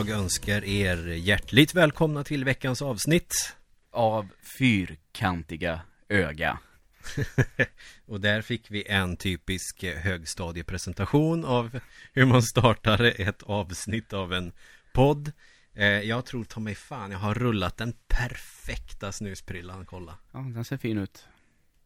Jag 0.00 0.08
önskar 0.18 0.64
er 0.64 1.06
hjärtligt 1.06 1.74
välkomna 1.74 2.24
till 2.24 2.44
veckans 2.44 2.82
avsnitt. 2.82 3.56
Av 3.90 4.28
fyrkantiga 4.58 5.80
öga. 6.08 6.58
Och 8.06 8.20
där 8.20 8.42
fick 8.42 8.70
vi 8.70 8.86
en 8.88 9.16
typisk 9.16 9.84
högstadiepresentation 9.84 11.44
av 11.44 11.80
hur 12.12 12.24
man 12.24 12.42
startar 12.42 13.20
ett 13.20 13.42
avsnitt 13.42 14.12
av 14.12 14.32
en 14.32 14.52
podd. 14.92 15.32
Eh, 15.74 15.86
Jag 15.86 16.24
tror 16.24 16.44
ta 16.44 16.60
mig 16.60 16.74
fan, 16.74 17.10
jag 17.10 17.18
har 17.18 17.34
rullat 17.34 17.76
den 17.76 17.94
perfekta 18.08 19.12
snusprillan, 19.12 19.86
kolla. 19.86 20.18
Ja, 20.32 20.38
den 20.38 20.64
ser 20.64 20.76
fin 20.76 20.98
ut. 20.98 21.24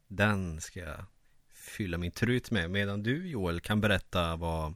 Den 0.09 0.61
ska 0.61 0.81
jag 0.81 1.05
fylla 1.55 1.99
min 1.99 2.11
trut 2.13 2.51
med 2.51 2.71
medan 2.71 3.03
du 3.03 3.29
Joel 3.29 3.61
kan 3.61 3.81
berätta 3.81 4.37
vad 4.37 4.75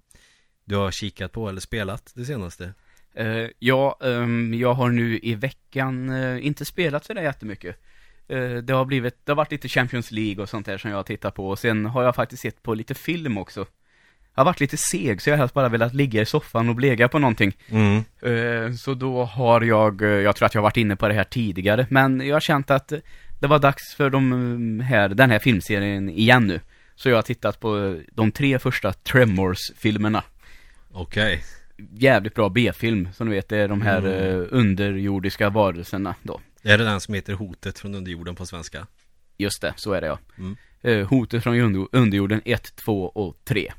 du 0.65 0.77
har 0.77 0.91
kikat 0.91 1.33
på 1.33 1.49
eller 1.49 1.61
spelat 1.61 2.13
det 2.15 2.25
senaste. 2.25 2.75
Eh, 3.15 3.47
ja, 3.59 3.99
ehm, 4.05 4.55
jag 4.55 4.75
har 4.75 4.89
nu 4.89 5.19
i 5.23 5.35
veckan 5.35 6.11
eh, 6.11 6.47
inte 6.47 6.65
spelat 6.65 7.05
så 7.05 7.15
där 7.15 7.23
jättemycket. 7.23 7.77
Eh, 8.29 8.51
det 8.53 8.73
har 8.73 8.85
blivit, 8.85 9.15
det 9.25 9.33
har 9.33 9.37
varit 9.37 9.51
lite 9.53 9.69
Champions 9.69 10.11
League 10.11 10.43
och 10.43 10.49
sånt 10.49 10.67
där 10.67 10.79
som 10.79 10.91
jag 10.91 10.99
har 10.99 11.03
tittat 11.03 11.35
på 11.35 11.49
och 11.49 11.59
sen 11.59 11.87
har 11.87 12.03
jag 12.03 12.15
faktiskt 12.15 12.43
sett 12.43 12.63
på 12.63 12.75
lite 12.75 12.95
film 12.95 13.39
också. 13.39 13.67
Jag 14.35 14.41
har 14.41 14.45
varit 14.45 14.61
lite 14.61 14.77
seg 14.77 15.23
så 15.23 15.31
jag 15.31 15.35
har 15.35 15.39
helst 15.39 15.55
bara 15.55 15.69
velat 15.69 15.95
ligga 15.95 16.23
i 16.23 16.27
soffan 16.27 16.69
och 16.69 16.75
blega 16.75 17.09
på 17.09 17.19
någonting. 17.19 17.53
Mm. 17.69 18.05
Eh, 18.23 18.73
Så 18.73 18.95
då 18.95 19.25
har 19.25 19.61
jag, 19.61 20.03
jag 20.03 20.37
tror 20.37 20.47
att 20.47 20.55
jag 20.55 20.61
har 20.61 20.67
varit 20.67 20.77
inne 20.77 20.97
på 20.97 21.09
det 21.09 21.15
här 21.15 21.25
tidigare, 21.25 21.87
men 21.91 22.21
jag 22.27 22.35
har 22.35 22.41
känt 22.41 22.71
att 22.71 22.93
det 23.41 23.47
var 23.47 23.59
dags 23.59 23.95
för 23.97 24.11
de 24.11 24.81
här, 24.81 25.09
den 25.09 25.31
här 25.31 25.39
filmserien 25.39 26.09
igen 26.09 26.47
nu. 26.47 26.61
Så 26.95 27.09
jag 27.09 27.17
har 27.17 27.23
tittat 27.23 27.61
på 27.61 28.01
de 28.13 28.33
tre 28.33 28.59
första 28.59 28.93
Tremors-filmerna. 28.93 30.23
Okej. 30.93 31.43
Jävligt 31.93 32.35
bra 32.35 32.49
B-film, 32.49 33.09
som 33.15 33.29
du 33.29 33.35
vet, 33.35 33.49
det 33.49 33.57
är 33.57 33.69
de 33.69 33.83
här 33.83 33.99
Mm. 33.99 34.41
eh, 34.41 34.47
underjordiska 34.51 35.51
varelserna 35.51 36.15
då. 36.23 36.41
Är 36.63 36.79
det 36.79 36.85
den 36.85 37.01
som 37.01 37.15
heter 37.15 37.33
Hotet 37.33 37.79
från 37.79 37.95
underjorden 37.95 38.35
på 38.35 38.47
svenska? 38.47 38.87
Just 39.37 39.63
det, 39.63 39.73
så 39.77 39.93
är 39.93 40.01
det 40.01 40.07
ja. 40.07 40.19
Mm. 40.39 40.57
Eh, 40.83 41.09
Hotet 41.09 41.43
från 41.43 41.61
under- 41.61 41.87
underjorden 41.93 42.41
1, 42.45 42.77
2 42.77 43.05
och 43.09 43.37
3. 43.45 43.73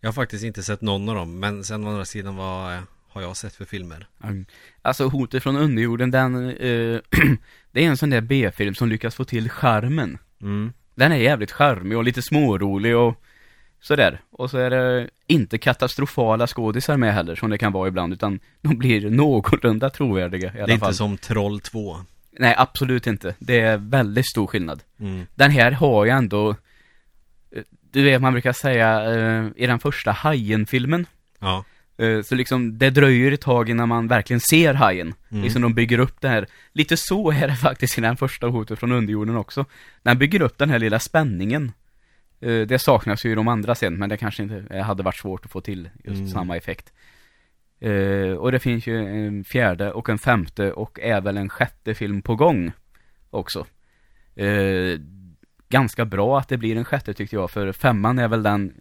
Jag 0.00 0.08
har 0.08 0.12
faktiskt 0.12 0.44
inte 0.44 0.62
sett 0.62 0.80
någon 0.80 1.08
av 1.08 1.14
dem, 1.14 1.40
men 1.40 1.64
sen 1.64 1.84
å 1.84 1.88
andra 1.90 2.04
sidan 2.04 2.36
vad 2.36 2.74
eh, 2.74 2.80
har 3.08 3.22
jag 3.22 3.36
sett 3.36 3.54
för 3.54 3.64
filmer? 3.64 4.06
Mm. 4.24 4.44
Alltså 4.82 5.08
Hotet 5.08 5.42
från 5.42 5.56
underjorden, 5.56 6.10
den, 6.10 6.50
eh, 6.50 7.00
det 7.72 7.84
är 7.84 7.88
en 7.88 7.96
sån 7.96 8.10
där 8.10 8.20
B-film 8.20 8.74
som 8.74 8.88
lyckas 8.88 9.14
få 9.14 9.24
till 9.24 9.50
charmen. 9.50 10.18
Mm. 10.42 10.72
Den 10.94 11.12
är 11.12 11.16
jävligt 11.16 11.52
charmig 11.52 11.98
och 11.98 12.04
lite 12.04 12.22
smårolig 12.22 12.96
och 12.96 13.22
sådär. 13.80 14.20
Och 14.30 14.50
så 14.50 14.58
är 14.58 14.70
det 14.70 15.10
inte 15.26 15.58
katastrofala 15.58 16.46
skådisar 16.46 16.96
med 16.96 17.14
heller, 17.14 17.34
som 17.34 17.50
det 17.50 17.58
kan 17.58 17.72
vara 17.72 17.88
ibland, 17.88 18.12
utan 18.12 18.40
de 18.62 18.78
blir 18.78 19.10
någorlunda 19.10 19.90
trovärdiga 19.90 20.52
i 20.54 20.58
alla 20.58 20.66
Det 20.66 20.72
är 20.72 20.78
fall. 20.78 20.88
inte 20.88 20.96
som 20.98 21.16
Troll 21.18 21.60
2. 21.60 21.96
Nej, 22.38 22.54
absolut 22.58 23.06
inte. 23.06 23.34
Det 23.38 23.60
är 23.60 23.76
väldigt 23.76 24.26
stor 24.30 24.46
skillnad. 24.46 24.82
Mm. 25.00 25.26
Den 25.34 25.50
här 25.50 25.72
har 25.72 26.04
ju 26.04 26.10
ändå, 26.10 26.50
eh, 27.56 27.62
du 27.92 28.02
vet, 28.02 28.22
man 28.22 28.32
brukar 28.32 28.52
säga, 28.52 29.14
eh, 29.14 29.46
i 29.56 29.66
den 29.66 29.78
första 29.78 30.12
Hajen-filmen, 30.12 31.06
Ja. 31.38 31.64
eh, 31.98 32.22
så 32.22 32.34
liksom, 32.34 32.78
det 32.78 32.90
dröjer 32.90 33.32
ett 33.32 33.40
tag 33.40 33.68
innan 33.68 33.88
man 33.88 34.08
verkligen 34.08 34.40
ser 34.40 34.74
hajen. 34.74 35.14
Mm. 35.30 35.42
Liksom 35.44 35.62
de 35.62 35.74
bygger 35.74 35.98
upp 35.98 36.20
det 36.20 36.28
här. 36.28 36.46
Lite 36.72 36.96
så 36.96 37.30
är 37.32 37.48
det 37.48 37.56
faktiskt 37.62 37.98
i 37.98 38.00
den 38.00 38.16
första 38.16 38.46
hotet 38.46 38.78
från 38.78 38.92
underjorden 38.92 39.36
också. 39.36 39.64
Den 40.02 40.18
bygger 40.18 40.42
upp 40.42 40.58
den 40.58 40.70
här 40.70 40.78
lilla 40.78 40.98
spänningen. 40.98 41.72
Eh, 42.40 42.60
Det 42.66 42.78
saknas 42.78 43.24
ju 43.24 43.32
i 43.32 43.34
de 43.34 43.48
andra 43.48 43.74
sen, 43.74 43.94
men 43.98 44.08
det 44.08 44.16
kanske 44.16 44.42
inte 44.42 44.64
eh, 44.70 44.82
hade 44.84 45.02
varit 45.02 45.16
svårt 45.18 45.44
att 45.44 45.50
få 45.50 45.60
till 45.60 45.90
just 46.04 46.18
Mm. 46.20 46.28
samma 46.28 46.56
effekt. 46.56 46.92
Eh, 47.80 48.32
Och 48.32 48.52
det 48.52 48.58
finns 48.58 48.86
ju 48.86 48.96
en 49.26 49.44
fjärde 49.44 49.92
och 49.92 50.08
en 50.08 50.18
femte 50.18 50.72
och 50.72 51.00
även 51.02 51.36
en 51.36 51.48
sjätte 51.48 51.94
film 51.94 52.22
på 52.22 52.34
gång 52.36 52.72
också. 53.30 53.66
Eh, 54.36 54.98
Ganska 55.68 56.04
bra 56.04 56.38
att 56.38 56.48
det 56.48 56.56
blir 56.56 56.76
en 56.76 56.84
sjätte 56.84 57.14
tyckte 57.14 57.36
jag, 57.36 57.50
för 57.50 57.72
femman 57.72 58.18
är 58.18 58.28
väl 58.28 58.42
den 58.42 58.74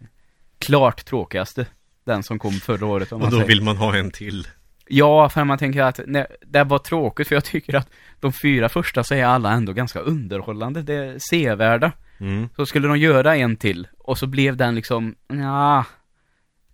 klart 0.59 1.05
tråkigaste. 1.05 1.65
Den 2.05 2.23
som 2.23 2.39
kom 2.39 2.51
förra 2.51 2.85
året 2.85 3.11
Och 3.11 3.19
då 3.19 3.31
säger. 3.31 3.47
vill 3.47 3.61
man 3.61 3.77
ha 3.77 3.95
en 3.97 4.11
till. 4.11 4.47
Ja, 4.87 5.29
för 5.29 5.43
man 5.43 5.57
tänker 5.57 5.81
att 5.81 5.99
nej, 6.07 6.25
det 6.41 6.63
var 6.63 6.79
tråkigt 6.79 7.27
för 7.27 7.35
jag 7.35 7.43
tycker 7.45 7.75
att 7.75 7.89
de 8.19 8.33
fyra 8.33 8.69
första 8.69 9.03
så 9.03 9.15
är 9.15 9.25
alla 9.25 9.51
ändå 9.51 9.73
ganska 9.73 9.99
underhållande, 9.99 10.81
det 10.81 10.93
är 10.93 11.17
sevärda. 11.29 11.91
Mm. 12.19 12.49
Så 12.55 12.65
skulle 12.65 12.87
de 12.87 12.97
göra 12.97 13.35
en 13.35 13.55
till 13.57 13.87
och 13.97 14.17
så 14.17 14.27
blev 14.27 14.57
den 14.57 14.75
liksom, 14.75 15.15
ja, 15.27 15.85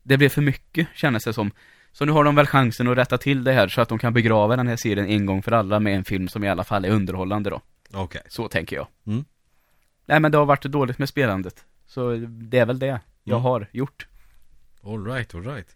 det 0.03 0.17
blev 0.17 0.29
för 0.29 0.41
mycket 0.41 0.88
kändes 0.95 1.23
det 1.23 1.33
som. 1.33 1.51
Så 1.91 2.06
nu 2.06 2.11
har 2.11 2.23
de 2.23 2.35
väl 2.35 2.47
chansen 2.47 2.88
att 2.88 2.97
rätta 2.97 3.17
till 3.17 3.44
det 3.44 3.51
här 3.53 3.67
så 3.67 3.81
att 3.81 3.89
de 3.89 4.00
kan 4.00 4.13
begrava 4.13 4.55
den 4.55 4.67
här 4.67 4.75
serien 4.75 5.07
en 5.07 5.25
gång 5.25 5.44
för 5.44 5.51
alla 5.51 5.79
med 5.79 5.95
en 5.95 6.03
film 6.05 6.28
som 6.28 6.44
i 6.44 6.50
alla 6.50 6.63
fall 6.63 6.85
är 6.85 6.89
underhållande 6.89 7.50
då. 7.50 7.61
Okej. 7.94 8.22
Så 8.28 8.47
tänker 8.47 8.75
jag. 8.75 8.88
Mm. 9.07 9.25
Nej 10.05 10.19
men 10.19 10.31
det 10.31 10.38
har 10.38 10.45
varit 10.45 10.63
dåligt 10.63 10.97
med 11.00 11.09
spelandet. 11.09 11.66
Så 11.88 12.16
det 12.28 12.57
är 12.59 12.66
väl 12.66 12.79
det 12.79 13.00
jag 13.23 13.35
Mm. 13.38 13.44
har 13.44 13.67
gjort. 13.72 14.07
All 14.84 15.05
right, 15.05 15.35
all 15.35 15.44
right. 15.44 15.67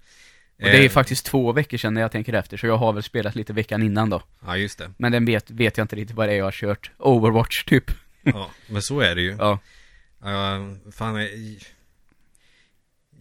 Och 0.58 0.66
det 0.66 0.78
är 0.78 0.84
Eh, 0.84 0.90
faktiskt 0.90 1.26
två 1.26 1.52
veckor 1.52 1.78
sedan 1.78 1.94
när 1.94 2.02
jag 2.02 2.12
tänker 2.12 2.34
efter, 2.34 2.58
så 2.58 2.68
jag 2.68 2.78
har 2.78 2.94
väl 2.94 3.04
spelat 3.04 3.36
lite 3.36 3.54
veckan 3.54 3.84
innan 3.84 4.10
då. 4.10 4.22
Ja, 4.46 4.58
just 4.58 4.80
det. 4.80 4.92
Men 4.98 5.12
den 5.12 5.26
vet, 5.26 5.52
vet 5.52 5.78
jag 5.78 5.84
inte 5.84 5.96
riktigt 5.96 6.16
vad 6.16 6.28
det 6.28 6.34
är 6.34 6.38
jag 6.38 6.46
har 6.46 6.52
kört. 6.52 6.92
Overwatch 6.98 7.64
typ. 7.64 7.92
Ja, 8.34 8.52
men 8.68 8.82
så 8.82 9.00
är 9.00 9.16
det 9.16 9.22
ju. 9.22 9.36
Ja. 9.40 9.60
Uh, 10.26 10.92
fan, 10.92 11.16
jag, 11.16 11.30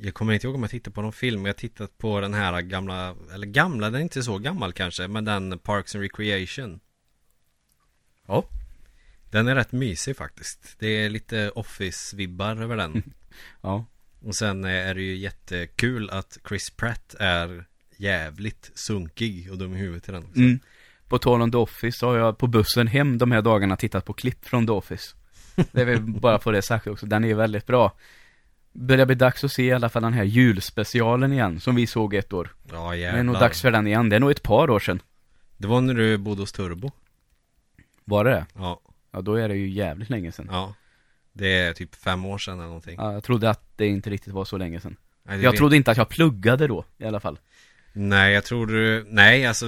jag 0.00 0.14
kommer 0.14 0.32
inte 0.32 0.46
ihåg 0.46 0.54
om 0.54 0.62
jag 0.62 0.70
tittade 0.70 0.94
på 0.94 1.02
någon 1.02 1.12
film. 1.12 1.46
Jag 1.46 1.48
har 1.48 1.58
tittat 1.58 1.98
på 1.98 2.20
den 2.20 2.34
här 2.34 2.60
gamla, 2.60 3.16
eller 3.34 3.46
gamla, 3.46 3.86
den 3.86 3.94
är 3.94 4.02
inte 4.02 4.22
så 4.22 4.38
gammal 4.38 4.72
kanske, 4.72 5.08
men 5.08 5.24
den 5.24 5.58
Parks 5.58 5.94
and 5.94 6.02
Recreation. 6.02 6.80
Ja. 8.26 8.48
Den 9.30 9.48
är 9.48 9.54
rätt 9.54 9.72
mysig 9.72 10.16
faktiskt. 10.16 10.76
Det 10.78 10.86
är 10.86 11.10
lite 11.10 11.50
Office-vibbar 11.50 12.62
över 12.62 12.76
den. 12.76 13.02
Ja. 13.60 13.86
Och 14.20 14.34
sen 14.34 14.64
är 14.64 14.94
det 14.94 15.02
ju 15.02 15.16
jättekul 15.16 16.10
att 16.10 16.38
Chris 16.48 16.70
Pratt 16.70 17.14
är 17.18 17.64
jävligt 17.96 18.70
sunkig 18.74 19.50
och 19.50 19.58
dum 19.58 19.74
i 19.74 19.78
huvudet 19.78 20.08
i 20.08 20.12
den 20.12 20.24
också. 20.24 20.40
Mm. 20.40 20.60
På 21.08 21.18
tal 21.18 21.42
om 21.42 21.50
The 21.50 21.58
Office 21.58 21.98
så 21.98 22.06
har 22.08 22.16
jag 22.16 22.38
på 22.38 22.46
bussen 22.46 22.86
hem 22.86 23.18
de 23.18 23.32
här 23.32 23.42
dagarna 23.42 23.76
tittat 23.76 24.04
på 24.04 24.12
klipp 24.12 24.44
från 24.46 24.66
The 24.66 24.72
Office. 24.72 25.14
Det 25.72 25.84
väl 25.84 26.00
bara 26.20 26.38
få 26.38 26.50
det 26.50 26.62
sagt 26.62 26.86
också, 26.86 27.06
den 27.06 27.24
är 27.24 27.34
väldigt 27.34 27.66
bra. 27.66 27.92
Börjar 28.72 29.06
bli 29.06 29.14
dags 29.14 29.44
att 29.44 29.52
se 29.52 29.62
i 29.64 29.72
alla 29.72 29.88
fall 29.88 30.02
den 30.02 30.12
här 30.12 30.24
julspecialen 30.24 31.32
igen, 31.32 31.60
som 31.60 31.74
vi 31.74 31.86
såg 31.86 32.14
ett 32.14 32.32
år. 32.32 32.54
Ja 32.72 32.90
Det 32.90 32.96
jävlar. 32.96 33.18
är 33.18 33.22
nog 33.22 33.34
dags 33.34 33.62
för 33.62 33.70
den 33.70 33.86
igen, 33.86 34.08
det 34.08 34.16
är 34.16 34.20
nog 34.20 34.30
ett 34.30 34.42
par 34.42 34.70
år 34.70 34.78
sedan. 34.80 35.02
Det 35.56 35.66
var 35.68 35.80
när 35.80 35.94
du 35.94 36.18
bodde 36.18 36.42
hos 36.42 36.52
Turbo. 36.52 36.90
Var 38.04 38.24
det 38.24 38.30
det? 38.30 38.46
Ja, 38.54 38.80
Ja, 39.12 39.20
då 39.20 39.34
är 39.34 39.48
det 39.48 39.56
ju 39.56 39.68
jävligt 39.68 40.10
länge 40.10 40.32
sedan. 40.32 40.48
ja. 40.50 40.74
Det 41.32 41.58
är 41.58 41.72
typ 41.72 41.94
fem 41.94 42.24
år 42.24 42.38
sedan 42.38 42.54
eller 42.54 42.66
någonting. 42.66 42.94
Ja, 42.98 43.12
jag 43.12 43.24
trodde 43.24 43.50
att 43.50 43.72
det 43.76 43.86
inte 43.86 44.10
riktigt 44.10 44.32
var 44.32 44.44
så 44.44 44.56
länge 44.58 44.80
sedan. 44.80 44.96
Nej, 45.22 45.36
det 45.38 45.42
Jag 45.44 45.50
vet- 45.50 45.58
trodde 45.58 45.76
inte 45.76 45.90
att 45.90 45.96
jag 45.96 46.08
pluggade 46.08 46.66
då, 46.66 46.84
i 46.98 47.04
alla 47.04 47.20
fall. 47.20 47.38
Nej, 47.92 48.34
jag 48.34 48.44
tror 48.44 48.66
du... 48.66 49.06
Nej, 49.08 49.46
alltså... 49.46 49.66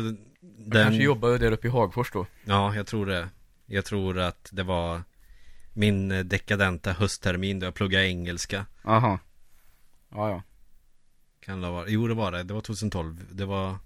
Jag 0.64 0.70
Den... 0.70 0.84
kanske 0.84 1.02
jobbade 1.02 1.38
där 1.38 1.52
uppe 1.52 1.66
i 1.66 1.70
Hagfors 1.70 2.10
då. 2.12 2.26
Ja, 2.44 2.74
jag 2.74 2.86
tror 2.86 3.06
det. 3.06 3.28
Jag 3.66 3.84
tror 3.84 4.18
att 4.18 4.48
det 4.52 4.62
var 4.62 5.02
min 5.72 6.12
eh, 6.12 6.24
dekadenta 6.24 6.92
hösttermin 6.92 7.58
då 7.60 7.66
jag 7.66 7.74
pluggade 7.74 8.06
engelska. 8.08 8.66
Aha. 8.84 9.18
Ja, 10.10 10.30
ja. 10.30 10.42
Kan 11.40 11.60
det 11.60 11.70
vara? 11.70 11.84
Jo, 11.88 12.08
det 12.08 12.14
var 12.14 12.32
det. 12.32 12.42
Det 12.42 12.54
var 12.54 12.60
2012. 12.60 13.24
Det 13.30 13.44
var... 13.44 13.76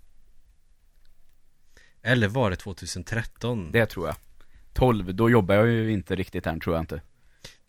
Eller 2.02 2.28
var 2.28 2.50
det 2.50 2.56
2013? 2.56 3.72
Det 3.72 3.86
tror 3.86 4.06
jag. 4.06 4.16
12, 4.72 5.14
då 5.14 5.30
jobbar 5.30 5.54
jag 5.54 5.66
ju 5.66 5.92
inte 5.92 6.16
riktigt 6.16 6.46
än, 6.46 6.60
tror 6.60 6.76
jag 6.76 6.82
inte. 6.82 7.00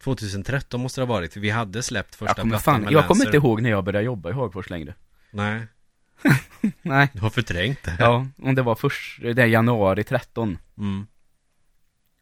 2013 0.04 0.81
måste 0.81 1.01
det 1.01 1.06
ha 1.06 1.13
varit, 1.13 1.34
för 1.34 1.40
vi 1.40 1.50
hade 1.50 1.84
släppt 1.84 2.16
första 2.16 2.30
Jag 2.30 2.36
kommer, 2.36 2.50
plattan 2.50 2.74
fan, 2.74 2.81
med 2.81 2.92
jag 2.92 3.08
kommer 3.08 3.25
Lancer. 3.25 3.38
inte 3.38 3.48
ihåg 3.48 3.62
när 3.62 3.69
jag 3.69 3.84
började 3.84 4.06
jobba 4.06 4.30
i 4.30 4.34
Hagfors 4.34 4.69
längre. 4.69 4.94
Nej, 5.31 5.68
Nej. 6.82 7.10
du 7.14 7.20
har 7.20 7.30
förträngt 7.30 7.84
det. 7.84 7.96
Ja, 8.00 8.28
om 8.38 8.56
det 8.56 8.62
var 8.62 8.76
först, 8.76 9.22
det 9.22 9.42
är 9.42 9.46
januari 9.48 10.04
13. 10.04 10.58
Mm. 10.78 11.08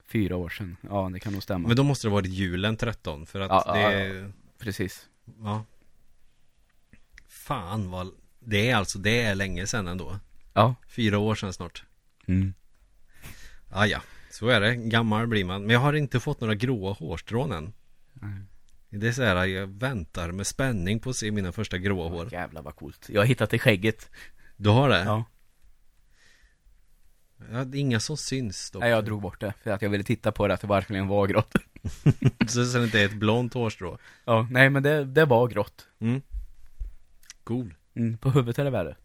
Fyra 0.08 0.36
år 0.36 0.50
sedan. 0.50 0.78
Ja, 0.82 1.10
det 1.14 1.20
kan 1.20 1.34
nog 1.34 1.44
stämma. 1.44 1.68
Men 1.68 1.78
då 1.78 1.84
måste 1.84 2.08
det 2.08 2.12
varit 2.12 2.32
julen 2.32 2.78
13, 2.78 3.26
för 3.26 3.40
att 3.40 3.50
Ja, 3.66 3.74
det... 3.74 4.06
ja, 4.08 4.30
Precis. 4.60 5.08
Ja. 5.44 5.66
Fan 7.28 7.90
vad... 7.90 8.12
Det 8.40 8.70
är 8.70 8.76
alltså, 8.76 9.00
det 9.00 9.22
är 9.22 9.36
länge 9.36 9.68
sedan 9.68 9.88
ändå. 9.88 10.20
Ja. 10.54 10.76
Fyra 10.88 11.18
år 11.18 11.36
sedan 11.36 11.54
snart. 11.54 11.84
Mm. 12.28 12.54
Ah, 13.70 13.86
ja, 13.86 14.02
så 14.32 14.48
är 14.48 14.62
det. 14.62 14.76
Gammal 14.76 15.28
blir 15.28 15.46
man. 15.46 15.62
Men 15.62 15.70
jag 15.74 15.80
har 15.80 15.94
inte 15.94 16.20
fått 16.20 16.42
några 16.42 16.56
gråa 16.56 16.94
hårstrån 16.94 17.52
än. 17.52 17.74
Nej. 18.14 18.32
Det 19.00 19.08
är 19.08 19.12
så 19.12 19.24
här, 19.24 19.46
jag 19.46 19.68
väntar 19.68 20.32
med 20.32 20.48
spänning 20.48 21.00
på 21.00 21.10
att 21.10 21.16
se 21.16 21.32
mina 21.32 21.52
första 21.52 21.78
gråa 21.78 22.10
hår. 22.10 22.34
Jävlar 22.34 22.62
vad 22.62 22.76
coolt. 22.76 23.10
Jag 23.10 23.22
har 23.22 23.26
hittat 23.26 23.50
det 23.50 23.60
skägget. 23.60 24.10
Du 24.56 24.70
har 24.70 24.90
det? 24.90 25.04
Ja. 25.04 25.26
Ja, 27.52 27.64
det 27.64 27.78
är 27.78 27.80
inga 27.80 28.00
som 28.00 28.18
syns 28.18 28.72
dock. 28.72 28.82
Nej, 28.82 28.90
jag 28.90 29.06
drog 29.06 29.22
bort 29.22 29.40
det. 29.40 29.54
För 29.64 29.72
att 29.72 29.82
jag 29.82 29.90
ville 29.90 30.04
titta 30.04 30.32
på 30.32 30.48
det, 30.48 30.54
att 30.54 30.62
det 30.62 30.68
verkligen 30.68 31.08
var 31.08 31.28
grått. 31.28 31.56
Så 32.48 32.60
det 32.60 32.84
inte 32.84 33.02
är 33.02 33.06
ett 33.06 33.14
blont 33.14 33.54
hårstrå. 33.54 33.98
Ja, 34.26 34.48
nej 34.52 34.70
men 34.70 34.84
det, 34.84 35.06
det 35.06 35.26
var 35.26 35.48
grått. 35.48 35.88
Mm. 36.00 36.22
Cool. 37.44 37.74
Mm, 37.96 38.18
på 38.18 38.30
huvudet 38.30 38.56
det 38.56 38.70
värre. 38.70 38.96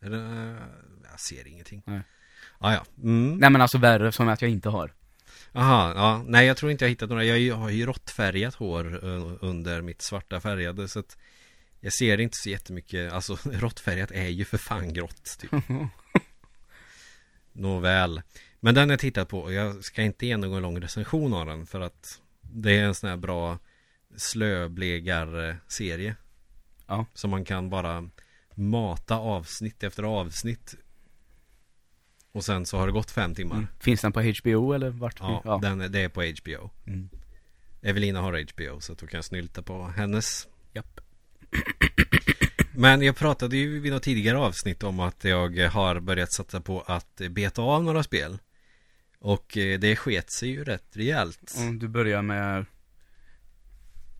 Är 0.00 0.10
det, 0.10 0.56
jag 1.10 1.20
ser 1.20 1.48
ingenting. 1.48 1.82
Nej. 1.86 2.00
Ah, 2.58 2.72
ja, 2.72 2.84
mm. 3.02 3.36
Nej 3.36 3.50
men 3.50 3.60
alltså 3.60 3.78
värre 3.78 4.12
som 4.12 4.28
att 4.28 4.42
jag 4.42 4.50
inte 4.50 4.68
har. 4.68 4.92
Aha, 5.56 5.92
ja. 5.96 6.24
Nej, 6.26 6.46
jag 6.46 6.56
tror 6.56 6.72
inte 6.72 6.84
jag 6.84 6.90
hittat 6.90 7.08
några. 7.08 7.24
Jag 7.24 7.56
har 7.56 7.70
ju 7.70 7.86
råttfärgat 7.86 8.54
hår 8.54 9.04
eh, 9.04 9.32
under 9.40 9.82
mitt 9.82 10.02
svarta 10.02 10.40
färgade 10.40 10.88
så 10.88 10.98
att 10.98 11.16
jag 11.80 11.92
ser 11.92 12.20
inte 12.20 12.36
så 12.36 12.50
jättemycket. 12.50 13.12
Alltså 13.12 13.38
råttfärgat 13.44 14.10
är 14.10 14.28
ju 14.28 14.44
för 14.44 14.58
fan 14.58 14.92
grått 14.92 15.38
typ. 15.38 15.50
Nåväl. 17.52 18.22
Men 18.60 18.74
den 18.74 18.90
jag 18.90 18.98
tittat 18.98 19.28
på 19.28 19.52
jag 19.52 19.84
ska 19.84 20.02
inte 20.02 20.26
ge 20.26 20.36
någon 20.36 20.62
lång 20.62 20.80
recension 20.80 21.34
av 21.34 21.46
den 21.46 21.66
för 21.66 21.80
att 21.80 22.20
det 22.40 22.78
är 22.78 22.84
en 22.84 22.94
sån 22.94 23.10
här 23.10 23.16
bra 23.16 23.58
slöblegar-serie. 24.16 26.16
Ja. 26.86 27.06
Som 27.14 27.30
man 27.30 27.44
kan 27.44 27.70
bara 27.70 28.10
mata 28.54 29.16
avsnitt 29.16 29.82
efter 29.82 30.02
avsnitt. 30.02 30.74
Och 32.34 32.44
sen 32.44 32.66
så 32.66 32.78
har 32.78 32.86
det 32.86 32.92
gått 32.92 33.10
fem 33.10 33.34
timmar. 33.34 33.56
Mm. 33.56 33.66
Finns 33.80 34.00
den 34.00 34.12
på 34.12 34.22
HBO 34.22 34.72
eller 34.72 34.90
vart? 34.90 35.16
Ja, 35.20 35.58
Den, 35.62 35.80
är- 35.80 35.88
det 35.88 36.00
är 36.00 36.08
på 36.08 36.22
HBO. 36.22 36.70
Mm. 36.86 37.08
Evelina 37.82 38.20
har 38.20 38.32
HBO 38.52 38.80
så 38.80 38.92
att 38.92 38.98
då 38.98 39.06
kan 39.06 39.18
jag 39.18 39.24
snylta 39.24 39.62
på 39.62 39.82
hennes. 39.86 40.48
Japp. 40.72 41.00
Men 42.76 43.02
jag 43.02 43.16
pratade 43.16 43.56
ju 43.56 43.80
vid 43.80 43.92
något 43.92 44.02
tidigare 44.02 44.38
avsnitt 44.38 44.82
om 44.82 45.00
att 45.00 45.24
jag 45.24 45.68
har 45.68 46.00
börjat 46.00 46.32
satsa 46.32 46.60
på 46.60 46.80
att 46.80 47.20
beta 47.30 47.62
av 47.62 47.84
några 47.84 48.02
spel. 48.02 48.38
Och 49.18 49.56
eh, 49.58 49.78
det 49.78 49.96
sket 49.96 50.30
sig 50.30 50.48
ju 50.48 50.64
rätt 50.64 50.84
rejält. 50.96 51.54
Om 51.58 51.78
du 51.78 51.88
börjar 51.88 52.22
med 52.22 52.66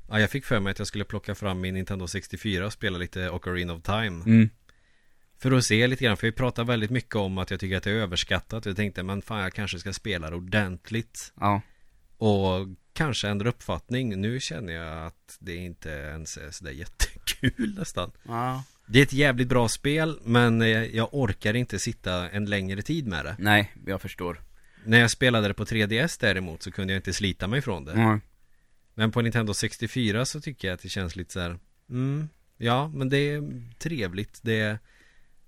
Ja, 0.09 0.21
jag 0.21 0.31
fick 0.31 0.45
för 0.45 0.61
mig 0.61 0.71
att 0.71 0.79
jag 0.79 0.89
skulle 0.89 1.05
plocka 1.05 1.35
fram 1.35 1.61
min 1.61 1.75
Nintendo 1.75 2.07
64 2.07 2.67
och 2.67 2.73
spela 2.73 2.99
lite 2.99 3.31
Ocarina 3.31 3.73
of 3.73 3.83
Time. 3.83 4.23
mm. 4.27 4.51
För 5.45 5.53
att 5.53 5.65
se 5.65 5.87
lite 5.87 6.05
grann, 6.05 6.17
för 6.17 6.27
vi 6.27 6.33
pratar 6.33 6.65
väldigt 6.65 6.91
mycket 6.91 7.17
om 7.17 7.39
att 7.39 7.51
jag 7.51 7.61
tycker 7.61 7.77
att 7.77 7.83
det 7.83 7.91
är 7.91 7.95
överskattat. 7.95 8.67
Jag 8.67 8.77
tänkte, 8.77 9.03
men 9.03 9.23
fan 9.23 9.41
jag 9.41 9.53
kanske 9.53 9.79
ska 9.79 9.93
spela 9.93 10.31
det 10.31 10.37
ordentligt. 10.37 11.33
Ja. 11.41 11.61
Och 12.19 12.69
kanske 12.93 13.29
ändra 13.29 13.49
uppfattning. 13.49 14.21
Nu 14.21 14.41
känner 14.41 14.73
jag 14.73 15.07
att 15.07 15.37
det 15.41 15.57
inte 15.57 15.91
ens 15.91 16.37
är 16.37 16.51
sådär 16.51 16.71
jättekul 16.71 17.75
nästan. 17.79 18.11
Ja. 18.23 18.65
Det 18.87 18.99
är 18.99 19.03
ett 19.03 19.13
jävligt 19.13 19.49
bra 19.49 19.69
spel, 19.69 20.19
men 20.25 20.63
eh, 20.63 20.69
jag 20.69 21.09
orkar 21.13 21.55
inte 21.55 21.79
sitta 21.79 22.31
en 22.31 22.45
längre 22.45 22.83
tid 22.83 23.07
med 23.07 23.25
det. 23.25 23.37
Nej, 23.39 23.73
jag 23.87 24.01
förstår. 24.01 24.41
När 24.85 25.01
jag 25.01 25.11
spelade 25.11 25.49
det 25.49 25.55
på 25.55 25.65
3DS 25.65 26.17
däremot 26.21 26.63
så 26.63 26.71
kunde 26.71 26.93
jag 26.93 26.99
inte 26.99 27.13
slita 27.13 27.47
mig 27.47 27.63
från 27.63 27.85
det. 27.85 27.93
Mm. 27.93 28.21
Men 28.95 29.13
på 29.13 29.21
Nintendo 29.21 29.55
64 29.55 30.25
så 30.25 30.41
tycker 30.41 30.69
jag 30.69 30.75
att 30.75 30.83
det 30.83 30.89
känns 30.89 31.17
lite 31.17 31.33
så 31.33 31.41
här. 31.41 31.59
Mm, 31.91 32.29
ja, 32.57 32.89
men 32.89 33.09
det 33.09 33.17
är 33.17 33.63
trevligt. 33.79 34.41
Det 34.43 34.61
är 34.61 34.79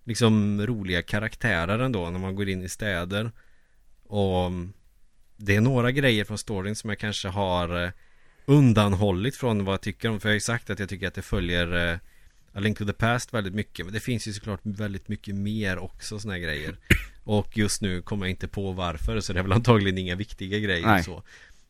liksom 0.06 0.66
roliga 0.66 1.02
karaktärer 1.02 1.78
ändå 1.78 2.10
när 2.10 2.18
man 2.18 2.34
går 2.34 2.48
in 2.48 2.62
i 2.62 2.68
städer. 2.68 3.32
Och 4.02 4.50
det 5.36 5.56
är 5.56 5.60
några 5.60 5.90
grejer 5.90 6.24
från 6.24 6.38
storyn 6.38 6.76
som 6.76 6.90
jag 6.90 6.98
kanske 6.98 7.28
har 7.28 7.84
eh, 7.84 7.90
undanhållit 8.44 9.36
från 9.36 9.64
vad 9.64 9.72
jag 9.72 9.80
tycker 9.80 10.08
om. 10.08 10.20
För 10.20 10.28
jag 10.28 10.32
har 10.32 10.36
ju 10.36 10.40
sagt 10.40 10.70
att 10.70 10.78
jag 10.78 10.88
tycker 10.88 11.08
att 11.08 11.14
det 11.14 11.22
följer 11.22 11.92
eh, 11.92 11.98
A 12.52 12.60
Link 12.60 12.78
to 12.78 12.84
the 12.84 12.92
Past 12.92 13.34
väldigt 13.34 13.54
mycket. 13.54 13.86
Men 13.86 13.94
det 13.94 14.00
finns 14.00 14.28
ju 14.28 14.32
såklart 14.32 14.60
väldigt 14.62 15.08
mycket 15.08 15.34
mer 15.34 15.78
också 15.78 16.18
sådana 16.18 16.34
här 16.34 16.40
grejer. 16.40 16.76
Och 17.24 17.58
just 17.58 17.82
nu 17.82 18.02
kommer 18.02 18.26
jag 18.26 18.30
inte 18.30 18.48
på 18.48 18.72
varför. 18.72 19.20
Så 19.20 19.32
det 19.32 19.38
är 19.38 19.42
väl 19.42 19.52
antagligen 19.52 19.98
inga 19.98 20.14
viktiga 20.14 20.58
grejer 20.58 20.86
Nej. 20.86 21.04
så. 21.04 21.22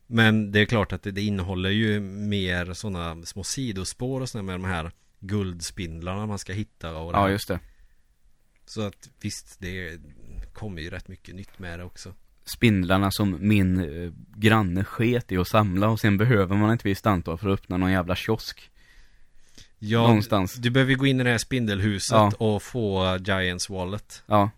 Men 0.07 0.51
det 0.51 0.59
är 0.59 0.65
klart 0.65 0.93
att 0.93 1.03
det, 1.03 1.11
det 1.11 1.21
innehåller 1.21 1.69
ju 1.69 1.99
mer 1.99 2.73
sådana 2.73 3.25
små 3.25 3.43
sidospår 3.43 4.21
och 4.21 4.29
sådana 4.29 4.45
med 4.45 4.55
de 4.55 4.65
här 4.65 4.91
guldspindlarna 5.19 6.25
man 6.25 6.39
ska 6.39 6.53
hitta 6.53 6.97
och 6.97 7.13
det 7.13 7.19
Ja, 7.19 7.29
just 7.29 7.47
det. 7.47 7.59
Så 8.69 8.81
att 8.81 9.09
visst, 9.21 9.59
det 9.59 9.99
kommer 10.53 10.81
ju 10.81 10.89
rätt 10.89 11.07
mycket 11.07 11.35
nytt 11.35 11.59
med 11.59 11.79
det 11.79 11.85
också. 11.85 12.13
Spindlarna 12.45 13.11
som 13.11 13.37
min 13.47 13.77
eh, 14.05 14.11
granne 14.35 14.83
sket 14.83 15.31
i 15.31 15.37
att 15.37 15.47
samla 15.47 15.89
och 15.89 15.99
sen 15.99 16.17
behöver 16.17 16.55
man 16.55 16.69
ett 16.69 16.85
visst 16.85 17.05
antal 17.05 17.37
för 17.37 17.49
att 17.49 17.59
öppna 17.59 17.77
någon 17.77 17.91
jävla 17.91 18.15
kiosk. 18.15 18.71
Ja, 19.79 20.01
Någonstans. 20.07 20.53
du 20.55 20.69
behöver 20.69 20.93
gå 20.93 21.05
in 21.05 21.19
i 21.19 21.23
det 21.23 21.29
här 21.29 21.37
spindelhuset 21.37 22.11
Ja. 22.15 22.31
och 22.37 22.63
få 22.63 23.17
Giants 23.25 23.69
Wallet. 23.69 24.23
Ja. 24.25 24.49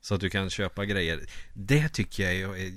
Så 0.00 0.14
att 0.14 0.20
du 0.20 0.30
kan 0.30 0.50
köpa 0.50 0.84
grejer. 0.84 1.20
Det 1.54 1.88
tycker 1.88 2.30
jag 2.32 2.60
är- 2.60 2.72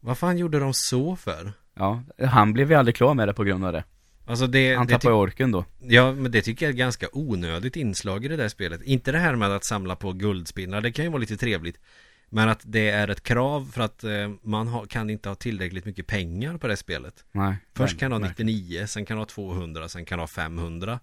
Vad 0.00 0.18
fan 0.18 0.38
gjorde 0.38 0.58
de 0.58 0.72
så 0.74 1.16
för? 1.16 1.52
Ja. 1.74 2.02
Han 2.26 2.52
blev 2.52 2.70
ju 2.70 2.76
aldrig 2.76 2.96
klar 2.96 3.14
med 3.14 3.28
det 3.28 3.34
på 3.34 3.44
grund 3.44 3.64
av 3.64 3.72
det. 3.72 3.84
Alltså 4.32 4.46
det... 4.46 4.74
Han 4.74 4.86
det 4.86 4.92
tappade 4.92 5.14
orken 5.14 5.50
då. 5.52 5.64
Ja, 5.78 6.12
men 6.12 6.32
det 6.32 6.42
tycker 6.42 6.66
jag 6.66 6.68
är 6.68 6.72
ett 6.72 6.78
ganska 6.78 7.08
onödigt 7.12 7.76
inslag 7.76 8.24
i 8.24 8.28
det 8.28 8.36
där 8.36 8.48
spelet. 8.48 8.82
Inte 8.82 9.12
det 9.12 9.18
här 9.18 9.36
med 9.36 9.50
att 9.50 9.64
samla 9.64 9.96
på 9.96 10.12
guldspindlar, 10.12 10.80
det 10.80 10.92
kan 10.92 11.04
ju 11.04 11.10
vara 11.10 11.20
lite 11.20 11.36
trevligt. 11.36 11.80
Men 12.28 12.48
att 12.48 12.60
det 12.64 12.90
är 12.90 13.08
ett 13.08 13.22
krav 13.22 13.70
för 13.72 13.82
att 13.82 14.04
eh, 14.04 14.30
man 14.42 14.68
har, 14.68 14.86
kan 14.86 15.10
inte 15.10 15.28
ha 15.28 15.36
tillräckligt 15.36 15.84
mycket 15.84 16.06
pengar 16.06 16.58
på 16.58 16.66
det 16.66 16.76
spelet. 16.76 17.24
Nej. 17.32 17.56
Först 17.74 17.98
kan 17.98 18.10
du 18.10 18.14
ha 18.14 18.18
Nej. 18.20 18.30
99, 18.38 18.86
sen 18.86 19.04
kan 19.04 19.16
du 19.16 19.20
ha 19.20 19.26
200, 19.26 19.88
sen 19.88 20.04
kan 20.04 20.18
du 20.18 20.22
ha 20.22 20.26
500. 20.26 21.00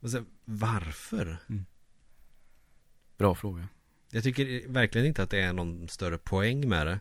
Och 0.00 0.10
sen, 0.10 0.26
varför? 0.44 1.36
Bra 3.18 3.34
fråga. 3.34 3.68
Jag 4.10 4.22
tycker 4.22 4.68
verkligen 4.68 5.06
inte 5.06 5.22
att 5.22 5.30
det 5.30 5.40
är 5.40 5.52
någon 5.52 5.88
större 5.88 6.18
poäng 6.18 6.68
med 6.68 6.86
det. 6.86 7.00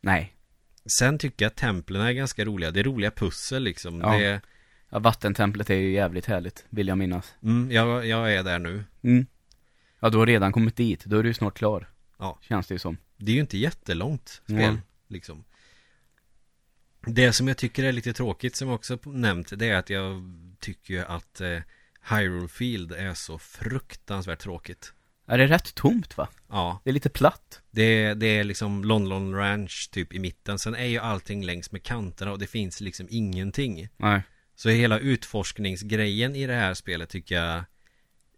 Nej. 0.00 0.36
Sen 0.98 1.18
tycker 1.18 1.44
jag 1.44 1.50
att 1.50 1.56
templen 1.56 2.02
är 2.02 2.12
ganska 2.12 2.44
roliga. 2.44 2.70
Det 2.70 2.80
är 2.80 2.84
roliga 2.84 3.10
pussel 3.10 3.62
liksom. 3.62 4.00
Ja. 4.00 4.10
Det 4.12 4.24
är, 4.24 4.40
Ja, 4.90 4.98
vattentemplet 4.98 5.70
är 5.70 5.74
ju 5.74 5.90
jävligt 5.90 6.26
härligt, 6.26 6.64
vill 6.70 6.88
jag 6.88 6.98
minnas. 6.98 7.34
mm, 7.42 7.70
jag, 7.70 8.06
jag 8.06 8.34
är 8.34 8.42
där 8.44 8.58
nu. 8.58 8.84
Mm. 9.02 9.26
Ja, 10.00 10.10
du 10.10 10.18
har 10.18 10.26
redan 10.26 10.52
kommit 10.52 10.76
dit. 10.76 11.04
Då 11.04 11.18
är 11.18 11.22
du 11.22 11.28
ju 11.28 11.34
snart 11.34 11.58
klar. 11.58 11.88
Ja. 12.18 12.38
Känns 12.42 12.66
det 12.66 12.74
ju 12.74 12.78
som. 12.78 12.96
Det 13.16 13.32
är 13.32 13.34
ju 13.34 13.40
inte 13.40 13.58
jättelångt 13.58 14.28
spel 14.28 14.56
Mm. 14.58 14.78
liksom. 15.08 15.44
Det 17.00 17.32
som 17.32 17.48
jag 17.48 17.56
tycker 17.56 17.84
är 17.84 17.92
lite 17.92 18.12
tråkigt 18.12 18.56
som 18.56 18.68
jag 18.68 18.74
också 18.74 18.98
nämnt 19.04 19.52
Det 19.58 19.68
är 19.68 19.76
att 19.76 19.90
jag 19.90 20.22
tycker 20.60 20.94
ju 20.94 21.00
att 21.00 21.40
eh, 21.40 21.58
Hyrule 22.10 22.48
Field 22.48 22.92
är 22.92 23.14
så 23.14 23.38
fruktansvärt 23.38 24.38
tråkigt 24.38 24.92
Är 25.26 25.38
det 25.38 25.46
rätt 25.46 25.74
tomt 25.74 26.16
va? 26.16 26.28
Ja, 26.48 26.80
Det 26.84 26.90
är 26.90 26.94
lite 26.94 27.08
platt. 27.10 27.60
det, 27.70 28.14
det 28.14 28.26
är 28.26 28.44
liksom 28.44 28.84
London 28.84 29.34
Ranch 29.34 29.88
typ 29.92 30.12
i 30.12 30.18
mitten 30.18 30.58
Sen 30.58 30.74
är 30.74 30.84
ju 30.86 30.98
allting 30.98 31.44
längs 31.44 31.72
med 31.72 31.82
kanterna 31.82 32.32
och 32.32 32.38
det 32.38 32.46
finns 32.46 32.80
liksom 32.80 33.06
ingenting 33.10 33.88
Nej. 33.96 34.22
Så 34.58 34.68
hela 34.68 34.98
utforskningsgrejen 34.98 36.36
i 36.36 36.46
det 36.46 36.54
här 36.54 36.74
spelet 36.74 37.08
tycker 37.08 37.34
jag 37.34 37.64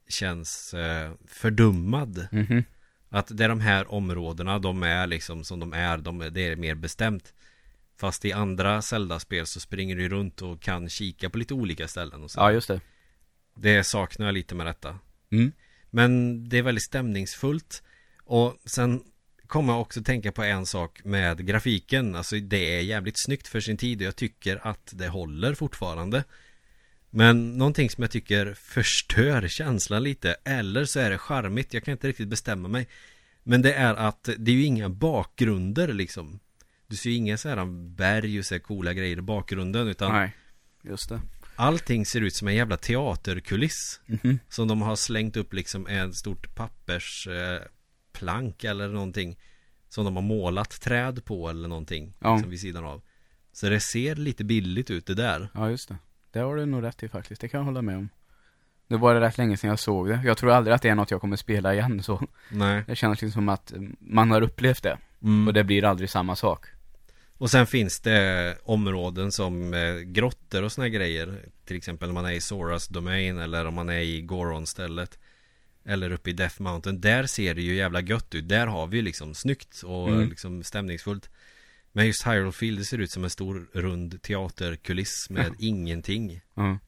Känns 0.09 0.75
eh, 0.75 1.13
fördummad 1.27 2.29
Mhm. 2.33 2.65
Att 3.09 3.37
det 3.37 3.45
är 3.45 3.49
de 3.49 3.61
här 3.61 3.95
områdena, 3.95 4.59
de 4.59 4.83
är 4.83 5.07
liksom 5.07 5.45
som 5.45 5.61
de 5.61 5.73
är, 5.73 5.99
de, 5.99 6.19
det 6.19 6.41
är 6.41 6.57
mer 6.57 6.75
bestämt 6.75 7.35
Fast 8.01 8.25
i 8.25 8.33
andra 8.33 8.83
Zelda-spel 8.83 9.47
så 9.47 9.61
springer 9.61 9.97
du 9.97 10.09
runt 10.09 10.43
och 10.43 10.63
kan 10.63 10.89
kika 10.89 11.31
på 11.31 11.39
lite 11.39 11.55
olika 11.55 11.89
ställen 11.89 12.23
och 12.23 12.31
så. 12.31 12.41
Ja, 12.41 12.53
just 12.53 12.69
det. 12.69 12.81
Det 13.55 13.85
saknar 13.85 14.27
jag 14.27 14.35
lite 14.35 14.55
med 14.55 14.67
detta 14.67 14.99
Mm. 15.33 15.53
Men 15.91 16.45
det 16.49 16.59
är 16.59 16.63
väldigt 16.63 16.85
stämningsfullt 16.85 17.83
Och 18.25 18.57
sen 18.65 19.03
kommer 19.51 19.73
jag 19.73 19.81
också 19.81 20.03
tänka 20.03 20.33
på 20.33 20.43
en 20.43 20.67
sak 20.67 21.01
med 21.05 21.47
grafiken 21.47 22.17
Alltså 22.17 22.37
det 22.37 22.77
är 22.77 22.81
jävligt 22.81 23.25
snyggt 23.25 23.49
för 23.49 23.61
sin 23.61 23.77
tid 23.77 24.01
och 24.01 24.07
jag 24.07 24.17
tycker 24.17 24.67
att 24.67 24.93
det 24.95 25.09
håller 25.09 25.55
fortfarande 25.55 26.25
Men 27.11 27.59
någonting 27.59 27.91
som 27.91 28.03
jag 28.03 28.11
tycker 28.11 28.55
förstör 28.55 29.49
känslan 29.49 30.03
lite 30.03 30.37
Eller 30.45 30.85
så 30.85 31.01
är 31.01 31.11
det 31.11 31.19
charmigt, 31.19 31.75
jag 31.75 31.85
kan 31.85 31.93
inte 31.93 32.09
riktigt 32.09 32.29
bestämma 32.29 32.69
mig 32.69 32.89
Men 33.43 33.63
det 33.63 33.73
är 33.75 33.95
att 33.95 34.29
det 34.39 34.51
är 34.51 34.55
ju 34.57 34.65
inga 34.65 34.89
bakgrunder 34.89 35.93
liksom 35.93 36.41
Du 36.87 36.97
ser 36.97 37.11
ju 37.11 37.17
inga 37.17 37.37
så 37.37 37.49
här 37.49 37.65
berg 37.97 38.39
och 38.39 38.45
så 38.45 38.55
här 38.55 38.61
coola 38.61 38.93
grejer 38.93 39.19
i 39.19 39.23
bakgrunden 39.23 39.89
utan 39.89 40.13
Nej. 40.13 40.37
Just 40.83 41.09
det. 41.09 41.21
Allting 41.57 42.07
ser 42.07 42.21
ut 42.21 42.35
som 42.35 42.49
en 42.49 42.55
jävla 42.55 42.77
teaterkuliss 42.77 44.01
Mhm. 44.07 44.39
som 44.49 44.69
de 44.69 44.83
har 44.83 44.97
slängt 44.97 45.37
upp 45.37 45.53
liksom 45.53 45.87
en 45.87 46.15
stort 46.15 46.55
pappersplank 46.55 47.61
eh, 47.61 47.69
plank 48.21 48.65
eller 48.65 48.89
någonting 48.89 49.39
Som 49.89 50.05
de 50.05 50.17
har 50.17 50.23
målat 50.23 50.81
träd 50.81 51.25
på 51.25 51.49
eller 51.49 51.69
någonting 51.69 52.13
Ja. 52.19 52.35
liksom 52.35 52.51
vid 52.51 52.61
sidan 52.61 52.85
av 52.85 53.03
Så 53.53 53.69
det 53.69 53.81
ser 53.81 54.15
lite 54.17 54.45
billigt 54.45 54.91
ut 54.91 55.07
det 55.07 55.15
där 55.15 55.49
Ja, 55.55 55.71
just 55.71 55.89
det. 55.89 55.97
Det 56.33 56.39
har 56.39 56.57
du 56.57 56.67
nog 56.67 56.83
rätt 56.83 57.03
i 57.03 57.09
faktiskt. 57.09 57.41
Det 57.41 57.49
kan 57.49 57.59
jag 57.59 57.65
hålla 57.65 57.83
med 57.83 57.97
om. 57.97 58.09
Nu 58.87 58.97
var 58.97 59.15
det 59.15 59.21
rätt 59.21 59.39
länge 59.39 59.57
sedan 59.57 59.71
jag 59.71 59.79
såg 59.79 60.09
det. 60.09 60.21
Jag 60.25 60.39
tror 60.39 60.51
aldrig 60.53 60.75
att 60.75 60.83
det 60.83 60.89
är 60.89 60.95
något 60.95 61.11
jag 61.11 61.21
kommer 61.21 61.37
spela 61.37 61.75
igen 61.75 62.03
så. 62.03 62.23
Nej 62.51 62.83
Det 62.87 62.97
känns 62.97 63.23
liksom 63.23 63.33
som 63.33 63.49
att 63.49 63.73
eh, 63.73 63.81
man 64.01 64.31
har 64.31 64.43
upplevt 64.43 64.83
det. 64.83 64.99
mm. 65.23 65.47
Och 65.49 65.55
det 65.55 65.65
blir 65.65 65.85
aldrig 65.85 66.11
samma 66.11 66.37
sak. 66.37 66.67
Och 67.39 67.51
sen 67.51 67.67
finns 67.67 68.01
det 68.01 68.57
områden 68.65 69.33
som 69.33 69.75
eh, 69.75 69.95
grottor 69.95 70.63
och 70.63 70.73
såna 70.73 70.89
grejer 70.89 71.39
Till 71.65 71.77
exempel 71.77 72.09
om 72.09 72.15
man 72.15 72.25
är 72.27 72.33
i 72.33 72.41
Soras 72.41 72.89
Domain 72.89 73.39
eller 73.39 73.67
om 73.67 73.75
man 73.75 73.89
är 73.89 73.99
i 74.01 74.21
Goron-stället 74.23 75.19
Eller 75.91 76.13
uppe 76.13 76.31
i 76.31 76.33
Death 76.33 76.63
Mountain 76.63 77.01
Där 77.01 77.27
ser 77.27 77.55
det 77.55 77.63
ju 77.63 77.75
jävla 77.75 78.01
gött 78.01 78.35
ut 78.35 78.49
Där 78.49 78.67
har 78.67 78.87
vi 78.87 79.03
liksom 79.03 79.35
snyggt 79.35 79.83
och 79.83 80.09
Mm. 80.09 80.29
liksom 80.29 80.63
stämningsfullt 80.63 81.31
Men 81.93 82.07
just 82.07 82.27
Hyrule 82.27 82.53
Field 82.53 82.79
det 82.79 82.85
ser 82.85 82.99
ut 82.99 83.11
som 83.11 83.25
en 83.25 83.31
stor 83.31 83.69
rund 83.73 84.23
teaterkuliss 84.23 85.31
med 85.31 85.55
ingenting 85.59 86.41
Ja. 86.55 86.79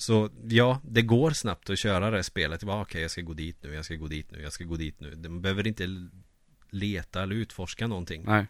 Så 0.00 0.30
ja, 0.48 0.80
det 0.84 1.02
går 1.02 1.30
snabbt 1.30 1.70
att 1.70 1.78
köra 1.78 2.10
det 2.10 2.22
spelet. 2.22 2.62
Okej, 2.62 2.80
okay, 2.80 3.02
jag 3.02 3.10
ska 3.10 3.20
gå 3.20 3.34
dit 3.34 3.62
nu, 3.62 3.74
jag 3.74 3.84
ska 3.84 3.94
gå 3.94 4.06
dit 4.06 4.30
nu, 4.30 4.42
jag 4.42 4.52
ska 4.52 4.64
gå 4.64 4.76
dit 4.76 5.00
nu. 5.00 5.16
Man 5.16 5.42
behöver 5.42 5.66
inte 5.66 6.08
leta 6.70 7.22
eller 7.22 7.34
utforska 7.34 7.86
någonting. 7.86 8.24
Nej. 8.26 8.46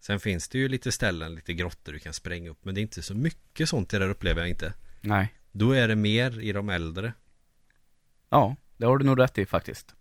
Sen 0.00 0.20
finns 0.20 0.48
det 0.48 0.58
ju 0.58 0.68
lite 0.68 0.92
ställen, 0.92 1.34
lite 1.34 1.54
grottor 1.54 1.92
du 1.92 1.98
kan 1.98 2.12
spränga 2.12 2.50
upp. 2.50 2.64
Men 2.64 2.74
det 2.74 2.80
är 2.80 2.82
inte 2.82 3.02
så 3.02 3.14
mycket 3.14 3.68
sånt 3.68 3.90
det 3.90 3.98
där 3.98 4.08
upplever 4.10 4.40
jag 4.40 4.48
inte. 4.48 4.74
Nej. 5.00 5.34
Då 5.52 5.72
är 5.72 5.88
det 5.88 5.96
mer 5.96 6.40
i 6.40 6.52
de 6.52 6.68
äldre. 6.68 7.12
Ja, 8.30 8.56
det 8.76 8.86
har 8.86 8.98
du 8.98 9.04
nog 9.04 9.20
rätt 9.20 9.38
i 9.38 9.46
faktiskt. 9.46 9.94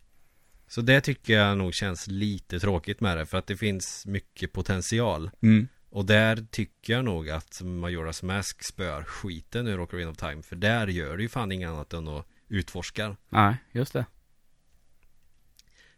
Så 0.67 0.81
det 0.81 1.01
tycker 1.01 1.33
jag 1.33 1.57
nog 1.57 1.73
känns 1.73 2.07
lite 2.07 2.59
tråkigt 2.59 3.01
med 3.01 3.17
det. 3.17 3.25
För 3.25 3.37
att 3.37 3.47
det 3.47 3.57
finns 3.57 4.05
mycket 4.05 4.53
potential. 4.53 5.29
Mm. 5.41 5.67
Och 5.89 6.05
där 6.05 6.45
tycker 6.51 6.93
jag 6.93 7.05
nog 7.05 7.29
att 7.29 7.61
Majoras 7.61 8.23
Mask 8.23 8.63
spör 8.63 9.03
skiten 9.03 9.67
ur 9.67 9.79
Ocarina 9.81 10.11
of 10.11 10.17
Time. 10.17 10.41
För 10.41 10.55
där 10.55 10.87
gör 10.87 11.17
det 11.17 11.23
ju 11.23 11.29
fan 11.29 11.51
inget 11.51 11.69
annat 11.69 11.93
än 11.93 12.07
att 12.07 12.27
utforska. 12.47 13.15
Nej, 13.29 13.57
just 13.71 13.93
det. 13.93 14.05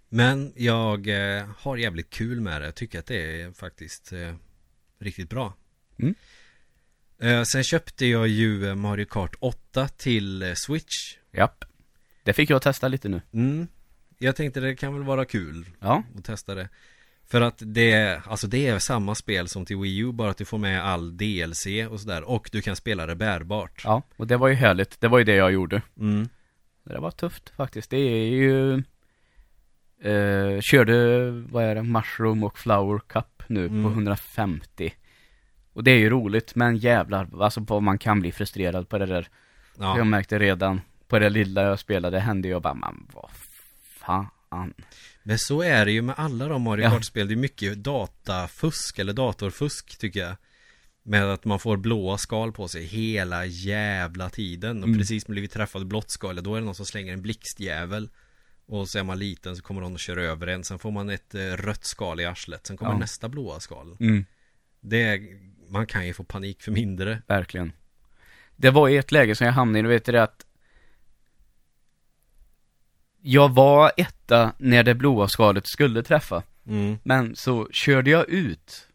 Men 0.10 0.54
jag 0.56 1.08
eh, 1.08 1.46
har 1.58 1.78
jävligt 1.78 2.10
kul 2.10 2.42
med 2.42 2.62
det. 2.62 2.66
Jag 2.66 2.76
tycker 2.76 3.00
att 3.00 3.06
det 3.06 3.42
är 3.42 3.52
faktiskt 3.52 4.14
eh, 4.14 4.36
riktigt 5.00 5.30
bra. 5.30 5.54
Mm. 6.00 6.16
Eh, 7.20 7.44
sen 7.44 7.64
köpte 7.64 8.06
jag 8.06 8.28
ju 8.28 8.76
Mario 8.76 9.06
Kart 9.06 9.36
8 9.40 9.88
till 9.88 10.42
eh, 10.42 10.54
Switch. 10.56 11.18
Japp. 11.32 11.66
Det 12.24 12.34
fick 12.34 12.50
jag 12.50 12.62
testa 12.62 12.88
lite 12.88 13.10
nu. 13.10 13.22
Mm. 13.34 13.68
Jag 14.18 14.36
tänkte 14.36 14.60
det 14.60 14.76
kan 14.76 14.94
väl 14.94 15.04
vara 15.04 15.26
kul 15.26 15.66
Ja. 15.80 16.04
att 16.18 16.26
testa 16.26 16.56
det. 16.56 16.70
För 17.28 17.42
att 17.42 17.62
det, 17.66 18.22
alltså 18.28 18.48
det 18.48 18.68
är 18.68 18.80
samma 18.80 19.16
spel 19.16 19.48
som 19.48 19.66
till 19.66 19.78
Wii 19.78 19.98
U, 19.98 20.12
bara 20.12 20.30
att 20.32 20.38
du 20.38 20.46
får 20.46 20.58
med 20.58 20.84
all 20.86 21.18
DLC 21.18 21.66
och 21.90 22.00
sådär. 22.00 22.24
Och 22.30 22.50
du 22.52 22.62
kan 22.62 22.76
spela 22.76 23.06
det 23.06 23.16
bärbart. 23.16 23.82
Ja, 23.84 24.02
och 24.16 24.28
det 24.28 24.38
var 24.38 24.48
ju 24.48 24.54
härligt. 24.54 25.02
Det 25.02 25.08
var 25.08 25.18
ju 25.18 25.24
det 25.24 25.36
jag 25.36 25.52
gjorde. 25.52 25.82
Mm. 26.00 26.30
Det 26.84 27.00
var 27.00 27.12
tufft 27.12 27.50
faktiskt. 27.50 27.90
Det 27.90 27.98
är 27.98 28.26
ju 28.26 28.74
eh, 30.02 30.62
Körde, 30.62 31.30
vad 31.32 31.64
är 31.64 31.76
det, 31.76 31.84
Mushroom 31.84 32.44
och 32.44 32.60
Flower 32.60 33.00
Cup 33.08 33.44
nu 33.48 33.66
Mm. 33.66 33.84
på 33.84 33.90
150 33.90 34.94
Och 35.74 35.84
det 35.84 35.92
är 35.92 35.98
ju 35.98 36.10
roligt, 36.10 36.56
men 36.56 36.78
jävlar, 36.78 37.30
alltså 37.42 37.60
vad 37.60 37.84
man 37.84 37.98
kan 37.98 38.20
bli 38.20 38.32
frustrerad 38.32 38.90
på 38.90 38.98
det 38.98 39.06
där 39.06 39.28
Ja. 39.82 39.98
Jag 39.98 40.08
märkte 40.08 40.40
redan 40.40 40.82
på 41.10 41.20
det 41.20 41.30
lilla 41.30 41.62
jag 41.64 41.80
spelade 41.80 42.20
hände 42.20 42.48
jag 42.48 42.62
bara, 42.62 42.74
man 42.74 43.08
vad 43.14 43.30
fan 44.00 44.28
Men 45.24 45.40
så 45.40 45.62
är 45.62 45.86
det 45.86 45.92
ju 45.92 46.02
med 46.02 46.16
alla 46.18 46.48
de 46.48 46.62
Mario 46.62 46.84
Ja. 46.84 46.90
Kart-spel. 46.92 47.28
Det 47.28 47.34
är 47.34 47.36
mycket 47.36 47.84
datafusk 47.84 49.00
eller 49.00 49.14
datorfusk 49.14 49.98
tycker 50.00 50.20
jag. 50.20 50.36
Med 51.04 51.24
att 51.26 51.46
man 51.46 51.60
får 51.60 51.78
blåa 51.78 52.18
skal 52.18 52.52
på 52.52 52.68
sig 52.68 52.84
hela 52.86 53.46
jävla 53.46 54.30
tiden. 54.30 54.78
Och 54.84 54.88
Mm. 54.88 55.00
precis 55.00 55.28
blivit 55.28 55.52
träffad 55.52 55.88
blått 55.88 56.12
skal, 56.12 56.44
då 56.44 56.56
är 56.56 56.60
det 56.60 56.66
någon 56.66 56.76
som 56.76 56.86
slänger 56.86 57.14
en 57.14 57.22
blixtjävel. 57.22 58.10
Och 58.66 58.90
så 58.90 59.00
är 59.00 59.04
man 59.04 59.20
liten 59.20 59.56
så 59.56 59.62
kommer 59.62 59.82
någon 59.82 59.94
och 59.94 60.00
kör 60.00 60.18
över 60.18 60.48
en. 60.48 60.64
Sen 60.64 60.80
får 60.80 60.92
man 60.92 61.10
ett 61.10 61.36
eh, 61.36 61.40
rött 61.42 61.86
skal 61.86 62.20
i 62.20 62.26
arslet. 62.26 62.68
Sen 62.68 62.78
kommer 62.78 62.92
Ja. 62.92 62.98
nästa 62.98 63.30
blåa 63.30 63.60
skal. 63.60 63.98
mm, 64.00 64.26
Det 64.82 65.04
är, 65.04 65.22
man 65.72 65.88
kan 65.88 66.08
ju 66.08 66.14
få 66.14 66.24
panik 66.24 66.62
för 66.62 66.72
mindre. 66.72 67.22
Verkligen 67.28 67.72
Det 68.56 68.70
var 68.70 68.90
i 68.90 68.98
ett 68.98 69.12
läge 69.12 69.36
som 69.36 69.46
jag 69.46 69.54
hamnade 69.54 69.80
i, 69.80 69.82
du 69.82 69.88
vet 69.90 70.06
det 70.06 70.24
att 70.24 70.46
Jag 73.22 73.54
var 73.54 73.92
etta 73.98 74.54
när 74.58 74.84
det 74.84 74.96
blåa 74.96 75.28
skalet 75.28 75.68
skulle 75.68 76.04
träffa 76.04 76.44
Mm. 76.68 76.98
Men 77.04 77.36
så 77.36 77.68
körde 77.72 78.10
jag 78.10 78.30
ut 78.30 78.88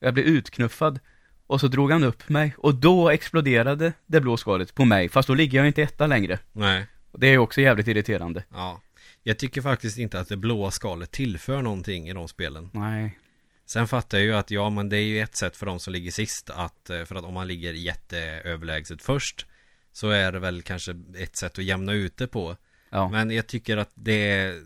Jag 0.00 0.14
blev 0.14 0.26
utknuffad 0.26 1.00
Och 1.46 1.60
så 1.60 1.68
drog 1.68 1.92
han 1.92 2.04
upp 2.04 2.28
mig 2.28 2.54
Och 2.58 2.74
då 2.74 3.10
exploderade 3.10 3.92
det 4.06 4.20
blå 4.20 4.36
skalet 4.36 4.74
på 4.74 4.84
mig 4.84 5.08
Fast 5.08 5.28
då 5.28 5.34
ligger 5.34 5.58
jag 5.58 5.66
inte 5.66 5.82
etta 5.82 6.06
längre 6.06 6.38
Nej. 6.52 6.86
Och 7.10 7.20
det 7.20 7.26
är 7.26 7.38
också 7.38 7.60
jävligt 7.60 7.88
irriterande 7.88 8.44
Ja. 8.52 8.80
Jag 9.22 9.38
tycker 9.38 9.62
faktiskt 9.62 9.98
inte 9.98 10.20
att 10.20 10.28
det 10.28 10.36
blåa 10.36 10.70
skalet 10.70 11.10
tillför 11.10 11.62
någonting 11.62 12.08
i 12.08 12.12
de 12.12 12.28
spelen. 12.28 12.70
Nej 12.72 13.18
Sen 13.66 13.88
fattar 13.88 14.18
jag 14.18 14.24
ju 14.24 14.34
att 14.34 14.50
ja, 14.50 14.70
men 14.70 14.88
det 14.88 14.96
är 14.96 15.02
ju 15.02 15.20
ett 15.20 15.36
sätt 15.36 15.56
för 15.56 15.66
de 15.66 15.80
som 15.80 15.92
ligger 15.92 16.10
sist 16.10 16.50
att, 16.50 16.90
eh, 16.90 17.04
för 17.04 17.14
att 17.14 17.24
om 17.24 17.34
man 17.34 17.48
ligger 17.48 17.72
jätteöverlägset 17.72 19.02
först 19.02 19.46
så 19.92 20.10
är 20.10 20.32
det 20.32 20.38
väl 20.38 20.62
kanske 20.62 20.94
ett 21.18 21.36
sätt 21.36 21.58
att 21.58 21.64
jämna 21.64 21.92
ut 21.92 22.16
det 22.16 22.26
på. 22.26 22.56
Ja 22.90 23.08
Men 23.08 23.30
jag 23.30 23.46
tycker 23.46 23.76
att 23.76 23.90
det 23.94 24.30
är, 24.30 24.62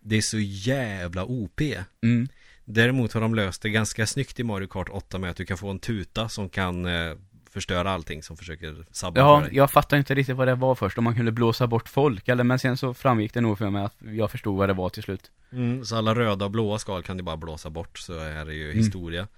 det 0.00 0.16
är 0.16 0.22
så 0.22 0.38
jävla 0.38 1.24
OP. 1.24 1.60
mm. 2.02 2.28
Däremot 2.64 3.12
har 3.12 3.20
de 3.20 3.34
löst 3.34 3.62
det 3.62 3.70
ganska 3.70 4.06
snyggt 4.06 4.40
i 4.40 4.44
Mario 4.44 4.66
Kart 4.66 4.88
8 4.90 5.18
med 5.18 5.30
att 5.30 5.36
du 5.36 5.44
kan 5.46 5.58
få 5.58 5.70
en 5.70 5.78
tuta 5.78 6.28
som 6.28 6.48
kan 6.48 6.86
eh, 6.86 7.14
förstöra 7.50 7.90
allting 7.90 8.22
som 8.22 8.36
försöker 8.36 8.84
sabba 8.90 9.20
Ja, 9.20 9.40
för 9.40 9.46
dig. 9.48 9.56
jag 9.56 9.70
fattar 9.70 9.96
inte 9.96 10.14
riktigt 10.14 10.36
vad 10.36 10.48
det 10.48 10.54
var 10.54 10.74
först, 10.74 10.98
om 10.98 11.04
man 11.04 11.14
kunde 11.16 11.32
blåsa 11.32 11.66
bort 11.66 11.88
folk, 11.88 12.28
eller 12.28 12.44
men 12.44 12.58
sen 12.58 12.76
så 12.76 12.94
framgick 12.94 13.34
det 13.34 13.40
nog 13.40 13.58
för 13.58 13.70
mig 13.70 13.84
att 13.84 13.96
jag 14.00 14.30
förstod 14.30 14.56
vad 14.56 14.68
det 14.68 14.72
var 14.72 14.88
till 14.88 15.02
slut. 15.02 15.30
Mm, 15.52 15.84
så 15.84 15.96
alla 15.96 16.14
röda 16.14 16.44
och 16.44 16.50
blåa 16.50 16.78
skal 16.78 17.02
kan 17.02 17.16
du 17.16 17.22
bara 17.22 17.36
blåsa 17.36 17.70
bort 17.70 17.98
så 17.98 18.18
är 18.18 18.44
det 18.44 18.54
ju 18.54 18.64
Mm. 18.70 18.76
historia. 18.84 19.28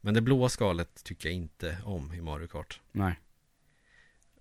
Men 0.00 0.14
det 0.14 0.20
blåa 0.20 0.48
skalet 0.48 1.04
tycker 1.04 1.28
jag 1.28 1.36
inte 1.36 1.76
om 1.84 2.14
i 2.14 2.20
Mario 2.20 2.46
Kart. 2.46 2.80
Nej. 2.92 3.14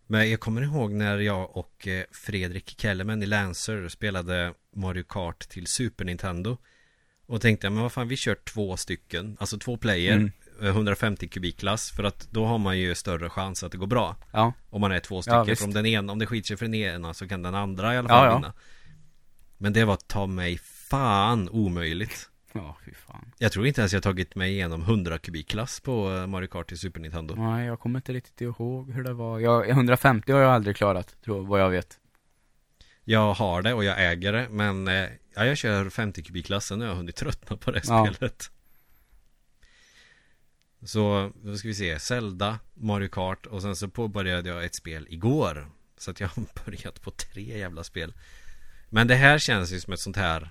Men 0.08 0.30
jag 0.32 0.40
kommer 0.40 0.62
ihåg 0.62 0.92
när 0.92 1.18
jag 1.18 1.58
och 1.58 1.88
eh, 1.88 2.04
Fredrik 2.12 2.76
Kellerman 2.82 3.24
i 3.24 3.26
Lancer 3.26 3.88
spelade 3.90 4.54
Mario 4.76 5.04
Kart 5.04 5.40
till 5.40 5.68
Super 5.68 6.06
Nintendo. 6.06 6.58
Och 7.26 7.42
tänkte, 7.42 7.70
men 7.70 7.82
vad 7.84 7.92
fan, 7.92 8.08
vi 8.08 8.18
kör 8.18 8.36
två 8.36 8.78
stycken, 8.78 9.38
alltså 9.40 9.58
två 9.60 9.78
player, 9.78 10.14
Mm. 10.16 10.32
eh, 10.62 10.68
150 10.68 11.28
kubikklass, 11.28 11.92
för 11.92 12.04
att 12.04 12.28
då 12.32 12.46
har 12.46 12.58
man 12.58 12.80
ju 12.80 12.96
större 12.96 13.30
chans 13.30 13.64
att 13.64 13.72
det 13.72 13.78
går 13.78 13.88
bra. 13.88 14.16
Ja, 14.32 14.54
Om 14.70 14.82
man 14.82 14.92
är 14.92 15.00
två 15.00 15.22
stycken, 15.22 15.46
visst. 15.46 15.62
för 15.62 15.68
om 15.68 15.74
den 15.74 15.86
ena, 15.86 16.12
om 16.12 16.20
det 16.20 16.26
skiter 16.26 16.48
sig 16.48 16.58
för 16.58 16.66
den 16.66 16.74
ena 16.76 17.14
så 17.14 17.28
kan 17.28 17.42
den 17.42 17.56
andra 17.56 17.94
i 17.94 17.98
alla 17.98 18.10
Ja, 18.10 18.16
fall 18.16 18.26
ja. 18.26 18.36
vinna. 18.36 18.54
Men 19.58 19.74
det 19.74 19.86
var 19.86 19.96
ta 19.96 20.26
mig 20.28 20.58
fan 20.64 21.50
omöjligt. 21.50 22.30
Ja 22.58 22.78
fy 22.86 22.94
fan. 22.94 23.34
Jag 23.38 23.52
tror 23.52 23.68
inte 23.68 23.82
ens 23.82 23.94
jag 23.94 24.04
tagit 24.04 24.36
mig 24.36 24.52
igenom 24.52 24.82
100 24.82 25.18
kubikklass 25.18 25.80
på 25.80 26.12
eh, 26.16 26.28
Mario 26.28 26.48
Kart 26.48 26.68
till 26.68 26.78
Super 26.80 27.00
Nintendo. 27.00 27.36
Nej, 27.36 27.66
jag 27.68 27.80
kommer 27.80 28.00
inte 28.00 28.14
riktigt 28.14 28.42
ihåg 28.42 28.92
hur 28.92 29.04
det 29.04 29.14
var. 29.14 29.40
Jag, 29.40 29.70
150 29.70 30.32
har 30.32 30.40
jag 30.40 30.52
aldrig 30.52 30.76
klarat, 30.76 31.16
tror 31.24 31.46
vad 31.46 31.62
jag 31.62 31.70
vet. 31.70 32.00
Jag 33.04 33.34
har 33.34 33.62
det 33.62 33.74
och 33.74 33.84
jag 33.84 34.12
äger 34.12 34.34
det 34.34 34.48
men 34.50 34.88
eh, 34.88 35.10
ja, 35.36 35.46
jag 35.46 35.58
kör 35.58 35.90
50 35.90 36.24
kubikklassen 36.24 36.82
och 36.82 36.86
jag 36.88 36.92
har 36.92 36.98
hunnit 36.98 37.16
tröttna 37.16 37.58
på 37.58 37.72
det 37.72 37.82
Ja. 37.88 38.06
spelet. 38.14 38.52
Så, 40.86 41.32
då 41.44 41.58
ska 41.58 41.68
vi 41.68 41.74
se, 41.76 42.00
Zelda, 42.00 42.60
Mario 42.74 43.08
Kart 43.10 43.46
och 43.46 43.62
sen 43.62 43.76
så 43.76 43.88
påbörjade 43.90 44.50
jag 44.50 44.66
ett 44.66 44.76
spel 44.76 45.08
igår. 45.10 45.68
Så 45.98 46.12
att 46.12 46.20
jag 46.20 46.28
har 46.28 46.44
börjat 46.66 47.02
på 47.02 47.12
tre 47.12 47.58
jävla 47.60 47.84
spel. 47.84 48.14
Men 48.90 49.08
det 49.08 49.16
här 49.16 49.38
känns 49.38 49.72
ju 49.72 49.80
som 49.80 49.94
ett 49.94 50.00
sånt 50.00 50.16
här 50.18 50.50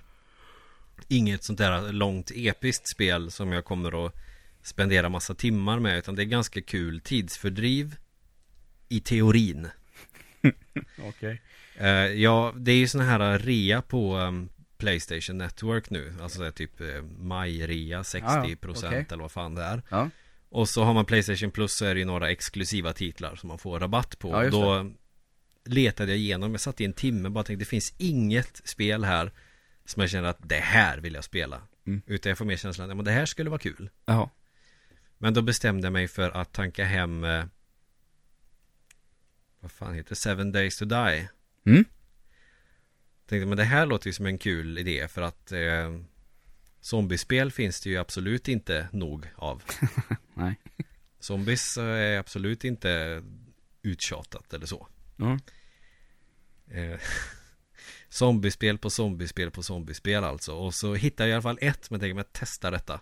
Inget 1.07 1.43
sånt 1.43 1.59
där 1.59 1.91
långt 1.91 2.31
episkt 2.35 2.89
spel 2.89 3.31
som 3.31 3.51
jag 3.51 3.65
kommer 3.65 4.05
att 4.05 4.13
spendera 4.61 5.09
massa 5.09 5.35
timmar 5.35 5.79
med 5.79 5.97
utan 5.97 6.15
det 6.15 6.21
är 6.21 6.25
ganska 6.25 6.61
kul 6.61 6.99
tidsfördriv 6.99 7.95
i 8.89 8.99
teorin. 8.99 9.67
Okej. 11.07 11.41
Eh, 11.77 11.89
ja, 11.89 12.53
det 12.57 12.71
är 12.71 12.75
ju 12.75 12.87
såna 12.87 13.03
här 13.03 13.39
rea 13.39 13.81
på 13.81 14.15
ehm, 14.15 14.49
Playstation 14.77 15.37
Network 15.37 15.89
nu. 15.89 16.13
Alltså 16.21 16.41
det 16.41 16.47
är 16.47 16.51
typ 16.51 16.81
uh, 16.81 17.01
maj-rea, 17.19 18.01
60% 18.01 18.87
okej. 18.87 19.05
eller 19.11 19.21
vad 19.21 19.31
fan 19.31 19.55
det 19.55 19.63
är. 19.63 19.81
Ja. 19.89 20.09
Och 20.49 20.69
så 20.69 20.83
har 20.83 20.93
man 20.93 21.05
Playstation 21.05 21.51
Plus 21.51 21.73
så 21.73 21.85
är 21.85 21.93
det 21.93 21.99
ju 21.99 22.05
några 22.05 22.31
exklusiva 22.31 22.93
titlar 22.93 23.35
som 23.35 23.47
man 23.47 23.57
får 23.57 23.79
rabatt 23.79 24.19
på. 24.19 24.29
Ja, 24.29 24.49
Då 24.49 24.91
letade 25.65 26.11
jag 26.11 26.19
igenom, 26.19 26.51
jag 26.51 26.61
satt 26.61 26.81
i 26.81 26.85
en 26.85 26.93
timme 26.93 27.29
bara 27.29 27.43
tänkte 27.43 27.61
det 27.61 27.69
finns 27.69 27.93
inget 27.97 28.61
spel 28.63 29.03
här 29.03 29.31
som 29.87 30.01
jag 30.01 30.09
känner 30.09 30.29
att 30.29 30.49
det 30.49 30.59
här 30.59 30.97
vill 30.97 31.13
jag 31.13 31.23
spela. 31.23 31.61
Mm. 31.87 32.01
Utan 32.05 32.29
jag 32.29 32.37
får 32.37 32.45
mer 32.45 32.57
känslan, 32.57 32.89
ja 32.89 32.95
men 32.95 33.05
det 33.05 33.11
här 33.11 33.25
skulle 33.25 33.49
vara 33.49 33.59
kul. 33.59 33.89
Jaha. 34.05 34.29
Men 35.17 35.33
då 35.33 35.41
bestämde 35.41 35.85
jag 35.85 35.93
mig 35.93 36.07
för 36.07 36.31
att 36.31 36.53
tanka 36.53 36.85
hem 36.85 37.23
eh, 37.23 37.45
Vad 39.59 39.71
fan 39.71 39.93
heter 39.93 40.09
det? 40.09 40.15
Seven 40.15 40.51
Days 40.51 40.77
to 40.77 40.85
Die 40.85 41.29
Mm? 41.65 41.85
Tänkte 43.27 43.45
men 43.45 43.57
det 43.57 43.63
här 43.63 43.85
låter 43.85 44.07
ju 44.07 44.13
som 44.13 44.25
en 44.25 44.37
kul 44.37 44.77
idé 44.77 45.07
för 45.07 45.21
att 45.21 45.51
eh, 45.51 45.99
Zombiespel 46.81 47.51
finns 47.51 47.81
det 47.81 47.89
ju 47.89 47.97
absolut 47.97 48.47
inte 48.47 48.87
nog 48.91 49.29
av 49.35 49.63
Nej. 50.33 50.55
Zombies 51.19 51.77
eh, 51.77 51.85
är 51.85 52.19
absolut 52.19 52.63
inte 52.63 53.23
uttjatat 53.81 54.53
eller 54.53 54.65
så 54.65 54.87
Ja. 55.17 55.39
eh, 56.71 56.99
Zombiespel 58.17 58.77
på 58.77 58.89
zombiespel 58.89 59.51
på 59.51 59.63
zombiespel 59.63 60.23
alltså. 60.23 60.53
Och 60.53 60.73
så 60.73 60.93
hittar 60.93 61.25
jag 61.25 61.29
i 61.29 61.33
alla 61.33 61.41
fall 61.41 61.57
ett 61.61 61.89
men 61.89 61.99
tänker 61.99 62.13
mig 62.13 62.21
att 62.21 62.33
testa 62.33 62.71
detta. 62.71 62.99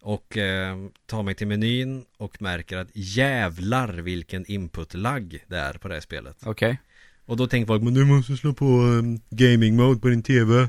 Och 0.00 0.36
eh, 0.36 0.76
tar 1.06 1.22
mig 1.22 1.34
till 1.34 1.46
menyn 1.46 2.04
och 2.16 2.42
märker 2.42 2.76
att 2.76 2.88
jävlar 2.94 3.88
vilken 3.88 4.46
input-lagg 4.46 5.44
det 5.46 5.56
är 5.56 5.72
på 5.72 5.88
det 5.88 5.94
här 5.94 6.00
spelet. 6.00 6.36
Okej. 6.46 6.78
Och 7.24 7.36
då 7.36 7.46
tänker 7.46 7.66
folk, 7.66 7.82
men 7.82 7.94
du 7.94 8.04
måste 8.04 8.36
slå 8.36 8.52
på 8.52 8.64
um, 8.64 9.20
gaming 9.30 9.76
mode 9.76 10.00
på 10.00 10.08
din 10.08 10.22
TV 10.22 10.68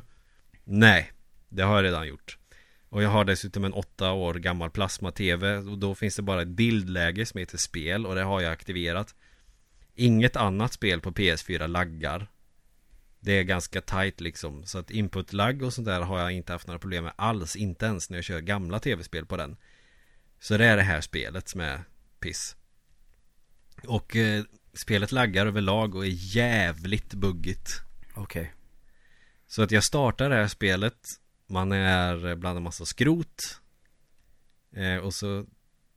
Nej, 0.63 1.11
det 1.49 1.63
har 1.63 1.75
jag 1.75 1.83
redan 1.83 2.07
gjort. 2.07 2.37
Och 2.89 3.03
jag 3.03 3.09
har 3.09 3.25
dessutom 3.25 3.65
en 3.65 3.73
åtta 3.73 4.11
år 4.11 4.33
gammal 4.33 4.69
plasma-TV 4.69 5.57
Och 5.57 5.77
då 5.77 5.95
finns 5.95 6.15
det 6.15 6.21
bara 6.21 6.41
ett 6.41 6.47
bildläge 6.47 7.25
som 7.25 7.39
heter 7.39 7.57
spel 7.57 8.05
och 8.05 8.15
det 8.15 8.23
har 8.23 8.41
jag 8.41 8.51
aktiverat. 8.51 9.15
Inget 9.95 10.35
annat 10.35 10.73
spel 10.73 11.01
på 11.01 11.11
PS4 11.11 11.67
laggar 11.67 12.27
Det 13.27 13.33
är 13.33 13.43
ganska 13.43 13.81
tight 13.81 14.21
liksom. 14.21 14.65
Så 14.65 14.77
att 14.77 14.91
input 14.91 15.33
lag 15.33 15.63
och 15.63 15.73
sånt 15.73 15.87
där 15.87 16.01
har 16.01 16.19
jag 16.19 16.31
inte 16.31 16.51
haft 16.53 16.67
några 16.67 16.79
problem 16.79 17.03
med 17.03 17.13
alls 17.15 17.55
Inte 17.55 17.85
ens 17.85 18.09
när 18.09 18.17
jag 18.17 18.25
kör 18.25 18.39
gamla 18.39 18.79
tv-spel 18.79 19.25
på 19.25 19.37
den. 19.37 19.57
Så 20.39 20.57
det 20.57 20.65
är 20.65 20.77
det 20.77 20.83
här 20.83 21.01
spelet 21.01 21.49
som 21.49 21.61
är 21.61 21.83
piss. 22.19 22.55
Och 23.87 24.15
eh, 24.15 24.43
spelet 24.73 25.11
laggar 25.11 25.45
överlag 25.45 25.95
och 25.95 26.05
är 26.05 26.35
jävligt 26.35 27.13
buggigt. 27.13 27.81
Okej. 28.13 28.53
Så 29.47 29.61
att 29.61 29.71
jag 29.71 29.83
startar 29.83 30.29
det 30.29 30.35
här 30.35 30.47
spelet 30.47 30.99
Man 31.47 31.71
är 31.71 32.35
bland 32.35 32.57
en 32.57 32.63
massa 32.63 32.85
skrot 32.85 33.61
eh, 34.75 34.97
Och 34.97 35.13
så 35.13 35.45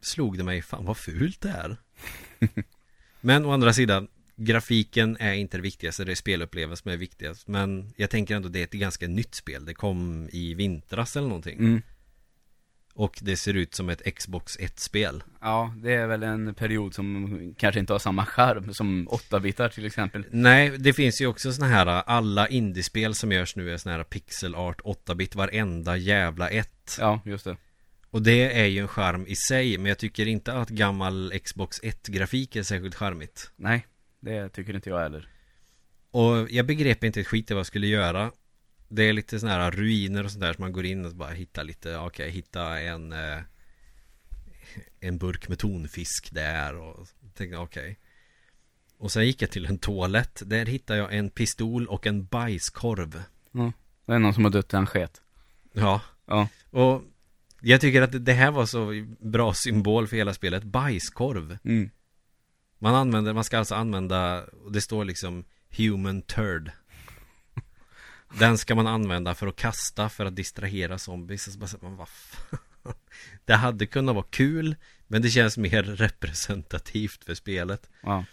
slog 0.01 0.39
det 0.39 0.45
mig, 0.45 0.63
fan 0.63 0.85
vad 0.85 0.97
fult 0.97 1.41
det 1.41 1.51
är 1.51 1.77
Men 3.21 3.45
å 3.45 3.53
andra 3.53 3.73
sidan 3.73 4.09
Grafiken 4.43 5.17
är 5.21 5.33
inte 5.33 5.57
det 5.57 5.63
viktigaste, 5.63 6.05
det 6.05 6.13
är 6.13 6.17
spelupplevelsen 6.17 6.83
som 6.83 6.93
är 6.93 6.97
viktigast 6.97 7.49
Men 7.49 7.93
jag 7.97 8.11
tänker 8.11 8.37
ändå 8.37 8.49
det 8.49 8.59
är 8.59 8.65
ett 8.65 8.73
ganska 8.73 9.07
nytt 9.07 9.35
spel 9.35 9.65
Det 9.65 9.75
kom 9.75 10.29
i 10.33 10.55
vintras 10.55 11.17
eller 11.17 11.29
någonting 11.29 11.59
Mm. 11.59 11.83
Och 12.95 13.19
det 13.23 13.37
ser 13.37 13.55
ut 13.55 13.75
som 13.75 13.89
ett 13.89 14.15
Xbox 14.15 14.59
1-spel 14.59 15.23
Ja, 15.41 15.75
det 15.77 15.95
är 15.95 16.07
väl 16.07 16.23
en 16.23 16.55
period 16.55 16.95
som 16.95 17.55
kanske 17.59 17.81
inte 17.81 17.93
har 17.93 17.99
samma 17.99 18.27
charm 18.27 18.75
som 18.75 19.09
8-bitar 19.09 19.69
till 19.69 19.87
exempel. 19.87 20.25
Nej, 20.31 20.79
det 20.79 20.93
finns 20.93 21.21
ju 21.21 21.27
också 21.27 21.53
såna 21.53 21.69
här 21.69 21.87
Alla 21.87 22.49
indiespel 22.49 23.15
som 23.15 23.33
görs 23.33 23.57
nu 23.57 23.73
är 23.73 23.77
såna 23.77 23.97
här 23.97 24.05
pixel 24.05 24.55
art 24.55 24.81
8-bit 24.81 25.35
Varenda 25.35 25.97
jävla 25.97 26.49
ett 26.49 26.97
Ja, 26.99 27.21
just 27.25 27.45
det. 27.45 27.57
Och 28.11 28.23
det 28.23 28.61
är 28.61 28.67
ju 28.67 28.81
en 28.81 28.89
charm 28.89 29.27
i 29.27 29.37
sig 29.37 29.79
Men 29.79 29.87
jag 29.87 29.99
tycker 29.99 30.27
inte 30.27 30.53
att 30.53 30.69
gammal 30.69 31.33
Xbox 31.45 31.81
1-grafik 31.83 32.57
är 32.57 32.63
särskilt 32.63 32.95
charmigt 32.95 33.51
Nej, 33.57 33.87
det 34.21 34.49
tycker 34.49 34.75
inte 34.75 34.91
jag 34.91 34.99
heller. 34.99 35.29
Och 36.11 36.51
jag 36.51 36.67
begrep 36.67 37.05
inte 37.05 37.21
ett 37.21 37.27
skit 37.27 37.51
vad 37.51 37.59
jag 37.59 37.67
skulle 37.67 37.87
göra 37.87 38.33
Det 38.89 39.09
är 39.09 39.13
lite 39.13 39.41
sådana 39.41 39.63
här 39.63 39.71
ruiner 39.71 40.25
och 40.25 40.31
sånt 40.31 40.43
där 40.43 40.53
som 40.53 40.63
man 40.63 40.73
går 40.73 40.85
in 40.85 41.05
och 41.05 41.15
bara 41.15 41.31
hittar 41.31 41.65
lite 41.65 41.97
Okej, 41.97 42.31
hitta 42.31 42.81
en 42.81 43.13
eh, 43.13 43.39
En 45.01 45.19
burk 45.19 45.49
med 45.49 45.59
tonfisk 45.59 46.31
där 46.33 46.77
och 46.77 47.09
tänkte 47.35 47.57
okej 47.59 47.99
Och 48.99 49.13
sen 49.13 49.27
gick 49.27 49.43
jag 49.43 49.51
till 49.51 49.67
en 49.67 49.79
toalett 49.79 50.43
Där 50.47 50.67
hittade 50.67 50.99
jag 50.99 51.15
en 51.15 51.31
pistol 51.31 51.87
och 51.87 52.07
en 52.07 52.25
bajskorv 52.25 53.23
Det 54.07 54.15
är 54.15 54.19
någon 54.19 54.35
som 54.35 54.45
har 54.45 54.51
dött 54.51 54.73
i 54.73 54.77
en 54.77 54.87
sket. 54.87 55.21
Ja 55.73 56.01
Ja. 56.31 56.49
Och 56.71 57.03
jag 57.61 57.81
tycker 57.81 58.03
att 58.03 58.25
det 58.25 58.33
här 58.33 58.51
var 58.51 58.67
så 58.67 59.07
bra 59.19 59.55
symbol 59.55 60.09
för 60.09 60.17
hela 60.17 60.35
spelet 60.35 60.63
Bajskorv 60.63 61.59
Mm. 61.65 61.91
Man 62.83 62.95
använder, 62.95 63.33
man 63.33 63.45
ska 63.45 63.59
alltså 63.59 63.75
använda, 63.75 64.45
det 64.71 64.81
står 64.81 65.05
liksom 65.05 65.45
Human 65.77 66.23
turd. 66.23 66.71
Den 68.39 68.59
ska 68.59 68.75
man 68.75 68.87
använda 68.87 69.35
för 69.35 69.47
att 69.47 69.57
kasta 69.57 70.09
för 70.09 70.27
att 70.27 70.37
distrahera 70.37 70.99
zombies. 70.99 71.47
Och 71.47 71.53
så 71.53 71.59
bara, 71.59 71.67
så, 71.67 71.79
men 71.83 71.97
vad 71.97 72.09
Det 73.45 73.55
hade 73.55 73.87
kunnat 73.87 74.15
vara 74.15 74.27
kul 74.31 74.77
Men 75.07 75.23
det 75.23 75.31
känns 75.31 75.59
mer 75.59 75.83
representativt 75.83 77.25
för 77.25 77.35
spelet. 77.35 77.91
Ja. 78.01 78.25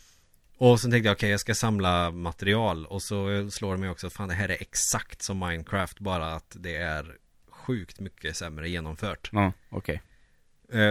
Och 0.57 0.79
sen 0.79 0.91
tänkte 0.91 1.07
jag, 1.07 1.15
okej 1.15 1.29
jag 1.29 1.39
ska 1.39 1.55
samla 1.55 2.11
material. 2.11 2.85
Och 2.85 3.01
så 3.01 3.49
slår 3.51 3.73
det 3.73 3.79
mig 3.79 3.89
också, 3.89 4.09
fan 4.09 4.27
det 4.27 4.33
här 4.33 4.49
är 4.49 4.57
exakt 4.61 5.21
som 5.21 5.39
Minecraft 5.39 5.99
Bara 5.99 6.33
att 6.33 6.55
det 6.59 6.75
är 6.75 7.15
sjukt 7.49 7.99
mycket 7.99 8.37
sämre 8.37 8.69
genomfört. 8.69 9.29
Ja, 9.31 9.51
okej. 9.69 9.95
Eh, 9.95 10.01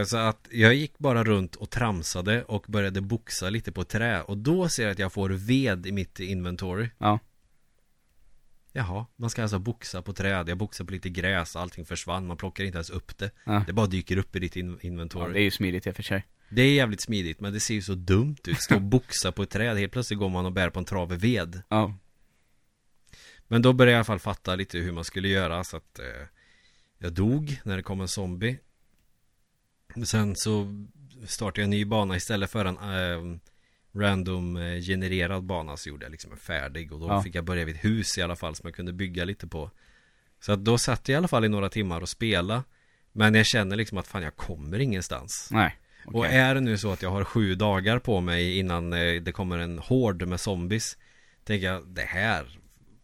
Så 0.07 0.17
att 0.17 0.49
jag 0.51 0.75
gick 0.75 0.99
bara 0.99 1.25
runt 1.25 1.57
och 1.57 1.71
tramsade 1.71 2.43
och 2.45 2.65
började 2.69 3.01
boxa 3.01 3.51
lite 3.51 3.73
på 3.73 3.85
trä 3.85 4.23
Och 4.23 4.39
då 4.39 4.69
ser 4.69 4.83
jag 4.83 4.93
att 4.93 4.99
jag 4.99 5.13
får 5.13 5.31
ved 5.31 5.87
i 5.87 5.93
mitt 5.93 6.21
inventory 6.21 6.91
Ja. 6.99 7.19
Jaha, 8.73 9.07
man 9.17 9.31
ska 9.31 9.43
alltså 9.43 9.59
boxa 9.59 10.03
på 10.03 10.13
träd 10.13 10.49
Jag 10.49 10.59
boxar 10.59 10.85
på 10.85 10.93
lite 10.93 11.09
gräs, 11.11 11.57
allting 11.57 11.85
försvann 11.85 12.27
Man 12.27 12.37
plockar 12.37 12.65
inte 12.65 12.77
ens 12.77 12.91
upp 12.91 13.19
det 13.19 13.31
Ja. 13.45 13.65
Det 13.67 13.73
bara 13.73 13.87
dyker 13.87 14.17
upp 14.17 14.37
i 14.37 14.39
ditt 14.39 14.57
in- 14.57 14.79
ja. 14.83 14.89
inventory 14.89 15.33
Det 15.33 15.41
är 15.41 15.45
ju 15.45 15.51
smidigt 15.51 15.87
i 15.87 15.91
och 15.91 15.97
för 15.97 16.03
sig. 16.03 16.27
Det 16.49 16.63
är 16.63 16.75
jävligt 16.75 17.01
smidigt 17.01 17.41
men 17.41 17.53
det 17.53 17.61
ser 17.61 17.75
ju 17.75 17.83
så 17.83 17.95
dumt 17.95 18.37
ut 18.47 18.61
Stå 18.63 18.75
och 18.75 18.83
boxa 18.83 19.33
på 19.33 19.43
ett 19.43 19.51
träd 19.51 19.77
Helt 19.79 19.93
plötsligt 19.93 20.19
går 20.19 20.29
man 20.29 20.47
och 20.47 20.53
bär 20.53 20.71
på 20.71 20.79
en 20.79 20.85
trave 20.85 21.17
ved 21.17 21.63
Ja. 21.69 21.95
Men 23.49 23.63
då 23.63 23.73
började 23.73 23.93
jag 23.93 23.97
i 23.97 23.99
alla 23.99 24.05
fall 24.05 24.19
fatta 24.19 24.55
lite 24.55 24.79
hur 24.79 24.93
man 24.93 25.05
skulle 25.05 25.29
göra 25.29 25.65
så 25.65 25.77
att 25.77 25.99
eh, 25.99 26.05
Jag 26.99 27.13
dog 27.13 27.61
när 27.65 27.77
det 27.77 27.83
kom 27.83 28.01
en 28.01 28.09
zombie 28.09 28.59
Sen 30.05 30.37
så 30.37 30.87
startade 31.27 31.61
jag 31.61 31.65
en 31.65 31.71
ny 31.71 31.85
bana 31.85 32.17
istället 32.17 32.51
för 32.51 32.65
en 32.65 32.77
eh, 32.77 33.39
Random 34.01 34.57
eh, 34.57 34.81
genererad 34.81 35.45
bana 35.45 35.77
så 35.77 35.89
gjorde 35.89 36.05
jag 36.05 36.11
liksom 36.11 36.33
en 36.33 36.39
färdig 36.39 36.93
och 36.93 37.01
då 37.01 37.07
Ja. 37.09 37.23
fick 37.23 37.35
jag 37.35 37.45
börja 37.45 37.65
vid 37.65 37.75
ett 37.77 37.85
hus 37.85 38.19
i 38.19 38.23
alla 38.23 38.37
fall 38.37 38.55
som 38.55 38.67
jag 38.67 38.75
kunde 38.75 38.93
bygga 38.93 39.25
lite 39.25 39.47
på 39.47 39.71
Så 40.41 40.53
att 40.53 40.65
då 40.65 40.79
satt 40.79 41.09
jag 41.09 41.15
i 41.15 41.17
alla 41.17 41.29
fall 41.29 41.45
i 41.45 41.49
några 41.49 41.69
timmar 41.69 42.01
och 42.01 42.09
spela 42.09 42.65
Men 43.13 43.35
jag 43.35 43.47
känner 43.47 43.77
liksom 43.77 43.99
att 43.99 44.07
fan 44.07 44.23
jag 44.23 44.37
kommer 44.37 44.79
ingenstans 44.79 45.49
Nej. 45.53 45.77
Okej. 46.05 46.19
och 46.19 46.27
är 46.27 46.55
det 46.55 46.61
nu 46.61 46.79
så 46.79 46.93
att 46.93 47.03
jag 47.03 47.11
har 47.11 47.25
sju 47.25 47.55
dagar 47.55 47.99
på 47.99 48.21
mig 48.21 48.59
innan 48.59 48.93
eh, 48.93 49.23
det 49.23 49.33
kommer 49.33 49.59
en 49.59 49.79
hord 49.79 50.23
med 50.23 50.41
zombies 50.41 50.97
Tänker 51.45 51.67
jag, 51.67 51.87
det 51.89 52.03
här 52.03 52.59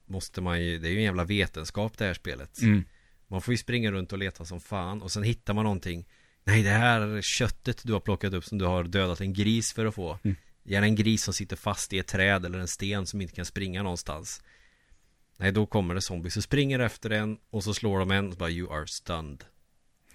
måste 0.07 0.41
man 0.41 0.63
ju, 0.65 0.79
det 0.79 0.89
är 0.89 0.91
ju 0.91 0.97
en 0.97 1.03
jävla 1.05 1.25
vetenskap 1.25 1.99
det 1.99 2.05
här 2.05 2.15
spelet 2.15 2.63
Mm. 2.63 2.85
Man 3.29 3.43
får 3.43 3.53
ju 3.55 3.59
springa 3.59 3.91
runt 3.91 4.13
och 4.13 4.19
leta 4.19 4.45
som 4.45 4.61
fan 4.61 5.03
och 5.03 5.11
sen 5.13 5.23
hittar 5.23 5.55
man 5.55 5.65
någonting 5.65 6.05
Nej 6.45 6.63
det 6.63 6.71
här 6.71 7.21
köttet 7.23 7.83
du 7.85 7.93
har 7.93 8.01
plockat 8.01 8.33
upp 8.35 8.45
som 8.45 8.59
du 8.59 8.65
har 8.65 8.85
dödat 8.85 9.21
en 9.21 9.33
gris 9.33 9.73
för 9.73 9.87
att 9.87 9.95
få. 9.95 10.19
Mm. 10.23 10.37
Gärna 10.65 10.87
en 10.87 10.95
gris 10.95 11.23
som 11.25 11.35
sitter 11.35 11.57
fast 11.57 11.93
i 11.93 11.99
ett 11.99 12.07
träd 12.07 12.45
eller 12.45 12.59
en 12.59 12.69
sten 12.69 13.07
som 13.07 13.21
inte 13.21 13.35
kan 13.35 13.45
springa 13.45 13.83
någonstans. 13.83 14.43
Nej 15.39 15.53
då 15.53 15.67
kommer 15.67 15.95
det 15.95 16.03
zombies 16.03 16.37
och 16.37 16.43
springer 16.43 16.79
efter 16.79 17.11
en 17.11 17.39
och 17.51 17.65
så 17.65 17.75
slår 17.75 17.99
de 17.99 18.11
en 18.11 18.29
och 18.31 18.37
bara 18.37 18.51
you 18.51 18.73
are 18.73 18.87
stunned. 18.87 19.45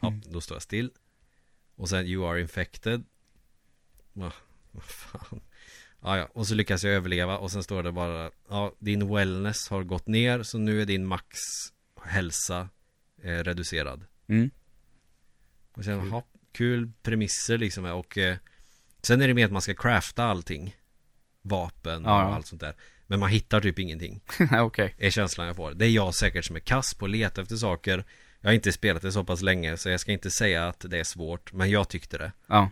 Ja, 0.02 0.08
Mm. 0.08 0.22
då 0.26 0.42
står 0.42 0.56
jag 0.56 0.62
still. 0.62 0.92
Och 1.76 1.90
sen 1.90 2.06
you 2.06 2.28
are 2.32 2.42
infected. 2.42 3.04
Va, 4.14 4.34
vad 4.72 4.84
fan. 4.84 5.42
Ja, 6.02 6.18
ja, 6.18 6.30
och 6.34 6.48
så 6.48 6.56
lyckas 6.56 6.84
jag 6.84 6.94
överleva 6.94 7.38
och 7.38 7.52
sen 7.52 7.64
står 7.64 7.84
det 7.84 7.92
bara 7.92 8.32
Ja, 8.50 8.76
din 8.80 9.14
wellness 9.16 9.70
har 9.70 9.84
gått 9.84 10.08
ner 10.08 10.44
så 10.44 10.58
nu 10.58 10.82
är 10.82 10.86
din 10.86 11.06
max 11.06 11.38
hälsa 12.06 12.70
eh, 13.24 13.30
reducerad. 13.44 14.06
Mm. 14.28 14.50
Och 15.78 15.84
sen, 15.84 16.12
ha, 16.12 16.24
kul 16.52 16.92
premisser 17.02 17.58
liksom 17.58 17.86
och 17.86 18.18
eh, 18.18 18.38
Sen 19.02 19.22
är 19.22 19.28
det 19.28 19.34
med 19.34 19.46
att 19.46 19.52
man 19.52 19.62
ska 19.62 19.74
crafta 19.74 20.24
allting. 20.24 20.76
Vapen 21.42 22.06
och 22.06 22.12
Ja, 22.12 22.36
allt 22.36 22.48
sånt 22.48 22.62
där. 22.62 22.76
Men 23.08 23.20
man 23.20 23.30
hittar 23.30 23.62
typ 23.62 23.80
ingenting. 23.80 24.22
Okej. 24.52 24.96
Är 24.98 25.10
känslan 25.10 25.48
jag 25.48 25.56
får. 25.56 25.74
Det 25.74 25.86
är 25.86 25.90
jag 25.90 26.16
säkert 26.16 26.46
som 26.46 26.56
är 26.56 26.60
kass 26.60 26.94
på 26.94 27.06
att 27.06 27.12
leta 27.12 27.42
efter 27.42 27.56
saker. 27.56 28.06
Jag 28.42 28.50
har 28.50 28.54
inte 28.54 28.72
spelat 28.72 29.02
det 29.02 29.12
så 29.12 29.24
pass 29.24 29.42
länge 29.42 29.78
så 29.78 29.90
jag 29.90 30.00
ska 30.00 30.12
inte 30.12 30.32
säga 30.32 30.68
att 30.68 30.86
det 30.90 31.00
är 31.00 31.04
svårt 31.04 31.54
Men 31.54 31.70
jag 31.70 31.90
tyckte 31.90 32.18
det. 32.18 32.32
Ja. 32.48 32.70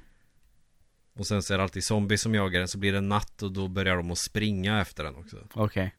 Och 1.14 1.28
sen 1.28 1.44
så 1.44 1.54
är 1.54 1.58
det 1.58 1.64
alltid 1.64 1.84
zombies 1.84 2.22
som 2.22 2.36
jagar 2.36 2.60
den 2.60 2.68
så 2.68 2.78
blir 2.78 2.94
det 2.94 3.02
natt 3.02 3.44
och 3.44 3.52
då 3.52 3.68
börjar 3.68 3.96
de 3.96 4.12
att 4.12 4.18
springa 4.18 4.82
efter 4.82 5.04
den 5.04 5.16
också. 5.16 5.38
Okej. 5.54 5.96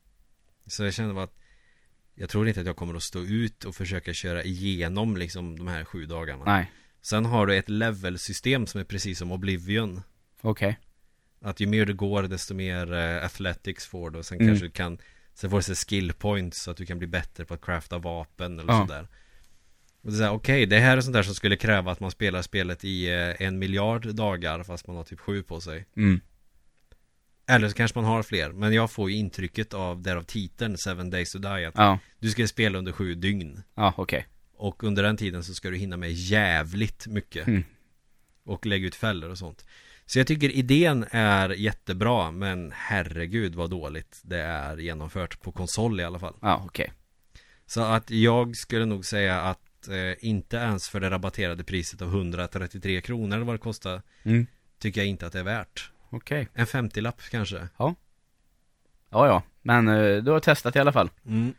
Så 0.67 0.85
jag 0.85 0.95
kände 0.95 1.15
bara 1.15 1.25
att 1.25 1.39
Jag 2.15 2.29
tror 2.29 2.49
inte 2.49 2.61
att 2.61 2.67
jag 2.67 2.77
kommer 2.77 2.95
att 2.95 3.03
stå 3.03 3.21
ut 3.21 3.65
och 3.65 3.75
försöka 3.75 4.13
köra 4.13 4.43
igenom 4.43 5.17
liksom 5.17 5.59
de 5.59 5.69
här 5.69 5.85
sju 5.85 6.07
dagarna. 6.07 6.45
Nej. 6.45 6.73
Sen 7.07 7.25
har 7.25 7.47
du 7.47 7.57
ett 7.57 7.69
levelsystem 7.69 8.67
som 8.67 8.81
är 8.81 8.85
precis 8.85 9.19
som 9.19 9.33
Oblivion 9.33 10.03
Okej. 10.41 10.79
Att 11.41 11.61
ju 11.61 11.67
mer 11.67 11.87
det 11.87 11.93
går 11.93 12.23
desto 12.23 12.55
mer 12.55 12.93
eh, 12.95 13.25
athletics 13.25 13.87
får 13.87 14.11
du 14.11 14.19
och 14.19 14.27
sen 14.27 14.39
Mm. 14.41 14.49
kanske 14.49 14.67
du 14.67 14.71
kan 14.71 14.99
Sen 15.35 15.51
får 15.51 15.57
du 15.69 15.75
skill 15.75 16.13
points 16.13 16.63
så 16.63 16.71
att 16.71 16.77
du 16.77 16.87
kan 16.87 16.99
bli 16.99 17.09
bättre 17.09 17.45
på 17.45 17.55
att 17.55 17.61
crafta 17.65 17.99
vapen 17.99 18.59
eller 18.61 18.73
Ja. 18.73 18.87
sådär 18.89 19.09
Och 20.03 20.13
det 20.13 20.25
är 20.25 20.31
okej 20.31 20.67
det 20.67 20.79
här 20.79 20.97
är 20.97 21.01
sånt 21.01 21.15
där 21.15 21.23
som 21.23 21.35
skulle 21.35 21.57
kräva 21.57 21.93
att 21.93 22.01
man 22.01 22.11
spelar 22.11 22.43
spelet 22.43 22.85
i 22.85 23.09
eh, 23.09 23.43
en 23.47 23.59
miljard 23.59 24.15
dagar 24.15 24.63
fast 24.63 24.87
man 24.87 24.97
har 24.97 25.05
typ 25.05 25.21
sju 25.21 25.43
på 25.43 25.61
sig 25.61 25.87
Mm. 25.97 26.21
Eller 27.49 27.69
så 27.69 27.75
kanske 27.75 27.99
man 27.99 28.05
har 28.05 28.23
fler 28.23 28.51
Men 28.53 28.73
jag 28.73 28.91
får 28.91 29.11
ju 29.11 29.17
intrycket 29.17 29.75
av 29.75 30.03
därav 30.03 30.23
titeln 30.23 30.79
Seven 30.79 31.11
Days 31.11 31.33
to 31.33 31.39
Die 31.39 31.67
att 31.67 31.75
Ja. 31.77 31.99
du 32.19 32.31
ska 32.31 32.47
spela 32.47 32.79
under 32.79 32.93
sju 32.93 33.15
dygn 33.15 33.63
Ja, 33.75 33.95
okej. 33.97 34.27
Och 34.57 34.85
under 34.85 35.03
den 35.03 35.17
tiden 35.17 35.45
så 35.45 35.55
ska 35.55 35.71
du 35.71 35.77
hinna 35.77 35.97
med 35.97 36.13
jävligt 36.13 37.07
mycket 37.07 37.47
Mm. 37.47 37.65
Och 38.45 38.67
lägga 38.67 38.87
ut 38.87 38.95
fällor 38.95 39.31
och 39.31 39.39
sånt 39.39 39.67
Så 40.07 40.19
jag 40.19 40.27
tycker 40.27 40.51
idén 40.51 41.07
är 41.11 41.49
jättebra 41.49 42.31
Men 42.31 42.73
herregud 42.75 43.55
vad 43.55 43.71
dåligt 43.71 44.21
det 44.23 44.41
är 44.41 44.77
genomfört 44.77 45.41
På 45.41 45.53
konsol 45.53 46.01
i 46.01 46.05
alla 46.05 46.19
fall 46.19 46.35
Ja, 46.41 46.63
okej. 46.65 46.93
Så 47.67 47.81
att 47.81 48.11
jag 48.11 48.57
skulle 48.57 48.85
nog 48.85 49.05
säga 49.05 49.41
att 49.41 49.89
eh, 49.89 50.27
Inte 50.29 50.57
ens 50.57 50.89
för 50.89 51.01
det 51.01 51.11
rabatterade 51.11 51.65
priset 51.65 52.03
av 52.03 52.09
133 52.09 53.01
kronor 53.01 53.37
eller 53.37 53.47
vad 53.47 53.55
det 53.55 53.59
kostar 53.59 54.03
Mm. 54.23 54.47
Tycker 54.79 55.01
jag 55.01 55.09
inte 55.09 55.27
att 55.27 55.33
det 55.33 55.39
är 55.39 55.45
värt 55.45 55.91
Okej. 56.11 56.49
En 56.55 56.67
50-lapp 56.67 57.23
kanske 57.31 57.69
Ja, 59.11 59.27
ja. 59.27 59.43
Men 59.63 59.89
eh, 59.89 60.23
du 60.23 60.31
har 60.31 60.41
testat 60.41 60.77
i 60.77 60.79
alla 60.79 60.93
fall. 60.93 61.11
Mm. 61.27 61.55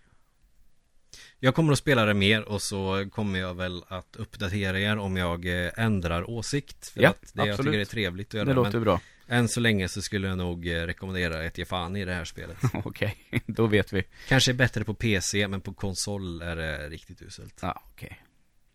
Jag 1.39 1.55
kommer 1.55 1.71
att 1.73 1.79
spela 1.79 2.05
det 2.05 2.13
mer 2.13 2.41
och 2.49 2.61
så 2.61 3.07
kommer 3.11 3.39
jag 3.39 3.53
väl 3.53 3.83
att 3.87 4.15
uppdatera 4.15 4.79
er 4.79 4.97
om 4.97 5.17
jag 5.17 5.65
eh, 5.65 5.71
ändrar 5.77 6.29
åsikt 6.29 6.87
För 6.87 7.01
Ja, 7.01 7.09
att 7.09 7.21
det 7.21 7.29
jag 7.41 7.49
absolut. 7.49 7.71
tycker 7.71 7.79
är 7.81 7.85
trevligt 7.85 8.27
att 8.27 8.33
göra 8.33 8.45
Det 8.45 8.53
låter 8.53 8.71
men, 8.71 8.83
bra. 8.83 9.01
Än 9.27 9.47
så 9.49 9.59
länge 9.59 9.87
så 9.87 10.01
skulle 10.01 10.27
jag 10.27 10.37
nog 10.37 10.67
eh, 10.67 10.71
rekommendera 10.81 11.43
ett 11.43 11.57
ge 11.57 11.65
fan 11.65 11.95
i 11.95 12.05
det 12.05 12.13
här 12.13 12.25
spelet. 12.25 12.57
Okej, 12.83 13.15
då 13.45 13.67
vet 13.67 13.93
vi. 13.93 14.03
Kanske 14.27 14.51
är 14.51 14.53
bättre 14.53 14.83
på 14.83 14.93
PC, 14.93 15.47
men 15.47 15.61
på 15.61 15.73
konsol 15.73 16.41
är 16.41 16.55
det 16.55 16.89
riktigt 16.89 17.21
uselt. 17.21 17.59
Ja, 17.61 17.81
okej. 17.93 18.21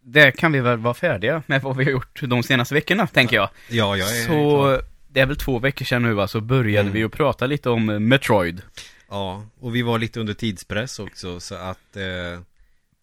Det 0.05 0.33
kan 0.33 0.53
vi 0.53 0.61
väl 0.61 0.79
vara 0.79 0.95
färdiga 0.95 1.43
med 1.47 1.63
vad 1.63 1.77
vi 1.77 1.85
har 1.85 1.91
gjort 1.91 2.21
de 2.23 2.43
senaste 2.43 2.75
veckorna, 2.75 3.07
tänker 3.07 3.37
jag. 3.37 3.49
Ja, 3.71 3.97
jag 3.97 4.17
är 4.19 4.23
Så, 4.23 4.29
klar. 4.29 4.83
det 5.09 5.21
är 5.21 5.27
väl 5.27 5.37
två 5.37 5.59
veckor 5.59 5.85
sedan 5.85 6.03
nu 6.03 6.13
va, 6.15 6.29
så 6.29 6.41
började 6.41 6.81
Mm. 6.81 6.93
vi 6.93 7.05
att 7.05 7.13
prata 7.13 7.47
lite 7.47 7.71
om 7.71 8.09
Metroid. 8.09 8.63
Ja, 9.09 9.47
och 9.61 9.75
vi 9.75 9.83
var 9.83 9.99
lite 9.99 10.21
under 10.21 10.35
tidspress 10.35 10.99
också, 10.99 11.41
så 11.41 11.55
att 11.55 11.97
eh, 11.97 12.41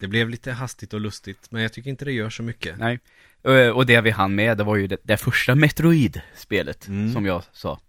det 0.00 0.08
blev 0.08 0.28
lite 0.30 0.52
hastigt 0.52 0.94
och 0.94 1.00
lustigt. 1.00 1.50
Men 1.50 1.62
jag 1.62 1.72
tycker 1.72 1.90
inte 1.90 2.04
det 2.04 2.12
gör 2.12 2.30
så 2.30 2.42
mycket. 2.42 2.78
Nej. 2.78 2.98
Eh, 3.44 3.68
Och 3.68 3.86
det 3.86 4.00
vi 4.00 4.10
hann 4.10 4.34
med, 4.34 4.58
det 4.58 4.64
var 4.64 4.76
ju 4.76 4.86
det, 4.86 4.96
det 5.02 5.16
första 5.16 5.54
Metroid-spelet, 5.54 6.88
Mm. 6.88 7.12
som 7.12 7.26
jag 7.26 7.42
sa. 7.52 7.80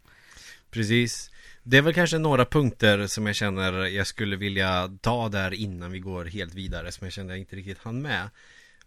Precis. 0.71 1.32
Det 1.63 1.78
är 1.78 1.82
väl 1.82 1.93
kanske 1.93 2.17
några 2.17 2.45
punkter 2.45 3.08
som 3.08 3.26
jag 3.28 3.36
känner 3.36 3.86
jag 3.86 4.08
skulle 4.08 4.36
vilja 4.36 4.97
ta 5.02 5.30
där 5.30 5.54
innan 5.54 5.91
vi 5.91 6.00
går 6.00 6.26
helt 6.26 6.54
vidare 6.54 6.91
som 6.91 7.06
jag 7.06 7.13
kände 7.13 7.34
jag 7.34 7.39
inte 7.39 7.56
riktigt 7.56 7.78
hann 7.78 8.02
med. 8.02 8.30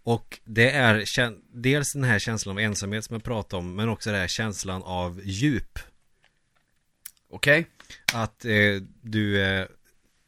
Och 0.02 0.40
det 0.44 0.70
är 0.70 1.04
dels 1.62 1.92
den 1.92 2.04
här 2.04 2.18
känslan 2.18 2.56
av 2.56 2.60
ensamhet 2.60 3.04
som 3.04 3.14
jag 3.14 3.24
pratade 3.24 3.58
om 3.60 3.74
men 3.76 3.88
också 3.88 4.10
den 4.10 4.20
här 4.20 4.28
känslan 4.28 4.82
av 4.82 5.20
djup. 5.24 5.78
Okej. 7.30 7.66
Att 8.14 8.44
eh, 8.44 8.82
du 9.02 9.42
eh, 9.42 9.66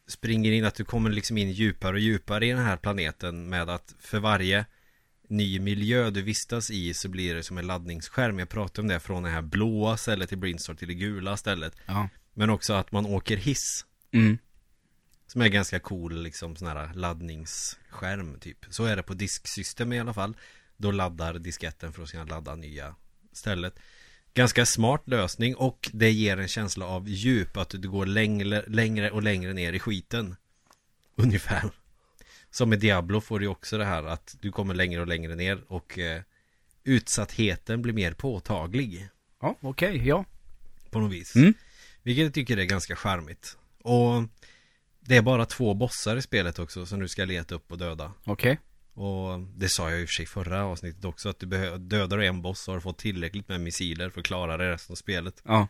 springer 0.08 0.52
in, 0.52 0.64
att 0.64 0.74
du 0.74 0.84
kommer 0.84 1.10
liksom 1.10 1.38
in 1.38 1.50
djupare 1.50 1.92
och 1.92 2.00
djupare 2.00 2.46
i 2.46 2.50
den 2.50 2.64
här 2.64 2.76
planeten 2.76 3.48
med 3.48 3.70
att 3.70 3.94
för 3.98 4.18
varje 4.18 4.66
ny 5.28 5.60
miljö 5.60 6.10
du 6.10 6.22
vistas 6.22 6.70
i 6.70 6.94
så 6.94 7.08
blir 7.08 7.34
det 7.34 7.42
som 7.42 7.58
en 7.58 7.66
laddningsskärm. 7.66 8.38
Jag 8.38 8.48
pratade 8.48 8.80
om 8.80 8.88
det 8.88 9.00
från 9.00 9.22
det 9.22 9.30
här 9.30 9.42
blåa 9.42 9.96
stället 9.96 10.32
i 10.32 10.36
Brinstar 10.36 10.74
till 10.74 10.88
det 10.88 10.94
gula 10.94 11.36
stället. 11.36 11.76
Ja. 11.86 12.08
Men 12.34 12.50
också 12.50 12.74
att 12.74 12.92
man 12.92 13.06
åker 13.06 13.36
hiss. 13.36 13.84
Mm. 14.12 14.38
Som 15.26 15.40
är 15.40 15.48
ganska 15.48 15.80
cool 15.80 16.22
liksom 16.22 16.56
sån 16.56 16.68
här 16.68 16.94
laddningsskärm 16.94 18.38
typ. 18.40 18.58
Så 18.70 18.84
är 18.84 18.96
det 18.96 19.02
på 19.02 19.14
disksystem 19.14 19.92
i 19.92 20.00
alla 20.00 20.14
fall. 20.14 20.36
Då 20.76 20.90
laddar 20.90 21.34
disketten 21.34 21.92
för 21.92 22.02
att 22.02 22.10
kunna 22.10 22.24
ladda 22.24 22.54
nya 22.54 22.94
stället. 23.32 23.78
Ganska 24.36 24.66
smart 24.66 25.02
lösning 25.08 25.54
och 25.54 25.90
det 25.92 26.10
ger 26.10 26.36
en 26.36 26.48
känsla 26.48 26.86
av 26.86 27.08
djup 27.08 27.56
att 27.56 27.70
du 27.70 27.90
går 27.90 28.06
längre, 28.06 28.64
längre 28.66 29.10
och 29.10 29.22
längre 29.22 29.52
ner 29.52 29.72
i 29.72 29.78
skiten. 29.78 30.36
Ungefär. 31.14 31.70
Som 32.50 32.68
med 32.68 32.78
Diablo 32.78 33.20
får 33.20 33.40
du 33.40 33.46
också 33.46 33.78
det 33.78 33.84
här 33.84 34.02
att 34.02 34.36
du 34.40 34.52
kommer 34.52 34.74
längre 34.74 35.00
och 35.00 35.06
längre 35.06 35.34
ner 35.34 35.60
och 35.68 35.98
eh, 35.98 36.22
utsattheten 36.84 37.82
blir 37.82 37.92
mer 37.92 38.12
påtaglig 38.12 39.08
Ja, 39.40 39.56
okej, 39.60 40.08
ja. 40.08 40.24
på 40.90 40.98
något 41.00 41.12
vis. 41.12 41.36
Mm. 41.36 41.54
Vilket 42.02 42.24
jag 42.24 42.34
tycker 42.34 42.56
är 42.56 42.64
ganska 42.64 42.96
charmigt. 42.96 43.56
Och 43.82 44.22
det 45.00 45.16
är 45.16 45.22
bara 45.22 45.46
två 45.46 45.74
bossar 45.74 46.16
i 46.16 46.22
spelet 46.22 46.58
också 46.58 46.86
som 46.86 47.00
du 47.00 47.08
ska 47.08 47.24
leta 47.24 47.54
upp 47.54 47.72
och 47.72 47.78
döda. 47.78 48.12
Okej. 48.24 48.58
Och 48.96 49.40
det 49.40 49.68
sa 49.68 49.90
jag 49.90 50.00
i 50.00 50.04
och 50.04 50.08
för 50.08 50.14
sig 50.14 50.26
förra 50.26 50.64
avsnittet 50.64 51.04
också 51.04 51.28
att 51.28 51.38
du 51.40 51.46
behöver 51.46 51.78
dödar 51.78 52.18
du 52.18 52.26
en 52.26 52.42
boss 52.42 52.60
så 52.60 52.70
har 52.70 52.76
du 52.76 52.80
fått 52.80 52.98
tillräckligt 52.98 53.48
med 53.48 53.60
missiler 53.60 54.10
för 54.10 54.20
att 54.20 54.26
klara 54.26 54.56
det 54.56 54.72
resten 54.72 54.92
av 54.92 54.96
spelet. 54.96 55.42
Ja. 55.44 55.68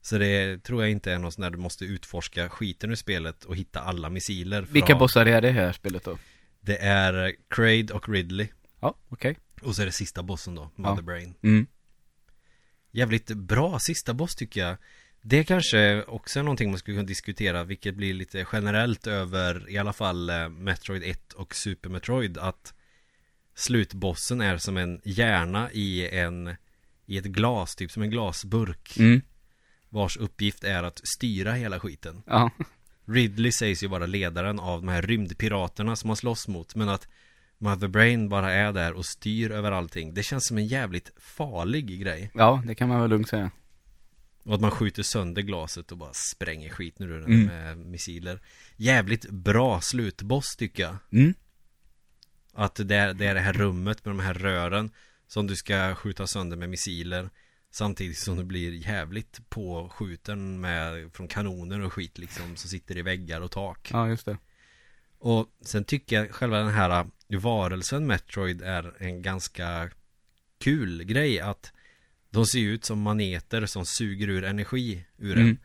Så 0.00 0.18
det 0.18 0.64
tror 0.64 0.82
jag 0.82 0.90
inte 0.90 1.12
är 1.12 1.18
något 1.18 1.36
där 1.36 1.50
du 1.50 1.58
måste 1.58 1.84
utforska 1.84 2.48
skiten 2.48 2.90
ur 2.90 2.94
spelet 2.94 3.44
och 3.44 3.56
hitta 3.56 3.80
alla 3.80 4.10
missiler. 4.10 4.62
Vilka 4.62 4.92
att- 4.92 4.98
bossar 4.98 5.26
är 5.26 5.40
det 5.40 5.50
här 5.50 5.72
spelet 5.72 6.04
då? 6.04 6.18
Det 6.60 6.76
är 6.78 7.34
Kraid 7.50 7.90
och 7.90 8.08
Ridley. 8.08 8.48
Ja, 8.80 8.94
okej. 9.08 9.38
Och 9.62 9.76
så 9.76 9.82
är 9.82 9.86
det 9.86 9.92
sista 9.92 10.22
bossen 10.22 10.54
då, 10.54 10.70
Mother 10.74 11.02
Brain. 11.02 11.34
Mm. 11.42 11.66
Jävligt 12.90 13.26
bra 13.26 13.78
sista 13.78 14.14
boss 14.14 14.34
tycker 14.36 14.60
jag 14.60 14.76
Det 15.22 15.44
kanske 15.44 16.02
också 16.02 16.38
är 16.38 16.42
någonting 16.42 16.70
man 16.70 16.78
skulle 16.78 16.96
kunna 16.96 17.06
diskutera 17.06 17.64
Vilket 17.64 17.94
blir 17.94 18.14
lite 18.14 18.46
generellt 18.52 19.06
över 19.06 19.70
i 19.70 19.78
alla 19.78 19.92
fall 19.92 20.30
eh, 20.30 20.48
Metroid 20.48 21.02
1 21.02 21.32
och 21.32 21.54
Super 21.54 21.90
Metroid 21.90 22.38
Att 22.38 22.74
Slutbossen 23.54 24.40
är 24.40 24.58
som 24.58 24.76
en 24.76 25.00
hjärna 25.04 25.72
i 25.72 26.08
en 26.18 26.56
I 27.06 27.18
ett 27.18 27.24
glas, 27.24 27.76
typ 27.76 27.90
som 27.90 28.02
en 28.02 28.10
glasburk 28.10 28.98
Mm. 28.98 29.22
Vars 29.88 30.16
uppgift 30.16 30.64
är 30.64 30.82
att 30.82 31.00
styra 31.04 31.52
hela 31.52 31.80
skiten 31.80 32.22
Ja. 32.26 32.50
Ridley 33.04 33.52
sägs 33.52 33.82
ju 33.82 33.86
vara 33.86 34.06
ledaren 34.06 34.60
av 34.60 34.80
de 34.80 34.88
här 34.88 35.02
rymdpiraterna 35.02 35.96
som 35.96 36.08
man 36.08 36.16
slåss 36.16 36.48
mot 36.48 36.74
Men 36.74 36.88
att 36.88 37.08
Mother 37.58 37.88
Brain 37.88 38.28
bara 38.28 38.52
är 38.52 38.72
där 38.72 38.92
och 38.92 39.06
styr 39.06 39.50
över 39.50 39.72
allting 39.72 40.14
Det 40.14 40.22
känns 40.22 40.46
som 40.46 40.58
en 40.58 40.66
jävligt 40.66 41.12
farlig 41.16 42.00
grej 42.00 42.30
Ja, 42.34 42.62
det 42.66 42.74
kan 42.74 42.88
man 42.88 43.00
väl 43.00 43.10
lugnt 43.10 43.28
säga. 43.28 43.50
Och 44.48 44.54
att 44.54 44.60
man 44.60 44.70
skjuter 44.70 45.02
sönder 45.02 45.42
glaset 45.42 45.92
och 45.92 45.98
bara 45.98 46.12
spränger 46.12 46.70
skiten 46.70 47.06
ur 47.06 47.20
den 47.20 47.24
Mm. 47.32 47.46
med 47.46 47.78
missiler 47.78 48.40
Jävligt 48.76 49.30
bra 49.30 49.80
slutboss 49.80 50.56
tycker 50.56 50.82
jag 50.82 50.96
Mm. 51.12 51.34
Att 52.52 52.74
det 52.74 52.96
är, 52.96 53.14
det 53.14 53.26
är 53.26 53.34
det 53.34 53.40
här 53.40 53.52
rummet 53.52 54.04
med 54.04 54.14
de 54.14 54.20
här 54.20 54.34
rören 54.34 54.90
Som 55.26 55.46
du 55.46 55.56
ska 55.56 55.94
skjuta 55.94 56.26
sönder 56.26 56.56
med 56.56 56.70
missiler 56.70 57.30
Samtidigt 57.70 58.18
som 58.18 58.36
du 58.36 58.44
blir 58.44 58.72
jävligt 58.72 59.40
påskjuten 59.48 60.60
med 60.60 61.12
Från 61.12 61.28
kanoner 61.28 61.80
och 61.80 61.92
skit 61.92 62.18
liksom 62.18 62.56
Som 62.56 62.70
sitter 62.70 62.96
i 62.96 63.02
väggar 63.02 63.40
och 63.40 63.50
tak 63.50 63.90
Ja, 63.92 64.08
just 64.08 64.26
det. 64.26 64.38
Och 65.18 65.46
sen 65.60 65.84
tycker 65.84 66.16
jag 66.16 66.30
själva 66.30 66.58
den 66.58 66.68
här 66.68 67.04
uh, 67.32 67.40
varelsen 67.40 68.06
Metroid 68.06 68.62
är 68.62 68.94
en 68.98 69.22
ganska 69.22 69.90
kul 70.58 71.04
grej 71.04 71.40
att 71.40 71.72
de 72.30 72.46
ser 72.46 72.58
ut 72.58 72.84
som 72.84 73.02
maneter 73.02 73.66
som 73.66 73.86
suger 73.86 74.28
ur 74.28 74.44
energi 74.44 75.04
ur 75.18 75.36
Mm. 75.36 75.48
en. 75.48 75.58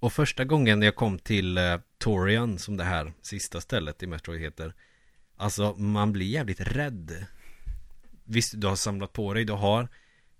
Och 0.00 0.12
första 0.12 0.44
gången 0.44 0.82
jag 0.82 0.94
kom 0.94 1.18
till 1.18 1.58
uh, 1.58 1.80
Torian 1.98 2.58
som 2.58 2.76
det 2.76 2.84
här 2.84 3.12
sista 3.22 3.60
stället 3.60 4.02
i 4.02 4.06
Metroid 4.06 4.40
heter 4.40 4.74
Alltså 5.36 5.74
man 5.74 6.12
blir 6.12 6.26
jävligt 6.26 6.60
rädd 6.60 7.26
Visst, 8.24 8.60
du 8.60 8.66
har 8.66 8.76
samlat 8.76 9.12
på 9.12 9.34
dig, 9.34 9.44
du 9.44 9.52
har 9.52 9.88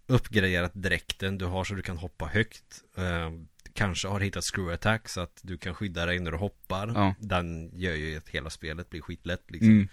uppgraderat 0.07 0.73
dräkten, 0.75 1.39
du 1.39 1.45
har 1.45 1.65
så 1.65 1.75
du 1.75 1.83
kan 1.83 1.97
hoppa 1.99 2.27
högt 2.27 2.83
eh, 2.97 3.31
Kanske 3.73 4.09
har 4.09 4.21
hittat 4.21 4.45
screw 4.45 4.75
attack 4.75 5.09
så 5.09 5.21
att 5.21 5.41
du 5.43 5.59
kan 5.59 5.75
skydda 5.75 6.07
dig 6.07 6.19
när 6.19 6.31
du 6.31 6.37
hoppar 6.37 6.93
Ja. 6.95 7.15
Den 7.19 7.71
gör 7.75 7.95
ju 7.95 8.17
att 8.17 8.29
hela 8.29 8.51
spelet 8.51 8.91
blir 8.91 9.01
skitlätt 9.01 9.51
liksom 9.51 9.71
Mm. 9.71 9.89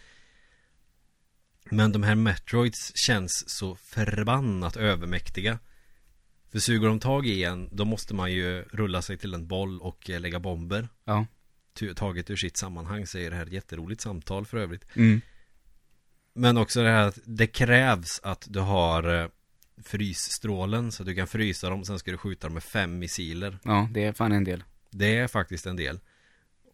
Men 1.69 1.91
de 1.91 2.04
här 2.04 2.15
Metroids 2.15 2.91
känns 2.95 3.49
så 3.49 3.75
förbannat 3.75 4.78
övermäktiga 4.78 5.60
För 6.51 6.60
suger 6.60 6.88
de 6.88 6.99
tag 6.99 7.28
i 7.28 7.43
en, 7.43 7.69
då 7.71 7.86
måste 7.86 8.13
man 8.13 8.32
ju 8.32 8.62
rulla 8.62 9.01
sig 9.01 9.17
till 9.17 9.34
en 9.34 9.47
boll 9.47 9.82
och 9.82 10.10
eh, 10.10 10.19
lägga 10.19 10.39
bomber 10.39 10.89
Ja. 11.06 11.25
Taget 11.95 12.30
ur 12.30 12.36
sitt 12.36 12.58
sammanhang 12.58 13.01
är 13.01 13.30
det 13.30 13.36
här 13.36 13.45
jätteroligt 13.45 14.01
samtal 14.01 14.45
för 14.45 14.58
övrigt 14.58 14.86
Mm. 14.95 15.21
Men 16.34 16.58
också 16.58 16.84
det 16.84 16.89
här 16.89 17.08
att 17.08 17.19
det 17.25 17.47
krävs 17.47 18.19
att 18.23 18.47
du 18.49 18.60
har 18.60 19.21
eh, 19.21 19.30
frysstrålen 19.84 20.91
så 20.91 21.04
att 21.04 21.08
du 21.08 21.15
kan 21.15 21.28
frysa 21.28 21.69
dem 21.69 21.86
Sen 21.86 21.99
ska 21.99 22.12
du 22.12 22.17
skjuta 22.17 22.47
dem 22.47 22.54
med 22.54 22.63
fem 22.63 22.99
missiler 22.99 23.60
Ja, 23.63 23.89
det 23.91 24.04
är 24.04 24.13
fan 24.13 24.32
en 24.32 24.43
del. 24.43 24.63
Det 24.89 25.17
är 25.17 25.28
faktiskt 25.28 25.65
en 25.65 25.75
del 25.75 25.99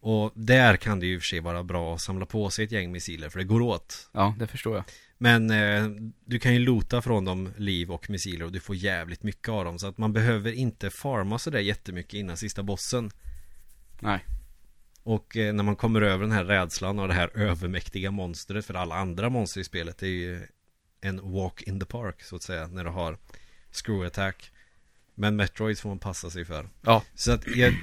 Och 0.04 0.32
där 0.34 0.76
kan 0.76 1.00
det 1.00 1.06
ju 1.06 1.14
i 1.14 1.18
och 1.18 1.20
för 1.20 1.26
sig 1.26 1.40
vara 1.40 1.62
bra 1.62 1.94
att 1.94 2.00
samla 2.00 2.26
på 2.26 2.50
sig 2.50 2.64
ett 2.64 2.72
gäng 2.72 2.92
missiler 2.92 3.28
för 3.28 3.38
det 3.38 3.44
går 3.44 3.60
åt 3.60 4.10
Ja, 4.12 4.34
det 4.38 4.46
förstår 4.46 4.76
jag. 4.76 4.84
Men 5.18 5.50
eh, 5.50 5.86
du 6.24 6.38
kan 6.38 6.52
ju 6.52 6.58
lota 6.58 7.02
från 7.02 7.24
dem 7.24 7.52
liv 7.56 7.92
och 7.92 8.10
missiler 8.10 8.44
och 8.44 8.52
du 8.52 8.60
får 8.60 8.76
jävligt 8.76 9.22
mycket 9.22 9.48
av 9.48 9.64
dem 9.64 9.78
Så 9.78 9.86
att 9.86 9.98
man 9.98 10.12
behöver 10.12 10.52
inte 10.52 10.90
farma 10.90 11.38
sådär 11.38 11.58
jättemycket 11.58 12.14
innan 12.14 12.36
sista 12.36 12.62
bossen 12.62 13.10
Nej. 14.00 14.24
Och 15.02 15.36
eh, 15.36 15.54
när 15.54 15.64
man 15.64 15.76
kommer 15.76 16.02
över 16.02 16.22
den 16.22 16.32
här 16.32 16.44
rädslan 16.44 16.98
och 16.98 17.08
det 17.08 17.14
här 17.14 17.38
övermäktiga 17.38 18.10
monstret 18.10 18.66
För 18.66 18.74
alla 18.74 18.94
andra 18.94 19.30
monster 19.30 19.60
i 19.60 19.64
spelet 19.64 19.98
det 19.98 20.06
är 20.06 20.10
ju 20.10 20.46
en 21.00 21.32
walk 21.32 21.62
in 21.62 21.80
the 21.80 21.86
park 21.86 22.22
så 22.22 22.36
att 22.36 22.42
säga 22.42 22.66
När 22.66 22.84
du 22.84 22.90
har 22.90 23.18
screw 23.70 24.06
attack 24.06 24.50
Men 25.14 25.36
Metroids 25.36 25.80
får 25.80 25.88
man 25.88 25.98
passa 25.98 26.30
sig 26.30 26.44
för 26.44 26.68
Ja. 26.80 27.02
Så 27.14 27.32
att 27.32 27.46
jag 27.56 27.74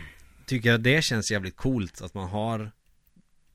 tycker 0.50 0.74
att 0.74 0.84
det 0.84 1.02
känns 1.02 1.32
jävligt 1.32 1.56
coolt 1.56 2.02
att 2.02 2.14
man 2.14 2.30
har 2.30 2.72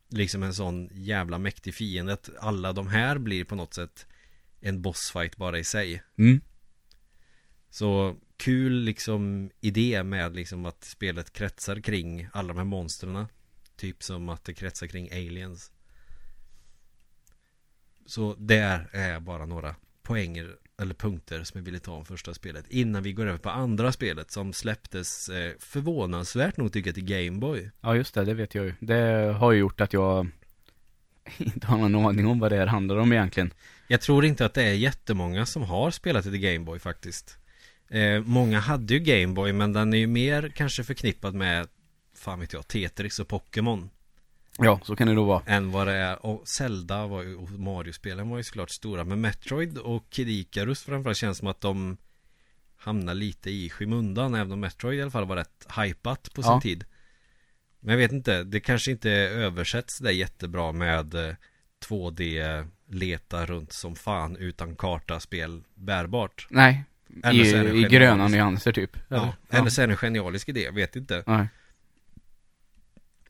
Liksom 0.08 0.42
en 0.42 0.54
sån 0.54 0.88
jävla 0.92 1.38
mäktig 1.38 1.74
fiende 1.74 2.12
att 2.12 2.30
alla 2.38 2.72
de 2.72 2.88
här 2.88 3.18
blir 3.18 3.44
på 3.44 3.54
något 3.54 3.74
sätt 3.74 4.06
En 4.60 4.82
bossfight 4.82 5.36
bara 5.36 5.58
i 5.58 5.64
sig. 5.64 6.02
Mm. 6.18 6.40
Så 7.70 8.16
kul 8.36 8.72
liksom 8.72 9.50
idé 9.60 10.02
med 10.02 10.36
liksom 10.36 10.66
att 10.66 10.84
spelet 10.84 11.32
kretsar 11.32 11.80
kring 11.80 12.28
alla 12.32 12.48
de 12.48 12.56
här 12.56 12.64
monstren 12.64 13.26
Typ 13.76 14.02
som 14.02 14.28
att 14.28 14.44
det 14.44 14.54
kretsar 14.54 14.86
kring 14.86 15.10
aliens. 15.12 15.72
Så 18.06 18.34
där 18.38 18.88
är 18.92 19.20
bara 19.20 19.46
några 19.46 19.76
poänger 20.02 20.56
eller 20.82 20.94
punkter 20.94 21.44
som 21.44 21.58
jag 21.58 21.64
ville 21.64 21.78
ta 21.78 21.92
om 21.92 22.04
första 22.04 22.34
spelet 22.34 22.64
Innan 22.68 23.02
vi 23.02 23.12
går 23.12 23.26
över 23.26 23.38
på 23.38 23.50
andra 23.50 23.92
spelet 23.92 24.30
som 24.30 24.52
släpptes 24.52 25.28
eh, 25.28 25.52
förvånansvärt 25.58 26.56
nog 26.56 26.72
tycker 26.72 26.88
jag 26.88 26.94
till 26.94 27.04
Gameboy 27.04 27.70
Ja, 27.80 27.96
just 27.96 28.14
det, 28.14 28.24
det 28.24 28.34
vet 28.34 28.54
jag 28.54 28.64
ju. 28.64 28.74
Det 28.80 29.34
har 29.38 29.52
ju 29.52 29.58
gjort 29.58 29.80
att 29.80 29.92
jag 29.92 30.28
inte 31.38 31.66
har 31.66 31.88
någon 31.88 32.06
aning 32.06 32.26
om 32.26 32.38
vad 32.38 32.52
det 32.52 32.56
här 32.56 32.66
handlar 32.66 32.96
om 32.96 33.12
egentligen. 33.12 33.52
Jag 33.88 34.00
tror 34.00 34.24
inte 34.24 34.46
att 34.46 34.54
det 34.54 34.62
är 34.62 34.72
jättemånga 34.72 35.46
som 35.46 35.62
har 35.62 35.90
spelat 35.90 36.24
till 36.24 36.38
Gameboy 36.38 36.78
faktiskt 36.78 37.38
eh, 37.90 38.20
Många 38.20 38.60
hade 38.60 38.94
ju 38.94 39.00
Gameboy 39.00 39.52
men 39.52 39.72
den 39.72 39.94
är 39.94 39.98
ju 39.98 40.06
mer 40.06 40.52
kanske 40.56 40.84
förknippad 40.84 41.34
med 41.34 41.68
Fan 42.16 42.40
vet 42.40 42.52
jag, 42.52 42.68
Tetris 42.68 43.18
och 43.20 43.28
Pokémon 43.28 43.90
Ja, 44.58 44.80
så 44.82 44.96
kan 44.96 45.06
det 45.08 45.14
då 45.14 45.24
vara. 45.24 45.42
Än 45.46 45.72
vad 45.72 45.86
det 45.86 45.94
är 45.94 46.26
Och 46.26 46.48
Zelda 46.48 47.06
var 47.06 47.22
ju, 47.22 47.36
och 47.36 47.50
Mario-spelen 47.50 48.28
var 48.28 48.36
ju 48.36 48.42
såklart 48.42 48.70
stora 48.70 49.04
Men 49.04 49.20
Metroid 49.20 49.78
och 49.78 50.10
Kid 50.10 50.28
Icarus 50.28 50.82
framförallt 50.82 51.18
känns 51.18 51.38
som 51.38 51.48
att 51.48 51.60
de 51.60 51.96
Hamnar 52.76 53.14
lite 53.14 53.50
i 53.50 53.70
skymundan 53.70 54.34
Även 54.34 54.52
om 54.52 54.60
Metroid 54.60 54.98
i 54.98 55.02
alla 55.02 55.10
fall 55.10 55.24
var 55.26 55.36
rätt 55.36 55.66
hypat 55.76 56.34
på 56.34 56.42
sin 56.42 56.52
Ja. 56.52 56.60
tid 56.60 56.84
Men 57.80 57.90
jag 57.92 57.98
vet 57.98 58.12
inte, 58.12 58.44
det 58.44 58.60
kanske 58.60 58.90
inte 58.90 59.10
översätts 59.10 59.98
där 59.98 60.10
jättebra 60.10 60.72
med 60.72 61.14
eh, 61.14 61.34
2D 61.88 62.66
leta 62.88 63.46
runt 63.46 63.72
som 63.72 63.96
fan 63.96 64.36
utan 64.36 64.76
karta 64.76 65.20
spel 65.20 65.62
bärbart 65.74 66.46
Nej. 66.50 66.84
Eller 67.22 67.74
I, 67.74 67.80
i 67.80 67.88
gröna 67.88 68.28
nyanser 68.28 68.72
typ. 68.72 68.96
Ja, 69.08 69.34
eller 69.50 69.70
så 69.70 69.82
är 69.82 69.86
det 69.86 69.92
en 69.92 69.96
genialisk 69.96 70.48
idé, 70.48 70.70
vet 70.70 70.96
inte 70.96 71.22
Nej. 71.26 71.48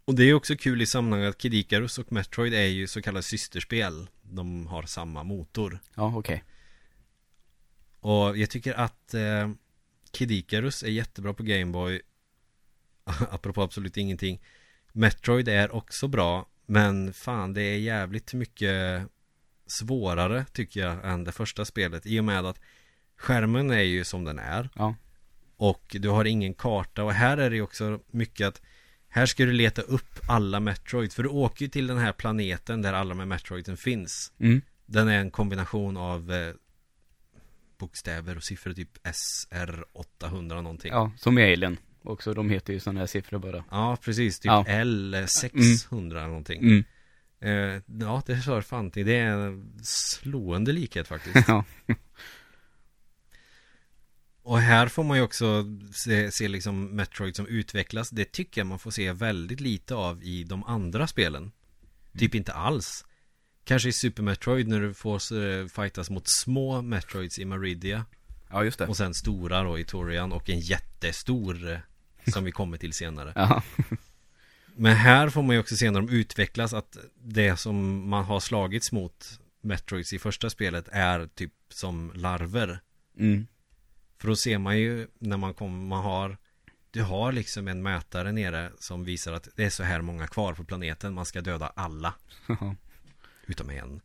Och 0.04 0.14
det 0.14 0.24
är 0.24 0.34
också 0.34 0.56
kul 0.56 0.82
i 0.82 0.86
sammanhanget 0.86 1.30
att 1.30 1.38
Kid 1.38 1.54
Icarus 1.54 1.98
och 1.98 2.12
Metroid 2.12 2.54
är 2.54 2.66
ju 2.66 2.86
så 2.86 3.02
kallade 3.02 3.22
systerspel. 3.22 4.08
De 4.22 4.66
har 4.66 4.82
samma 4.82 5.22
motor. 5.22 5.78
Ja, 5.94 6.16
okej. 6.16 6.44
Och 8.00 8.38
jag 8.38 8.50
tycker 8.50 8.74
att 8.74 9.14
eh, 9.14 9.50
Kid 10.10 10.30
Icarus 10.30 10.82
är 10.82 10.88
jättebra 10.88 11.34
på 11.34 11.42
Gameboy 11.42 12.00
Apropå 13.30 13.62
absolut 13.62 13.96
ingenting. 13.96 14.40
Metroid 14.92 15.48
är 15.48 15.74
också 15.74 16.08
bra 16.08 16.46
Men 16.66 17.12
fan 17.12 17.54
det 17.54 17.62
är 17.62 17.78
jävligt 17.78 18.34
mycket 18.34 19.02
Svårare 19.66 20.44
tycker 20.52 20.80
jag 20.80 21.12
än 21.12 21.24
det 21.24 21.32
första 21.32 21.64
spelet. 21.64 22.06
I 22.06 22.20
och 22.20 22.24
med 22.24 22.46
att 22.46 22.60
Skärmen 23.16 23.70
är 23.70 23.82
ju 23.82 24.04
som 24.04 24.24
den 24.24 24.38
är. 24.38 24.68
Ja. 24.74 24.94
Och 25.56 25.96
du 26.00 26.08
har 26.08 26.24
ingen 26.24 26.54
karta. 26.54 27.04
Och 27.04 27.12
här 27.12 27.36
är 27.36 27.50
det 27.50 27.56
ju 27.56 27.62
också 27.62 28.00
mycket 28.06 28.48
att 28.48 28.62
Här 29.14 29.26
ska 29.26 29.44
du 29.44 29.52
leta 29.52 29.82
upp 29.82 30.20
alla 30.28 30.60
Metroid 30.60 31.12
För 31.12 31.22
du 31.22 31.28
åker 31.28 31.64
ju 31.64 31.68
till 31.68 31.86
den 31.86 31.98
här 31.98 32.12
planeten 32.12 32.82
där 32.82 32.92
alla 32.92 33.14
med 33.14 33.28
Metroiden 33.28 33.76
finns 33.76 34.32
Mm. 34.38 34.62
Den 34.86 35.08
är 35.08 35.18
en 35.18 35.30
kombination 35.30 35.96
av 35.96 36.32
eh, 36.32 36.54
Bokstäver 37.78 38.36
och 38.36 38.44
siffror 38.44 38.72
typ 38.72 38.90
SR 39.12 39.84
800 39.92 40.60
någonting 40.60 40.90
Ja, 40.92 41.12
som 41.16 41.38
i 41.38 41.52
Alien. 41.52 41.76
Också, 42.02 42.34
de 42.34 42.50
heter 42.50 42.72
ju 42.72 42.80
sådana 42.80 43.00
här 43.00 43.06
siffror 43.06 43.38
bara. 43.38 43.64
Ja, 43.70 43.96
precis. 44.02 44.38
Typ 44.38 44.46
Ja. 44.46 44.64
L 44.68 45.26
600 45.28 46.26
någonting. 46.26 46.62
Mm. 46.62 46.84
Eh, 47.40 47.82
ja, 48.00 48.22
det 48.26 48.34
hör 48.34 48.60
fan 48.60 48.90
till. 48.90 49.06
Det 49.06 49.18
är 49.18 49.26
en 49.26 49.72
slående 49.82 50.72
likhet 50.72 51.08
faktiskt. 51.08 51.48
Ja. 51.48 51.64
Och 54.44 54.60
här 54.60 54.88
får 54.88 55.04
man 55.04 55.16
ju 55.16 55.22
också 55.22 55.64
se, 55.94 56.32
se 56.32 56.48
liksom 56.48 56.96
Metroid 56.96 57.36
som 57.36 57.46
utvecklas. 57.46 58.10
Det 58.10 58.32
tycker 58.32 58.60
jag 58.60 58.66
man 58.66 58.78
får 58.78 58.90
se 58.90 59.12
väldigt 59.12 59.60
lite 59.60 59.94
av 59.94 60.22
i 60.22 60.44
de 60.44 60.64
andra 60.64 61.06
spelen. 61.06 61.52
Typ 62.18 62.34
inte 62.34 62.52
alls. 62.52 63.04
Kanske 63.64 63.88
i 63.88 63.92
Super 63.92 64.22
Metroid 64.22 64.68
när 64.68 64.80
du 64.80 64.94
får 64.94 65.14
eh, 65.44 65.66
fightas 65.66 66.10
mot 66.10 66.28
små 66.28 66.82
Metroids 66.82 67.38
i 67.38 67.44
Maridia. 67.44 68.04
Ja, 68.50 68.64
just 68.64 68.78
det. 68.78 68.86
Och 68.86 68.96
sen 68.96 69.14
stora 69.14 69.62
då 69.62 69.78
i 69.78 69.84
Torian 69.84 70.32
och 70.32 70.50
en 70.50 70.60
jättestor 70.60 71.70
eh, 71.70 71.78
som 72.32 72.44
vi 72.44 72.52
kommer 72.52 72.78
till 72.78 72.92
senare. 72.92 73.32
Ja. 73.36 73.62
Men 74.76 74.96
här 74.96 75.28
får 75.28 75.42
man 75.42 75.56
ju 75.56 75.60
också 75.60 75.76
se 75.76 75.90
när 75.90 76.00
de 76.00 76.08
utvecklas 76.08 76.74
att 76.74 76.96
det 77.22 77.56
som 77.56 78.08
man 78.08 78.24
har 78.24 78.40
slagits 78.40 78.92
mot 78.92 79.40
Metroids 79.60 80.12
i 80.12 80.18
första 80.18 80.50
spelet 80.50 80.88
är 80.92 81.26
typ 81.26 81.52
som 81.68 82.12
larver. 82.14 82.80
Mm. 83.18 83.46
För 84.18 84.28
då 84.28 84.36
ser 84.36 84.58
man 84.58 84.78
ju 84.78 85.06
när 85.18 85.36
man 85.36 85.54
kommer, 85.54 85.86
man 85.86 86.04
har 86.04 86.36
Du 86.90 87.02
har 87.02 87.32
liksom 87.32 87.68
en 87.68 87.82
mätare 87.82 88.32
nere 88.32 88.70
som 88.78 89.04
visar 89.04 89.32
att 89.32 89.48
det 89.56 89.64
är 89.64 89.70
så 89.70 89.82
här 89.82 90.00
många 90.00 90.26
kvar 90.26 90.54
på 90.54 90.64
planeten, 90.64 91.14
man 91.14 91.26
ska 91.26 91.40
döda 91.40 91.72
alla. 91.76 92.14
Utom 93.46 93.70
en 93.70 94.00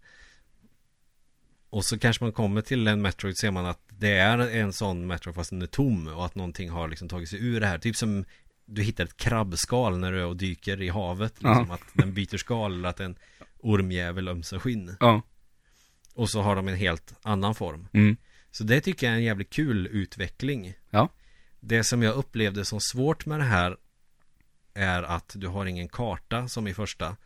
Och 1.69 1.86
så 1.86 2.00
kanske 2.00 2.24
man 2.24 2.34
kommer 2.34 2.62
till 2.62 2.88
en 2.88 3.02
Metroid 3.02 3.38
ser 3.38 3.52
man 3.52 3.65
att 3.65 3.80
det 3.89 4.12
är 4.17 4.38
en 4.39 4.74
sån 4.74 5.08
Metroid 5.08 5.36
fast 5.36 5.50
den 5.50 5.62
är 5.62 5.67
tom 5.67 6.08
och 6.08 6.26
att 6.26 6.36
någonting 6.36 6.69
har 6.69 6.88
liksom 6.88 7.10
tagit 7.10 7.30
sig 7.30 7.45
ur 7.45 7.60
det 7.60 7.67
här 7.67 7.78
Typ 7.80 7.95
som 7.95 8.26
du 8.65 8.84
hittar 8.84 9.04
ett 9.04 9.17
krabbskal 9.17 9.98
när 9.98 10.12
du 10.12 10.19
är 10.19 10.26
och 10.26 10.38
dyker 10.38 10.82
i 10.82 10.89
havet 10.89 11.34
liksom, 11.34 11.65
Ja. 11.69 11.74
Att 11.74 11.82
den 11.93 12.13
byter 12.13 12.38
skal 12.38 12.74
eller 12.74 12.89
att 12.89 13.00
en 13.00 13.15
ormjävel 13.60 14.28
ömsar 14.28 14.60
skinn 14.60 14.95
Ja. 15.00 15.22
Och 16.13 16.30
så 16.30 16.41
har 16.41 16.56
de 16.56 16.67
en 16.67 16.76
helt 16.76 17.13
annan 17.22 17.56
form 17.56 17.88
Mm. 17.93 18.17
Så 18.51 18.63
det 18.63 18.81
tycker 18.81 19.07
jag 19.07 19.13
är 19.13 19.17
en 19.17 19.23
jävligt 19.23 19.49
kul 19.49 19.88
utveckling 19.88 20.73
Ja. 20.89 21.09
Det 21.59 21.83
som 21.83 22.03
jag 22.03 22.15
upplevde 22.15 22.65
som 22.65 22.79
svårt 22.81 23.25
med 23.25 23.39
det 23.39 23.45
här 23.45 23.77
Är 24.73 25.03
att 25.03 25.33
du 25.35 25.47
har 25.47 25.65
ingen 25.65 25.89
karta 25.89 26.47
som 26.47 26.67
i 26.67 26.73
första 26.73 27.17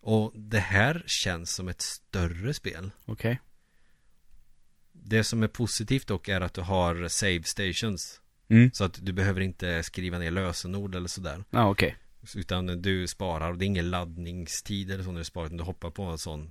Och 0.00 0.32
det 0.34 0.58
här 0.58 1.02
känns 1.06 1.54
som 1.54 1.68
ett 1.68 1.82
större 1.82 2.54
spel 2.54 2.90
Okej. 3.04 3.40
Det 4.92 5.24
som 5.24 5.42
är 5.42 5.48
positivt 5.48 6.06
dock 6.06 6.28
är 6.28 6.40
att 6.40 6.54
du 6.54 6.60
har 6.60 7.08
save 7.08 7.42
stations 7.42 8.20
Mm. 8.50 8.70
Så 8.72 8.84
att 8.84 8.98
du 9.02 9.12
behöver 9.12 9.40
inte 9.40 9.82
skriva 9.82 10.18
ner 10.18 10.30
lösenord 10.30 10.94
eller 10.94 11.08
sådär 11.08 11.44
Ja, 11.50 11.70
okej. 11.70 11.96
Utan 12.34 12.82
du 12.82 13.06
sparar 13.06 13.50
och 13.50 13.58
det 13.58 13.64
är 13.64 13.66
ingen 13.66 13.90
laddningstid 13.90 14.90
eller 14.90 15.04
så 15.04 15.12
när 15.12 15.18
du 15.18 15.24
sparar 15.24 15.46
utan 15.46 15.56
Du 15.56 15.64
hoppar 15.64 15.90
på 15.90 16.02
en 16.02 16.18
sån 16.18 16.50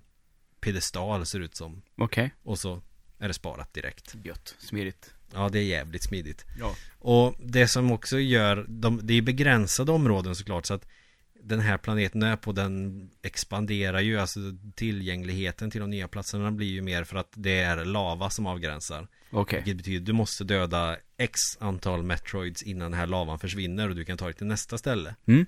Pedestal 0.60 1.26
ser 1.26 1.40
det 1.40 1.46
ut 1.46 1.56
som 1.56 1.82
Okej. 1.96 2.34
Och 2.44 2.60
så 2.60 2.82
är 3.20 3.28
det 3.28 3.34
sparat 3.34 3.74
direkt 3.74 4.16
Gött. 4.24 4.56
Smidigt. 4.60 5.14
Ja 5.34 5.50
det 5.50 5.60
är 5.60 5.64
jävligt 5.64 6.04
smidigt 6.04 6.46
Ja. 6.60 6.76
Och 7.00 7.36
det 7.40 7.68
som 7.68 7.92
också 7.92 8.20
gör, 8.20 8.66
de, 8.68 9.00
det 9.04 9.14
är 9.14 9.22
begränsade 9.22 9.92
områden 9.92 10.36
såklart 10.36 10.66
så 10.66 10.74
att 10.74 10.88
den 11.44 11.60
här 11.60 11.78
planeten 11.78 12.24
är 12.24 12.36
på 12.36 12.52
den 12.52 13.10
expanderar 13.22 14.00
ju, 14.00 14.20
alltså 14.20 14.40
tillgängligheten 14.76 15.72
till 15.72 15.82
de 15.82 15.90
nya 15.90 16.08
platserna 16.08 16.52
blir 16.52 16.68
ju 16.68 16.82
mer 16.82 17.04
för 17.04 17.18
att 17.18 17.32
det 17.36 17.60
är 17.60 17.86
lava 17.86 18.30
som 18.30 18.46
avgränsar. 18.46 19.08
Okej. 19.30 19.58
Vilket 19.58 19.78
betyder 19.78 20.06
du 20.06 20.14
måste 20.14 20.44
döda 20.44 20.98
x 21.18 21.40
antal 21.60 22.04
metroids 22.04 22.64
innan 22.64 22.92
den 22.92 23.00
här 23.00 23.08
lavan 23.08 23.40
försvinner 23.40 23.90
och 23.90 23.96
du 23.96 24.06
kan 24.06 24.18
ta 24.18 24.26
dig 24.26 24.34
till 24.34 24.48
nästa 24.48 24.78
ställe. 24.78 25.16
Mm. 25.26 25.46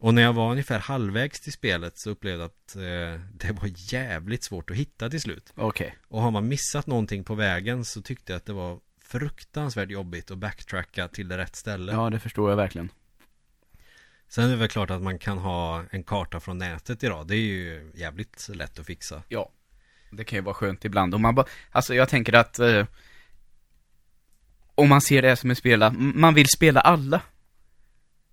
Och 0.00 0.14
när 0.14 0.22
jag 0.22 0.32
var 0.32 0.50
ungefär 0.50 0.78
halvvägs 0.78 1.40
till 1.40 1.52
spelet 1.52 1.98
så 1.98 2.10
upplevde 2.10 2.42
jag 2.42 2.46
att 2.46 2.76
eh, 2.76 3.22
det 3.34 3.52
var 3.52 3.92
jävligt 3.92 4.44
svårt 4.44 4.70
att 4.70 4.76
hitta 4.76 5.10
till 5.10 5.20
slut. 5.20 5.52
Okej. 5.54 5.96
Och 6.08 6.22
har 6.22 6.30
man 6.30 6.48
missat 6.48 6.86
någonting 6.86 7.24
på 7.24 7.34
vägen 7.34 7.84
så 7.84 8.02
tyckte 8.02 8.32
jag 8.32 8.36
att 8.36 8.46
det 8.46 8.52
var 8.52 8.78
fruktansvärt 9.02 9.90
jobbigt 9.90 10.30
att 10.30 10.38
backtracka 10.38 11.08
till 11.08 11.28
det 11.28 11.38
rätt 11.38 11.56
ställe. 11.56 11.92
Ja, 11.92 12.10
det 12.10 12.20
förstår 12.20 12.50
jag 12.50 12.56
verkligen. 12.56 12.90
Sen 14.28 14.44
är 14.44 14.48
det 14.48 14.56
väl 14.56 14.68
klart 14.68 14.90
att 14.90 15.02
man 15.02 15.18
kan 15.18 15.38
ha 15.38 15.84
en 15.90 16.04
karta 16.04 16.40
från 16.40 16.58
nätet 16.58 17.04
idag. 17.04 17.26
Det 17.26 17.34
är 17.34 17.38
ju 17.38 17.92
jävligt 17.94 18.48
lätt 18.48 18.78
att 18.78 18.86
fixa. 18.86 19.22
Ja. 19.28 19.52
Det 20.10 20.24
kan 20.24 20.36
ju 20.36 20.42
vara 20.42 20.54
skönt 20.54 20.84
ibland. 20.84 21.14
Om 21.14 21.22
man 21.22 21.34
bara, 21.34 21.46
alltså 21.70 21.94
jag 21.94 22.08
tänker 22.08 22.32
att 22.32 22.58
eh, 22.58 22.86
om 24.74 24.88
man 24.88 25.00
ser 25.00 25.22
det 25.22 25.36
som 25.36 25.50
en 25.50 25.56
spela, 25.56 25.90
man 25.90 26.34
vill 26.34 26.48
spela 26.48 26.80
alla. 26.80 27.22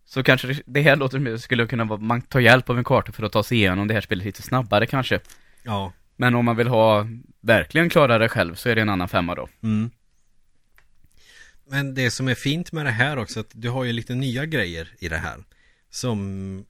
Så 0.06 0.24
kanske 0.24 0.62
det, 0.66 0.82
här 0.82 0.96
låter 0.96 1.20
som 1.20 1.40
skulle 1.40 1.68
kunna 1.68 1.84
vara, 1.84 2.00
man 2.00 2.22
tar 2.22 2.40
hjälp 2.40 2.70
av 2.70 2.78
en 2.78 2.84
karta 2.84 3.12
för 3.12 3.24
att 3.24 3.32
ta 3.32 3.44
sig 3.44 3.58
igenom 3.58 3.88
det 3.88 3.94
här 3.94 4.02
spelet 4.02 4.26
lite 4.26 4.42
snabbare 4.42 4.86
kanske. 4.86 5.20
Ja. 5.64 5.94
Men 6.16 6.36
om 6.36 6.46
man 6.46 6.56
vill 6.56 6.68
ha, 6.68 7.08
verkligen 7.42 7.90
klara 7.90 8.18
det 8.18 8.30
själv 8.30 8.56
så 8.56 8.70
är 8.70 8.76
det 8.76 8.82
en 8.82 8.90
annan 8.90 9.10
femma 9.10 9.36
då. 9.36 9.50
Mm. 9.64 9.90
Men 11.68 11.94
det 11.94 12.12
som 12.12 12.28
är 12.28 12.36
fint 12.36 12.72
med 12.72 12.86
det 12.86 12.92
här 12.92 13.18
också 13.18 13.40
att 13.40 13.52
du 13.54 13.70
har 13.70 13.84
ju 13.84 13.94
lite 13.94 14.16
nya 14.16 14.46
grejer 14.46 14.90
i 15.00 15.10
det 15.10 15.18
här. 15.18 15.44
Som 15.90 16.66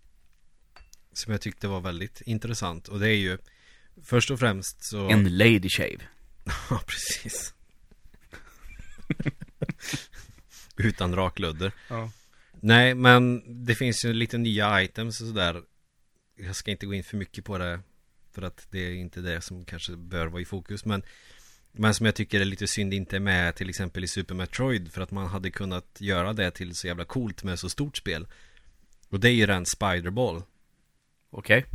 Som 1.13 1.32
jag 1.32 1.41
tyckte 1.41 1.67
var 1.67 1.82
väldigt 1.82 2.21
intressant 2.21 2.88
och 2.88 3.00
det 3.00 3.10
är 3.10 3.17
ju 3.17 3.38
Först 4.04 4.32
och 4.32 4.39
främst 4.39 4.86
så 4.86 5.10
En 5.10 5.38
lady 5.38 5.69
shave. 5.69 5.98
Ja 6.69 6.82
precis 6.88 7.54
Utan 10.76 11.15
rakludder 11.15 11.71
Ja. 11.89 12.10
Nej 12.65 12.95
men 12.95 13.43
det 13.65 13.75
finns 13.75 14.06
ju 14.06 14.13
lite 14.13 14.38
nya 14.38 14.84
items 14.84 15.21
och 15.21 15.28
sådär 15.28 15.62
Jag 16.36 16.56
ska 16.56 16.71
inte 16.71 16.86
gå 16.86 16.93
in 16.93 17.04
för 17.04 17.17
mycket 17.17 17.45
på 17.45 17.58
det 17.58 17.80
För 18.32 18.41
att 18.41 18.67
det 18.71 18.80
är 18.80 18.93
inte 18.93 19.21
det 19.21 19.41
som 19.41 19.65
kanske 19.65 19.95
bör 19.95 20.28
vara 20.28 20.41
i 20.41 20.45
fokus 20.45 20.86
men 20.86 21.04
Men 21.71 21.93
som 21.93 22.06
jag 22.06 22.15
tycker 22.15 22.41
är 22.41 22.45
lite 22.45 22.67
synd 22.67 22.93
inte 22.93 23.15
är 23.15 23.19
med 23.19 23.56
till 23.56 23.69
exempel 23.69 24.04
i 24.04 24.08
Super 24.08 24.36
Metroid 24.36 24.91
För 24.91 25.01
att 25.01 25.12
man 25.12 25.28
hade 25.28 25.51
kunnat 25.51 25.97
göra 26.01 26.34
det 26.34 26.51
till 26.51 26.75
så 26.75 26.88
jävla 26.88 27.06
coolt 27.06 27.43
med 27.43 27.60
så 27.60 27.69
stort 27.69 27.97
spel 27.97 28.28
Och 29.10 29.19
det 29.19 29.30
är 29.30 29.34
ju 29.34 29.45
den 29.45 29.65
Spiderball 29.65 30.43
Okej. 31.30 31.65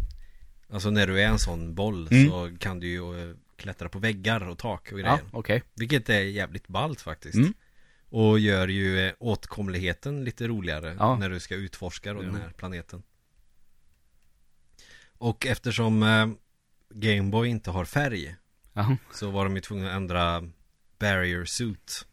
Alltså 0.68 0.90
när 0.90 1.06
du 1.06 1.20
är 1.22 1.26
en 1.28 1.38
sån 1.38 1.74
boll 1.74 2.08
Mm. 2.10 2.28
så 2.30 2.56
kan 2.58 2.80
du 2.80 2.86
ju 2.88 3.30
eh, 3.30 3.36
klättra 3.56 3.88
på 3.88 3.98
väggar 3.98 4.48
och 4.48 4.58
tak 4.58 4.92
och 4.92 4.98
grejer 4.98 5.20
Ja, 5.22 5.28
okej. 5.32 5.62
Vilket 5.74 6.08
är 6.08 6.20
jävligt 6.20 6.68
ballt 6.68 7.00
faktiskt 7.00 7.34
Mm. 7.34 7.54
Och 8.10 8.38
gör 8.38 8.68
ju 8.68 9.06
eh, 9.06 9.12
åtkomligheten 9.18 10.24
lite 10.24 10.48
roligare 10.48 10.96
Ja. 10.98 11.16
när 11.18 11.30
du 11.30 11.40
ska 11.40 11.54
utforska 11.54 12.12
då 12.14 12.22
den 12.22 12.34
här 12.34 12.50
planeten. 12.50 13.02
Och 15.18 15.46
eftersom 15.46 16.02
eh, 16.02 16.28
Gameboy 16.90 17.48
inte 17.48 17.70
har 17.70 17.84
färg 17.84 18.36
Jaha. 18.72 18.96
så 19.14 19.30
var 19.30 19.44
de 19.44 19.54
ju 19.56 19.60
tvungna 19.60 19.88
att 19.90 19.96
ändra 19.96 20.44
Barrier 20.98 21.44
Suit. 21.44 22.06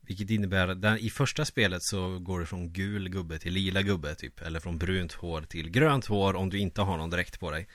Vilket 0.00 0.30
innebär 0.30 0.68
att 0.68 1.00
i 1.00 1.10
första 1.10 1.44
spelet 1.44 1.82
så 1.82 2.18
går 2.18 2.40
det 2.40 2.46
från 2.46 2.72
gul 2.72 3.08
gubbe 3.08 3.38
till 3.38 3.52
lila 3.52 3.82
gubbe 3.82 4.14
typ. 4.14 4.40
Eller 4.40 4.60
från 4.60 4.78
brunt 4.78 5.12
hår 5.12 5.42
till 5.42 5.70
grönt 5.70 6.06
hår 6.06 6.36
om 6.36 6.50
du 6.50 6.58
inte 6.58 6.80
har 6.82 6.96
någon 6.96 7.10
dräkt 7.10 7.40
på 7.40 7.50
dig. 7.50 7.68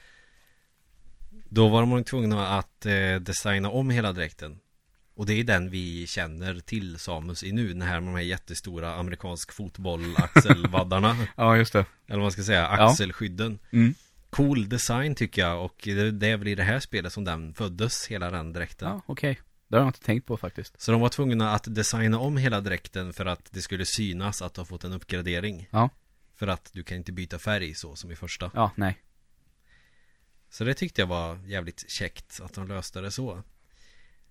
Då 1.49 1.69
var 1.69 1.81
de 1.81 2.03
tvungna 2.03 2.47
att 2.47 2.85
eh, 2.85 3.15
designa 3.15 3.69
om 3.69 3.89
hela 3.89 4.13
dräkten 4.13 4.59
Och 5.15 5.25
det 5.25 5.33
är 5.33 5.43
den 5.43 5.69
vi 5.69 6.07
känner 6.07 6.59
till 6.59 6.99
Samus 6.99 7.43
i 7.43 7.51
nu 7.51 7.67
Den 7.67 7.81
här 7.81 7.99
med 7.99 8.13
de 8.13 8.15
här 8.17 8.23
jättestora 8.25 8.95
amerikansk 8.95 9.51
fotboll 9.53 10.15
axelvaddarna 10.17 11.27
Ja, 11.37 11.57
just 11.57 11.73
det. 11.73 11.79
Eller 12.07 12.17
vad 12.17 12.21
man 12.25 12.31
ska 12.31 12.43
säga, 12.43 12.61
Ja. 12.61 12.89
axelskydden 12.91 13.59
Mm. 13.71 13.93
Cool 14.29 14.69
design 14.69 15.15
tycker 15.15 15.41
jag 15.41 15.65
och 15.65 15.75
det 15.83 16.11
det 16.11 16.27
är 16.27 16.37
väl 16.37 16.47
i 16.47 16.55
det 16.55 16.63
här 16.63 16.79
spelet 16.79 17.13
som 17.13 17.23
den 17.23 17.53
föddes, 17.53 18.07
hela 18.07 18.31
den 18.31 18.53
dräkten 18.53 18.87
Ja, 18.89 19.01
okej. 19.05 19.39
Det 19.67 19.75
har 19.75 19.81
jag 19.81 19.89
inte 19.89 19.99
tänkt 20.01 20.27
på 20.27 20.37
faktiskt. 20.37 20.81
Så 20.81 20.91
de 20.91 21.01
var 21.01 21.09
tvungna 21.09 21.51
att 21.51 21.75
designa 21.75 22.19
om 22.19 22.37
hela 22.37 22.61
dräkten 22.61 23.13
för 23.13 23.25
att 23.25 23.49
det 23.51 23.61
skulle 23.61 23.85
synas 23.85 24.41
att 24.41 24.53
du 24.53 24.61
har 24.61 24.65
fått 24.65 24.83
en 24.83 24.93
uppgradering 24.93 25.67
Ja. 25.71 25.89
För 26.35 26.47
att 26.47 26.69
du 26.73 26.83
kan 26.83 26.97
inte 26.97 27.11
byta 27.11 27.39
färg 27.39 27.73
så 27.73 27.95
som 27.95 28.11
i 28.11 28.15
första 28.15 28.51
Ja, 28.53 28.71
nej. 28.75 28.97
Så 30.49 30.63
det 30.63 30.73
tyckte 30.73 31.01
jag 31.01 31.07
var 31.07 31.39
jävligt 31.45 31.89
käckt 31.91 32.39
att 32.43 32.53
de 32.53 32.67
löste 32.67 33.01
det 33.01 33.11
så 33.11 33.43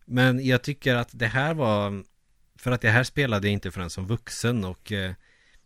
Men 0.05 0.47
jag 0.47 0.63
tycker 0.63 0.95
att 0.95 1.11
det 1.13 1.27
här 1.27 1.55
var 1.55 2.05
För 2.59 2.73
att 2.73 2.81
det 2.81 2.91
här 2.91 3.05
spelade 3.05 3.47
jag 3.47 3.53
inte 3.53 3.71
förrän 3.71 3.91
som 3.91 4.07
vuxen 4.07 4.65
och 4.65 4.93
eh, 4.93 5.13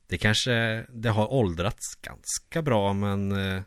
Det 0.07 0.19
kanske 0.19 0.87
Det 0.89 1.09
har 1.09 1.33
åldrats 1.33 1.95
ganska 2.03 2.63
bra 2.63 2.93
men 2.93 3.33
eh, 3.33 3.63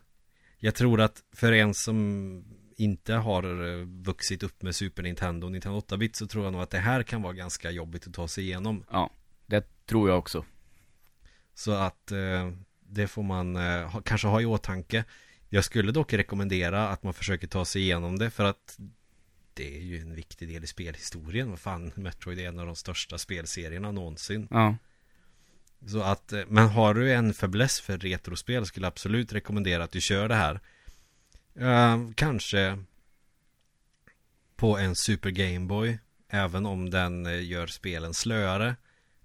Jag 0.58 0.74
tror 0.74 1.00
att 1.00 1.22
för 1.32 1.52
en 1.52 1.74
som 1.74 2.44
inte 2.76 3.14
har 3.14 3.42
eh, 3.68 3.86
vuxit 3.86 4.42
upp 4.42 4.62
med 4.62 4.74
Super 4.74 5.02
Nintendo 5.02 5.46
och 5.46 5.52
Nintendo 5.52 5.80
8-bit 5.80 6.16
så 6.16 6.26
tror 6.26 6.44
jag 6.44 6.52
nog 6.52 6.62
att 6.62 6.70
det 6.70 6.78
här 6.78 7.02
kan 7.02 7.22
vara 7.22 7.32
ganska 7.32 7.70
jobbigt 7.70 8.06
att 8.06 8.14
ta 8.14 8.28
sig 8.28 8.44
igenom 8.44 8.84
Ja, 8.90 9.10
det 9.46 9.86
tror 9.86 10.08
jag 10.08 10.18
också. 10.18 10.44
Så 11.54 11.72
att 11.72 12.12
det 12.80 13.06
får 13.08 13.22
man 13.22 13.58
kanske 14.04 14.28
ha 14.28 14.40
i 14.40 14.44
åtanke 14.44 15.04
Jag 15.48 15.64
skulle 15.64 15.92
dock 15.92 16.12
rekommendera 16.12 16.88
att 16.88 17.02
man 17.02 17.14
försöker 17.14 17.46
ta 17.46 17.64
sig 17.64 17.82
igenom 17.82 18.18
det 18.18 18.30
för 18.30 18.44
att 18.44 18.78
Det 19.54 19.76
är 19.76 19.80
ju 19.80 19.98
en 20.00 20.14
viktig 20.14 20.48
del 20.48 20.64
i 20.64 20.66
spelhistorien 20.66 21.50
Vad 21.50 21.58
fan, 21.60 21.92
Metroid 21.94 22.38
är 22.38 22.48
en 22.48 22.58
av 22.58 22.66
de 22.66 22.76
största 22.76 23.18
spelserierna 23.18 23.92
någonsin 23.92 24.48
Ja. 24.50 24.76
Så 25.86 26.02
att, 26.02 26.32
eh, 26.32 26.42
men 26.48 26.68
har 26.68 26.94
du 26.94 27.12
en 27.12 27.34
fäbless 27.34 27.80
för 27.80 27.98
retrospel 27.98 28.66
skulle 28.66 28.84
jag 28.86 28.90
absolut 28.92 29.32
rekommendera 29.32 29.84
att 29.84 29.92
du 29.92 30.00
kör 30.00 30.28
det 30.28 30.34
här 30.34 30.60
Eh, 31.54 31.98
Kanske 32.14 32.78
På 34.56 34.78
en 34.78 34.96
Super 34.96 35.30
Game 35.30 35.66
Boy 35.66 35.98
Även 36.28 36.66
om 36.66 36.90
den 36.90 37.26
eh, 37.26 37.44
gör 37.44 37.66
spelen 37.66 38.14
slöare 38.14 38.76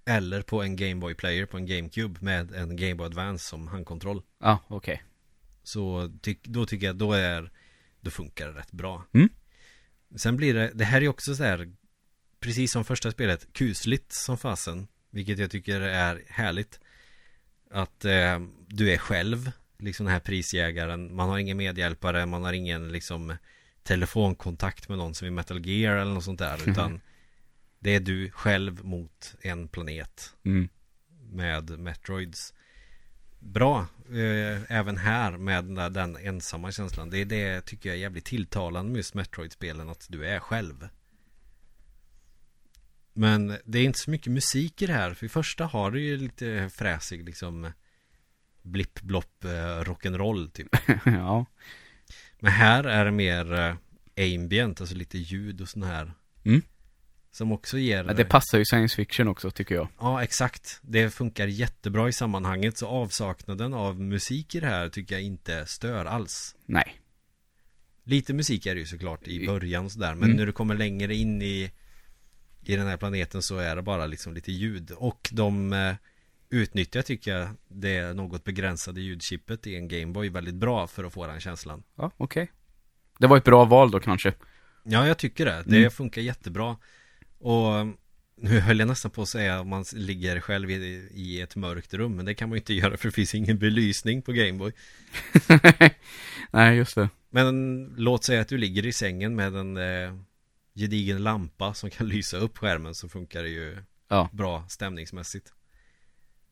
Eller 0.06 0.42
på 0.42 0.64
en 0.64 0.76
Game 0.76 0.96
Boy 0.96 1.14
Player 1.16 1.46
på 1.46 1.58
en 1.58 1.66
GameCube 1.66 2.20
med 2.22 2.52
en 2.52 2.76
Game 2.76 2.96
Boy 2.96 3.06
Advance 3.06 3.50
som 3.50 3.68
handkontroll 3.68 4.22
Ja, 4.40 4.60
okej. 4.68 5.04
Så 5.64 6.12
ty- 6.22 6.36
då 6.44 6.66
tycker 6.66 6.86
jag 6.88 6.96
då 6.96 7.14
är 7.14 7.52
Då 8.02 8.12
funkar 8.12 8.48
det 8.48 8.60
rätt 8.60 8.72
bra 8.72 9.04
Mm. 9.14 9.30
Sen 10.16 10.38
blir 10.38 10.54
det, 10.54 10.72
det 10.74 10.86
här 10.86 11.02
är 11.02 11.08
också 11.08 11.36
så 11.36 11.44
här 11.44 11.72
Precis 12.40 12.72
som 12.72 12.86
första 12.86 13.12
spelet, 13.12 13.54
kusligt 13.54 14.14
som 14.14 14.38
fasen 14.38 14.88
Vilket 15.10 15.40
jag 15.40 15.52
tycker 15.52 15.82
är 15.82 16.24
härligt. 16.28 16.80
Att 17.72 18.06
eh, 18.06 18.40
du 18.68 18.92
är 18.92 18.98
själv 18.98 19.52
Liksom 19.80 20.06
den 20.06 20.14
här 20.14 20.20
prisjägaren. 20.20 21.16
Man 21.16 21.30
har 21.30 21.38
ingen 21.38 21.58
medhjälpare, 21.58 22.26
man 22.26 22.44
har 22.44 22.54
ingen 22.54 22.92
liksom 22.92 23.36
Telefonkontakt 23.84 24.90
med 24.90 24.98
någon 24.98 25.16
som 25.16 25.28
i 25.28 25.32
Metal 25.32 25.66
Gear 25.66 25.96
eller 25.96 26.14
något 26.14 26.24
sånt 26.24 26.40
där 26.40 26.70
Utan 26.70 27.02
Det 27.80 27.96
är 27.96 28.00
du 28.00 28.32
själv 28.32 28.86
mot 28.86 29.36
en 29.42 29.68
planet 29.68 30.34
Mm. 30.46 30.70
med 31.32 31.80
Metroids 31.80 32.54
Bra, 33.54 33.88
eh, 34.10 34.72
även 34.78 34.98
här 34.98 35.38
med 35.38 35.64
den, 35.66 35.76
där, 35.76 35.90
den 35.90 36.18
ensamma 36.18 36.72
känslan 36.72 37.10
Det 37.10 37.26
det 37.26 37.62
tycker 37.62 37.90
jag 37.90 37.96
är 37.96 38.02
jävligt 38.02 38.26
tilltalande 38.26 38.92
med 38.92 38.98
just 38.98 39.14
Metroid-spelen 39.14 39.90
Att 39.90 40.06
du 40.10 40.26
är 40.26 40.40
själv 40.40 40.88
Men 43.14 43.58
det 43.66 43.80
är 43.80 43.84
inte 43.84 44.00
så 44.00 44.12
mycket 44.12 44.34
musik 44.34 44.82
i 44.82 44.86
det 44.86 44.94
här 44.94 45.14
För 45.14 45.26
i 45.26 45.30
första 45.30 45.66
har 45.66 45.92
du 45.92 46.02
ju 46.02 46.18
lite 46.18 46.70
fräsig 46.74 47.26
liksom 47.26 47.72
Blipp, 48.62 49.02
blopp, 49.02 49.44
eh, 49.44 49.82
rock'n'roll 49.84 50.52
typ 50.52 50.76
ja. 51.06 51.46
Men 52.40 52.52
här 52.52 52.84
är 52.84 53.06
det 53.06 53.12
mer 53.12 53.54
eh, 53.54 53.76
ambient, 54.36 54.82
alltså 54.82 54.96
lite 54.96 55.18
ljud 55.18 55.62
och 55.62 55.70
sån 55.70 55.84
här 55.84 56.14
Mm. 56.46 56.62
Som 57.38 57.52
också 57.52 57.78
ger 57.78 58.04
Men 58.04 58.16
det 58.16 58.26
passar 58.26 58.58
ju 58.58 58.66
science 58.66 58.96
fiction 58.96 59.28
också, 59.28 59.52
tycker 59.52 59.76
jag. 59.76 59.88
Ja, 60.00 60.24
exakt. 60.24 60.80
Det 60.82 61.10
funkar 61.10 61.48
jättebra 61.48 62.10
i 62.10 62.14
sammanhanget. 62.14 62.78
Så 62.78 62.88
avsaknaden 62.88 63.74
av 63.74 64.02
musik 64.02 64.56
i 64.56 64.60
det 64.60 64.68
här 64.68 64.90
tycker 64.90 65.16
jag 65.16 65.22
inte 65.24 65.66
stör 65.66 66.06
alls. 66.06 66.56
Nej. 66.66 67.02
Lite 68.04 68.34
musik 68.34 68.66
är 68.66 68.74
det 68.76 68.80
ju 68.80 68.86
såklart 68.86 69.28
i 69.28 69.46
början 69.48 69.90
sådär. 69.90 70.16
Men 70.16 70.24
Mm. 70.24 70.38
när 70.38 70.46
du 70.46 70.52
kommer 70.52 70.76
längre 70.76 71.16
in 71.16 71.42
i 71.42 71.72
I 72.64 72.76
den 72.76 72.88
här 72.88 72.98
planeten 72.98 73.42
så 73.42 73.58
är 73.58 73.76
det 73.76 73.82
bara 73.82 74.06
liksom 74.06 74.34
lite 74.34 74.52
ljud. 74.52 74.92
Och 74.92 75.30
de 75.32 75.74
eh, 75.74 75.94
utnyttjar 76.50 77.02
tycker 77.02 77.36
jag 77.36 77.50
det 77.68 78.14
något 78.14 78.44
begränsade 78.44 79.02
ljudchippet 79.02 79.68
i 79.68 79.76
en 79.76 79.88
Gameboy 79.88 80.30
väldigt 80.30 80.56
bra 80.56 80.88
för 80.88 81.04
att 81.04 81.14
få 81.14 81.28
den 81.28 81.40
känslan. 81.40 81.84
Ja, 81.96 82.12
okej. 82.18 82.52
Det 83.20 83.28
var 83.28 83.38
ett 83.38 83.44
bra 83.44 83.66
val 83.66 83.92
då 83.92 84.00
kanske. 84.00 84.34
Ja, 84.84 85.08
jag 85.08 85.18
tycker 85.18 85.46
det. 85.46 85.64
Det 85.66 85.78
Mm. 85.78 85.92
funkar 85.92 86.22
jättebra. 86.22 86.78
Och 87.40 87.88
nu 88.42 88.60
höll 88.60 88.80
jag 88.80 88.88
nästan 88.88 89.12
på 89.12 89.22
att 89.22 89.30
säga 89.30 89.62
om 89.62 89.70
man 89.70 89.86
ligger 89.94 90.40
själv 90.40 90.72
i, 90.72 91.10
i 91.14 91.42
ett 91.42 91.56
mörkt 91.56 91.94
rum. 91.94 92.16
Men 92.16 92.26
det 92.26 92.34
kan 92.34 92.50
man 92.50 92.56
ju 92.56 92.60
inte 92.60 92.74
göra 92.74 92.98
för 92.98 93.08
det 93.08 93.12
finns 93.12 93.36
ingen 93.36 93.58
belysning 93.58 94.22
på 94.22 94.32
Gameboy. 94.32 94.72
Nej, 96.52 96.78
just 96.78 96.96
det. 96.96 97.10
Men 97.30 97.84
låt 97.98 98.24
säga 98.24 98.42
att 98.42 98.48
du 98.48 98.58
ligger 98.58 98.86
i 98.86 98.94
sängen 98.94 99.36
med 99.36 99.56
en 99.56 99.78
eh, 99.78 100.14
gedigen 100.76 101.24
lampa 101.24 101.74
som 101.74 101.90
kan 101.90 102.08
lysa 102.08 102.38
upp 102.38 102.58
skärmen 102.58 102.96
så 102.96 103.10
funkar 103.10 103.44
det 103.44 103.50
ju 103.50 103.78
Ja. 104.10 104.30
bra 104.34 104.66
stämningsmässigt. 104.70 105.54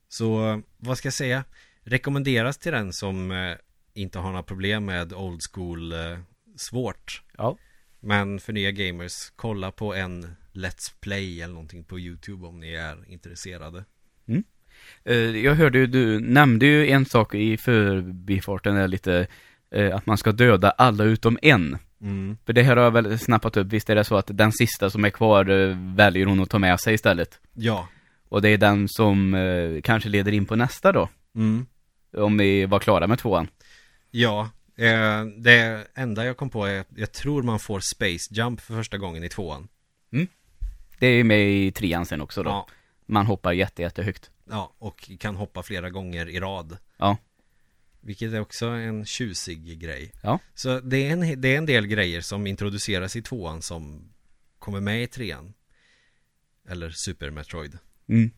Så 0.08 0.62
vad 0.78 0.98
ska 0.98 1.06
jag 1.06 1.14
säga? 1.14 1.44
Rekommenderas 1.84 2.58
till 2.58 2.72
den 2.72 2.94
som 2.94 3.32
eh, 3.32 3.56
inte 3.94 4.20
har 4.20 4.30
några 4.30 4.44
problem 4.44 4.86
med 4.86 5.14
old 5.14 5.42
school 5.52 5.92
eh, 5.92 6.20
svårt. 6.58 7.24
Ja. 7.38 7.58
Men 8.06 8.40
för 8.40 8.54
nya 8.54 8.72
gamers, 8.72 9.32
kolla 9.36 9.72
på 9.72 9.94
en 9.94 10.36
Let's 10.54 10.94
Play 11.02 11.42
eller 11.42 11.54
någonting 11.54 11.84
på 11.84 12.00
YouTube 12.00 12.48
om 12.48 12.60
ni 12.60 12.74
är 12.74 12.98
intresserade. 13.08 13.86
Eh, 15.04 15.16
Jag 15.16 15.56
hörde 15.56 15.78
ju, 15.78 15.88
du 15.88 16.20
nämnde 16.20 16.66
ju 16.66 16.90
en 16.90 17.06
sak 17.06 17.36
i 17.36 17.58
förbifarten 17.58 18.76
där 18.76 18.88
lite, 18.88 19.28
eh, 19.72 19.96
att 19.96 20.06
man 20.06 20.18
ska 20.18 20.32
döda 20.32 20.70
alla 20.72 21.04
utom 21.04 21.40
en. 21.42 21.78
Mm. 22.02 22.38
För 22.46 22.54
det 22.54 22.64
här 22.64 22.76
har 22.78 22.84
jag 22.84 22.92
väl 22.92 23.20
snappat 23.20 23.58
upp, 23.58 23.68
visst 23.68 23.90
är 23.90 23.96
det 23.96 24.04
så 24.04 24.16
att 24.18 24.30
den 24.38 24.52
sista 24.52 24.90
som 24.90 25.06
är 25.06 25.10
kvar 25.10 25.50
eh, 25.50 25.78
väljer 25.96 26.26
hon 26.26 26.40
att 26.40 26.50
ta 26.50 26.60
med 26.60 26.80
sig 26.80 26.94
istället? 26.94 27.40
Ja. 27.54 27.88
Och 28.30 28.42
det 28.42 28.50
är 28.50 28.58
den 28.58 28.88
som 28.90 29.36
kanske 29.84 30.10
leder 30.10 30.32
in 30.32 30.46
på 30.46 30.56
nästa 30.56 30.92
då? 30.92 31.10
Mm. 31.36 31.66
Om 32.18 32.38
vi 32.38 32.66
var 32.66 32.80
klara 32.80 33.08
med 33.08 33.20
tvåan. 33.20 33.48
Ja. 34.12 34.50
Eh, 34.76 35.26
det 35.26 35.88
enda 35.94 36.26
jag 36.26 36.38
kom 36.38 36.50
på 36.50 36.66
är 36.66 36.80
att 36.80 36.88
jag 36.96 37.12
tror 37.12 37.44
man 37.44 37.60
får 37.60 37.80
Space 37.80 38.34
Jump 38.34 38.62
för 38.62 38.74
första 38.74 38.98
gången 38.98 39.24
i 39.24 39.30
tvåan. 39.30 39.68
Det 41.00 41.08
är 41.08 41.14
ju 41.14 41.24
med 41.24 41.50
i 41.50 41.72
trean 41.72 42.06
sen 42.06 42.22
också 42.22 42.44
då. 42.44 42.50
Ja. 42.50 42.68
Man 43.06 43.26
hoppar 43.26 43.54
jätte, 43.54 43.82
jättehögt. 43.82 44.32
Ja, 44.50 44.74
och 44.78 45.12
kan 45.20 45.36
hoppa 45.36 45.64
flera 45.64 45.90
gånger 45.90 46.30
i 46.30 46.40
rad. 46.40 46.78
Ja. 46.98 47.18
Vilket 48.02 48.34
är 48.34 48.40
också 48.40 48.66
en 48.66 49.06
tjusig 49.06 49.80
grej. 49.80 50.12
Ja. 50.24 50.40
Så 50.54 50.80
det 50.80 51.08
är, 51.08 51.12
en, 51.12 51.42
det 51.42 51.54
är 51.54 51.58
en 51.58 51.66
del 51.66 51.88
grejer 51.88 52.22
som 52.22 52.48
introduceras 52.48 53.16
i 53.16 53.22
tvåan 53.22 53.62
som 53.62 54.12
kommer 54.60 54.80
med 54.80 55.04
i 55.04 55.08
trean. 55.08 55.54
Eller 56.70 56.90
Super 56.90 57.30
Metroid. 57.30 57.78
Mm. 58.08 58.32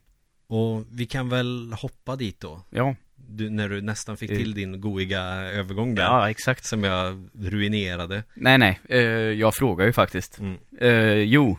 Och 0.47 0.85
vi 0.91 1.05
kan 1.05 1.29
väl 1.29 1.73
hoppa 1.73 2.15
dit 2.15 2.39
då. 2.39 2.61
Ja. 2.69 2.95
Du, 3.29 3.49
när 3.49 3.69
du 3.69 3.81
nästan 3.81 4.17
fick 4.17 4.29
till 4.29 4.53
din 4.53 4.81
goiga 4.81 5.21
övergång 5.33 5.95
där. 5.95 6.03
Ja, 6.03 6.29
exakt. 6.29 6.65
Som 6.65 6.83
jag 6.83 7.29
ruinerade. 7.39 8.23
Nej, 8.33 8.57
nej. 8.57 8.79
Eh, 8.89 8.99
jag 9.31 9.53
frågar 9.55 9.85
ju 9.85 9.93
faktiskt. 9.93 10.39
Mm. 10.39 10.57
Eh, 10.79 11.13
jo. 11.13 11.57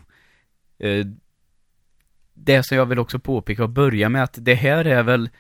Eh, 0.78 1.06
det 2.34 2.62
som 2.66 2.76
jag 2.76 2.86
vill 2.86 2.98
också 2.98 3.18
påpeka 3.18 3.62
och 3.62 3.68
börja 3.70 4.08
med 4.08 4.22
att 4.22 4.34
det 4.38 4.54
här 4.54 4.84
är 4.84 5.02
väl 5.02 5.30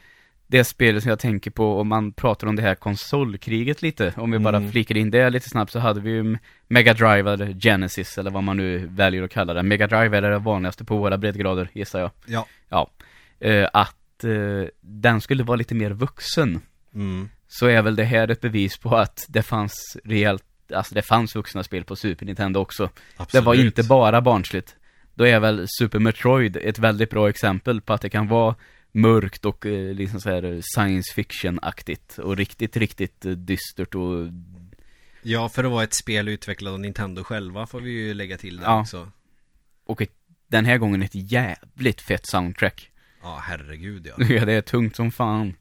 det 0.46 0.64
spelet 0.64 1.02
som 1.02 1.10
jag 1.10 1.18
tänker 1.18 1.50
på 1.50 1.80
om 1.80 1.88
man 1.88 2.12
pratar 2.12 2.46
om 2.46 2.56
det 2.56 2.62
här 2.62 2.74
konsolkriget 2.74 3.82
lite. 3.82 4.12
Om 4.16 4.30
vi 4.30 4.38
bara 4.38 4.56
Mm. 4.56 4.70
flikar 4.72 4.96
in 4.96 5.10
det 5.10 5.30
lite 5.30 5.48
snabbt 5.48 5.72
så 5.72 5.78
hade 5.78 6.00
vi 6.00 6.10
ju 6.10 6.38
Mega 6.68 6.94
Drive 6.94 7.32
eller 7.32 7.60
Genesis 7.60 8.18
eller 8.18 8.30
vad 8.30 8.42
man 8.42 8.56
nu 8.56 8.86
väljer 8.86 9.22
att 9.22 9.30
kalla 9.30 9.54
det. 9.54 9.62
Mega 9.62 9.86
Drive 9.86 10.16
är 10.16 10.22
det 10.22 10.38
vanligaste 10.38 10.84
på 10.84 10.96
våra 10.96 11.18
breddgrader 11.18 11.68
gissar 11.72 12.00
jag. 12.00 12.10
Ja. 12.26 12.46
Ja. 12.68 12.90
Eh, 13.40 13.68
att 14.18 14.24
eh, 14.24 14.68
den 14.80 15.20
skulle 15.20 15.42
vara 15.42 15.56
lite 15.56 15.74
mer 15.74 15.90
vuxen. 15.90 16.60
Mm. 16.94 17.28
Så 17.48 17.66
är 17.66 17.82
väl 17.82 17.96
det 17.96 18.04
här 18.04 18.28
ett 18.28 18.40
bevis 18.40 18.78
på 18.78 18.96
att 18.96 19.26
det 19.28 19.42
fanns 19.42 19.96
rejält, 20.04 20.44
alltså 20.74 20.94
det 20.94 21.02
fanns 21.02 21.34
vuxna 21.34 21.64
spel 21.64 21.84
på 21.84 21.96
Super 21.96 22.26
Nintendo 22.26 22.60
också. 22.60 22.84
Det 22.86 22.92
Absolut. 23.22 23.44
var 23.44 23.54
inte 23.54 23.82
bara 23.82 24.20
barnsligt. 24.20 24.76
Då 25.14 25.26
är 25.26 25.40
väl 25.40 25.66
Super 25.78 25.98
Metroid 25.98 26.56
ett 26.56 26.78
väldigt 26.78 27.10
bra 27.10 27.28
exempel 27.28 27.80
på 27.80 27.92
att 27.92 28.00
det 28.00 28.10
kan 28.10 28.28
vara 28.28 28.54
mörkt 28.92 29.44
och 29.44 29.66
eh, 29.66 29.94
liksom 29.94 30.20
så 30.20 30.30
här 30.30 30.60
science 30.62 31.14
fiction-aktigt 31.14 32.18
och 32.18 32.36
riktigt, 32.36 32.76
riktigt 32.76 33.24
eh, 33.24 33.32
dystert 33.32 33.94
och 33.94 34.26
Ja, 35.22 35.48
för 35.48 35.64
att 35.64 35.70
vara 35.70 35.84
ett 35.84 35.94
spel 35.94 36.28
utvecklat 36.28 36.72
av 36.72 36.80
Nintendo 36.80 37.24
själva 37.24 37.66
får 37.66 37.80
vi 37.80 37.90
ju 37.90 38.14
lägga 38.14 38.36
till 38.36 38.56
det 38.56 38.62
Ja. 38.62 38.80
också. 38.80 39.10
och 39.86 40.02
ett, 40.02 40.12
den 40.48 40.64
här 40.64 40.78
gången 40.78 41.02
ett 41.02 41.14
jävligt 41.14 42.00
fett 42.00 42.26
soundtrack. 42.26 42.90
Ja, 43.22 43.40
herregud 43.44 44.06
ja. 44.06 44.24
Ja, 44.34 44.44
det 44.44 44.52
är 44.52 44.62
tungt 44.62 44.96
som 44.96 45.10
fan. 45.12 45.54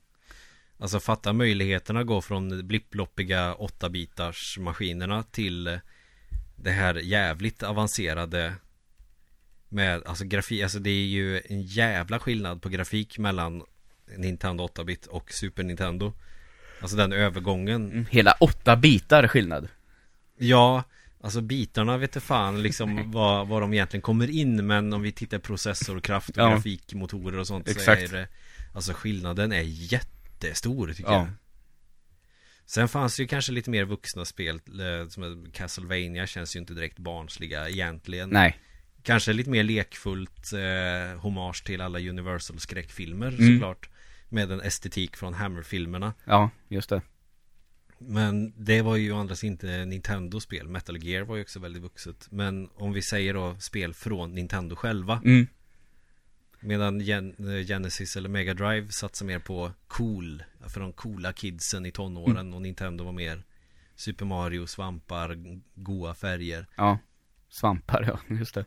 Alltså 0.80 0.99
fatta 0.99 1.34
möjligheterna 1.34 2.03
gå 2.03 2.22
från 2.22 2.68
blipploppiga 2.68 3.53
8-bitars 3.53 4.60
maskinerna 4.60 5.24
till 5.24 5.80
det 6.55 6.72
här 6.72 6.95
jävligt 6.95 7.64
avancerade 7.64 8.53
med, 9.70 10.03
alltså 10.05 10.26
grafik, 10.26 10.64
alltså 10.64 10.80
det 10.80 10.89
är 10.89 11.05
ju 11.05 11.41
en 11.45 11.62
jävla 11.62 12.20
skillnad 12.20 12.62
på 12.62 12.70
grafik 12.70 13.18
mellan 13.18 13.64
Nintendo 14.18 14.68
8-bit 14.68 15.05
och 15.05 15.32
Super 15.32 15.64
Nintendo. 15.64 16.14
Alltså 16.82 16.97
den 16.97 17.14
övergången. 17.14 17.91
Mm, 17.91 18.05
Hela 18.10 18.32
åtta 18.32 18.76
bitar 18.76 19.28
skillnad. 19.28 19.68
Ja, 20.38 20.84
alltså 21.28 21.41
bitarna 21.41 21.97
vet 21.97 22.15
jag 22.15 22.23
fan 22.23 22.61
liksom 22.63 23.11
vad, 23.11 23.47
vad 23.47 23.61
de 23.61 23.73
egentligen 23.73 24.01
kommer 24.01 24.30
in 24.30 24.67
Men 24.67 24.93
om 24.93 25.01
vi 25.01 25.11
tittar 25.11 25.39
processorkraft 25.39 26.30
och 26.30 26.38
Ja. 26.38 26.49
grafikmotorer 26.49 27.38
och 27.38 27.47
sånt 27.47 27.67
Exakt. 27.69 28.09
så 28.09 28.15
är 28.15 28.19
det 28.19 28.28
Alltså 28.73 28.93
skillnaden 28.93 29.51
är 29.51 29.61
jättestor 29.65 30.93
tycker 30.93 31.11
Ja. 31.11 31.17
jag 31.17 31.28
Sen 32.65 32.88
fanns 32.88 33.15
det 33.15 33.23
ju 33.23 33.28
kanske 33.28 33.51
lite 33.51 33.69
mer 33.69 33.86
vuxna 33.86 34.25
spel 34.25 34.55
eh, 34.55 35.07
Som 35.09 35.47
Castlevania 35.53 36.28
känns 36.28 36.55
ju 36.55 36.59
inte 36.59 36.73
direkt 36.73 36.97
barnsliga 36.99 37.69
egentligen 37.69 38.30
Nej. 38.30 38.57
Kanske 39.03 39.34
lite 39.34 39.49
mer 39.49 39.63
lekfullt 39.63 40.53
eh, 40.53 41.19
hommage 41.19 41.63
till 41.65 41.82
alla 41.82 41.99
Universal 41.99 42.59
skräckfilmer 42.59 43.28
Mm. 43.28 43.53
såklart 43.53 43.89
Med 44.30 44.51
en 44.51 44.61
estetik 44.61 45.17
från 45.17 45.34
Hammer-filmerna 45.34 46.13
Ja, 46.25 46.49
just 46.67 46.89
det. 46.89 47.01
Men 48.00 48.54
det 48.58 48.82
var 48.82 48.95
ju 48.95 49.14
andra 49.14 49.36
sidan 49.36 49.52
inte 49.52 49.86
Nintendo-spel 49.86 50.68
Metal 50.68 51.04
Gear 51.04 51.24
var 51.24 51.36
ju 51.36 51.41
också 51.41 51.60
väldigt 51.60 51.84
vuxet 51.84 52.28
Men 52.30 52.70
om 52.76 52.93
vi 52.93 53.02
säger 53.02 53.34
då 53.34 53.56
spel 53.60 53.93
från 53.93 54.36
Nintendo 54.36 54.76
själva 54.76 55.22
Mm. 55.26 55.48
Medan 56.60 57.00
Gen 57.00 57.36
eh, 57.39 57.66
Genesis 57.66 58.16
eller 58.16 58.30
Mega 58.30 58.54
Drive 58.54 58.88
satsar 58.91 59.26
mer 59.26 59.39
på 59.39 59.72
cool 59.88 60.43
För 60.68 60.80
de 60.80 60.93
coola 60.93 61.34
kidsen 61.34 61.86
i 61.86 61.91
tonåren 61.91 62.38
Mm. 62.38 62.54
Och 62.54 62.62
Nintendo 62.62 63.04
var 63.04 63.12
mer 63.12 63.43
Super 63.95 64.26
Mario, 64.26 64.68
svampar, 64.68 65.38
goa 65.76 66.14
färger 66.14 66.66
Ja. 66.76 67.00
Svampar, 67.50 68.04
ja, 68.08 68.36
just 68.36 68.56
det. 68.56 68.66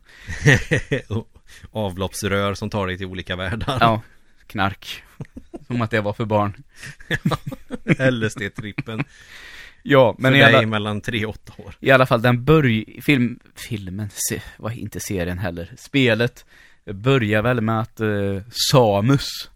Avloppsrör 1.71 2.53
som 2.53 2.69
tar 2.69 2.87
dig 2.87 2.97
till 2.97 3.07
olika 3.07 3.35
världar 3.35 3.77
Ja, 3.79 4.01
knark. 4.47 5.03
Som 5.71 5.81
att 5.81 5.91
det 5.91 6.01
var 6.01 6.13
för 6.13 6.25
barn. 6.25 6.63
LSD-trippen 8.11 9.03
Ja, 9.83 10.15
men 10.17 10.31
För 10.31 10.39
i 10.39 10.43
alla, 10.43 10.67
mellan 10.67 11.01
3 11.01 11.25
och 11.25 11.29
8 11.29 11.53
år 11.57 11.75
i 11.79 11.91
alla 11.91 12.05
fall 12.05 12.21
den 12.21 12.45
börj... 12.45 13.01
Film... 13.01 13.39
Filmen, 13.55 14.09
se, 14.13 14.41
var 14.57 14.71
inte 14.71 14.99
serien 14.99 15.37
heller. 15.37 15.71
Spelet 15.77 16.45
börjar 16.85 17.41
väl 17.41 17.61
med 17.61 17.79
att 17.79 17.99
eh, 17.99 18.41
Samus 18.71 19.49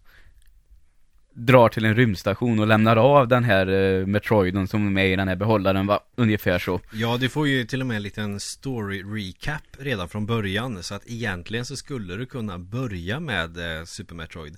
drar 1.32 1.68
till 1.68 1.84
en 1.84 1.94
rymdstation 1.94 2.60
och 2.60 2.66
lämnar 2.66 2.96
av 2.96 3.28
den 3.28 3.44
här 3.44 3.66
eh, 3.66 4.06
Metroiden 4.06 4.68
som 4.68 4.86
är 4.86 4.90
med 4.90 5.12
i 5.12 5.16
den 5.16 5.28
här 5.28 5.36
behållaren, 5.36 5.86
va? 5.86 6.00
Ungefär 6.14 6.58
så. 6.58 6.80
Ja, 6.92 7.16
du 7.20 7.28
får 7.28 7.48
ju 7.48 7.64
till 7.64 7.80
och 7.80 7.86
med 7.86 7.96
en 7.96 8.02
liten 8.02 8.40
story 8.40 9.02
recap 9.02 9.62
redan 9.78 10.08
från 10.08 10.26
början 10.26 10.82
Så 10.82 10.94
att 10.94 11.02
egentligen 11.06 11.64
så 11.64 11.76
skulle 11.76 12.16
du 12.16 12.26
kunna 12.26 12.58
börja 12.58 13.20
med 13.20 13.78
eh, 13.78 13.84
Super 13.84 14.14
Metroid 14.14 14.56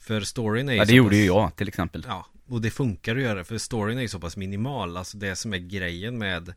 För 0.00 0.20
storyn 0.20 0.68
är 0.68 0.72
ju 0.72 0.78
Ja, 0.78 0.84
det 0.84 0.92
gjorde 0.94 1.10
pass... 1.10 1.16
ju 1.18 1.24
jag 1.26 1.56
till 1.56 1.68
exempel. 1.68 2.04
Ja, 2.08 2.26
och 2.48 2.60
det 2.60 2.70
funkar 2.70 3.16
att 3.16 3.22
göra 3.22 3.44
för 3.44 3.58
storyn 3.58 3.98
är 3.98 4.02
ju 4.02 4.08
så 4.08 4.20
pass 4.20 4.36
minimal 4.36 4.96
Alltså 4.96 5.16
det 5.18 5.36
som 5.36 5.52
är 5.54 5.58
grejen 5.58 6.18
med 6.18 6.54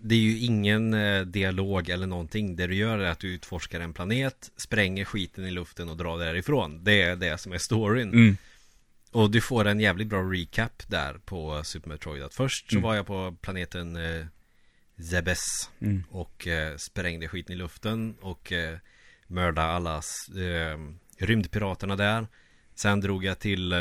Det 0.00 0.14
är 0.14 0.18
ju 0.18 0.38
ingen 0.38 0.94
eh, 0.94 1.20
dialog 1.22 1.88
eller 1.88 2.06
någonting 2.06 2.56
Det 2.56 2.66
du 2.66 2.74
gör 2.74 2.98
är 2.98 3.10
att 3.10 3.18
du 3.18 3.34
utforskar 3.34 3.80
en 3.80 3.92
planet 3.92 4.50
Spränger 4.56 5.04
skiten 5.04 5.44
i 5.46 5.50
luften 5.50 5.88
och 5.88 5.96
drar 5.96 6.18
därifrån 6.18 6.84
Det 6.84 7.02
är 7.02 7.16
det 7.16 7.38
som 7.38 7.52
är 7.52 7.58
storyn 7.58 8.08
Mm. 8.12 8.36
och 9.10 9.30
du 9.30 9.40
får 9.40 9.64
en 9.64 9.80
jävligt 9.80 10.08
bra 10.08 10.22
recap 10.22 10.82
där 10.88 11.14
på 11.24 11.64
Super 11.64 11.88
Metroid 11.88 12.22
att 12.22 12.34
Först 12.34 12.70
så 12.70 12.76
Mm. 12.76 12.82
var 12.88 12.94
jag 12.94 13.06
på 13.06 13.36
planeten 13.40 13.96
eh, 13.96 14.26
Zebes 15.10 15.70
Mm. 15.80 16.04
Och 16.10 16.46
eh, 16.46 16.76
sprängde 16.76 17.28
skiten 17.28 17.52
i 17.54 17.58
luften 17.58 18.14
och 18.20 18.52
eh, 18.52 18.78
mördade 19.26 19.68
alla 19.68 19.94
eh, 19.96 20.78
rymdpiraterna 21.18 21.96
där 21.96 22.26
Sen 22.74 23.00
drog 23.00 23.24
jag 23.24 23.38
till 23.38 23.72
eh, 23.72 23.78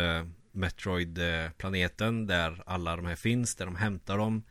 Metroid-planeten 0.51 2.27
där 2.27 2.63
alla 2.65 2.95
de 2.95 3.05
här 3.05 3.15
finns, 3.15 3.55
där 3.55 3.65
de 3.65 3.75
hämtar 3.75 4.17
dem 4.17 4.43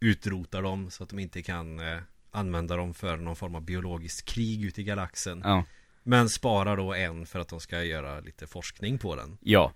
Utrotar 0.00 0.62
dem 0.62 0.90
så 0.90 1.02
att 1.02 1.10
de 1.10 1.18
inte 1.18 1.42
kan 1.42 1.80
eh, 1.80 1.98
använda 2.30 2.76
dem 2.76 2.94
för 2.94 3.16
någon 3.16 3.36
form 3.36 3.54
av 3.54 3.62
biologiskt 3.62 4.28
krig 4.28 4.64
ute 4.64 4.80
i 4.80 4.84
galaxen 4.84 5.42
Ja. 5.44 5.64
Men 6.02 6.28
sparar 6.28 6.76
då 6.76 6.94
en 6.94 7.26
för 7.26 7.38
att 7.38 7.48
de 7.48 7.60
ska 7.60 7.82
göra 7.82 8.20
lite 8.20 8.46
forskning 8.46 8.98
på 8.98 9.16
den 9.16 9.38
Ja. 9.40 9.72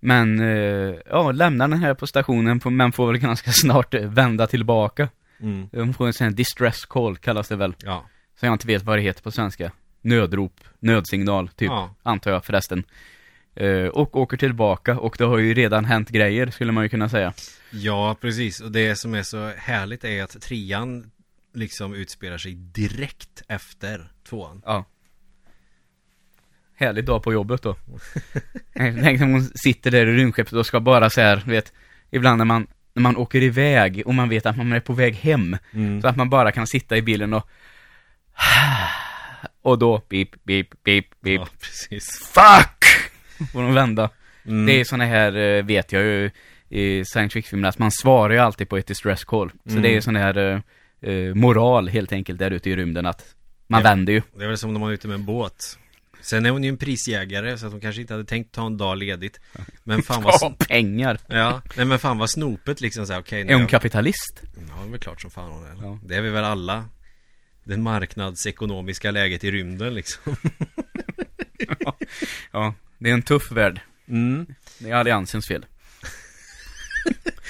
Men, 0.00 0.40
eh, 0.40 0.94
ja, 1.06 1.32
lämnar 1.32 1.68
den 1.68 1.78
här 1.78 1.94
på 1.94 2.06
stationen, 2.06 2.60
på, 2.60 2.70
men 2.70 2.92
får 2.92 3.06
väl 3.06 3.18
ganska 3.18 3.52
snart 3.52 3.94
eh, 3.94 4.08
vända 4.08 4.46
tillbaka. 4.46 5.08
mm. 5.40 5.68
De 5.72 5.94
får 5.94 6.06
en 6.06 6.12
sån 6.12 6.24
här 6.24 6.32
distress 6.32 6.84
call, 6.84 7.16
kallas 7.16 7.48
det 7.48 7.56
väl. 7.56 7.74
Ja, 7.78 8.06
Så 8.40 8.46
jag 8.46 8.52
inte 8.52 8.66
vet 8.66 8.82
vad 8.82 8.98
det 8.98 9.02
heter 9.02 9.22
på 9.22 9.30
svenska. 9.30 9.72
Nödrop, 10.00 10.60
nödsignal, 10.78 11.48
typ. 11.48 11.68
ja, 11.68 11.94
Antar 12.02 12.30
jag 12.30 12.44
förresten. 12.44 12.84
Eh, 13.54 13.84
och 13.86 14.16
åker 14.16 14.36
tillbaka, 14.36 14.98
och 14.98 15.14
det 15.18 15.24
har 15.24 15.38
ju 15.38 15.54
redan 15.54 15.84
hänt 15.84 16.08
grejer, 16.10 16.50
skulle 16.50 16.72
man 16.72 16.82
ju 16.84 16.88
kunna 16.88 17.08
säga. 17.08 17.32
ja 17.70 18.16
precis 18.20 18.60
och 18.60 18.72
det 18.72 18.96
som 18.96 19.14
är 19.14 19.22
så 19.22 19.52
härligt 19.56 20.04
är 20.04 20.22
att 20.24 20.40
trean 20.40 21.10
liksom 21.54 21.94
utspelar 21.94 22.38
sig 22.38 22.54
direkt 22.54 23.42
efter 23.48 24.12
tvåan 24.28 24.62
Ja. 24.66 24.84
Härlig 26.76 27.04
dag 27.04 27.22
på 27.22 27.32
jobbet 27.32 27.62
då. 27.62 27.76
Tänk 28.74 29.18
som 29.18 29.32
hon 29.32 29.44
sitter 29.54 29.90
där 29.90 30.06
i 30.06 30.12
rymdskeppet 30.16 30.52
och 30.52 30.66
ska 30.66 30.80
bara 30.80 31.10
så 31.10 31.20
här, 31.20 31.42
vet, 31.46 31.72
ibland 32.10 32.38
när 32.38 32.44
man, 32.44 32.66
när 32.94 33.02
man 33.02 33.16
åker 33.16 33.42
iväg 33.42 34.02
och 34.06 34.14
man 34.14 34.28
vet 34.28 34.46
att 34.46 34.56
man 34.56 34.72
är 34.72 34.80
på 34.80 34.92
väg 34.92 35.14
hem, 35.14 35.56
Mm. 35.72 36.02
så 36.02 36.08
att 36.08 36.16
man 36.16 36.30
bara 36.30 36.52
kan 36.52 36.66
sitta 36.66 36.96
i 36.96 37.02
bilen 37.02 37.34
och 37.34 37.48
och 39.62 39.78
då, 39.78 40.02
beep, 40.08 40.28
beep, 40.44 40.66
beep, 40.84 41.04
beep, 41.20 41.40
Ja, 41.40 41.48
precis 41.60 42.04
fuck! 42.34 42.84
Får 43.52 43.62
de 43.62 43.74
vända. 43.74 44.10
mm. 44.46 44.66
Det 44.66 44.80
är 44.80 44.84
såna 44.84 45.04
här, 45.04 45.36
eh, 45.36 45.64
vet 45.64 45.92
jag 45.92 46.02
ju, 46.02 46.30
i 46.68 47.04
science 47.04 47.32
fiction-filmer, 47.34 47.68
att 47.68 47.78
man 47.78 47.90
svarar 47.90 48.34
ju 48.34 48.40
alltid 48.40 48.68
på 48.68 48.76
ett 48.76 48.86
distress 48.86 49.24
call. 49.24 49.50
Så 49.64 49.70
Mm. 49.70 49.82
det 49.82 49.88
är 49.88 49.92
ju 49.92 50.00
sån 50.02 50.16
här 50.16 50.36
eh, 51.02 51.10
eh, 51.10 51.34
moral 51.34 51.88
helt 51.88 52.12
enkelt 52.12 52.38
där 52.38 52.50
ute 52.50 52.70
i 52.70 52.76
rymden 52.76 53.06
att 53.06 53.34
man 53.66 53.80
Ja. 53.82 53.84
vänder 53.90 54.12
ju. 54.12 54.22
Det 54.36 54.44
är 54.44 54.48
väl 54.48 54.58
som 54.58 54.72
när 54.72 54.80
man 54.80 54.88
är 54.88 54.94
ute 54.94 55.08
med 55.08 55.14
en 55.14 55.24
båt 55.24 55.76
Sen 56.22 56.46
är 56.46 56.50
hon 56.50 56.64
ju 56.64 56.68
en 56.68 56.76
prisjägare 56.76 57.58
så 57.58 57.66
att 57.66 57.72
hon 57.72 57.80
kanske 57.80 58.00
inte 58.00 58.14
hade 58.14 58.24
tänkt 58.24 58.52
ta 58.54 58.66
en 58.66 58.76
dag 58.76 58.98
ledigt 58.98 59.40
Men 59.84 60.02
fan 60.02 60.22
vad, 60.22 60.34
Ja, 60.40 60.54
pengar. 60.68 61.18
ja, 61.26 61.62
nej 61.76 61.86
men 61.86 61.98
fan 61.98 62.18
vad 62.18 62.30
snopet 62.30 62.80
liksom 62.80 63.06
såhär, 63.06 63.20
okej 63.20 63.44
nu 63.44 63.50
Är 63.50 63.54
hon 63.54 63.60
jag- 63.62 63.70
kapitalist? 63.70 64.42
Ja, 64.42 64.48
det 64.82 64.86
är 64.86 64.90
väl 64.90 65.00
klart 65.00 65.20
som 65.20 65.30
fan 65.30 65.50
hon 65.50 65.64
är 65.64 65.82
Ja. 65.82 65.98
Det 66.04 66.14
är 66.16 66.20
vi 66.22 66.30
väl 66.30 66.44
alla 66.44 66.84
Det 67.64 67.76
marknadsekonomiska 67.76 69.10
läget 69.10 69.44
i 69.44 69.50
rymden 69.50 69.94
liksom 69.94 70.36
Ja, 72.52 72.74
det 72.98 73.10
är 73.10 73.14
en 73.14 73.22
tuff 73.22 73.52
värld. 73.52 73.80
mm. 74.08 74.46
Det 74.78 74.90
är 74.90 74.94
alliansens 74.94 75.48
fel. 75.48 75.66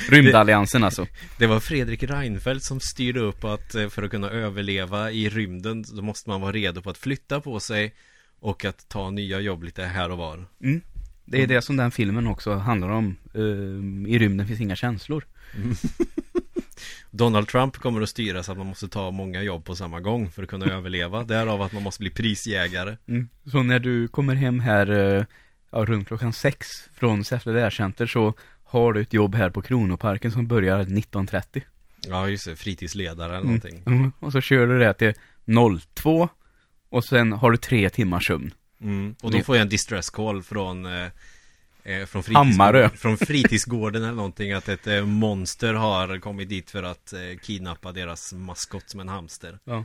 Rymdalliansen 0.08 0.84
alltså. 0.84 1.06
Det 1.38 1.46
var 1.46 1.60
Fredrik 1.60 2.02
Reinfeldt 2.02 2.64
som 2.64 2.80
styrde 2.80 3.20
upp 3.20 3.44
att 3.44 3.74
eh, 3.74 3.88
för 3.88 4.02
att 4.02 4.10
kunna 4.10 4.30
överleva 4.30 5.10
i 5.10 5.28
rymden 5.28 5.84
Då 5.96 6.02
måste 6.02 6.30
man 6.30 6.40
vara 6.40 6.52
redo 6.52 6.82
på 6.82 6.90
att 6.90 6.98
flytta 6.98 7.40
på 7.40 7.60
sig 7.60 7.94
Och 8.40 8.64
att 8.64 8.88
ta 8.88 9.10
nya 9.10 9.40
jobb 9.40 9.62
lite 9.62 9.84
här 9.84 10.10
och 10.10 10.18
var 10.18 10.44
Mm. 10.62 10.80
Det 11.24 11.42
är 11.42 11.46
det 11.46 11.62
som 11.62 11.76
den 11.76 11.90
filmen 11.90 12.26
också 12.26 12.54
handlar 12.54 12.88
om. 12.88 13.16
Eh, 13.34 14.10
I 14.14 14.18
rymden 14.18 14.46
finns 14.46 14.60
inga 14.60 14.76
känslor. 14.76 15.24
Donald 17.10 17.48
Trump 17.48 17.76
kommer 17.76 18.00
att 18.00 18.08
styra 18.08 18.42
så 18.42 18.52
att 18.52 18.58
man 18.58 18.66
måste 18.66 18.88
ta 18.88 19.10
många 19.10 19.42
jobb 19.42 19.64
på 19.64 19.76
samma 19.76 20.00
gång 20.00 20.30
för 20.30 20.42
att 20.42 20.48
kunna 20.48 20.66
överleva 20.74 21.24
Därav 21.24 21.62
att 21.62 21.72
man 21.72 21.82
måste 21.82 22.00
bli 22.00 22.10
prisjägare 22.10 22.96
Mm. 23.08 23.28
Så 23.52 23.62
när 23.62 23.78
du 23.78 24.08
kommer 24.08 24.34
hem 24.34 24.60
här 24.60 24.90
eh, 24.90 25.24
ja, 25.70 25.84
runt 25.84 26.08
klockan 26.08 26.32
sex 26.32 26.66
från 26.94 27.24
Säffle 27.24 27.52
lärcenter 27.52 28.06
så 28.06 28.34
har 28.64 28.92
du 28.92 29.00
ett 29.00 29.12
jobb 29.12 29.34
här 29.34 29.50
på 29.50 29.62
Kronoparken 29.62 30.32
som 30.32 30.46
börjar 30.46 30.84
19.30. 30.84 31.62
Ja 32.08 32.28
just 32.28 32.44
det, 32.44 32.56
fritidsledare 32.56 33.32
eller 33.36 33.44
någonting 33.44 33.82
Mm. 33.86 34.12
Och 34.20 34.32
så 34.32 34.40
kör 34.40 34.66
du 34.66 34.78
det 34.78 34.94
till 34.94 35.12
02 35.94 36.28
och 36.88 37.04
sen 37.04 37.32
har 37.32 37.50
du 37.50 37.56
tre 37.56 37.90
timmars 37.90 38.26
sömn. 38.26 38.54
mm. 38.80 39.14
Och 39.22 39.30
då 39.30 39.40
får 39.42 39.56
jag 39.56 39.62
en 39.62 39.68
distress 39.68 40.10
call 40.10 40.42
från 40.42 40.86
eh, 40.86 41.08
eh, 41.90 42.06
från, 42.06 42.22
Hammarö. 42.34 42.88
från 42.88 43.16
fritidsgården 43.16 44.02
eller 44.02 44.14
någonting 44.14 44.52
Att 44.52 44.68
ett 44.68 44.86
eh, 44.86 45.04
monster 45.06 45.74
har 45.74 46.18
kommit 46.18 46.48
dit 46.48 46.70
för 46.70 46.82
att 46.82 47.12
eh, 47.12 47.20
kidnappa 47.42 47.92
deras 47.92 48.32
maskott 48.32 48.90
som 48.90 49.00
en 49.00 49.08
hamster 49.08 49.58
Ja. 49.64 49.84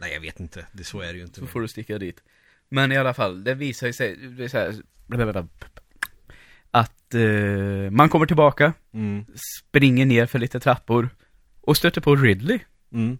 Nej, 0.00 0.12
jag 0.12 0.20
vet 0.20 0.40
inte. 0.40 0.66
Det, 0.72 0.84
så 0.84 1.00
är 1.00 1.12
det 1.12 1.18
ju 1.18 1.24
inte. 1.24 1.40
Så 1.40 1.46
får 1.46 1.60
du 1.60 1.68
sticka 1.68 1.98
dit. 1.98 2.22
Men 2.68 2.92
i 2.92 2.96
alla 2.96 3.14
fall, 3.14 3.44
det 3.44 3.54
visar 3.54 3.86
ju 3.86 3.92
sig, 3.92 4.16
det 4.16 4.44
är 4.44 4.48
så 4.48 4.58
här, 4.58 4.74
att 6.70 7.14
eh, 7.14 7.90
man 7.90 8.08
kommer 8.08 8.26
tillbaka, 8.26 8.72
Mm. 8.94 9.24
springer 9.58 10.06
ner 10.06 10.26
för 10.26 10.38
lite 10.38 10.60
trappor 10.60 11.08
och 11.60 11.76
stöter 11.76 12.00
på 12.00 12.16
Ridley. 12.16 12.58
Mm. 12.92 13.18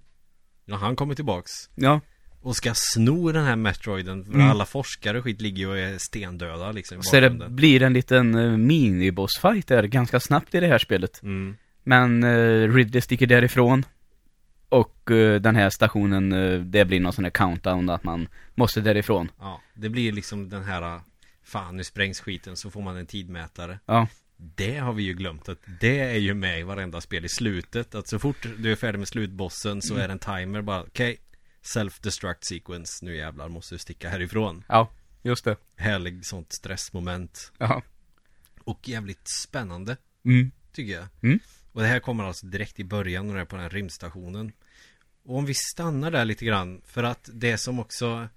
Ja, 0.64 0.76
han 0.76 0.96
kommer 0.96 1.14
tillbaks. 1.14 1.50
Ja, 1.74 2.00
Och 2.42 2.56
ska 2.56 2.72
sno 2.74 3.32
den 3.32 3.44
här 3.44 3.56
Metroiden. 3.56 4.24
För 4.24 4.34
Mm. 4.34 4.50
alla 4.50 4.66
forskare 4.66 5.18
och 5.18 5.24
skit 5.24 5.40
ligger 5.40 5.58
ju 5.58 5.66
och 5.68 5.78
är 5.78 5.98
stendöda 5.98 6.72
liksom. 6.72 7.02
så 7.02 7.16
det 7.16 7.20
bakgrunden. 7.30 7.56
blir 7.56 7.82
en 7.82 7.92
liten 7.92 8.34
uh, 8.34 8.56
minibossfight 8.56 9.66
där 9.66 9.82
ganska 9.82 10.20
snabbt 10.20 10.54
i 10.54 10.60
det 10.60 10.66
här 10.66 10.78
spelet. 10.78 11.22
Mm. 11.22 11.56
Men 11.84 12.24
eh, 12.24 12.74
Ridley 12.74 13.00
sticker 13.00 13.26
därifrån. 13.26 13.84
Och 14.68 15.10
eh, 15.10 15.40
den 15.40 15.56
här 15.56 15.70
stationen, 15.70 16.32
eh, 16.32 16.60
det 16.60 16.84
blir 16.84 17.00
någon 17.00 17.12
sån 17.12 17.24
här 17.24 17.30
countdown 17.30 17.90
att 17.90 18.04
man 18.04 18.28
måste 18.54 18.80
därifrån. 18.80 19.30
Ja, 19.40 19.60
det 19.74 19.88
blir 19.88 20.12
liksom 20.12 20.48
den 20.48 20.64
här 20.64 21.00
Fan 21.44 21.76
nu 21.76 21.84
sprängs 21.84 22.20
skiten 22.20 22.56
så 22.56 22.70
får 22.70 22.82
man 22.82 22.96
en 22.96 23.06
tidmätare 23.06 23.78
Ja, 23.86 24.08
Det 24.36 24.78
har 24.78 24.92
vi 24.92 25.02
ju 25.02 25.12
glömt 25.12 25.48
att 25.48 25.58
det 25.80 25.98
är 26.00 26.18
ju 26.18 26.34
med 26.34 26.60
i 26.60 26.62
varenda 26.62 27.00
spel 27.00 27.24
i 27.24 27.28
slutet 27.28 27.94
Att 27.94 28.08
så 28.08 28.18
fort 28.18 28.46
du 28.58 28.72
är 28.72 28.76
färdig 28.76 28.98
med 28.98 29.08
slutbossen 29.08 29.82
så 29.82 29.94
är 29.96 30.08
det 30.08 30.12
en 30.12 30.18
timer 30.18 30.62
bara 30.62 30.82
Okej 30.82 31.16
Self-destruct 31.62 32.44
sequence 32.44 33.04
Nu 33.04 33.16
jävlar 33.16 33.48
måste 33.48 33.74
du 33.74 33.78
sticka 33.78 34.08
härifrån 34.08 34.64
ja, 34.68 34.90
just 35.22 35.44
det. 35.44 35.56
Härlig 35.76 36.26
sånt 36.26 36.52
stressmoment 36.52 37.52
Ja. 37.58 37.82
Och 38.64 38.88
jävligt 38.88 39.28
spännande 39.28 39.96
Mm. 40.24 40.50
Tycker 40.72 40.92
jag 40.92 41.06
Mm. 41.22 41.38
Och 41.72 41.80
det 41.80 41.86
här 41.86 42.00
kommer 42.00 42.24
alltså 42.24 42.46
direkt 42.46 42.80
i 42.80 42.84
början 42.84 43.26
när 43.26 43.34
det 43.34 43.40
är 43.40 43.44
på 43.44 43.56
den 43.56 43.62
här 43.62 43.70
rymdstationen 43.70 44.52
Och 45.24 45.36
om 45.36 45.44
vi 45.44 45.54
stannar 45.54 46.10
där 46.10 46.24
lite 46.24 46.44
grann 46.44 46.82
För 46.84 47.02
att 47.02 47.30
det 47.32 47.58
som 47.58 47.78
också 47.78 48.28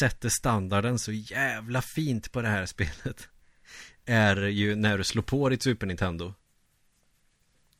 sätter 0.00 0.28
standarden 0.28 0.98
så 0.98 1.12
jävla 1.12 1.82
fint 1.82 2.32
på 2.32 2.42
det 2.42 2.48
här 2.48 2.66
spelet 2.66 3.28
Är 4.04 4.36
ju 4.36 4.76
när 4.76 4.98
du 4.98 5.04
slår 5.04 5.22
på 5.22 5.48
ditt 5.48 5.62
Super 5.62 5.86
Nintendo 5.86 6.34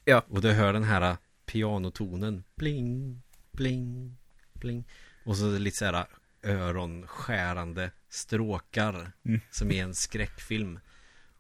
Ja. 0.04 0.24
Och 0.28 0.42
du 0.42 0.52
hör 0.52 0.72
den 0.72 0.84
här 0.84 1.16
pianotonen 1.46 2.44
Bling, 2.56 3.22
bling, 3.52 4.16
bling 4.60 4.84
Och 5.24 5.36
så 5.36 5.48
är 5.48 5.52
det 5.52 5.58
lite 5.58 5.76
så 5.76 5.84
här 5.84 6.06
öronskärande 6.42 7.90
stråkar 8.08 9.12
Mm. 9.24 9.40
Som 9.50 9.70
i 9.70 9.78
en 9.78 9.94
skräckfilm 9.94 10.80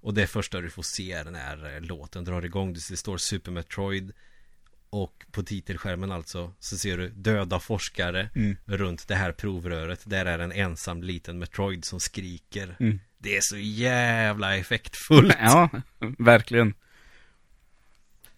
Och 0.00 0.14
det 0.14 0.22
är 0.22 0.26
första 0.26 0.60
du 0.60 0.70
får 0.70 0.82
se 0.82 1.24
när 1.24 1.74
eh, 1.74 1.80
låten 1.80 2.24
drar 2.24 2.44
igång 2.44 2.72
Det 2.72 2.80
står 2.80 3.18
Super 3.18 3.50
Metroid 3.50 4.12
Och 4.90 5.24
på 5.30 5.42
titelskärmen 5.42 6.12
alltså 6.12 6.52
Så 6.58 6.76
ser 6.76 6.98
du 6.98 7.08
döda 7.08 7.60
forskare 7.60 8.30
Mm. 8.34 8.56
Runt 8.64 9.08
det 9.08 9.14
här 9.14 9.32
provröret 9.32 10.00
Där 10.04 10.26
är 10.26 10.38
en 10.38 10.52
ensam 10.52 11.02
liten 11.02 11.38
Metroid 11.38 11.84
som 11.84 12.00
skriker 12.00 12.76
Mm. 12.80 13.00
Det 13.18 13.36
är 13.36 13.40
så 13.42 13.56
jävla 13.58 14.56
effektfullt 14.56 15.36
Ja, 15.40 15.70
verkligen. 16.18 16.74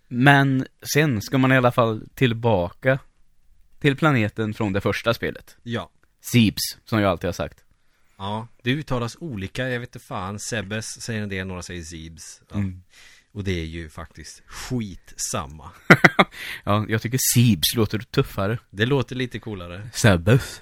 Men 0.08 0.66
sen 0.94 1.22
ska 1.22 1.38
man 1.38 1.52
i 1.52 1.56
alla 1.56 1.72
fall 1.72 2.08
tillbaka 2.14 2.98
till 3.80 3.96
planeten 3.96 4.54
från 4.54 4.72
det 4.72 4.80
första 4.80 5.14
spelet. 5.14 5.56
Ja 5.62 5.90
Seeps, 6.20 6.62
som 6.84 7.00
jag 7.00 7.10
alltid 7.10 7.28
har 7.28 7.32
sagt. 7.32 7.64
Ja, 8.18 8.48
det 8.62 8.70
uttalas 8.70 9.16
olika, 9.20 9.68
jag 9.68 9.80
vet 9.80 9.88
inte 9.88 10.06
fan 10.06 10.38
Sebes 10.38 11.02
säger 11.02 11.22
en 11.22 11.28
del, 11.28 11.46
några 11.46 11.62
säger 11.62 11.82
Zibs 11.82 12.42
ja. 12.50 12.56
Mm. 12.56 12.82
Och 13.32 13.44
det 13.44 13.60
är 13.60 13.64
ju 13.64 13.88
faktiskt 13.88 14.42
skitsamma 14.46 15.70
Ja, 16.64 16.86
jag 16.88 17.02
tycker 17.02 17.18
Seeps 17.34 17.74
låter 17.74 17.98
tuffare. 17.98 18.58
Det 18.70 18.86
låter 18.86 19.16
lite 19.16 19.38
coolare 19.38 19.88
Sebbes. 19.92 20.60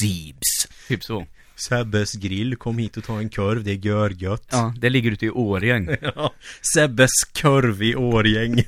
Seeps. 0.00 0.68
Typ 0.88 1.04
så. 1.04 1.26
Sebbes 1.54 2.12
grill, 2.12 2.56
kom 2.56 2.78
hit 2.78 2.96
och 2.96 3.04
ta 3.04 3.18
en 3.18 3.30
korv, 3.30 3.64
det 3.64 3.70
är 3.70 3.86
görgött 3.86 4.48
Ja, 4.50 4.74
det 4.78 4.90
ligger 4.90 5.10
ute 5.10 5.26
i 5.26 5.30
Årjäng. 5.30 5.88
Ja, 6.00 6.34
Sebbes 6.74 7.10
korv 7.42 7.82
i 7.82 7.96
Årgäng 7.96 8.54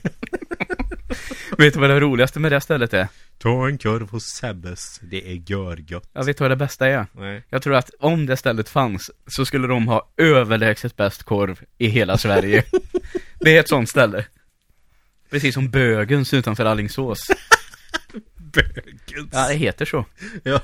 vet 1.59 1.75
du 1.75 1.81
vad 1.81 1.91
det 1.91 2.01
roligaste 2.01 2.41
med 2.41 2.53
det 2.53 2.61
stället 2.61 2.95
är? 2.95 3.09
Ta 3.43 3.69
en 3.69 3.79
korv 3.79 4.11
hos 4.11 4.25
Sebbes, 4.25 5.01
det 5.03 5.31
är 5.31 5.43
görgött 5.51 6.11
Jag 6.13 6.25
vet 6.25 6.41
vad 6.41 6.51
det 6.51 6.57
bästa 6.57 6.87
är. 6.87 7.07
Nej 7.13 7.43
Jag 7.49 7.63
tror 7.63 7.75
att 7.75 7.91
om 7.99 8.27
det 8.27 8.37
stället 8.37 8.69
fanns 8.69 9.11
så 9.27 9.45
skulle 9.45 9.69
de 9.69 9.89
ha 9.89 10.09
överlägset 10.17 10.97
bäst 10.97 11.23
korv 11.23 11.61
i 11.79 11.87
hela 11.87 12.19
Sverige. 12.19 12.65
det 13.41 13.57
är 13.57 13.61
ett 13.61 13.69
sånt 13.69 13.89
ställe. 13.89 14.25
Precis 15.31 15.55
som 15.55 15.71
Bögens 15.71 16.35
utanför 16.35 16.65
Alingsås. 16.65 17.19
Bögens 18.37 19.31
Ja, 19.33 19.49
det 19.49 19.55
heter 19.55 19.85
så. 19.85 20.05
ja. 20.43 20.61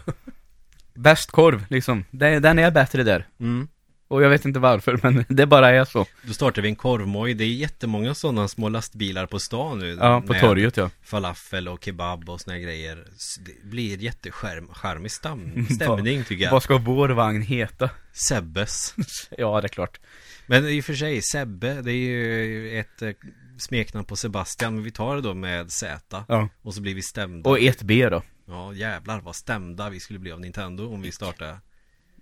Bäst 0.95 1.31
korv, 1.31 1.64
liksom. 1.68 2.05
Den, 2.11 2.43
den 2.43 2.59
är 2.59 2.70
bättre 2.70 3.03
där. 3.03 3.27
Mm. 3.41 3.68
Och 4.09 4.23
jag 4.23 4.31
vet 4.31 4.45
inte 4.45 4.59
varför, 4.59 5.01
men 5.03 5.25
det 5.37 5.47
bara 5.47 5.71
är 5.71 5.85
så. 5.85 6.07
Då 6.23 6.33
startar 6.33 6.63
vi 6.63 6.69
en 6.69 6.77
korvmoj, 6.77 7.35
det 7.35 7.45
är 7.45 7.49
jättemånga 7.49 8.15
sådana 8.15 8.49
små 8.49 8.69
lastbilar 8.69 9.27
på 9.27 9.39
stan 9.39 9.79
nu 9.79 9.99
Ja, 10.01 10.23
på 10.27 10.35
torget 10.35 10.77
ja. 10.77 10.91
Falafel 11.03 11.69
och 11.69 11.85
kebab 11.85 12.29
och 12.29 12.41
såna 12.41 12.55
här 12.55 12.63
grejer 12.63 13.05
Det 13.47 13.69
blir 13.69 13.99
jättecharmig 13.99 15.13
stämning 15.13 16.25
tycker 16.25 16.45
jag 16.45 16.53
Vad 16.53 16.63
ska 16.63 16.79
vår 16.79 17.09
vagn 17.09 17.43
heta? 17.43 17.91
Sebbes 18.13 18.95
Ja, 19.39 19.61
det 19.61 19.67
är 19.67 19.69
klart. 19.69 20.01
Men 20.47 20.69
i 20.69 20.81
och 20.81 20.85
för 20.85 20.95
sig, 20.95 21.23
Sebbe, 21.23 21.83
det 21.83 21.93
är 21.93 21.95
ju 21.95 22.79
ett 22.79 23.03
eh, 23.03 23.11
smeknamn 23.59 24.07
på 24.07 24.17
Sebastian 24.17 24.75
Men 24.75 24.85
vi 24.85 24.91
tar 24.91 25.17
det 25.17 25.23
då 25.23 25.35
med 25.35 25.73
Z 25.73 26.25
Ja. 26.29 26.49
Och 26.63 26.75
så 26.75 26.81
blir 26.81 26.95
vi 26.95 27.03
stämda 27.03 27.51
Och 27.51 27.59
1B 27.59 28.11
då. 28.11 28.23
Ja 28.49 28.73
jävlar 28.73 29.21
vad 29.21 29.37
stämda 29.37 29.91
vi 29.91 30.01
skulle 30.01 30.19
bli 30.19 30.33
av 30.33 30.41
Nintendo 30.41 30.95
om 30.95 31.03
vi 31.03 31.13
startar 31.13 31.59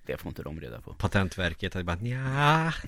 Det 0.05 0.17
får 0.17 0.29
inte 0.29 0.43
de 0.43 0.61
reda 0.61 0.81
på. 0.81 0.93
Patentverket 0.93 1.73
hade 1.73 1.83
bara 1.83 1.95
nja 1.95 2.73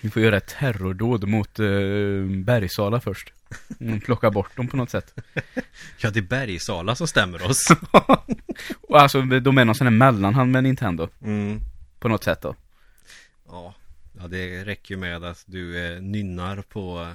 Vi 0.00 0.10
får 0.10 0.22
göra 0.22 0.36
ett 0.36 0.46
terrordåd 0.46 1.28
mot 1.28 1.60
uh, 1.60 2.44
Bergsala 2.44 3.00
först. 3.00 3.32
Mm, 3.80 4.00
plocka 4.00 4.30
bort 4.30 4.56
dem 4.56 4.68
på 4.68 4.76
något 4.76 4.90
sätt. 4.90 5.14
Ja 5.98 6.10
det 6.10 6.20
är 6.20 6.22
Bergsala 6.22 6.94
som 6.94 7.06
stämmer 7.08 7.42
oss 7.50 7.66
Och 8.80 9.00
alltså, 9.00 9.22
de 9.22 9.58
är 9.58 9.64
någon 9.64 9.74
sån 9.74 9.86
här 9.86 9.94
mellanhand 9.94 10.52
med 10.52 10.64
Nintendo. 10.64 11.08
mm. 11.22 11.60
På 11.98 12.08
något 12.08 12.24
sätt 12.24 12.42
då. 12.42 12.54
Ja, 13.48 13.74
ja 14.20 14.28
det 14.28 14.64
räcker 14.64 14.94
ju 14.94 15.00
med 15.00 15.24
att 15.24 15.44
du 15.46 15.86
eh, 15.86 16.00
nynnar 16.02 16.62
på 16.62 17.00
eh, 17.02 17.12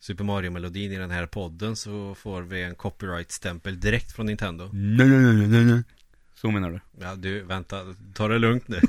Super 0.00 0.24
Mario-melodin 0.24 0.92
i 0.92 0.96
den 0.96 1.10
här 1.10 1.26
podden 1.26 1.76
så 1.76 2.14
får 2.14 2.42
vi 2.42 2.62
en 2.62 2.74
copyright-stämpel 2.74 3.80
direkt 3.80 4.12
från 4.12 4.26
Nintendo 4.26 4.70
Nej, 4.72 5.08
nej, 5.08 5.34
nej, 5.34 5.46
nej, 5.46 5.64
nej. 5.64 5.82
Så 6.34 6.50
menar 6.50 6.70
du? 6.70 6.80
Ja 7.00 7.14
du, 7.14 7.42
vänta, 7.42 7.94
ta 8.14 8.28
det 8.28 8.38
lugnt 8.38 8.68
nu 8.68 8.80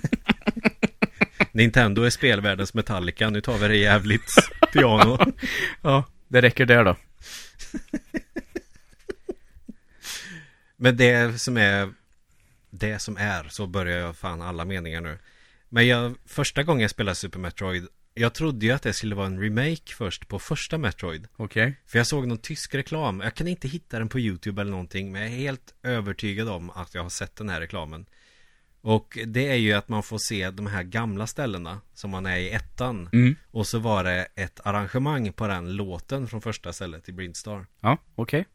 Nintendo 1.52 2.02
är 2.02 2.10
spelvärldens 2.10 2.74
Metallica, 2.74 3.30
nu 3.30 3.42
tar 3.42 3.58
vi 3.58 3.68
det 3.68 3.78
jävligt 3.78 4.32
piano 4.74 5.18
Ja, 5.82 6.04
det 6.28 6.42
räcker 6.42 6.66
där 6.66 6.84
då. 6.84 6.96
Men 10.76 10.98
det 10.98 11.42
som 11.42 11.58
är 11.58 11.94
Det 12.70 13.00
som 13.00 13.18
är, 13.18 13.44
så 13.50 13.68
börjar 13.68 13.98
jag 14.00 14.16
fan 14.16 14.42
alla 14.42 14.66
meningar 14.66 15.02
nu 15.02 15.18
Men 15.70 15.88
jag, 15.88 16.16
första 16.26 16.64
gången 16.64 16.82
jag 16.82 16.92
spelade 16.92 17.16
Super 17.16 17.40
Metroid 17.40 17.88
Jag 18.20 18.34
trodde 18.34 18.66
ju 18.66 18.72
att 18.72 18.82
det 18.82 18.94
skulle 18.94 19.16
vara 19.16 19.28
en 19.28 19.42
remake 19.42 19.96
först 19.98 20.28
på 20.28 20.40
första 20.40 20.78
Metroid 20.78 21.28
Okej. 21.36 21.76
För 21.86 22.00
jag 22.00 22.08
såg 22.08 22.28
någon 22.28 22.38
tysk 22.38 22.76
reklam 22.76 23.20
Jag 23.20 23.36
kan 23.36 23.48
inte 23.48 23.68
hitta 23.68 24.00
den 24.00 24.10
på 24.10 24.20
YouTube 24.20 24.62
eller 24.62 24.72
någonting 24.72 25.12
Men 25.12 25.22
jag 25.22 25.32
är 25.32 25.36
helt 25.36 25.74
övertygad 25.84 26.50
om 26.50 26.70
att 26.70 26.96
jag 26.96 27.04
har 27.04 27.10
sett 27.10 27.36
den 27.36 27.50
här 27.50 27.60
reklamen 27.60 28.06
Och 28.82 29.18
det 29.28 29.48
är 29.48 29.56
ju 29.56 29.74
att 29.74 29.90
man 29.90 30.04
får 30.04 30.18
se 30.18 30.52
de 30.52 30.68
här 30.68 30.84
gamla 30.84 31.28
ställena 31.28 31.82
Som 31.94 32.12
man 32.12 32.26
är 32.26 32.38
i 32.38 32.50
ettan 32.50 33.10
Mm. 33.14 33.36
Och 33.52 33.68
så 33.68 33.80
var 33.80 34.04
det 34.04 34.28
ett 34.36 34.60
arrangemang 34.64 35.34
på 35.34 35.48
den 35.48 35.76
låten 35.76 36.28
från 36.28 36.42
första 36.42 36.74
stället 36.74 37.10
i 37.10 37.12
Brindstar 37.12 37.66
Ja, 37.80 37.98
okej. 38.16 38.46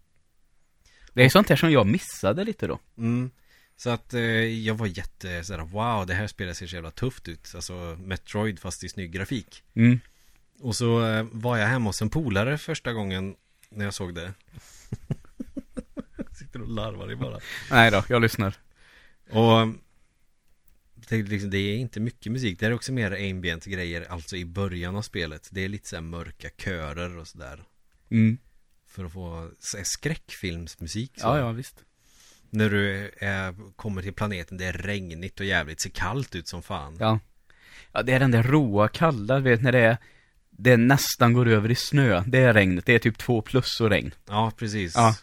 Det 1.13 1.25
är 1.25 1.29
sånt 1.29 1.49
här 1.49 1.57
som 1.57 1.71
jag 1.71 1.87
missade 1.87 2.45
lite 2.45 2.67
då. 2.67 2.79
Mm. 2.99 3.31
Så 3.77 3.91
att 3.91 4.15
eh, 4.15 4.23
jag 4.45 4.75
var 4.75 4.87
jätte 4.87 5.45
sådär, 5.45 5.65
wow 5.65 6.07
det 6.07 6.15
här 6.15 6.27
spelet 6.27 6.57
ser 6.57 6.67
så 6.67 6.75
jävla 6.75 6.91
tufft 6.91 7.29
ut 7.29 7.53
Alltså 7.55 7.97
Metroid 8.01 8.59
fast 8.59 8.85
i 8.85 8.89
snygg 8.89 9.13
grafik 9.13 9.63
Mm. 9.75 10.01
Och 10.61 10.77
så 10.77 11.07
eh, 11.07 11.27
var 11.33 11.57
jag 11.57 11.67
hemma 11.67 11.89
hos 11.89 12.03
en 12.03 12.11
polare 12.11 12.59
första 12.59 12.93
gången 12.93 13.37
när 13.69 13.85
jag 13.85 13.95
såg 13.95 14.15
det 14.15 14.35
Sitter 16.33 16.63
och 16.63 16.69
larvar 16.69 17.13
i 17.13 17.17
bara 17.17 17.39
Nej 17.71 17.91
då, 17.91 18.05
jag 18.09 18.23
lyssnar. 18.23 18.57
Och 19.31 19.69
det, 20.95 21.17
är 21.17 21.23
liksom, 21.23 21.51
det 21.51 21.59
är 21.59 21.77
inte 21.77 22.01
mycket 22.01 22.33
musik 22.33 22.61
Det 22.61 22.67
är 22.67 22.73
också 22.73 22.93
mer 22.93 23.31
ambient 23.31 23.65
grejer 23.65 24.07
Alltså 24.11 24.37
i 24.37 24.45
början 24.45 24.97
av 24.97 25.03
spelet 25.03 25.49
Det 25.53 25.61
är 25.61 25.69
lite 25.69 25.89
så 25.89 25.97
här 25.97 26.03
mörka 26.03 26.51
körer 26.57 27.19
och 27.19 27.29
sådär 27.29 27.65
Mm. 28.11 28.39
För 28.87 29.05
att 29.05 29.13
få 29.13 29.51
så 29.59 29.79
skräckfilmsmusik 29.85 31.13
så. 31.17 31.27
Ja, 31.27 31.39
ja, 31.39 31.53
visst. 31.53 31.85
När 32.55 32.71
du 32.71 33.11
är, 33.19 33.55
kommer 33.77 34.03
till 34.03 34.13
planeten 34.13 34.57
Det 34.59 34.65
är 34.65 34.73
regnigt 34.73 35.41
och 35.41 35.47
jävligt 35.47 35.81
Ser 35.81 35.91
kallt 35.91 36.35
ut 36.35 36.49
som 36.49 36.63
fan 36.63 36.97
Ja. 37.01 37.19
Ja, 37.93 38.03
det 38.03 38.13
är 38.13 38.21
den 38.21 38.31
där 38.31 38.43
råa, 38.43 38.89
kalla, 38.89 39.39
vet 39.39 39.63
när 39.63 39.73
det 39.73 39.79
är 39.79 39.97
det 40.51 40.77
nästan 40.77 41.33
går 41.33 41.49
över 41.49 41.71
i 41.71 41.75
snö. 41.75 42.23
Det 42.27 42.39
är 42.39 42.55
regnet. 42.55 42.87
Det 42.87 42.95
är 42.95 42.99
typ 42.99 43.19
två 43.19 43.43
plus 43.43 43.81
och 43.81 43.91
regn. 43.91 44.15
Ja, 44.29 44.53
precis. 44.59 44.93
Ja. 44.97 45.17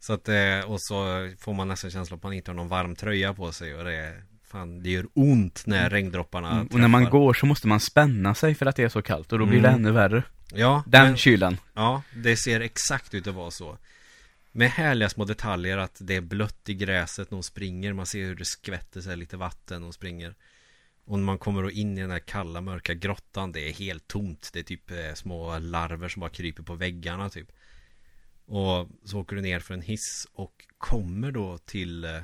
Så 0.00 0.12
att, 0.12 0.28
eh, 0.28 0.60
och 0.66 0.76
så 0.82 1.30
får 1.38 1.54
man 1.54 1.68
nästan 1.68 1.90
känslan 1.90 2.16
att 2.16 2.22
man 2.22 2.32
inte 2.32 2.50
har 2.50 2.56
någon 2.56 2.68
varm 2.68 2.96
tröja 2.96 3.34
på 3.34 3.52
sig 3.52 3.74
och 3.74 3.84
det 3.84 3.94
är, 3.96 4.22
fan, 4.50 4.82
det 4.82 4.90
gör 4.90 5.06
ont 5.14 5.62
när 5.66 5.90
regndropparna 5.90 6.50
Mm. 6.52 6.66
Och 6.66 6.80
när 6.80 6.88
man 6.88 7.02
träffar. 7.02 7.18
går 7.18 7.34
så 7.34 7.46
måste 7.46 7.66
man 7.68 7.80
spänna 7.80 8.34
sig 8.34 8.54
för 8.54 8.66
att 8.66 8.76
det 8.76 8.82
är 8.82 8.88
så 8.88 9.02
kallt. 9.02 9.32
Och 9.32 9.38
då 9.38 9.46
blir 9.46 9.60
det 9.62 9.68
Mm. 9.68 9.80
ännu 9.80 9.92
värre. 9.92 10.22
Ja, 10.52 10.82
Den 10.86 11.04
men, 11.06 11.16
kylan. 11.16 11.56
ja, 11.74 12.02
det 12.14 12.36
ser 12.36 12.60
exakt 12.60 13.14
ut 13.14 13.26
att 13.26 13.34
vara 13.34 13.50
så. 13.50 13.78
Med 14.52 14.70
härliga 14.70 15.08
små 15.08 15.24
detaljer 15.24 15.78
att 15.78 15.98
det 16.00 16.14
är 16.14 16.20
blött 16.20 16.68
i 16.68 16.74
gräset 16.74 17.30
när 17.30 17.36
hon 17.36 17.42
springer. 17.42 17.92
Man 17.92 18.06
ser 18.06 18.24
hur 18.24 18.34
det 18.34 18.44
skvätter 18.44 19.00
sig 19.00 19.16
lite 19.16 19.36
vatten 19.36 19.80
när 19.80 19.86
hon 19.86 19.92
springer. 19.92 20.34
Och 21.08 21.18
när 21.18 21.24
man 21.24 21.38
kommer 21.38 21.62
då 21.62 21.70
in 21.70 21.98
i 21.98 22.00
den 22.00 22.10
här 22.10 22.18
kalla 22.18 22.60
mörka 22.60 22.94
grottan 22.94 23.52
Det 23.52 23.68
är 23.68 23.72
helt 23.72 24.08
tomt 24.08 24.50
Det 24.52 24.58
är 24.58 24.62
typ 24.62 24.90
eh, 24.90 25.14
små 25.14 25.58
larver 25.58 26.08
som 26.08 26.20
bara 26.20 26.30
kryper 26.30 26.62
på 26.62 26.74
väggarna 26.74 27.30
typ 27.30 27.52
Och 28.46 28.88
så 29.04 29.20
åker 29.20 29.36
du 29.36 29.42
ner 29.42 29.60
för 29.60 29.74
en 29.74 29.82
hiss 29.82 30.26
Och 30.32 30.66
kommer 30.78 31.32
då 31.32 31.58
till 31.58 32.04
eh, 32.04 32.22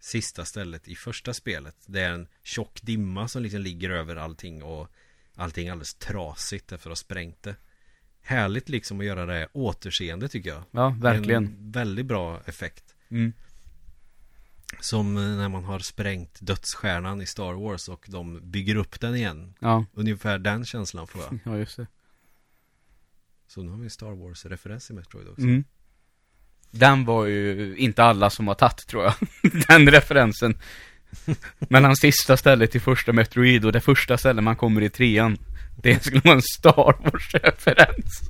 Sista 0.00 0.44
stället 0.44 0.88
i 0.88 0.94
första 0.94 1.34
spelet 1.34 1.76
Det 1.86 2.00
är 2.00 2.10
en 2.10 2.28
tjock 2.42 2.82
dimma 2.82 3.28
som 3.28 3.42
liksom 3.42 3.60
ligger 3.60 3.90
över 3.90 4.16
allting 4.16 4.62
Och 4.62 4.88
allting 5.34 5.66
är 5.66 5.72
alldeles 5.72 5.94
trasigt 5.94 6.72
efter 6.72 6.90
att 6.90 6.90
ha 6.90 6.96
sprängt 6.96 7.42
det 7.42 7.56
Härligt 8.26 8.68
liksom 8.68 9.00
att 9.00 9.06
göra 9.06 9.26
det 9.26 9.48
återseende 9.52 10.28
tycker 10.28 10.50
jag 10.50 10.62
Ja, 10.70 10.96
verkligen. 11.00 11.44
En 11.46 11.72
väldigt 11.72 12.06
bra 12.06 12.40
effekt 12.46 12.84
Mm. 13.10 13.32
som 14.80 15.14
när 15.14 15.48
man 15.48 15.64
har 15.64 15.78
sprängt 15.78 16.38
dödsstjärnan 16.40 17.20
i 17.22 17.26
Star 17.26 17.52
Wars 17.52 17.88
och 17.88 18.04
de 18.08 18.40
bygger 18.50 18.76
upp 18.76 19.00
den 19.00 19.14
igen. 19.14 19.54
Ja, 19.58 19.84
Ungefär 19.94 20.38
den 20.38 20.64
känslan 20.64 21.06
får 21.06 21.22
jag. 21.22 21.38
ja 21.54 21.58
just 21.58 21.76
det. 21.76 21.86
Så 23.46 23.62
nu 23.62 23.70
har 23.70 23.78
vi 23.78 23.90
Star 23.90 24.10
Wars-referens 24.12 24.90
i 24.90 24.94
Metroid 24.94 25.28
också. 25.28 25.42
Mm. 25.42 25.64
Den 26.70 27.04
var 27.04 27.26
ju 27.26 27.76
inte 27.76 28.04
alla 28.04 28.30
som 28.30 28.48
har 28.48 28.54
tagit 28.54 28.86
tror 28.86 29.04
jag. 29.04 29.14
Den 29.68 29.90
referensen. 29.90 30.58
Mellan 31.58 31.96
sista 31.96 32.36
stället 32.36 32.74
i 32.76 32.80
första 32.80 33.12
Metroid 33.12 33.64
och 33.64 33.72
det 33.72 33.80
första 33.80 34.18
stället 34.18 34.44
man 34.44 34.56
kommer 34.56 34.80
i 34.82 34.90
trean. 34.90 35.38
Det 35.76 36.04
skulle 36.04 36.20
vara 36.24 36.34
en 36.34 36.42
Star 36.42 36.94
Wars-referens. 37.02 38.20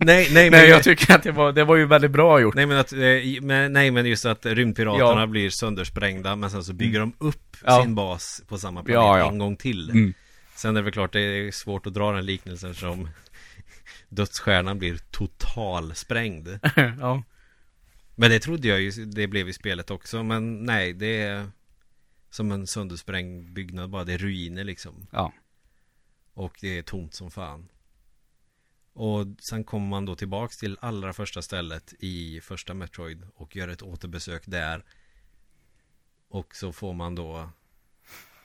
Nej, 0.00 0.28
nej, 0.32 0.50
men, 0.50 0.60
Nej, 0.60 0.68
jag 0.70 0.82
tycker 0.82 1.14
att 1.14 1.22
det 1.22 1.32
var, 1.32 1.52
det 1.52 1.64
var 1.64 1.76
ju 1.76 1.86
väldigt 1.86 2.10
bra 2.10 2.40
gjort. 2.40 2.54
nej, 2.54 2.66
men 2.66 2.78
att, 2.78 2.92
eh, 2.92 2.98
men, 3.42 3.72
nej, 3.72 3.90
men 3.90 4.06
just 4.06 4.26
att 4.26 4.46
rymdpiraterna 4.46 5.20
Ja. 5.20 5.26
blir 5.26 5.50
söndersprängda 5.50 6.36
men 6.36 6.50
sen 6.50 6.64
så 6.64 6.72
bygger 6.72 7.00
de 7.00 7.12
upp 7.18 7.56
Ja. 7.64 7.82
sin 7.82 7.94
bas 7.94 8.42
på 8.48 8.58
samma 8.58 8.82
planet 8.82 9.02
Ja, 9.04 9.18
ja. 9.18 9.28
en 9.30 9.38
gång 9.38 9.56
till. 9.56 9.90
Mm. 9.90 10.14
Sen 10.56 10.70
är 10.76 10.80
det 10.80 10.84
väl 10.84 10.92
klart, 10.92 11.12
det 11.12 11.20
är 11.20 11.50
svårt 11.50 11.86
att 11.86 11.94
dra 11.94 12.12
den 12.12 12.26
liknelsen 12.26 12.74
som 12.74 13.08
dödsstjärnan 14.08 14.78
blir 14.78 14.98
totalsprängd. 15.10 16.48
ja. 17.00 17.22
Men 18.16 18.30
det 18.30 18.38
trodde 18.40 18.68
jag 18.68 18.80
ju 18.80 18.90
det 18.90 19.26
blev 19.26 19.48
i 19.48 19.52
spelet 19.52 19.90
också 19.90 20.22
Men 20.22 20.62
nej 20.64 20.92
det 20.92 21.22
är 21.22 21.46
Som 22.30 22.52
en 22.52 22.66
söndersprängd 22.66 23.52
byggnad 23.52 23.90
bara 23.90 24.04
Det 24.04 24.12
är 24.14 24.18
ruiner 24.18 24.64
liksom 24.64 25.06
Ja. 25.12 25.32
Och 26.34 26.58
det 26.60 26.78
är 26.78 26.82
tomt 26.82 27.14
som 27.14 27.30
fan. 27.30 27.68
Och 28.92 29.26
sen 29.48 29.64
kommer 29.64 29.86
man 29.86 30.04
då 30.04 30.16
tillbaks 30.16 30.58
till 30.58 30.78
allra 30.80 31.12
första 31.12 31.42
stället 31.42 31.94
I 31.98 32.40
första 32.40 32.74
Metroid 32.74 33.26
Och 33.34 33.56
gör 33.56 33.68
ett 33.68 33.82
återbesök 33.82 34.42
där. 34.46 34.84
Och 36.28 36.56
så 36.56 36.72
får 36.72 36.94
man 36.94 37.14
då 37.14 37.50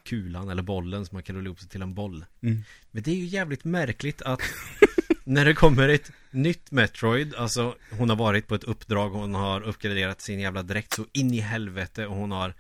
Kulan 0.04 0.50
eller 0.50 0.64
bollen 0.64 1.06
som 1.06 1.16
man 1.16 1.24
kan 1.24 1.36
rulla 1.36 1.46
ihop 1.46 1.60
sig 1.60 1.70
till 1.70 1.82
en 1.82 1.94
boll. 1.94 2.26
Mm. 2.42 2.64
Men 2.92 3.04
det 3.04 3.12
är 3.12 3.16
ju 3.16 3.26
jävligt 3.26 3.64
märkligt 3.64 4.22
att 4.22 4.42
När 5.24 5.46
det 5.46 5.54
kommer 5.54 5.90
ett 5.90 6.12
nytt 6.32 6.72
Metroid 6.72 7.36
Alltså 7.36 7.76
hon 7.92 8.10
har 8.10 8.16
varit 8.16 8.48
på 8.48 8.56
ett 8.56 8.64
uppdrag 8.64 9.10
Hon 9.10 9.34
har 9.34 9.62
uppgraderat 9.62 10.22
sin 10.22 10.40
jävla 10.40 10.64
dräkt 10.64 10.94
så 10.94 11.06
in 11.12 11.34
i 11.34 11.40
helvete 11.40 12.08
Och 12.08 12.16
hon 12.16 12.32
har 12.32 12.54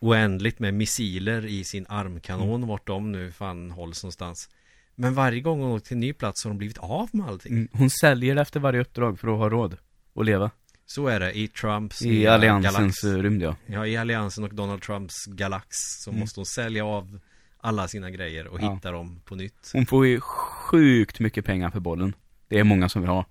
Oändligt 0.00 0.58
med 0.58 0.74
missiler 0.74 1.46
i 1.46 1.64
sin 1.64 1.86
armkanon 1.88 2.66
Vart 2.66 2.86
de 2.86 3.12
nu 3.12 3.32
fan 3.32 3.70
hålls 3.70 4.02
någonstans 4.02 4.48
Men 4.94 5.14
varje 5.14 5.40
gång 5.40 5.60
hon 5.60 5.72
åker 5.72 5.86
till 5.86 5.94
en 5.94 6.00
ny 6.00 6.12
plats 6.12 6.44
har 6.44 6.50
de 6.50 6.58
blivit 6.58 6.78
av 6.78 7.08
med 7.12 7.26
allting 7.28 7.52
Mm. 7.52 7.68
Hon 7.72 7.90
säljer 7.90 8.34
det 8.34 8.40
efter 8.40 8.60
varje 8.60 8.80
uppdrag 8.80 9.20
för 9.20 9.28
att 9.28 9.38
ha 9.38 9.48
råd 9.50 9.76
att 10.14 10.24
leva. 10.26 10.50
Så 10.86 11.06
är 11.06 11.20
det 11.20 11.38
i 11.38 11.48
Trumps 11.48 12.02
I 12.02 12.26
alliansens 12.26 12.76
galax. 12.76 13.04
eh, 13.04 13.22
rymd 13.22 13.42
ja. 13.42 13.56
Ja, 13.66 13.86
i 13.86 13.96
alliansen 13.96 14.44
och 14.44 14.54
Donald 14.54 14.82
Trumps 14.82 15.14
galax 15.26 15.66
Så 16.04 16.10
Mm. 16.10 16.20
måste 16.20 16.40
hon 16.40 16.46
sälja 16.46 16.84
av 16.84 17.20
alla 17.60 17.88
sina 17.88 18.10
grejer 18.10 18.46
och 18.46 18.60
Ja. 18.62 18.74
hitta 18.74 18.90
dem 18.92 19.20
på 19.24 19.34
nytt 19.34 19.70
Hon 19.72 19.86
får 19.86 20.06
ju 20.06 20.20
sjukt 20.20 21.20
mycket 21.20 21.44
pengar 21.44 21.70
för 21.70 21.80
bollen. 21.80 22.14
Det 22.48 22.58
är 22.58 22.64
många 22.64 22.88
som 22.88 23.02
vill 23.02 23.10
ha. 23.10 23.24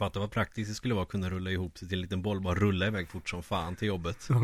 Fatta 0.00 0.20
vad 0.20 0.30
praktiskt 0.30 0.70
det 0.70 0.74
skulle 0.74 0.94
vara 0.94 1.02
att 1.02 1.08
kunna 1.08 1.30
rulla 1.30 1.50
ihop 1.50 1.78
sig 1.78 1.88
till 1.88 1.98
en 1.98 2.02
liten 2.02 2.22
boll 2.22 2.40
Bara 2.40 2.54
rulla 2.54 2.86
iväg 2.86 3.08
fort 3.08 3.28
som 3.28 3.42
fan 3.42 3.76
till 3.76 3.88
jobbet 3.88 4.28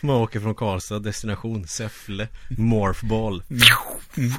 Man 0.00 0.16
åker 0.16 0.40
från 0.40 0.54
Karlstad, 0.54 0.98
destination 0.98 1.66
Säffle 1.66 2.28
Morphball 2.58 3.42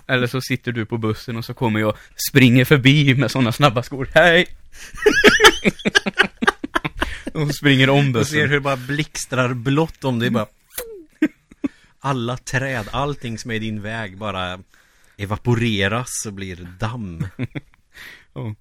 Eller 0.07 0.27
så 0.27 0.41
sitter 0.41 0.71
du 0.71 0.85
på 0.85 0.97
bussen 0.97 1.37
och 1.37 1.45
så 1.45 1.53
kommer 1.53 1.79
jag 1.79 1.97
springer 2.29 2.65
förbi 2.65 3.15
med 3.15 3.31
sådana 3.31 3.51
snabba 3.51 3.83
skor. 3.83 4.09
Hej! 4.13 4.47
och 7.33 7.55
springer 7.55 7.89
om 7.89 8.13
Du 8.13 8.13
ser 8.13 8.19
bussen. 8.19 8.39
hur 8.39 8.55
det 8.55 8.59
bara 8.59 8.77
blixtrar 8.77 9.53
blått 9.53 10.03
om 10.03 10.19
det 10.19 10.25
är 10.25 10.29
bara 10.29 10.47
Alla 11.99 12.37
träd, 12.37 12.87
allting 12.91 13.37
som 13.37 13.51
är 13.51 13.55
i 13.55 13.59
din 13.59 13.81
väg 13.81 14.17
bara 14.17 14.59
Evaporeras 15.17 16.25
och 16.27 16.33
blir 16.33 16.67
damm 16.79 17.27
Ja. 18.33 18.55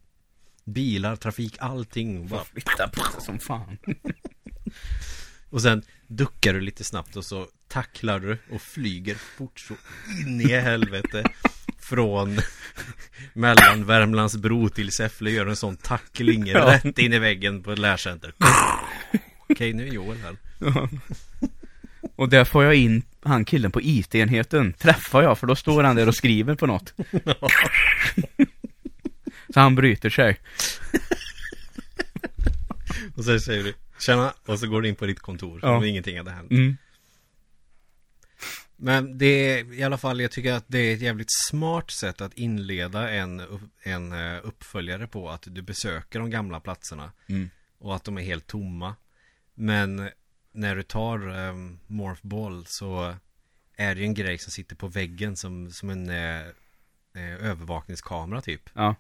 Bilar, 0.65 1.17
trafik, 1.17 1.57
allting 1.61 2.29
bara 2.29 2.45
Flytta 2.45 2.89
på 2.89 3.03
sig 3.05 3.21
som 3.21 3.39
fan. 3.39 3.79
Och 5.51 5.63
sen 5.63 5.83
duckar 6.07 6.55
du 6.55 6.61
lite 6.61 6.85
snabbt 6.85 7.17
och 7.17 7.25
så 7.25 7.47
tacklar 7.69 8.21
du 8.21 8.39
och 8.51 8.63
flyger 8.63 9.15
fort 9.15 9.61
så 9.61 9.75
in 10.27 10.41
i 10.41 10.57
helvete 10.61 11.25
Från 11.79 12.39
mellan 13.33 13.85
Värmlandsbro 13.85 14.69
till 14.69 14.93
Säffle 14.93 15.31
gör 15.31 15.47
en 15.47 15.57
sån 15.57 15.77
tackling 15.77 16.47
Ja. 16.47 16.73
rätt 16.75 16.99
in 16.99 17.13
i 17.13 17.19
väggen 17.19 17.63
på 17.63 17.73
ett 17.73 17.79
lärcenter 17.79 18.35
Okej, 19.49 19.73
nu 19.73 19.89
är 19.89 19.93
Joel 19.93 20.19
här 20.19 20.37
Och 22.17 22.29
där 22.29 22.45
får 22.45 22.65
jag 22.65 22.75
in 22.75 23.03
han 23.23 23.45
killen 23.45 23.71
på 23.73 23.81
IT-enheten. 23.83 24.73
Träffar 24.73 25.23
jag, 25.23 25.39
för 25.39 25.47
då 25.47 25.57
står 25.57 25.83
han 25.85 25.97
där 25.97 26.09
och 26.09 26.15
skriver 26.15 26.55
på 26.55 26.67
något. 26.67 26.95
så 29.55 29.61
han 29.61 29.75
bryter 29.75 30.11
sig. 30.11 30.39
Och 33.17 33.25
så 33.25 33.41
säger 33.41 33.65
du 33.65 33.75
Tjena, 34.01 34.33
och 34.47 34.59
så 34.59 34.67
går 34.67 34.83
du 34.83 34.89
in 34.89 34.95
på 34.95 35.07
ditt 35.07 35.21
kontor 35.21 35.61
Ja. 35.63 35.77
som 35.77 35.85
ingenting 35.85 36.19
hade 36.19 36.31
hänt 36.31 36.51
Mm. 36.51 36.77
Men 38.77 39.19
det 39.19 39.27
är 39.27 39.73
i 39.75 39.83
alla 39.83 39.99
fall, 39.99 40.21
jag 40.21 40.31
tycker 40.31 40.53
att 40.53 40.65
det 40.69 40.79
är 40.79 40.95
ett 40.95 41.01
jävligt 41.01 41.33
smart 41.49 41.91
sätt 41.91 42.21
att 42.21 42.35
inleda 42.35 43.11
en, 43.11 43.43
en 43.83 44.13
eh, 44.13 44.41
uppföljare 44.43 45.07
på 45.07 45.31
att 45.31 45.43
du 45.51 45.63
besöker 45.63 46.19
de 46.19 46.31
gamla 46.31 46.61
platserna 46.61 47.13
Mm. 47.29 47.51
och 47.79 47.97
att 47.97 48.05
de 48.05 48.19
är 48.19 48.23
helt 48.23 48.47
tomma. 48.47 48.95
Men 49.55 50.09
när 50.53 50.77
du 50.77 50.83
tar 50.83 51.29
um, 51.29 51.79
Morph 51.87 52.21
Ball 52.27 52.67
så 52.67 53.17
är 53.77 53.95
det 53.95 54.01
ju 54.01 54.07
en 54.07 54.15
grej 54.15 54.39
som 54.39 54.51
sitter 54.51 54.77
på 54.77 54.89
väggen 54.89 55.37
som, 55.37 55.71
som 55.71 55.91
en 55.91 56.09
eh, 56.11 56.41
eh, 57.15 57.35
övervakningskamera 57.51 58.41
typ. 58.41 58.71
Ja. 58.75 58.95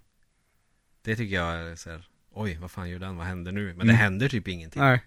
Det 1.03 1.16
tycker 1.16 1.34
jag 1.36 1.55
är 1.55 1.76
så 1.76 1.90
här, 1.90 2.07
oj 2.30 2.57
vad 2.61 2.70
fan 2.70 2.90
gör 2.90 2.98
den, 2.98 3.16
vad 3.16 3.26
händer 3.26 3.53
nu? 3.53 3.64
Men 3.66 3.72
Mm. 3.74 3.86
det 3.86 3.92
händer 3.94 4.28
typ 4.28 4.48
ingenting. 4.48 4.82
Nej. 4.82 5.03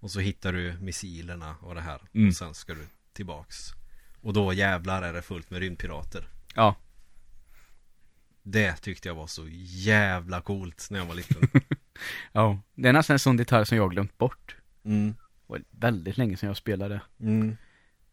Och 0.00 0.10
så 0.10 0.20
hittar 0.20 0.52
du 0.52 0.72
missilerna 0.80 1.56
och 1.60 1.74
det 1.74 1.80
här. 1.80 2.00
Mm. 2.14 2.28
Och 2.28 2.34
sen 2.34 2.54
ska 2.54 2.74
du 2.74 2.86
tillbaks. 3.12 3.56
Och 4.20 4.32
då 4.32 4.52
jävlar 4.52 5.02
är 5.02 5.12
det 5.12 5.22
fullt 5.22 5.50
med 5.50 5.60
rymdpirater. 5.60 6.28
Ja. 6.54 6.76
Det 8.42 8.76
tyckte 8.76 9.08
jag 9.08 9.14
var 9.14 9.26
så 9.26 9.46
jävla 9.64 10.40
coolt 10.40 10.86
när 10.90 10.98
jag 10.98 11.06
var 11.06 11.14
liten. 11.14 11.48
Ja. 12.32 12.60
Det 12.74 12.88
är 12.88 12.92
nästan 12.92 13.14
en 13.14 13.18
sån 13.18 13.36
detalj 13.36 13.66
som 13.66 13.76
jag 13.76 13.90
glömt 13.90 14.18
bort. 14.18 14.56
Mm. 14.84 15.14
Var 15.48 15.62
väldigt 15.70 16.16
länge 16.16 16.36
sedan 16.36 16.46
jag 16.46 16.56
spelade. 16.56 17.00
Mm. 17.20 17.56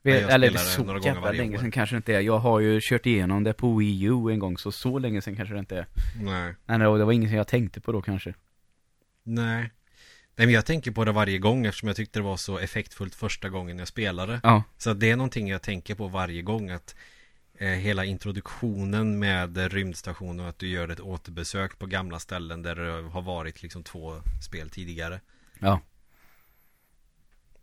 Ja, 0.02 0.12
jag 0.12 0.32
Eller 0.32 0.52
det 0.52 0.58
så 0.58 0.84
några 0.84 1.00
gånger 1.00 1.14
jävla 1.14 1.32
länge 1.32 1.56
år. 1.56 1.62
sedan 1.62 1.72
kanske 1.72 1.96
det 1.96 1.98
inte 1.98 2.16
är. 2.16 2.22
Jag 2.22 2.38
har 2.38 2.60
ju 2.60 2.80
kört 2.82 3.06
igenom 3.06 3.44
det 3.44 3.54
på 3.54 3.76
Wii 3.76 4.04
U 4.04 4.32
en 4.32 4.40
gång, 4.40 4.58
så 4.58 4.72
så 4.72 5.00
länge 5.00 5.22
sedan 5.22 5.36
kanske 5.36 5.54
det 5.54 5.60
inte 5.60 5.78
är. 5.78 5.88
Nej. 6.22 6.56
Nej, 6.66 6.80
det 6.80 6.88
var, 6.88 7.12
inget 7.12 7.30
som 7.30 7.38
jag 7.38 7.48
tänkte 7.48 7.82
på 7.82 7.92
då 7.92 8.02
kanske. 8.02 8.34
Nej. 9.24 9.72
Nej 10.36 10.48
men 10.48 10.52
jag 10.52 10.66
tänker 10.66 10.92
på 10.92 11.06
det 11.06 11.12
varje 11.12 11.38
gång 11.38 11.66
eftersom 11.66 11.88
jag 11.88 11.96
tyckte 11.96 12.20
det 12.20 12.24
var 12.24 12.38
så 12.38 12.58
effektfullt 12.58 13.16
första 13.16 13.50
gången 13.50 13.80
jag 13.80 13.88
spelade. 13.88 14.40
Ja. 14.44 14.64
Så 14.78 14.94
det 14.94 15.12
är 15.12 15.16
någonting 15.16 15.48
jag 15.48 15.62
tänker 15.62 15.96
på 15.96 16.08
varje 16.08 16.42
gång 16.42 16.70
att 16.70 16.96
eh, 17.58 17.68
hela 17.68 18.06
introduktionen 18.06 19.20
med 19.20 19.58
rymdstationen 19.58 20.40
och 20.40 20.50
att 20.50 20.60
du 20.60 20.68
gör 20.68 20.90
ett 20.90 21.00
återbesök 21.00 21.80
på 21.80 21.86
gamla 21.86 22.20
ställen 22.20 22.62
där 22.62 22.76
det 22.76 23.10
har 23.10 23.22
varit 23.22 23.64
liksom 23.64 23.84
två 23.84 24.22
spel 24.42 24.70
tidigare. 24.70 25.20
Ja. 25.60 25.82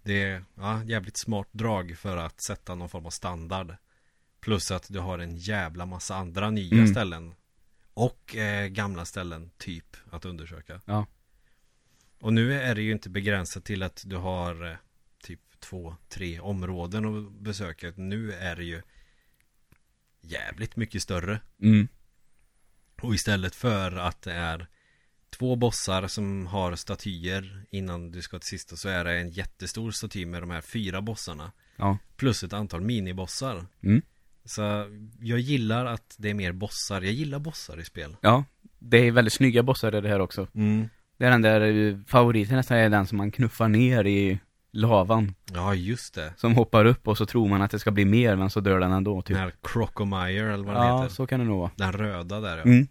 Det 0.03 0.23
är 0.23 0.45
ja, 0.55 0.85
jävligt 0.85 1.17
smart 1.17 1.49
drag 1.53 1.99
för 1.99 2.17
att 2.17 2.43
sätta 2.43 2.75
någon 2.75 2.89
form 2.89 3.07
av 3.07 3.11
standard. 3.11 3.77
Plus 4.41 4.71
att 4.71 4.87
du 4.89 4.99
har 4.99 5.19
en 5.19 5.37
jävla 5.37 5.87
massa 5.87 6.17
andra 6.17 6.51
nya 6.51 6.75
Mm. 6.75 6.87
ställen. 6.87 7.35
Och 7.95 8.37
eh, 8.37 8.67
gamla 8.67 9.05
ställen, 9.05 9.51
typ, 9.59 9.97
att 10.11 10.25
undersöka. 10.25 10.81
Ja. 10.85 11.07
Och 12.21 12.33
nu 12.33 12.61
är 12.61 12.75
det 12.75 12.83
ju 12.83 12.93
inte 12.93 13.11
begränsat 13.11 13.65
till 13.65 13.83
att 13.83 14.03
du 14.07 14.17
har 14.17 14.71
eh, 14.71 14.77
typ 15.23 15.41
två, 15.61 15.97
tre 16.09 16.41
områden 16.41 17.05
att 17.27 17.33
besöka. 17.33 17.93
Nu 17.97 18.33
är 18.33 18.57
det 18.57 18.65
ju 18.65 18.83
jävligt 20.21 20.77
mycket 20.77 21.03
större. 21.03 21.41
Mm. 21.61 21.89
Och 23.03 23.15
istället 23.15 23.55
för 23.55 23.97
att 23.97 24.23
det 24.23 24.33
är 24.33 24.67
två 25.39 25.57
bossar 25.57 26.07
som 26.07 26.47
har 26.47 26.77
statyer 26.77 27.65
innan 27.71 28.11
du 28.11 28.23
ska 28.23 28.39
till 28.39 28.49
sista 28.49 28.77
så 28.77 28.89
är 28.89 29.05
det 29.05 29.13
en 29.21 29.31
jättestor 29.31 29.91
staty 29.91 30.27
med 30.27 30.43
de 30.43 30.51
här 30.51 30.61
fyra 30.61 31.01
bossarna. 31.03 31.53
Ja. 31.77 31.99
Plus 32.17 32.43
ett 32.45 32.53
antal 32.53 32.81
minibossar. 32.81 33.67
Mm. 33.83 34.03
Så 34.45 34.63
jag 35.21 35.39
gillar 35.39 35.87
att 35.87 36.15
det 36.19 36.31
är 36.31 36.35
mer 36.35 36.53
bossar. 36.53 37.03
Jag 37.03 37.13
gillar 37.13 37.39
bossar 37.39 37.81
i 37.81 37.85
spel. 37.85 38.17
Ja. 38.21 38.45
Det 38.79 38.99
är 38.99 39.11
väldigt 39.13 39.33
snygga 39.33 39.63
bossar 39.63 39.97
i 39.97 40.01
det 40.01 40.09
här 40.09 40.21
också. 40.21 40.47
Mm. 40.55 40.89
Det 41.17 41.25
är 41.27 41.31
den 41.31 41.43
där 41.43 41.61
eh, 41.61 41.97
favoriten 42.07 42.57
nästan 42.57 42.77
är 42.77 42.89
den 42.91 43.07
som 43.07 43.19
man 43.19 43.31
knuffar 43.31 43.69
ner 43.69 44.07
i 44.07 44.39
lavan. 44.73 45.35
Ja, 45.53 45.75
just 45.75 46.15
det. 46.15 46.33
Som 46.37 46.55
hoppar 46.55 46.85
upp 46.85 47.09
och 47.09 47.19
så 47.19 47.27
tror 47.27 47.49
man 47.49 47.63
att 47.63 47.71
det 47.71 47.79
ska 47.79 47.91
bli 47.91 48.05
mer 48.05 48.37
men 48.37 48.51
så 48.51 48.61
dör 48.61 48.81
den 48.81 48.93
ändå 48.93 49.23
typ. 49.23 49.29
Den 49.37 49.43
här 49.43 49.53
Crocomire 49.63 50.55
eller 50.55 50.65
vad 50.65 50.75
den 50.77 50.87
Ja, 50.87 51.03
heter. 51.03 51.15
så 51.15 51.27
kan 51.27 51.41
det 51.41 51.47
nog 51.47 51.59
vara. 51.59 51.71
Den 51.77 51.93
röda 51.93 52.41
där 52.41 52.57
ja. 52.57 52.63
Mm. 52.63 52.89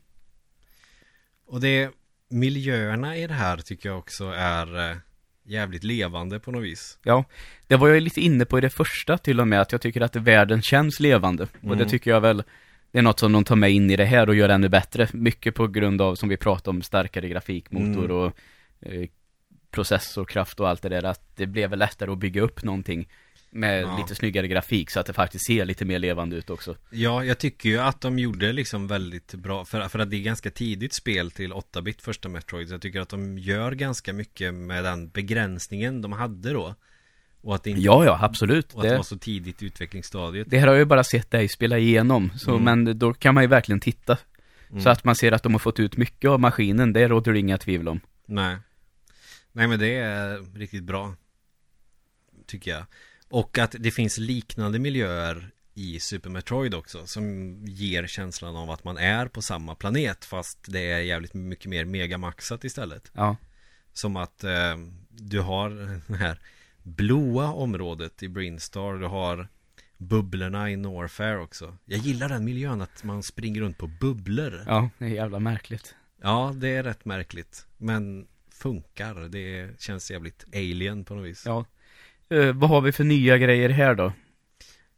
Och 1.45 1.61
det 1.61 1.91
miljöerna 2.31 3.17
i 3.17 3.27
det 3.27 3.33
här 3.33 3.57
tycker 3.57 3.89
jag 3.89 3.97
också 3.97 4.25
är 4.35 4.91
eh, 4.91 4.97
jävligt 5.43 5.83
levande 5.83 6.39
på 6.39 6.51
något 6.51 6.63
vis. 6.63 6.97
Ja, 7.03 7.23
det 7.67 7.75
var 7.75 7.87
jag 7.87 8.01
lite 8.03 8.21
inne 8.21 8.45
på 8.45 8.57
i 8.57 8.61
det 8.61 8.69
första 8.69 9.17
till 9.17 9.39
och 9.39 9.47
med, 9.47 9.61
att 9.61 9.71
jag 9.71 9.81
tycker 9.81 10.01
att 10.01 10.15
världen 10.15 10.61
känns 10.61 10.99
levande. 10.99 11.43
Och 11.43 11.49
det 11.61 11.73
Mm. 11.83 11.87
tycker 11.87 12.11
jag 12.11 12.21
väl, 12.21 12.43
det 12.91 12.97
är 12.97 13.01
något 13.01 13.19
som 13.19 13.31
de 13.31 13.43
tar 13.43 13.55
med 13.55 13.71
in 13.71 13.89
i 13.91 13.95
det 13.95 14.05
här 14.05 14.29
och 14.29 14.35
gör 14.35 14.49
ännu 14.49 14.69
bättre. 14.69 15.07
Mycket 15.13 15.55
på 15.55 15.67
grund 15.67 16.01
av, 16.01 16.15
som 16.15 16.29
vi 16.29 16.37
pratade 16.37 16.69
om, 16.77 16.81
starkare 16.81 17.29
grafikmotor 17.29 18.05
Mm. 18.05 18.17
och 18.17 18.33
eh, 18.81 19.07
processorkraft 19.71 20.59
och 20.59 20.69
allt 20.69 20.81
det 20.81 20.89
där. 20.89 21.03
Att 21.03 21.35
det 21.35 21.45
blev 21.47 21.69
väl 21.69 21.79
lättare 21.79 22.11
att 22.11 22.17
bygga 22.17 22.41
upp 22.41 22.63
någonting 22.63 23.07
med 23.53 23.81
Ja. 23.83 23.97
lite 23.97 24.15
snyggare 24.15 24.47
grafik 24.47 24.89
så 24.89 24.99
att 24.99 25.05
det 25.05 25.13
faktiskt 25.13 25.45
ser 25.45 25.65
lite 25.65 25.85
mer 25.85 25.99
levande 25.99 26.35
ut 26.35 26.49
också. 26.49 26.75
Ja, 26.89 27.23
jag 27.25 27.37
tycker 27.37 27.69
ju 27.69 27.77
att 27.77 28.01
de 28.01 28.19
gjorde 28.19 28.53
liksom 28.53 28.87
väldigt 28.87 29.33
bra 29.33 29.65
för, 29.65 29.87
för 29.87 29.99
att 29.99 30.09
det 30.09 30.15
är 30.17 30.21
ganska 30.21 30.51
tidigt 30.51 30.93
spel 30.93 31.31
till 31.31 31.53
8-bit 31.53 32.01
första 32.01 32.29
Metroid 32.29 32.67
så 32.67 32.73
Jag 32.73 32.81
tycker 32.81 33.01
att 33.01 33.09
de 33.09 33.37
gör 33.37 33.71
ganska 33.71 34.13
mycket 34.13 34.53
med 34.53 34.83
den 34.83 35.09
begränsningen 35.09 36.01
de 36.01 36.11
hade 36.11 36.53
då 36.53 36.75
Och 37.41 37.55
att 37.55 37.63
det 37.63 37.69
inte 37.69 37.81
Ja, 37.81 38.05
ja, 38.05 38.19
absolut. 38.21 38.73
och 38.73 38.79
att 38.79 38.83
det 38.83 38.89
Det, 38.89 38.95
var 38.97 39.03
så 39.03 39.17
tidigt 39.17 39.63
i 39.63 39.65
utvecklingsstadiet 39.65 40.47
det 40.49 40.59
här 40.59 40.67
har 40.67 40.73
jag 40.73 40.79
ju 40.79 40.85
bara 40.85 41.03
sett 41.03 41.31
dig 41.31 41.47
spela 41.49 41.77
igenom, 41.77 42.31
så, 42.37 42.51
Mm. 42.57 42.63
men 42.83 42.99
då 42.99 43.13
kan 43.13 43.33
man 43.33 43.43
ju 43.43 43.47
verkligen 43.47 43.79
titta. 43.79 44.17
Mm. 44.69 44.83
Så 44.83 44.89
att 44.89 45.03
man 45.03 45.15
ser 45.15 45.31
att 45.31 45.43
de 45.43 45.51
har 45.53 45.59
fått 45.59 45.79
ut 45.79 45.97
mycket 45.97 46.29
av 46.29 46.39
maskinen, 46.39 46.93
det 46.93 47.07
råder 47.07 47.33
det 47.33 47.39
inga 47.39 47.57
tvivel 47.57 47.87
om. 47.87 47.99
Nej 48.25 48.57
Nej 49.51 49.67
men 49.67 49.79
det 49.79 49.95
är 49.95 50.57
riktigt 50.57 50.83
bra 50.83 51.15
Tycker 52.47 52.71
jag 52.71 52.83
Och 53.31 53.57
att 53.57 53.75
det 53.79 53.91
finns 53.91 54.17
liknande 54.17 54.79
miljöer 54.79 55.51
i 55.73 55.99
Super 55.99 56.29
Metroid 56.29 56.73
också 56.73 57.07
Som 57.07 57.55
ger 57.65 58.07
känslan 58.07 58.55
av 58.55 58.71
att 58.71 58.83
man 58.83 58.97
är 58.97 59.25
på 59.27 59.41
samma 59.41 59.75
planet 59.75 60.25
Fast 60.25 60.59
det 60.67 60.91
är 60.91 60.99
jävligt 60.99 61.33
mycket 61.33 61.65
mer 61.65 61.85
megamaxat 61.85 62.63
istället 62.63 63.11
Ja. 63.13 63.35
Som 63.93 64.15
att 64.15 64.43
eh, 64.43 64.77
du 65.09 65.39
har 65.39 65.69
det 66.07 66.17
här 66.17 66.39
blåa 66.83 67.53
området 67.53 68.23
i 68.23 68.27
Brinstar 68.27 68.93
Du 68.93 69.05
har 69.07 69.47
bubblorna 69.97 70.71
i 70.71 70.75
Norfair 70.75 71.39
också 71.39 71.77
Jag 71.85 71.99
gillar 71.99 72.29
den 72.29 72.45
miljön 72.45 72.81
att 72.81 73.03
man 73.03 73.23
springer 73.23 73.61
runt 73.61 73.77
på 73.77 73.87
bubblor 73.87 74.63
Ja, 74.67 74.89
det 74.97 75.05
är 75.05 75.09
jävla 75.09 75.39
märkligt. 75.39 75.95
Ja, 76.21 76.53
det 76.55 76.67
är 76.67 76.83
rätt 76.83 77.05
märkligt 77.05 77.65
Men 77.77 78.27
funkar, 78.51 79.15
det 79.15 79.79
känns 79.79 80.11
jävligt 80.11 80.45
alien 80.53 81.05
på 81.05 81.15
något 81.15 81.25
vis 81.25 81.43
Ja. 81.45 81.65
Eh, 82.31 82.53
vad 82.53 82.69
har 82.69 82.81
vi 82.81 82.91
för 82.91 83.03
nya 83.03 83.37
grejer 83.37 83.69
här 83.69 83.95
då? 83.95 84.13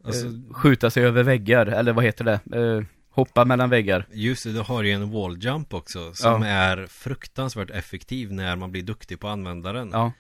Alltså, 0.04 0.26
Eh, 0.28 0.34
skjuta 0.54 0.90
sig 0.90 1.04
över 1.04 1.24
väggar, 1.24 1.66
eller 1.66 1.94
vad 1.94 2.04
heter 2.06 2.26
det? 2.26 2.40
Eh, 2.58 2.84
hoppa 3.10 3.46
mellan 3.46 3.70
väggar. 3.70 4.08
just 4.12 4.44
det, 4.44 4.52
du 4.54 4.60
har 4.60 4.84
ju 4.84 4.92
en 4.92 5.12
wall 5.12 5.38
jump 5.44 5.74
också 5.74 6.14
Som 6.14 6.42
Ja. 6.42 6.48
är 6.48 6.88
fruktansvärt 6.88 7.70
effektiv 7.70 8.34
när 8.34 8.56
man 8.56 8.72
blir 8.72 8.84
duktig 8.84 9.20
på 9.20 9.28
användaren 9.28 9.90
Ja. 9.94 10.12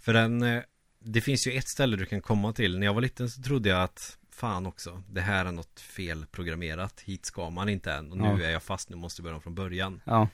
För 0.00 0.12
den, 0.12 0.42
eh, 0.42 0.62
det 1.04 1.20
finns 1.20 1.46
ju 1.46 1.52
ett 1.52 1.68
ställe 1.68 1.96
du 1.96 2.06
kan 2.06 2.20
komma 2.20 2.52
till 2.52 2.78
När 2.78 2.86
jag 2.86 2.94
var 2.94 3.00
liten 3.00 3.30
så 3.30 3.42
trodde 3.42 3.68
jag 3.68 3.82
att 3.82 4.18
Fan 4.34 4.66
också, 4.66 5.02
det 5.10 5.20
här 5.20 5.44
är 5.46 5.52
något 5.52 5.80
felprogrammerat 5.80 7.00
Hit 7.00 7.26
ska 7.26 7.50
man 7.50 7.68
inte 7.68 7.92
än 7.92 8.10
Och 8.12 8.18
nu 8.18 8.24
Ja. 8.24 8.46
är 8.46 8.50
jag 8.50 8.62
fast, 8.62 8.90
nu 8.90 8.96
måste 8.96 9.20
jag 9.20 9.24
börja 9.24 9.34
om 9.36 9.42
från 9.42 9.54
början 9.54 10.00
Ja. 10.04 10.28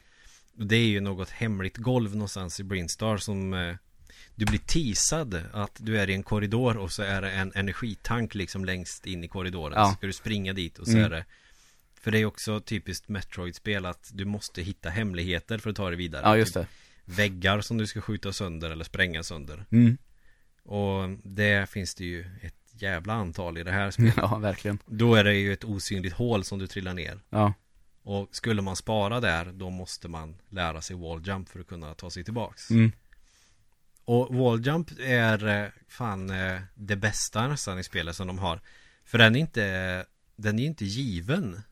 Det 0.55 0.77
är 0.77 0.87
ju 0.89 1.01
något 1.01 1.31
hemligt 1.31 1.77
golv 1.77 2.13
någonstans 2.13 2.61
i 2.61 2.65
Brinstar 2.65 3.17
som 3.17 3.55
eh, 3.55 3.75
Du 4.39 4.45
blir 4.47 4.59
teasad 4.59 5.43
att 5.53 5.77
du 5.79 5.99
är 5.99 6.11
i 6.11 6.15
en 6.15 6.23
korridor 6.23 6.77
och 6.77 6.93
så 6.93 7.03
är 7.03 7.23
det 7.23 7.31
en 7.31 7.53
energitank 7.55 8.35
liksom 8.35 8.65
längst 8.65 9.07
in 9.07 9.25
i 9.25 9.29
korridoren 9.29 9.73
Ja. 9.77 9.91
Så 9.91 9.97
ska 9.97 10.07
du 10.07 10.13
springa 10.13 10.53
dit 10.53 10.79
och 10.79 10.87
så 10.87 10.93
Mm. 10.93 11.05
är 11.05 11.11
det 11.11 11.25
För 12.01 12.11
det 12.11 12.19
är 12.19 12.25
också 12.25 12.61
typiskt 12.61 13.09
Metroid-spel 13.09 13.87
att 13.87 14.11
du 14.13 14.25
måste 14.25 14.63
hitta 14.63 14.91
hemligheter 14.91 15.59
för 15.59 15.71
att 15.71 15.77
ta 15.77 15.89
dig 15.89 15.97
vidare 15.97 16.23
Ja, 16.25 16.37
just 16.37 16.55
Typ 16.55 16.67
det. 17.07 17.13
Väggar 17.15 17.61
som 17.61 17.79
du 17.79 17.87
ska 17.87 18.01
skjuta 18.01 18.33
sönder 18.33 18.71
eller 18.71 18.85
spränga 18.85 19.23
sönder 19.23 19.65
Mm. 19.71 19.99
Och 20.63 21.09
det 21.25 21.71
finns 21.71 21.95
det 21.95 22.05
ju 22.05 22.21
ett 22.43 22.55
jävla 22.73 23.13
antal 23.13 23.59
i 23.59 23.63
det 23.63 23.73
här 23.73 23.91
spelet 23.91 24.15
Ja, 24.17 24.39
verkligen. 24.39 24.79
Då 24.87 25.15
är 25.15 25.25
det 25.25 25.35
ju 25.35 25.53
ett 25.53 25.65
osynligt 25.65 26.13
hål 26.15 26.45
som 26.45 26.59
du 26.59 26.67
trillar 26.67 26.95
ner 26.95 27.21
Ja. 27.31 27.53
Och 28.03 28.29
skulle 28.33 28.63
man 28.63 28.77
spara 28.77 29.21
där 29.21 29.45
Då 29.53 29.71
måste 29.71 30.09
man 30.09 30.37
lära 30.49 30.81
sig 30.83 30.97
wall 30.97 31.27
jump 31.27 31.49
för 31.49 31.61
att 31.61 31.67
kunna 31.67 31.95
ta 31.95 32.11
sig 32.11 32.25
tillbaks 32.25 32.71
Mm. 32.71 32.93
Och 34.09 34.35
wall 34.35 34.67
jump 34.67 34.91
är 35.01 35.47
eh, 35.47 35.69
fan 35.89 36.31
eh, 36.31 36.61
det 36.75 36.97
bästa 36.97 37.49
nästan 37.49 37.79
i 37.79 37.85
spelet 37.85 38.17
som 38.17 38.27
de 38.27 38.39
har 38.39 38.61
För 39.05 39.19
den 39.19 39.37
är 39.37 39.41
inte 39.41 40.07
Den 40.37 40.59
är 40.59 40.65
inte 40.65 40.85
given 40.85 41.63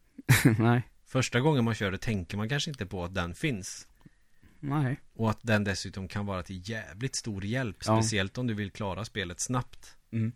Nej. 0.58 0.82
Första 1.06 1.40
gången 1.40 1.64
man 1.64 1.74
kör 1.74 1.90
det 1.90 1.98
tänker 1.98 2.36
man 2.36 2.48
kanske 2.48 2.70
inte 2.70 2.86
på 2.86 3.04
att 3.04 3.14
den 3.14 3.34
finns 3.34 3.88
Nej. 4.60 5.00
Och 5.14 5.30
att 5.30 5.38
den 5.42 5.64
dessutom 5.64 6.08
kan 6.08 6.26
vara 6.26 6.42
till 6.42 6.70
jävligt 6.70 7.16
stor 7.16 7.44
hjälp 7.44 7.76
Ja. 7.86 8.02
Speciellt 8.02 8.38
om 8.38 8.46
du 8.46 8.54
vill 8.54 8.70
klara 8.70 9.04
spelet 9.04 9.40
snabbt 9.40 9.96
Mm. 10.12 10.32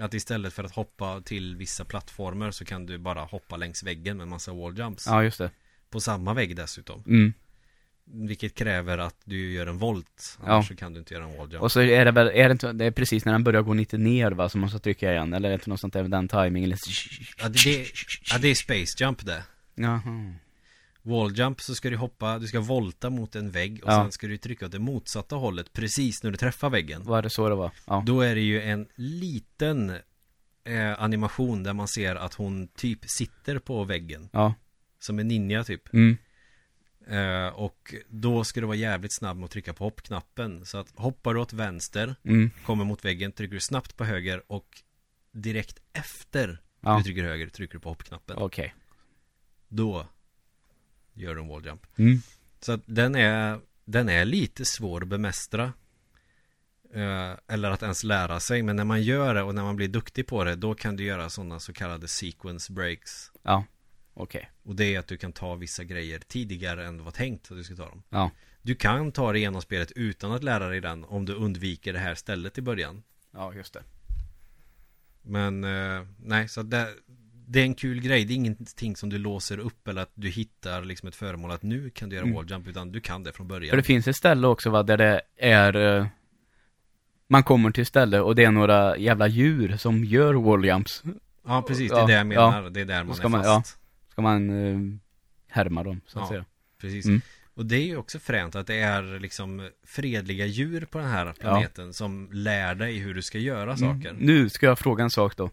Att 0.00 0.14
istället 0.14 0.52
för 0.52 0.64
att 0.64 0.74
hoppa 0.74 1.20
till 1.20 1.56
vissa 1.56 1.84
plattformar 1.84 2.50
så 2.50 2.64
kan 2.64 2.86
du 2.86 2.98
bara 2.98 3.24
hoppa 3.24 3.56
längs 3.56 3.82
väggen 3.82 4.16
med 4.16 4.24
en 4.24 4.30
massa 4.30 4.52
wall 4.52 4.78
jumps 4.78 5.06
Ja, 5.06 5.24
just 5.24 5.38
det. 5.38 5.50
På 5.90 6.00
samma 6.00 6.34
vägg 6.34 6.56
dessutom 6.56 7.02
Mm. 7.06 7.32
Vilket 8.06 8.54
kräver 8.54 8.98
att 8.98 9.16
du 9.24 9.52
gör 9.52 9.66
en 9.66 9.78
volt 9.78 10.38
Ja. 10.42 10.52
Annars 10.52 10.68
så 10.68 10.76
kan 10.76 10.92
du 10.92 10.98
inte 10.98 11.14
göra 11.14 11.24
en 11.24 11.36
wall 11.36 11.52
jump 11.52 11.62
Och 11.62 11.72
så 11.72 11.80
är 11.80 12.04
det 12.04 12.10
väl, 12.10 12.26
är 12.34 12.48
det 12.48 12.52
inte, 12.52 12.72
det 12.72 12.84
är 12.84 12.90
precis 12.90 13.24
när 13.24 13.32
den 13.32 13.44
börjar 13.44 13.62
gå 13.62 13.74
lite 13.74 13.98
ner 13.98 14.30
va, 14.32 14.48
som 14.48 14.60
man 14.60 14.70
ska 14.70 14.78
trycka 14.78 15.12
igen, 15.12 15.32
eller 15.32 15.48
är 15.48 15.50
det 15.50 15.54
inte 15.54 15.70
något 15.70 15.80
sånt 15.80 15.92
där 15.92 16.02
med 16.02 16.10
den 16.10 16.28
timingen? 16.28 16.64
Eller... 16.64 16.78
ja, 17.38 17.48
det, 17.48 17.58
det, 17.64 17.86
ja, 18.30 18.38
det 18.38 18.48
är 18.48 18.54
space 18.54 19.04
jump 19.04 19.26
det 19.26 19.42
Jaha. 19.74 20.34
Wall 21.02 21.38
jump 21.38 21.60
så 21.60 21.74
ska 21.74 21.90
du 21.90 21.96
hoppa, 21.96 22.38
du 22.38 22.46
ska 22.46 22.60
volta 22.60 23.10
mot 23.10 23.34
en 23.36 23.50
vägg 23.50 23.80
och 23.84 23.90
Ja. 23.92 24.02
sen 24.02 24.12
ska 24.12 24.26
du 24.26 24.36
trycka 24.36 24.66
åt 24.66 24.72
det 24.72 24.78
motsatta 24.78 25.36
hållet 25.36 25.72
precis 25.72 26.22
när 26.22 26.30
du 26.30 26.36
träffar 26.36 26.70
väggen 26.70 27.02
Var 27.04 27.22
det 27.22 27.30
så 27.30 27.48
det 27.48 27.54
var? 27.54 27.70
Ja. 27.86 28.02
Då 28.06 28.20
är 28.20 28.34
det 28.34 28.40
ju 28.40 28.62
en 28.62 28.86
liten 28.94 29.90
eh, 30.64 31.02
animation 31.02 31.62
där 31.62 31.72
man 31.72 31.88
ser 31.88 32.16
att 32.16 32.34
hon 32.34 32.68
typ 32.68 32.98
sitter 33.06 33.58
på 33.58 33.84
väggen 33.84 34.28
Ja. 34.32 34.54
Som 34.98 35.18
en 35.18 35.28
ninja 35.28 35.64
typ 35.64 35.94
Mm. 35.94 36.16
Eh, 37.08 37.46
Och 37.46 37.94
då 38.08 38.44
ska 38.44 38.60
du 38.60 38.66
vara 38.66 38.76
jävligt 38.76 39.12
snabb 39.12 39.36
med 39.36 39.44
att 39.44 39.50
trycka 39.50 39.72
på 39.74 39.84
hoppknappen 39.84 40.66
Så 40.66 40.78
att 40.78 40.92
hoppar 40.94 41.34
du 41.34 41.40
åt 41.40 41.52
vänster 41.52 42.14
Mm. 42.24 42.50
Kommer 42.66 42.84
mot 42.84 43.04
väggen, 43.04 43.32
trycker 43.32 43.54
du 43.54 43.60
snabbt 43.60 43.96
på 43.96 44.04
höger 44.04 44.42
och 44.46 44.82
Direkt 45.32 45.78
efter 45.92 46.60
Ja. 46.80 46.96
du 46.96 47.02
trycker 47.04 47.24
höger 47.24 47.48
trycker 47.48 47.74
du 47.74 47.80
på 47.80 47.88
hoppknappen 47.88 48.36
Okej. 48.38 48.74
Då 49.68 50.06
Gör 51.12 51.34
du 51.34 51.40
en 51.40 51.48
wall 51.48 51.66
jump 51.66 51.86
Mm. 51.98 52.18
Så 52.60 52.72
att 52.72 52.80
den 52.86 53.14
är 53.14 53.60
Den 53.84 54.08
är 54.08 54.24
lite 54.24 54.64
svår 54.64 55.02
att 55.02 55.08
bemästra 55.08 55.72
eh, 56.94 57.32
Eller 57.48 57.70
att 57.70 57.82
ens 57.82 58.04
lära 58.04 58.40
sig 58.40 58.62
Men 58.62 58.76
när 58.76 58.84
man 58.84 59.02
gör 59.02 59.34
det 59.34 59.42
och 59.42 59.54
när 59.54 59.62
man 59.62 59.76
blir 59.76 59.88
duktig 59.88 60.26
på 60.26 60.44
det 60.44 60.54
Då 60.56 60.74
kan 60.74 60.96
du 60.96 61.04
göra 61.04 61.30
sådana 61.30 61.60
så 61.60 61.72
kallade 61.72 62.08
sequence 62.08 62.72
breaks 62.72 63.32
Ja. 63.42 63.64
Okej. 64.14 64.50
Och 64.62 64.74
det 64.76 64.94
är 64.94 64.98
att 64.98 65.06
du 65.06 65.16
kan 65.16 65.32
ta 65.32 65.54
vissa 65.54 65.84
grejer 65.84 66.18
tidigare 66.18 66.86
än 66.86 66.96
det 66.96 67.02
var 67.02 67.10
tänkt 67.10 67.50
att 67.50 67.56
du 67.56 67.64
ska 67.64 67.74
ta 67.76 67.88
dem 67.88 68.02
Ja. 68.10 68.30
Du 68.62 68.74
kan 68.74 69.12
ta 69.12 69.32
dig 69.32 69.40
igenom 69.40 69.62
spelet 69.62 69.92
utan 69.96 70.32
att 70.32 70.42
lära 70.44 70.68
dig 70.68 70.80
den 70.80 71.04
Om 71.04 71.24
du 71.24 71.34
undviker 71.34 71.92
det 71.92 71.98
här 71.98 72.14
stället 72.14 72.58
i 72.58 72.62
början 72.62 73.02
Ja, 73.32 73.52
just 73.54 73.74
det. 73.74 73.82
Men 75.22 75.64
eh, 75.64 76.06
nej, 76.22 76.48
så 76.48 76.62
det, 76.62 76.88
det 77.46 77.60
är 77.60 77.64
en 77.64 77.74
kul 77.74 78.00
grej. 78.00 78.24
Det 78.24 78.32
är 78.32 78.36
ingenting 78.36 78.96
som 78.96 79.08
du 79.10 79.18
låser 79.18 79.58
upp 79.58 79.88
eller 79.88 80.02
att 80.02 80.10
du 80.14 80.28
hittar 80.28 80.82
liksom 80.84 81.08
ett 81.08 81.16
föremål 81.16 81.50
att 81.50 81.62
nu 81.62 81.90
kan 81.90 82.08
du 82.08 82.16
göra 82.16 82.24
Mm. 82.24 82.36
wall 82.36 82.50
jump 82.50 82.66
utan 82.68 82.92
du 82.92 83.00
kan 83.00 83.22
det 83.22 83.32
från 83.32 83.48
början. 83.48 83.70
För 83.70 83.76
det 83.76 83.82
finns 83.82 84.08
ett 84.08 84.16
ställe 84.16 84.46
också 84.46 84.70
va, 84.70 84.82
där 84.82 84.96
det 84.96 85.20
är 85.36 85.76
eh, 85.98 86.06
man 87.26 87.42
kommer 87.42 87.70
till 87.70 87.86
ställe 87.86 88.20
och 88.20 88.34
det 88.34 88.44
är 88.44 88.50
några 88.50 88.96
jävla 88.96 89.26
djur 89.28 89.76
som 89.76 90.04
gör 90.04 90.34
walljumps. 90.34 91.02
Ja, 91.46 91.62
precis. 91.68 91.90
Det 91.90 91.96
är 91.96 92.00
Ja, 92.00 92.06
det 92.06 92.12
jag 92.12 92.26
menar. 92.26 92.70
Det 92.70 92.80
är 92.80 92.84
där 92.84 93.04
man 93.04 93.16
ska 93.16 93.26
är 93.26 93.28
man- 93.30 93.44
fast. 93.44 93.78
Ska 94.14 94.22
man 94.22 94.50
eh, 94.50 94.98
härma 95.48 95.82
dem, 95.84 96.00
så 96.06 96.18
att 96.18 96.24
Ja. 96.24 96.28
säga. 96.28 96.44
Precis. 96.80 97.06
Mm. 97.06 97.20
Och 97.54 97.66
det 97.66 97.76
är 97.76 97.84
ju 97.86 97.96
också 97.96 98.18
fränt 98.18 98.54
att 98.54 98.66
det 98.66 98.74
är 98.78 99.18
liksom 99.20 99.70
fredliga 99.86 100.46
djur 100.46 100.84
på 100.84 100.98
den 100.98 101.08
här 101.08 101.32
planeten 101.32 101.92
som 101.92 102.28
lär 102.32 102.74
dig 102.74 102.98
hur 102.98 103.14
du 103.14 103.22
ska 103.22 103.38
göra 103.38 103.76
saker. 103.76 104.10
Mm. 104.10 104.16
Nu 104.26 104.48
ska 104.48 104.66
jag 104.66 104.78
fråga 104.78 105.04
en 105.04 105.10
sak 105.10 105.36
då. 105.36 105.50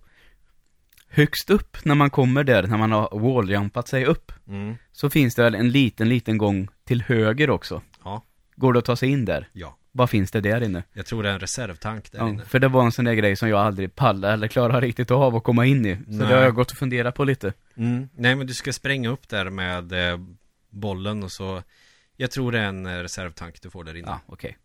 Högst 1.07 1.49
upp 1.49 1.77
när 1.85 1.95
man 1.95 2.09
kommer 2.09 2.43
där, 2.43 2.67
när 2.67 2.77
man 2.77 2.91
har 2.91 3.19
walljumpat 3.19 3.87
sig 3.87 4.05
upp, 4.05 4.31
Mm. 4.47 4.75
så 4.91 5.09
finns 5.09 5.35
det 5.35 5.43
väl 5.43 5.55
en 5.55 5.69
liten, 5.71 6.09
liten 6.09 6.37
gång 6.37 6.67
till 6.83 7.01
höger 7.01 7.49
också. 7.49 7.81
Ja. 8.03 8.25
Går 8.55 8.73
det 8.73 8.79
att 8.79 8.85
ta 8.85 8.95
sig 8.95 9.09
in 9.09 9.25
där? 9.25 9.49
Ja. 9.53 9.77
Vad 9.91 10.09
finns 10.09 10.31
det 10.31 10.41
där 10.41 10.63
inne? 10.63 10.83
Jag 10.93 11.05
tror 11.05 11.23
det 11.23 11.29
är 11.29 11.33
en 11.33 11.39
reservtank 11.39 12.11
där 12.11 12.19
Ja, 12.19 12.29
inne. 12.29 12.45
för 12.45 12.59
det 12.59 12.67
var 12.67 12.85
en 12.85 12.91
sån 12.91 13.05
där 13.05 13.13
grej 13.13 13.35
som 13.35 13.49
jag 13.49 13.59
aldrig 13.59 13.95
pallade 13.95 14.33
eller 14.33 14.47
klarade 14.47 14.87
riktigt 14.87 15.11
av 15.11 15.35
att 15.35 15.43
komma 15.43 15.65
in 15.65 15.85
i. 15.85 15.95
Så 15.95 16.01
Nej. 16.07 16.27
det 16.27 16.35
har 16.35 16.41
jag 16.41 16.55
gått 16.55 16.71
och 16.71 16.77
funderat 16.77 17.15
på 17.15 17.23
lite. 17.23 17.53
Mm. 17.75 18.09
Nej 18.15 18.35
men 18.35 18.47
du 18.47 18.53
ska 18.53 18.73
spränga 18.73 19.09
upp 19.09 19.29
där 19.29 19.49
med 19.49 20.11
eh, 20.11 20.19
bollen 20.69 21.23
och 21.23 21.31
så 21.31 21.63
Jag 22.17 22.31
tror 22.31 22.51
det 22.51 22.59
är 22.59 22.65
en 22.65 22.85
eh, 22.85 22.97
reservtank 22.97 23.61
du 23.61 23.69
får 23.69 23.83
där 23.83 23.95
inne. 23.97 24.07
Ja, 24.07 24.21
okej. 24.25 24.57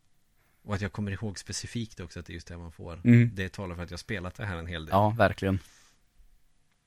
Och 0.65 0.75
att 0.75 0.81
jag 0.81 0.93
kommer 0.93 1.11
ihåg 1.13 1.39
specifikt 1.39 2.01
också 2.01 2.21
att 2.21 2.27
det 2.27 2.33
är 2.33 2.35
just 2.35 2.49
det 2.49 2.57
man 2.59 2.73
får. 2.73 3.01
Mm. 3.05 3.31
Det 3.35 3.53
talar 3.53 3.75
för 3.77 3.83
att 3.83 3.91
jag 3.91 4.01
spelat 4.01 4.35
det 4.35 4.45
här 4.45 4.57
en 4.57 4.67
hel 4.67 4.85
del. 4.87 4.93
Ja, 4.93 5.11
verkligen. 5.19 5.59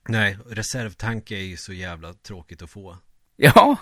Nej, 0.07 0.37
reservtank 0.49 1.31
är 1.31 1.37
ju 1.37 1.57
så 1.57 1.73
jävla 1.73 2.13
tråkigt 2.13 2.61
att 2.61 2.69
få. 2.69 2.97
Ja, 3.35 3.77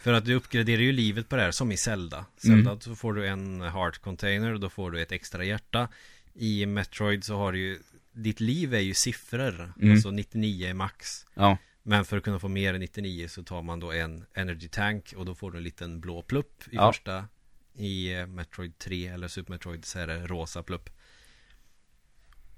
För 0.00 0.12
att 0.12 0.24
du 0.24 0.34
uppgraderar 0.34 0.80
ju 0.80 0.92
livet 0.92 1.28
på 1.28 1.36
det 1.36 1.42
här 1.42 1.50
som 1.50 1.72
i 1.72 1.76
Zelda. 1.76 2.26
Zelda 2.36 2.80
så 2.80 2.94
får 2.96 3.12
du 3.12 3.26
en 3.28 3.60
heart 3.60 3.98
container 3.98 4.52
och 4.54 4.60
då 4.60 4.70
får 4.70 4.90
du 4.90 5.02
ett 5.02 5.12
extra 5.12 5.44
hjärta. 5.44 5.88
I 6.34 6.66
Metroid 6.66 7.24
så 7.24 7.36
har 7.36 7.52
du 7.52 7.58
ju 7.58 7.78
Ditt 8.12 8.40
liv 8.40 8.74
är 8.74 8.78
ju 8.80 8.94
siffror. 8.94 9.72
Mm. 9.80 9.92
Alltså 9.92 10.10
99 10.10 10.68
är 10.68 10.74
max. 10.74 11.26
ja, 11.34 11.58
Men 11.82 12.04
för 12.04 12.16
att 12.16 12.22
kunna 12.24 12.38
få 12.38 12.48
mer 12.48 12.74
än 12.74 12.80
99 12.80 13.28
så 13.28 13.42
tar 13.42 13.62
man 13.62 13.80
då 13.80 13.92
en 13.92 14.24
Energy 14.34 14.68
Tank 14.68 15.12
och 15.16 15.26
då 15.26 15.34
får 15.34 15.50
du 15.50 15.58
en 15.58 15.64
liten 15.64 16.00
blå 16.00 16.22
plupp 16.22 16.62
i 16.70 16.76
Ja. 16.76 16.92
första 16.92 17.28
I 17.74 18.12
eh, 18.14 18.26
Metroid 18.26 18.78
3 18.78 19.06
eller 19.06 19.28
Super 19.28 19.52
Metroid 19.52 19.84
så 19.84 19.98
är 19.98 20.06
det 20.06 20.26
rosa 20.26 20.62
plupp 20.62 20.90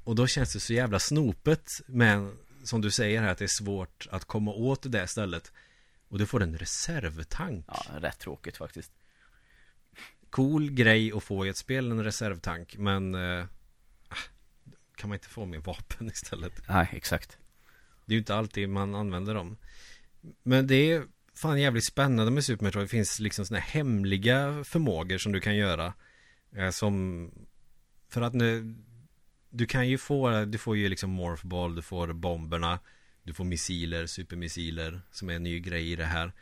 Och 0.04 0.14
då 0.14 0.26
känns 0.26 0.52
det 0.52 0.60
så 0.60 0.72
jävla 0.72 0.98
snopet 0.98 1.68
Men 1.86 2.32
som 2.64 2.80
du 2.80 2.90
säger 2.90 3.22
här 3.22 3.28
att 3.28 3.38
det 3.38 3.44
är 3.44 3.62
svårt 3.62 4.06
att 4.10 4.24
komma 4.24 4.50
åt 4.52 4.82
det 4.82 4.88
där 4.88 5.06
stället 5.06 5.52
Och 6.12 6.18
du 6.18 6.26
får 6.26 6.42
en 6.42 6.58
reservtank 6.58 7.64
ja, 7.68 7.84
rätt 8.00 8.18
tråkigt 8.18 8.56
faktiskt. 8.56 8.92
Cool 10.30 10.70
grej 10.70 11.12
att 11.12 11.24
få 11.24 11.46
i 11.46 11.48
ett 11.48 11.56
spel, 11.56 11.90
en 11.90 12.04
reservtank 12.04 12.76
Men 12.78 13.14
eh, 13.14 13.44
ah, 14.08 14.16
Kan 14.94 15.08
man 15.08 15.16
inte 15.16 15.28
få 15.28 15.44
med 15.44 15.60
vapen 15.60 16.06
istället? 16.12 16.68
Nej, 16.68 16.88
exakt. 16.92 17.38
Det 18.04 18.12
är 18.12 18.14
ju 18.14 18.18
inte 18.18 18.34
alltid 18.34 18.68
man 18.68 18.94
använder 18.94 19.34
dem 19.34 19.56
Men 20.42 20.66
det 20.66 20.92
är 20.92 21.04
fan 21.34 21.60
jävligt 21.60 21.86
spännande 21.86 22.32
med 22.32 22.44
Super 22.44 22.64
Metroid 22.64 22.84
Det 22.84 22.90
finns 22.90 23.20
liksom 23.20 23.44
här 23.50 23.60
hemliga 23.60 24.64
förmågor 24.64 25.18
som 25.18 25.32
du 25.32 25.40
kan 25.40 25.56
göra 25.56 25.94
eh, 26.56 26.70
Som 26.70 27.30
För 28.08 28.22
att 28.22 28.34
nu 28.34 28.74
Du 29.50 29.66
kan 29.66 29.88
ju 29.88 29.98
få 29.98 30.44
Du 30.44 30.58
får 30.58 30.76
ju 30.76 30.88
liksom 30.88 31.10
Morphball 31.10 31.74
Du 31.74 31.82
får 31.82 32.12
bomberna 32.12 32.78
Du 33.24 33.34
får 33.34 33.44
missiler, 33.44 34.06
supermissiler 34.06 35.00
Som 35.10 35.30
är 35.30 35.34
en 35.34 35.42
ny 35.42 35.60
grej 35.60 35.92
i 35.92 35.96
det 35.96 36.04
här 36.04 36.32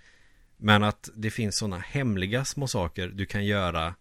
Men 0.56 0.82
att 0.82 1.10
det 1.14 1.30
finns 1.30 1.56
såna 1.56 1.78
hemliga 1.78 2.44
små 2.44 2.66
saker 2.68 3.08
Du 3.08 3.26
kan 3.26 3.44
göra 3.44 3.94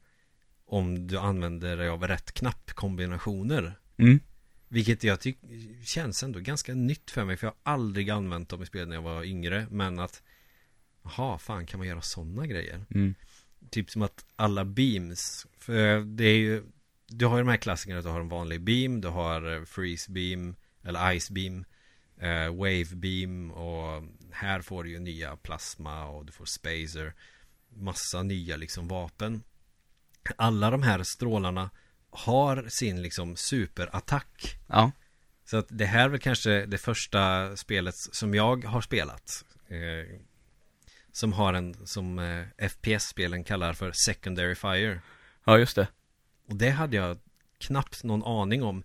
Om 0.65 1.07
du 1.07 1.17
använder 1.17 1.77
dig 1.77 1.89
av 1.89 2.07
rätt 2.07 2.31
knappkombinationer 2.31 3.73
Mm. 3.97 4.19
vilket 4.67 5.03
jag 5.03 5.19
tycker 5.19 5.83
känns 5.85 6.23
ändå 6.23 6.39
ganska 6.39 6.73
nytt 6.73 7.11
för 7.11 7.25
mig 7.25 7.37
För 7.37 7.47
jag 7.47 7.53
har 7.63 7.73
aldrig 7.73 8.09
använt 8.09 8.49
dem 8.49 8.63
i 8.63 8.65
spel 8.65 8.87
när 8.87 8.95
jag 8.95 9.01
var 9.01 9.23
yngre 9.23 9.67
Men 9.71 9.99
att 9.99 10.23
Jaha, 11.03 11.37
fan 11.37 11.65
kan 11.65 11.77
man 11.77 11.87
göra 11.87 12.01
sådana 12.01 12.47
grejer? 12.47 12.85
Mm. 12.95 13.15
Typ 13.69 13.89
som 13.91 14.01
att 14.01 14.25
alla 14.35 14.65
beams 14.65 15.47
För 15.57 15.99
det 15.99 16.23
är 16.23 16.37
ju 16.37 16.63
Du 17.07 17.25
har 17.25 17.37
ju 17.37 17.43
de 17.43 17.49
här 17.49 17.57
klassikerna 17.57 18.01
Du 18.01 18.09
har 18.09 18.19
en 18.19 18.29
vanlig 18.29 18.61
beam 18.61 19.01
Du 19.01 19.07
har 19.07 19.55
eh, 19.55 19.63
freeze 19.65 20.11
beam 20.11 20.55
Eller 20.83 21.19
ice 21.19 21.29
beam 21.31 21.65
eh, 22.19 22.55
Wave 22.55 22.95
beam 22.95 23.51
Och 23.51 24.03
här 24.31 24.61
får 24.61 24.83
du 24.83 24.89
ju 24.89 24.99
nya 24.99 25.35
plasma 25.35 26.05
Och 26.05 26.25
du 26.25 26.31
får 26.31 26.45
spacer. 26.45 27.13
Massa 27.69 28.23
nya 28.23 28.57
liksom 28.57 28.87
vapen. 28.87 29.43
Alla 30.35 30.71
de 30.71 30.83
här 30.83 31.03
strålarna 31.03 31.69
Har 32.09 32.65
sin 32.69 33.01
liksom 33.01 33.35
superattack. 33.35 34.55
Ja, 34.67 34.91
så 35.49 35.57
att 35.57 35.67
det 35.69 35.85
här 35.85 36.05
är 36.05 36.09
väl 36.09 36.19
kanske 36.19 36.65
det 36.65 36.77
första 36.77 37.55
spelet 37.57 37.95
som 37.97 38.33
jag 38.33 38.65
har 38.65 38.81
spelat. 38.81 39.45
Eh, 39.67 40.19
Som 41.11 41.33
har 41.33 41.53
en, 41.53 41.87
som 41.87 42.19
eh, 42.19 42.69
FPS-spelen 42.69 43.43
kallar 43.43 43.73
för 43.73 43.91
Secondary 43.91 44.55
Fire. 44.55 45.01
Ja 45.43 45.57
just 45.57 45.75
det. 45.75 45.87
Och 46.47 46.55
det 46.55 46.69
hade 46.69 46.95
jag 46.95 47.17
knappt 47.57 48.03
någon 48.03 48.23
aning 48.23 48.63
om 48.63 48.83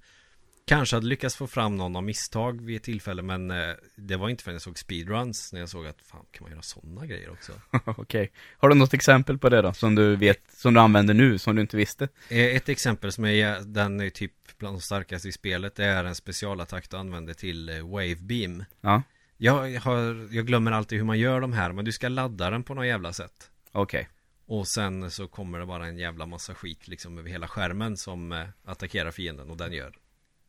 Kanske 0.67 0.97
hade 0.97 1.07
lyckats 1.07 1.37
få 1.37 1.47
fram 1.47 1.77
någon 1.77 1.97
av 1.97 2.03
misstag 2.05 2.61
vid 2.65 2.77
ett 2.77 2.83
tillfälle 2.83 3.23
men 3.23 3.51
eh, 3.51 3.75
Det 3.97 4.17
var 4.17 4.29
inte 4.29 4.45
förrän 4.45 4.55
jag 4.55 4.63
såg 4.63 4.79
speedruns 4.79 5.53
när 5.53 5.61
jag 5.61 5.69
såg 5.69 5.87
att 5.87 6.01
fan 6.03 6.25
kan 6.33 6.43
man 6.43 6.51
göra 6.53 6.63
sådana 6.63 7.07
grejer 7.07 7.31
också 7.31 7.53
okej. 7.85 8.33
Har 8.59 8.69
du 8.69 8.75
något 8.75 8.95
exempel 8.95 9.39
på 9.39 9.49
det 9.49 9.63
då? 9.63 9.73
Som 9.73 9.95
du 9.95 10.17
vet, 10.17 10.41
som 10.57 10.75
du 10.75 10.81
använder 10.81 11.15
nu, 11.15 11.39
som 11.39 11.55
du 11.57 11.63
inte 11.63 11.77
visste? 11.77 12.09
Eh, 12.29 12.57
Ett 12.57 12.69
exempel 12.69 13.13
som 13.13 13.25
är, 13.25 13.61
den 13.61 14.01
är 14.01 14.11
typ 14.11 14.33
bland 14.59 14.77
de 14.77 14.81
starkaste 14.81 15.29
i 15.29 15.33
spelet 15.33 15.75
Det 15.75 15.85
är 15.85 16.05
en 16.05 16.15
specialattack 16.15 16.91
du 16.91 16.97
använder 16.97 17.35
till 17.35 17.69
eh, 17.69 17.89
Wave 17.89 18.17
Beam 18.17 18.65
Ja, 18.81 19.03
Jag, 19.37 19.81
har, 19.81 20.29
jag 20.35 20.47
glömmer 20.47 20.73
alltid 20.73 20.99
hur 20.99 21.05
man 21.07 21.19
gör 21.19 21.41
de 21.41 21.53
här 21.53 21.73
Men 21.73 21.85
du 21.85 21.93
ska 21.93 22.09
ladda 22.09 22.51
den 22.51 22.63
på 22.63 22.75
något 22.75 22.87
jävla 22.87 23.13
sätt 23.13 23.51
okej. 23.73 24.09
Och 24.47 24.69
sen 24.69 25.11
så 25.11 25.29
kommer 25.29 25.59
det 25.59 25.67
bara 25.67 25.87
en 25.87 25.99
jävla 25.99 26.27
massa 26.27 26.55
skit 26.55 26.89
liksom 26.89 27.19
över 27.19 27.31
hela 27.31 27.49
skärmen 27.49 27.97
Som 27.97 28.47
attackerar 28.65 29.11
fienden 29.11 29.51
och 29.51 29.57
den 29.57 29.73
gör 29.73 29.95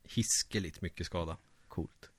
Hiskeligt 0.05 0.81
mycket 0.81 1.05
skada 1.05 1.37
Coolt. 1.67 2.09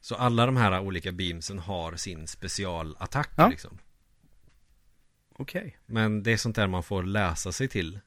Så 0.00 0.14
alla 0.14 0.46
de 0.46 0.56
här 0.56 0.80
olika 0.80 1.12
beamsen 1.12 1.58
har 1.58 1.96
sin 1.96 2.28
specialattack 2.28 3.30
Ja. 3.36 3.48
liksom 3.48 3.78
Okej. 5.36 5.78
Men 5.86 6.22
det 6.22 6.32
är 6.32 6.36
sånt 6.36 6.56
där 6.56 6.66
man 6.66 6.82
får 6.82 7.02
läsa 7.02 7.52
sig 7.52 7.68
till 7.68 8.00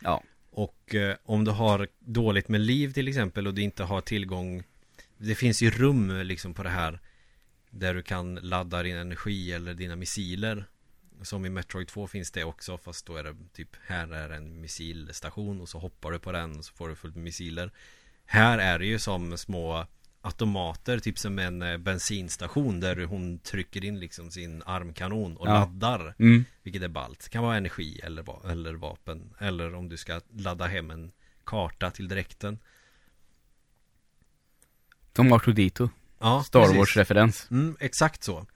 Ja. 0.00 0.22
Och 0.50 0.94
eh, 0.94 1.16
om 1.24 1.44
du 1.44 1.50
har 1.50 1.88
dåligt 1.98 2.48
med 2.48 2.60
liv 2.60 2.92
till 2.92 3.08
exempel 3.08 3.46
och 3.46 3.54
du 3.54 3.62
inte 3.62 3.84
har 3.84 4.00
tillgång 4.00 4.62
Det 5.16 5.34
finns 5.34 5.62
ju 5.62 5.70
rum 5.70 6.16
liksom 6.16 6.54
på 6.54 6.62
det 6.62 6.70
här 6.70 7.00
Där 7.70 7.94
du 7.94 8.02
kan 8.02 8.34
ladda 8.34 8.82
din 8.82 8.96
energi 8.96 9.52
eller 9.52 9.74
dina 9.74 9.96
missiler 9.96 10.64
Som 11.22 11.46
i 11.46 11.50
Metroid 11.50 11.88
2 11.88 12.06
finns 12.06 12.30
det 12.30 12.44
också 12.44 12.78
fast 12.78 13.06
då 13.06 13.16
är 13.16 13.24
det 13.24 13.36
typ 13.52 13.76
Här 13.86 14.08
är 14.08 14.30
en 14.30 14.60
missilstation 14.60 15.60
och 15.60 15.68
så 15.68 15.78
hoppar 15.78 16.12
du 16.12 16.18
på 16.18 16.32
den 16.32 16.58
och 16.58 16.64
så 16.64 16.72
får 16.72 16.88
du 16.88 16.94
fullt 16.94 17.14
med 17.14 17.24
missiler 17.24 17.72
Här 18.26 18.58
är 18.58 18.78
det 18.78 18.86
ju 18.86 18.98
som 18.98 19.38
små 19.38 19.86
automater 20.24 20.98
Typ 20.98 21.18
som 21.18 21.38
en 21.38 21.62
eh, 21.62 21.76
bensinstation 21.78 22.80
där 22.80 23.04
hon 23.04 23.38
trycker 23.38 23.84
in 23.84 24.00
liksom 24.00 24.30
sin 24.30 24.62
armkanon 24.66 25.36
och 25.36 25.48
Ja. 25.48 25.52
laddar 25.52 26.14
Mm. 26.18 26.44
vilket 26.62 26.82
är 26.82 26.88
ballt. 26.88 27.28
Kan 27.28 27.42
vara 27.42 27.56
energi 27.56 28.00
eller, 28.02 28.22
va- 28.22 28.40
eller 28.50 28.74
vapen. 28.74 29.34
Eller 29.38 29.74
om 29.74 29.88
du 29.88 29.96
ska 29.96 30.20
ladda 30.36 30.66
hem 30.66 30.90
en 30.90 31.12
karta 31.44 31.90
till 31.90 32.08
direkten. 32.08 32.58
Som 35.16 35.32
Artudito. 35.32 35.88
Ja, 36.18 36.42
Star. 36.46 36.74
Wars-referens. 36.74 37.50
Mm, 37.50 37.76
exakt 37.80 38.22
så. 38.22 38.46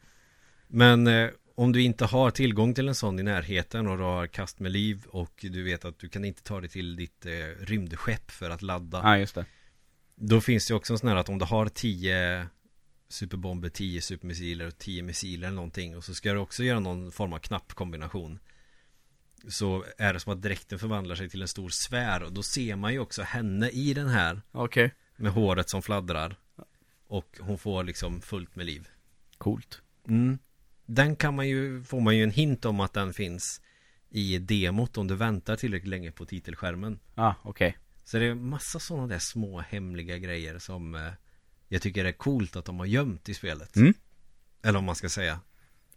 Men 0.69 1.07
eh, 1.07 1.31
om 1.59 1.73
du 1.73 1.83
inte 1.83 2.05
har 2.05 2.31
tillgång 2.31 2.75
till 2.75 2.89
en 2.89 2.95
sån 2.95 3.19
i 3.19 3.23
närheten 3.23 3.87
och 3.89 3.97
du 3.99 4.03
har 4.05 4.27
kast 4.27 4.61
med 4.61 4.73
liv 4.73 5.05
och 5.09 5.33
du 5.41 5.63
vet 5.63 5.85
att 5.85 5.99
du 5.99 6.09
kan 6.09 6.25
inte 6.25 6.43
ta 6.43 6.61
dig 6.61 6.71
till 6.71 6.97
ditt 6.97 7.27
eh, 7.27 7.33
rymdskepp 7.61 8.31
för 8.31 8.51
att 8.51 8.63
ladda. 8.63 9.01
Ja, 9.05 9.19
just 9.19 9.35
det. 9.35 9.45
Då 10.15 10.41
finns 10.41 10.69
det 10.69 10.75
också 10.75 10.93
en 10.93 10.99
sån 10.99 11.09
här 11.09 11.17
att 11.17 11.29
om 11.29 11.39
du 11.39 11.45
har 11.45 11.69
10 11.69 12.47
superbomber, 13.09 13.69
10 13.69 14.01
supermissiler 14.01 14.67
och 14.67 14.79
10 14.79 15.03
missiler 15.03 15.47
eller 15.47 15.57
någonting 15.57 15.97
och 15.97 16.05
så 16.05 16.15
ska 16.15 16.33
du 16.33 16.39
också 16.39 16.65
göra 16.65 16.81
någon 16.81 17.13
form 17.13 17.33
av 17.33 17.39
knappkombination 17.39 18.39
Så 19.49 19.85
är 19.99 20.13
det 20.13 20.21
som 20.21 20.33
att 20.33 20.43
dräkten 20.43 20.79
förvandlar 20.79 21.15
sig 21.17 21.29
till 21.29 21.43
en 21.43 21.49
stor 21.49 21.69
sfär 21.69 22.23
och 22.23 22.33
då 22.33 22.43
ser 22.43 22.77
man 22.77 22.93
ju 22.93 22.99
också 22.99 23.23
henne 23.23 23.69
i 23.69 23.95
den 23.95 24.09
här 24.09 24.43
Okej. 24.53 24.95
med 25.17 25.33
håret 25.33 25.69
som 25.71 25.83
fladdrar 25.83 26.37
Och 27.07 27.39
hon 27.41 27.59
får 27.59 27.85
liksom 27.85 28.21
fullt 28.21 28.57
med 28.57 28.67
liv 28.67 28.89
Coolt. 29.39 29.83
mm. 30.09 30.39
Den 30.87 31.17
kan 31.17 31.35
man 31.35 31.49
ju, 31.49 31.83
får 31.83 32.01
man 32.01 32.17
ju 32.17 32.23
en 32.23 32.31
hint 32.31 32.65
om 32.65 32.81
att 32.81 32.93
den 32.93 33.13
finns 33.13 33.61
i 34.11 34.39
demot 34.39 34.99
om 34.99 35.07
du 35.07 35.15
väntar 35.15 35.57
tillräckligt 35.57 35.91
länge 35.91 36.13
på 36.13 36.25
titelskärmen 36.25 36.99
Ja, 37.15 37.35
okej. 37.43 37.77
Så 38.05 38.19
det 38.19 38.25
är 38.25 38.35
massa 38.35 38.79
sådana 38.79 39.07
där 39.07 39.19
små 39.19 39.61
hemliga 39.61 40.19
grejer 40.19 40.59
som 40.59 40.95
eh, 40.95 41.01
jag 41.69 41.83
tycker 41.83 42.05
är 42.05 42.13
coolt 42.13 42.57
att 42.57 42.65
de 42.65 42.79
har 42.79 42.87
gömt 42.87 43.29
i 43.29 43.35
spelet. 43.35 43.77
Mm. 43.77 43.95
Eller 44.63 44.79
om 44.79 44.85
man 44.85 44.95
ska 44.95 45.09
säga. 45.09 45.41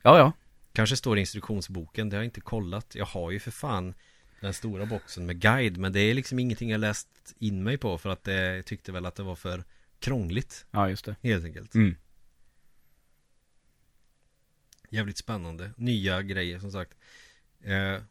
Ja, 0.02 0.18
ja. 0.18 0.32
Kanske 0.74 0.96
står 0.96 1.18
i 1.18 1.20
instruktionsboken, 1.20 2.10
det 2.10 2.16
har 2.16 2.24
jag 2.24 2.28
inte 2.28 2.42
kollat. 2.42 2.96
Jag 2.96 3.06
har 3.06 3.32
ju 3.32 3.40
för 3.40 3.52
fan 3.52 3.94
Den 4.42 4.54
stora 4.54 4.86
boxen 4.86 5.26
med 5.26 5.40
guide 5.40 5.78
Men 5.78 5.94
det 5.94 6.00
är 6.00 6.14
liksom 6.14 6.40
ingenting 6.40 6.70
jag 6.70 6.80
läst 6.82 7.36
in 7.40 7.64
mig 7.64 7.78
på 7.78 7.98
För 7.98 8.10
att 8.10 8.24
det, 8.24 8.56
jag 8.56 8.66
tyckte 8.66 8.92
väl 8.92 9.06
att 9.06 9.16
det 9.16 9.24
var 9.24 9.36
för 9.36 9.64
krångligt 10.00 10.66
Ja, 10.72 10.90
just 10.90 11.06
det. 11.06 11.16
Helt 11.24 11.46
enkelt 11.46 11.76
Mm. 11.76 11.96
Jävligt 14.90 15.18
spännande 15.18 15.72
Nya 15.78 16.22
grejer 16.22 16.60
som 16.60 16.72
sagt 16.72 16.92
eh, 17.64 18.02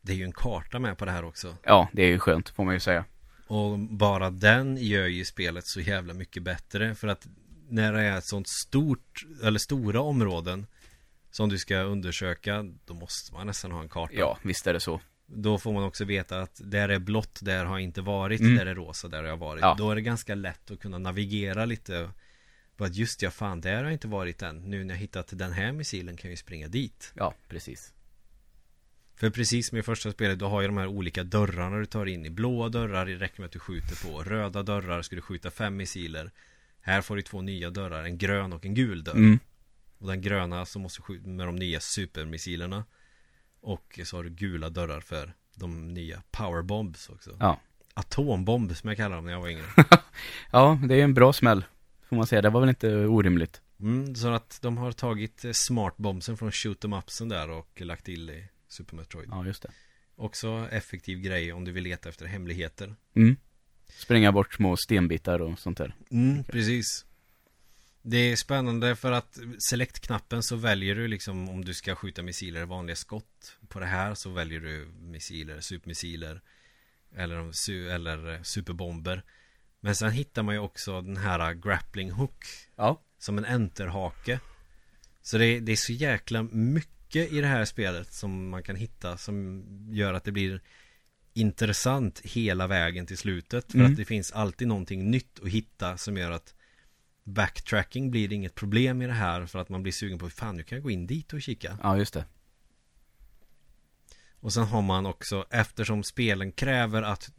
Det 0.00 0.12
är 0.12 0.16
ju 0.16 0.24
en 0.24 0.32
karta 0.32 0.78
med 0.78 0.98
på 0.98 1.04
det 1.04 1.10
här 1.10 1.24
också 1.24 1.56
Ja, 1.64 1.88
det 1.92 2.02
är 2.02 2.06
ju 2.08 2.18
skönt, 2.18 2.48
får 2.48 2.64
man 2.64 2.74
ju 2.74 2.80
säga. 2.80 3.04
Och 3.46 3.78
bara 3.78 4.30
den 4.30 4.76
gör 4.76 5.06
ju 5.06 5.24
spelet 5.24 5.66
så 5.66 5.80
jävla 5.80 6.14
mycket 6.14 6.42
bättre 6.42 6.94
För 6.94 7.08
att 7.08 7.26
när 7.68 7.92
det 7.92 8.00
är 8.02 8.18
ett 8.18 8.24
sånt 8.26 8.48
stort 8.48 9.24
Eller 9.42 9.58
stora 9.58 10.00
områden 10.00 10.66
Som 11.30 11.48
du 11.48 11.58
ska 11.58 11.76
undersöka 11.76 12.64
Då 12.84 12.94
måste 12.94 13.32
man 13.34 13.46
nästan 13.46 13.72
ha 13.72 13.82
en 13.82 13.88
karta 13.88 14.14
Ja, 14.14 14.38
visst 14.42 14.66
är 14.66 14.72
det 14.72 14.80
så. 14.80 15.00
Då 15.26 15.58
får 15.58 15.72
man 15.72 15.84
också 15.84 16.04
veta 16.04 16.40
att 16.40 16.60
där 16.64 16.88
är 16.88 16.98
blått, 16.98 17.38
där 17.42 17.64
har 17.64 17.74
jag 17.74 17.84
inte 17.84 18.00
varit, 18.00 18.40
Mm. 18.40 18.56
där 18.56 18.66
är 18.66 18.74
rosa, 18.74 19.08
där 19.08 19.18
har 19.18 19.28
jag 19.28 19.36
varit. 19.36 19.60
Ja. 19.62 19.74
Då 19.78 19.90
är 19.90 19.94
det 19.94 20.00
ganska 20.00 20.34
lätt 20.34 20.70
att 20.70 20.80
kunna 20.80 20.98
navigera 20.98 21.64
lite. 21.64 22.10
Att 22.78 22.94
just 22.94 23.22
ja, 23.22 23.30
fan, 23.30 23.60
där 23.60 23.76
har 23.76 23.84
jag 23.84 23.92
inte 23.92 24.08
varit 24.08 24.42
än. 24.42 24.56
Nu 24.56 24.84
när 24.84 24.94
jag 24.94 25.00
hittat 25.00 25.28
den 25.38 25.52
här 25.52 25.72
missilen 25.72 26.16
kan 26.16 26.28
jag 26.28 26.32
ju 26.32 26.36
springa 26.36 26.68
dit. 26.68 27.12
Ja, 27.14 27.34
precis. 27.48 27.94
För 29.16 29.30
precis 29.30 29.68
som 29.68 29.78
i 29.78 29.82
första 29.82 30.12
spelet, 30.12 30.38
då 30.38 30.48
har 30.48 30.60
ju 30.60 30.66
de 30.66 30.76
här 30.76 30.86
olika 30.86 31.24
dörrarna 31.24 31.78
du 31.78 31.86
tar 31.86 32.06
in 32.06 32.26
i. 32.26 32.30
Blåa 32.30 32.68
dörrar 32.68 33.06
det 33.06 33.14
räcker 33.14 33.40
med 33.40 33.46
att 33.46 33.52
du 33.52 33.58
skjuter 33.58 34.08
på. 34.08 34.22
Röda 34.22 34.62
dörrar 34.62 35.02
ska 35.02 35.16
du 35.16 35.22
skjuta 35.22 35.50
fem 35.50 35.76
missiler. 35.76 36.30
Här 36.80 37.02
får 37.02 37.16
du 37.16 37.22
två 37.22 37.42
nya 37.42 37.70
dörrar, 37.70 38.04
en 38.04 38.18
grön 38.18 38.52
och 38.52 38.66
en 38.66 38.74
gul 38.74 39.04
dörr. 39.04 39.16
Mm. 39.16 39.38
Och 39.98 40.06
den 40.06 40.20
gröna 40.20 40.66
så 40.66 40.78
måste 40.78 40.98
du 40.98 41.02
skjuta 41.02 41.28
med 41.28 41.46
de 41.46 41.56
nya 41.56 41.80
supermissilerna. 41.80 42.84
Och 43.60 44.00
så 44.04 44.16
har 44.16 44.24
du 44.24 44.30
gula 44.30 44.70
dörrar 44.70 45.00
för 45.00 45.34
de 45.54 45.94
nya 45.94 46.22
powerbombs 46.30 47.08
också. 47.08 47.36
Ja. 47.40 47.60
Atombomb 47.94 48.76
som 48.76 48.88
jag 48.88 48.96
kallar 48.96 49.16
dem 49.16 49.24
när 49.24 49.32
jag 49.32 49.40
var 49.40 49.48
yngre. 49.48 49.64
Ja, 50.50 50.78
det 50.88 50.94
är 50.94 51.04
en 51.04 51.14
bra 51.14 51.32
smäll. 51.32 51.64
Får 52.14 52.16
man 52.16 52.26
säga. 52.26 52.42
Det 52.42 52.50
var 52.50 52.60
väl 52.60 52.68
inte 52.68 52.94
orimligt. 52.94 53.60
Mm, 53.80 54.14
så 54.14 54.28
att 54.28 54.58
de 54.62 54.76
har 54.76 54.92
tagit 54.92 55.44
eh, 55.44 55.52
smartbombsen 55.52 56.36
från 56.36 56.52
shoot 56.52 56.84
'em 56.84 56.92
upsen 56.92 57.28
där 57.28 57.50
och 57.50 57.80
lagt 57.80 58.04
till 58.04 58.30
i 58.30 58.48
Super 58.68 58.96
Metroid. 58.96 59.28
Ja, 59.30 59.46
just 59.46 59.62
det. 59.62 59.70
Också 60.16 60.68
effektiv 60.70 61.20
grej 61.20 61.52
om 61.52 61.64
du 61.64 61.72
vill 61.72 61.84
leta 61.84 62.08
efter 62.08 62.26
hemligheter. 62.26 62.94
Mm. 63.16 63.36
Spränga 63.88 64.32
bort 64.32 64.54
små 64.54 64.76
stenbitar 64.76 65.42
och 65.42 65.58
sånt 65.58 65.78
där. 65.78 65.94
Mm, 66.10 66.44
precis. 66.44 67.06
Det 68.02 68.16
är 68.16 68.36
spännande 68.36 68.96
för 68.96 69.12
att 69.12 69.38
select-knappen 69.70 70.42
så 70.42 70.56
väljer 70.56 70.94
du 70.94 71.08
liksom 71.08 71.48
om 71.48 71.64
du 71.64 71.74
ska 71.74 71.94
skjuta 71.94 72.22
missiler 72.22 72.64
vanliga 72.64 72.96
skott. 72.96 73.56
På 73.68 73.80
det 73.80 73.86
här 73.86 74.14
så 74.14 74.30
väljer 74.30 74.60
du 74.60 74.88
missiler, 75.00 75.60
supermissiler 75.60 76.40
eller, 77.16 77.50
eller 77.94 78.34
eh, 78.34 78.42
superbomber. 78.42 79.22
Men 79.84 79.94
sen 79.94 80.12
hittar 80.12 80.42
man 80.42 80.54
ju 80.54 80.58
också 80.60 81.00
den 81.02 81.16
här 81.16 81.54
grappling 81.54 82.10
hook 82.10 82.44
Ja. 82.76 83.00
som 83.18 83.38
en 83.38 83.44
enterhake. 83.44 84.40
Så 85.22 85.38
det 85.38 85.46
är, 85.46 85.60
det 85.60 85.72
är 85.72 85.76
så 85.76 85.92
jäkla 85.92 86.42
mycket 86.42 87.32
i 87.32 87.40
det 87.40 87.46
här 87.46 87.64
spelet 87.64 88.12
som 88.12 88.48
man 88.48 88.62
kan 88.62 88.76
hitta 88.76 89.16
som 89.16 89.64
gör 89.90 90.14
att 90.14 90.24
det 90.24 90.32
blir 90.32 90.60
intressant 91.32 92.20
hela 92.24 92.66
vägen 92.66 93.06
till 93.06 93.18
slutet. 93.18 93.72
För 93.72 93.78
Mm. 93.78 93.90
att 93.92 93.96
det 93.96 94.04
finns 94.04 94.32
alltid 94.32 94.68
någonting 94.68 95.10
nytt 95.10 95.40
att 95.42 95.48
hitta 95.48 95.96
som 95.96 96.16
gör 96.16 96.30
att 96.30 96.54
backtracking 97.24 98.10
blir 98.10 98.32
inget 98.32 98.54
problem 98.54 99.02
i 99.02 99.06
det 99.06 99.12
här 99.12 99.46
för 99.46 99.58
att 99.58 99.68
man 99.68 99.82
blir 99.82 99.92
sugen 99.92 100.18
på 100.18 100.30
fan 100.30 100.56
nu 100.56 100.62
kan 100.62 100.76
jag 100.76 100.82
gå 100.82 100.90
in 100.90 101.06
dit 101.06 101.32
och 101.32 101.42
kika. 101.42 101.78
Ja, 101.82 101.96
just 101.98 102.14
det. 102.14 102.24
Och 104.40 104.52
sen 104.52 104.64
har 104.64 104.82
man 104.82 105.06
också 105.06 105.46
eftersom 105.50 106.02
spelen 106.02 106.52
kräver 106.52 107.02
att 107.02 107.30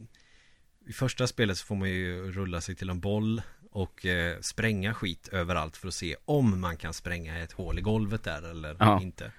i 0.86 0.92
första 0.92 1.26
spelet 1.26 1.58
så 1.58 1.66
får 1.66 1.76
man 1.76 1.90
ju 1.90 2.32
rulla 2.32 2.60
sig 2.60 2.74
till 2.74 2.90
en 2.90 3.00
boll 3.00 3.42
och 3.70 4.06
eh, 4.06 4.40
spränga 4.40 4.94
skit 4.94 5.28
överallt 5.32 5.76
för 5.76 5.88
att 5.88 5.94
se 5.94 6.16
om 6.24 6.60
man 6.60 6.76
kan 6.76 6.94
spränga 6.94 7.38
ett 7.38 7.52
hål 7.52 7.78
i 7.78 7.82
golvet 7.82 8.22
där 8.24 8.50
eller 8.50 8.76
Ja. 8.80 9.00
inte. 9.02 9.32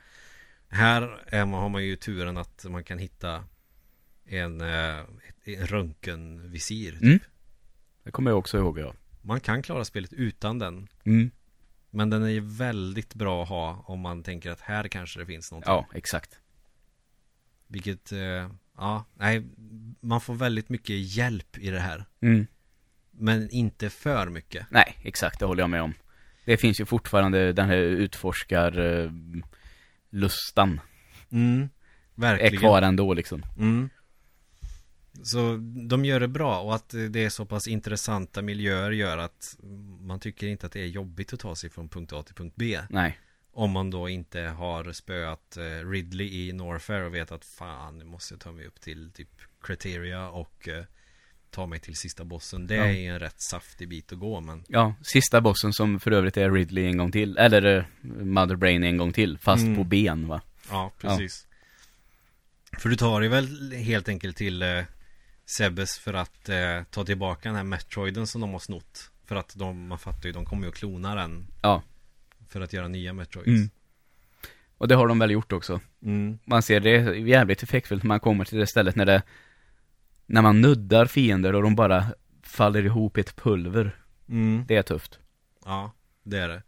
Här 0.69 1.23
är 1.27 1.45
man, 1.45 1.61
har 1.61 1.69
man 1.69 1.83
ju 1.85 1.95
turen 1.95 2.37
att 2.37 2.65
man 2.69 2.83
kan 2.83 2.97
hitta 2.99 3.43
en, 4.25 4.61
eh, 4.61 4.97
en 5.43 5.67
röntgenvisir. 5.67 6.91
Typ. 6.91 7.01
Mm. 7.01 7.19
Det 8.03 8.11
kommer 8.11 8.31
jag 8.31 8.37
också 8.37 8.57
ihåg, 8.57 8.79
ja. 8.79 8.93
Man 9.21 9.39
kan 9.39 9.61
klara 9.61 9.85
spelet 9.85 10.13
utan 10.13 10.59
den. 10.59 10.87
Mm. 11.03 11.31
Men 11.89 12.09
den 12.09 12.23
är 12.23 12.27
ju 12.29 12.39
väldigt 12.39 13.13
bra 13.15 13.43
att 13.43 13.49
ha 13.49 13.83
om 13.87 13.99
man 13.99 14.23
tänker 14.23 14.51
att 14.51 14.61
här 14.61 14.87
kanske 14.87 15.19
det 15.19 15.25
finns 15.25 15.51
någonting. 15.51 15.71
Ja, 15.73 15.87
exakt. 15.93 16.39
Vilket, 17.67 18.11
eh, 18.11 18.51
ja, 18.77 19.05
nej, 19.15 19.43
man 19.99 20.21
får 20.21 20.33
väldigt 20.33 20.69
mycket 20.69 21.15
hjälp 21.15 21.57
i 21.57 21.69
det 21.69 21.79
här. 21.79 22.05
Mm. 22.21 22.47
Men 23.11 23.49
inte 23.49 23.89
för 23.89 24.29
mycket. 24.29 24.65
Nej, 24.71 24.95
exakt, 25.03 25.39
det 25.39 25.45
håller 25.45 25.63
jag 25.63 25.69
med 25.69 25.81
om. 25.81 25.93
Det 26.45 26.57
finns 26.57 26.79
ju 26.81 26.85
fortfarande 26.85 27.53
den 27.53 27.67
här 27.69 27.77
utforskar 27.77 28.79
eh, 29.03 29.11
lustan 30.09 30.79
Mm, 31.31 31.61
är 31.61 31.69
verkligen. 32.21 32.57
kvar 32.57 32.81
ändå 32.81 33.13
liksom. 33.13 33.43
Mm. 33.57 33.89
Så 35.23 35.57
de 35.89 36.05
gör 36.05 36.19
det 36.19 36.27
bra 36.27 36.59
och 36.59 36.75
att 36.75 36.89
det 37.09 37.25
är 37.25 37.29
så 37.29 37.45
pass 37.45 37.67
intressanta 37.67 38.41
miljöer 38.41 38.91
gör 38.91 39.17
att 39.17 39.57
man 39.99 40.19
tycker 40.19 40.47
inte 40.47 40.65
att 40.65 40.71
det 40.71 40.81
är 40.81 40.85
jobbigt 40.87 41.33
att 41.33 41.39
ta 41.39 41.55
sig 41.55 41.69
från 41.69 41.89
punkt 41.89 42.13
A 42.13 42.23
till 42.23 42.35
punkt 42.35 42.53
B. 42.57 42.79
Nej. 42.89 43.19
Om 43.57 43.71
man 43.71 43.89
då 43.89 44.09
inte 44.09 44.39
har 44.41 44.91
spöat 44.93 45.57
eh, 45.57 45.89
Ridley 45.89 46.27
i 46.47 46.53
Norfair 46.53 47.01
och 47.03 47.15
vet 47.15 47.31
att 47.31 47.45
fan, 47.45 47.97
nu 47.97 48.05
måste 48.05 48.33
jag 48.33 48.41
ta 48.41 48.51
mig 48.51 48.65
upp 48.65 48.81
till 48.81 49.11
typ 49.11 49.29
Criteria 49.61 50.29
och 50.29 50.67
eh, 50.67 50.83
ta 51.51 51.65
mig 51.65 51.79
till 51.79 51.95
sista 51.95 52.23
bossen. 52.23 52.67
Det 52.67 52.75
Ja. 52.75 52.85
är 52.85 53.11
en 53.13 53.19
rätt 53.19 53.41
saftig 53.41 53.89
bit 53.89 54.11
att 54.11 54.19
gå 54.19 54.39
men 54.41 54.63
Ja, 54.67 54.93
sista 55.01 55.41
bossen 55.41 55.73
som 55.73 55.99
för 55.99 56.11
övrigt 56.11 56.37
är 56.37 56.51
Ridley 56.51 56.85
en 56.85 56.97
gång 56.97 57.11
till. 57.11 57.37
Eller 57.37 57.77
eh, 57.77 57.83
Mother 58.25 58.55
Brain 58.55 58.83
en 58.83 58.97
gång 58.97 59.13
till. 59.13 59.37
Fast 59.37 59.63
Mm. 59.63 59.75
på 59.75 59.83
ben 59.83 60.27
va? 60.27 60.41
Ja, 60.69 60.91
precis. 60.97 61.47
För 62.79 62.89
du 62.89 62.95
tar 62.95 63.19
dig 63.19 63.29
väl 63.29 63.71
helt 63.73 64.09
enkelt 64.09 64.37
till 64.37 64.61
eh, 64.61 64.83
Sebes 65.45 65.99
för 65.99 66.13
att 66.13 66.49
eh, 66.49 66.83
ta 66.91 67.05
tillbaka 67.05 67.49
den 67.49 67.55
här 67.55 67.63
Metroiden 67.63 68.27
som 68.27 68.41
de 68.41 68.51
har 68.51 68.59
snott. 68.59 69.11
För 69.25 69.35
att 69.35 69.53
de, 69.55 69.87
man 69.87 69.99
fattar 69.99 70.25
ju, 70.29 70.31
de 70.33 70.45
kommer 70.45 70.63
ju 70.63 70.69
att 70.69 70.75
klona 70.75 71.15
den. 71.15 71.47
Ja. 71.61 71.83
För 72.49 72.61
att 72.61 72.73
göra 72.73 72.87
nya 72.87 73.13
Metroids. 73.13 73.47
Mm. 73.47 73.69
Och 74.77 74.87
det 74.87 74.95
har 74.95 75.07
de 75.07 75.19
väl 75.19 75.31
gjort 75.31 75.51
också. 75.51 75.81
Mm. 76.03 76.39
Man 76.45 76.61
ser 76.61 76.79
det 76.79 76.89
är 76.89 77.13
jävligt 77.13 77.63
effektfullt 77.63 78.03
när 78.03 78.07
man 78.07 78.19
kommer 78.19 78.45
till 78.45 78.57
det 78.57 78.67
stället 78.67 78.95
när 78.95 79.05
det 79.05 79.21
När 80.25 80.41
man 80.41 80.61
nuddar 80.61 81.05
fiender 81.05 81.55
och 81.55 81.63
de 81.63 81.75
bara 81.75 82.05
faller 82.43 82.85
ihop 82.85 83.17
i 83.17 83.21
ett 83.21 83.35
pulver. 83.35 83.95
Mm. 84.29 84.65
Det 84.67 84.75
är 84.75 84.81
tufft. 84.83 85.19
Ja, 85.65 85.91
det 86.23 86.37
är 86.37 86.47
det. 86.47 86.63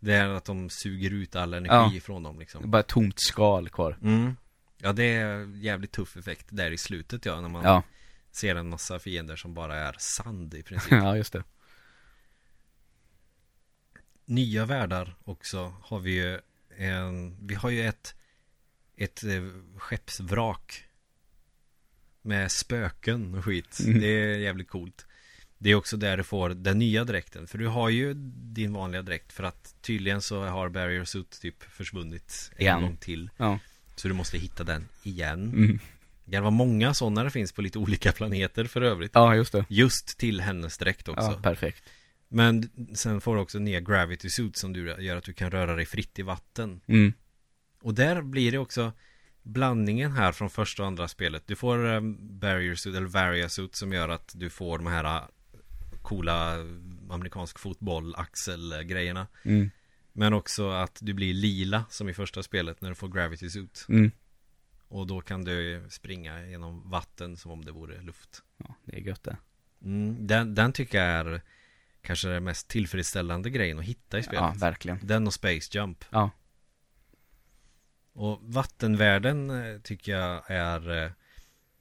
Det 0.00 0.14
är 0.14 0.28
att 0.28 0.44
de 0.44 0.70
suger 0.70 1.10
ut 1.10 1.36
all 1.36 1.54
energi 1.54 1.94
Ja. 1.96 2.00
från 2.00 2.22
dem 2.22 2.38
liksom. 2.38 2.70
bara 2.70 2.80
ett 2.80 2.86
tomt 2.86 3.20
skal 3.20 3.68
kvar. 3.68 3.98
Mm. 4.02 4.36
Ja, 4.78 4.92
det 4.92 5.04
är 5.04 5.56
jävligt 5.56 5.92
tuff 5.92 6.16
effekt 6.16 6.46
där 6.50 6.70
i 6.70 6.78
slutet 6.78 7.24
ja, 7.26 7.40
när 7.40 7.48
man 7.48 7.64
Ja, 7.64 7.82
ser 8.32 8.56
en 8.56 8.68
massa 8.68 8.98
fiender 8.98 9.36
som 9.36 9.54
bara 9.54 9.76
är 9.76 9.94
sand 9.98 10.54
i 10.54 10.62
princip. 10.62 10.90
ja 10.92 11.16
just 11.16 11.32
det. 11.32 11.44
Nya 14.30 14.66
världar 14.66 15.16
också 15.24 15.74
har 15.82 16.00
vi 16.00 16.10
ju 16.10 16.40
en, 16.76 17.36
vi 17.46 17.54
har 17.54 17.70
ju 17.70 17.86
ett 17.86 18.14
ett 18.96 19.24
eh, 19.24 19.42
skeppsvrak 19.76 20.84
med 22.22 22.52
spöken 22.52 23.34
och 23.34 23.44
skit. 23.44 23.80
Mm. 23.84 24.00
Det 24.00 24.06
är 24.06 24.38
jävligt 24.38 24.68
coolt. 24.68 25.06
Det 25.58 25.70
är 25.70 25.74
också 25.74 25.96
där 25.96 26.16
du 26.16 26.22
får 26.22 26.48
den 26.50 26.78
nya 26.78 27.04
dräkten. 27.04 27.46
För 27.46 27.58
du 27.58 27.66
har 27.66 27.88
ju 27.88 28.14
din 28.34 28.72
vanliga 28.72 29.02
dräkt 29.02 29.32
för 29.32 29.44
att 29.44 29.74
tydligen 29.80 30.22
så 30.22 30.44
har 30.44 30.68
Barrier 30.68 31.04
Suit 31.04 31.40
typ 31.40 31.62
försvunnit 31.62 32.50
en 32.56 32.62
Igen. 32.62 32.82
gång 32.82 32.96
till. 32.96 33.30
Ja. 33.36 33.58
Så 33.96 34.08
du 34.08 34.14
måste 34.14 34.38
hitta 34.38 34.64
den 34.64 34.88
igen. 35.02 35.48
Mm. 35.48 35.78
Det 36.24 36.32
kan 36.32 36.42
vara 36.42 36.50
många 36.50 36.94
sådana 36.94 37.24
det 37.24 37.30
finns 37.30 37.52
på 37.52 37.62
lite 37.62 37.78
olika 37.78 38.12
planeter 38.12 38.64
för 38.64 38.82
övrigt. 38.82 39.10
Ja, 39.14 39.34
just 39.34 39.52
det. 39.52 39.64
Just 39.68 40.18
till 40.18 40.40
hennes 40.40 40.78
dräkt 40.78 41.08
också. 41.08 41.26
Ja, 41.26 41.40
perfekt. 41.42 41.84
Men 42.32 42.70
sen 42.94 43.20
får 43.20 43.34
du 43.34 43.40
också 43.40 43.58
nya 43.58 43.80
gravity 43.80 44.30
suit 44.30 44.56
som 44.56 44.72
du 44.72 44.96
gör 44.98 45.16
att 45.16 45.24
du 45.24 45.32
kan 45.32 45.50
röra 45.50 45.76
dig 45.76 45.86
fritt 45.86 46.18
i 46.18 46.22
vatten. 46.22 46.80
Mm. 46.86 47.12
Och 47.82 47.94
där 47.94 48.22
blir 48.22 48.52
det 48.52 48.58
också 48.58 48.92
blandningen 49.42 50.12
här 50.12 50.32
från 50.32 50.50
första 50.50 50.82
och 50.82 50.86
andra 50.86 51.08
spelet. 51.08 51.42
Du 51.46 51.56
får 51.56 51.84
um, 51.84 52.18
barrier 52.38 52.74
suit 52.74 52.96
eller 52.96 53.06
varia 53.06 53.48
suit 53.48 53.74
som 53.74 53.92
gör 53.92 54.08
att 54.08 54.32
du 54.34 54.50
får 54.50 54.78
de 54.78 54.86
här 54.86 55.04
uh, 55.04 55.28
coola 56.02 56.56
amerikansk 57.10 57.58
fotboll 57.58 58.14
axel 58.14 58.84
grejerna. 58.84 59.26
Mm. 59.42 59.70
Men 60.12 60.32
också 60.32 60.70
att 60.70 60.98
du 61.02 61.12
blir 61.12 61.34
lila 61.34 61.84
som 61.90 62.08
i 62.08 62.14
första 62.14 62.42
spelet 62.42 62.80
när 62.80 62.88
du 62.88 62.94
får 62.94 63.08
gravity 63.08 63.50
suit. 63.50 63.86
Mm. 63.88 64.10
Och 64.88 65.06
då 65.06 65.20
kan 65.20 65.44
du 65.44 65.86
springa 65.88 66.46
genom 66.46 66.90
vatten 66.90 67.36
som 67.36 67.50
om 67.50 67.64
det 67.64 67.72
vore 67.72 68.02
luft. 68.02 68.42
Ja, 68.56 68.74
det 68.84 68.96
är 68.96 69.00
gött 69.00 69.22
det. 69.22 69.36
Mm, 69.84 70.26
den, 70.26 70.54
den 70.54 70.72
tycker 70.72 70.98
jag 70.98 71.06
är 71.06 71.42
kanske 72.02 72.28
den 72.28 72.44
mest 72.44 72.68
tillfredsställande 72.68 73.50
grejen 73.50 73.78
att 73.78 73.84
hitta 73.84 74.18
i 74.18 74.22
spelet. 74.22 74.42
Ja, 74.42 74.54
verkligen. 74.56 74.98
Den 75.02 75.26
och 75.26 75.34
Space 75.34 75.78
Jump. 75.78 76.04
Ja. 76.10 76.30
Och 78.12 78.38
vattenvärlden 78.42 79.50
eh, 79.50 79.80
tycker 79.80 80.12
jag 80.12 80.42
är 80.46 81.04
eh, 81.04 81.10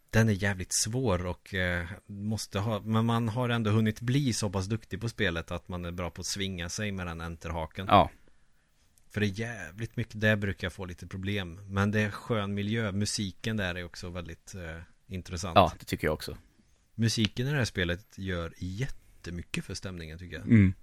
Den 0.09 0.29
är 0.29 0.33
jävligt 0.33 0.73
svår 0.73 1.25
och 1.25 1.53
eh, 1.53 1.87
måste 2.05 2.59
ha, 2.59 2.79
men 2.79 3.05
man 3.05 3.29
har 3.29 3.49
ändå 3.49 3.71
hunnit 3.71 4.01
bli 4.01 4.33
så 4.33 4.49
pass 4.49 4.65
duktig 4.65 5.01
på 5.01 5.09
spelet 5.09 5.51
att 5.51 5.67
man 5.67 5.85
är 5.85 5.91
bra 5.91 6.09
på 6.09 6.21
att 6.21 6.27
svinga 6.27 6.69
sig 6.69 6.91
med 6.91 7.07
den 7.07 7.21
enterhaken. 7.21 7.85
Ja, 7.89 8.09
För 9.09 9.19
det 9.19 9.27
är 9.27 9.39
jävligt 9.39 9.95
mycket, 9.95 10.21
där 10.21 10.35
brukar 10.35 10.65
jag 10.65 10.73
få 10.73 10.85
lite 10.85 11.07
problem. 11.07 11.59
Men 11.67 11.91
det 11.91 11.99
är 12.01 12.11
skön 12.11 12.53
miljö, 12.53 12.91
musiken 12.91 13.57
där 13.57 13.75
är 13.75 13.83
också 13.83 14.09
väldigt 14.09 14.55
eh, 14.55 14.81
intressant. 15.07 15.55
ja, 15.55 15.73
det 15.79 15.85
tycker 15.85 16.07
jag 16.07 16.13
också. 16.13 16.37
Musiken 16.95 17.47
i 17.47 17.51
det 17.51 17.57
här 17.57 17.65
spelet 17.65 18.17
gör 18.17 18.53
jättemycket 19.19 19.65
för 19.65 19.73
stämningen 19.73 20.19
tycker 20.19 20.35
jag. 20.37 20.45
Mm. 20.45 20.73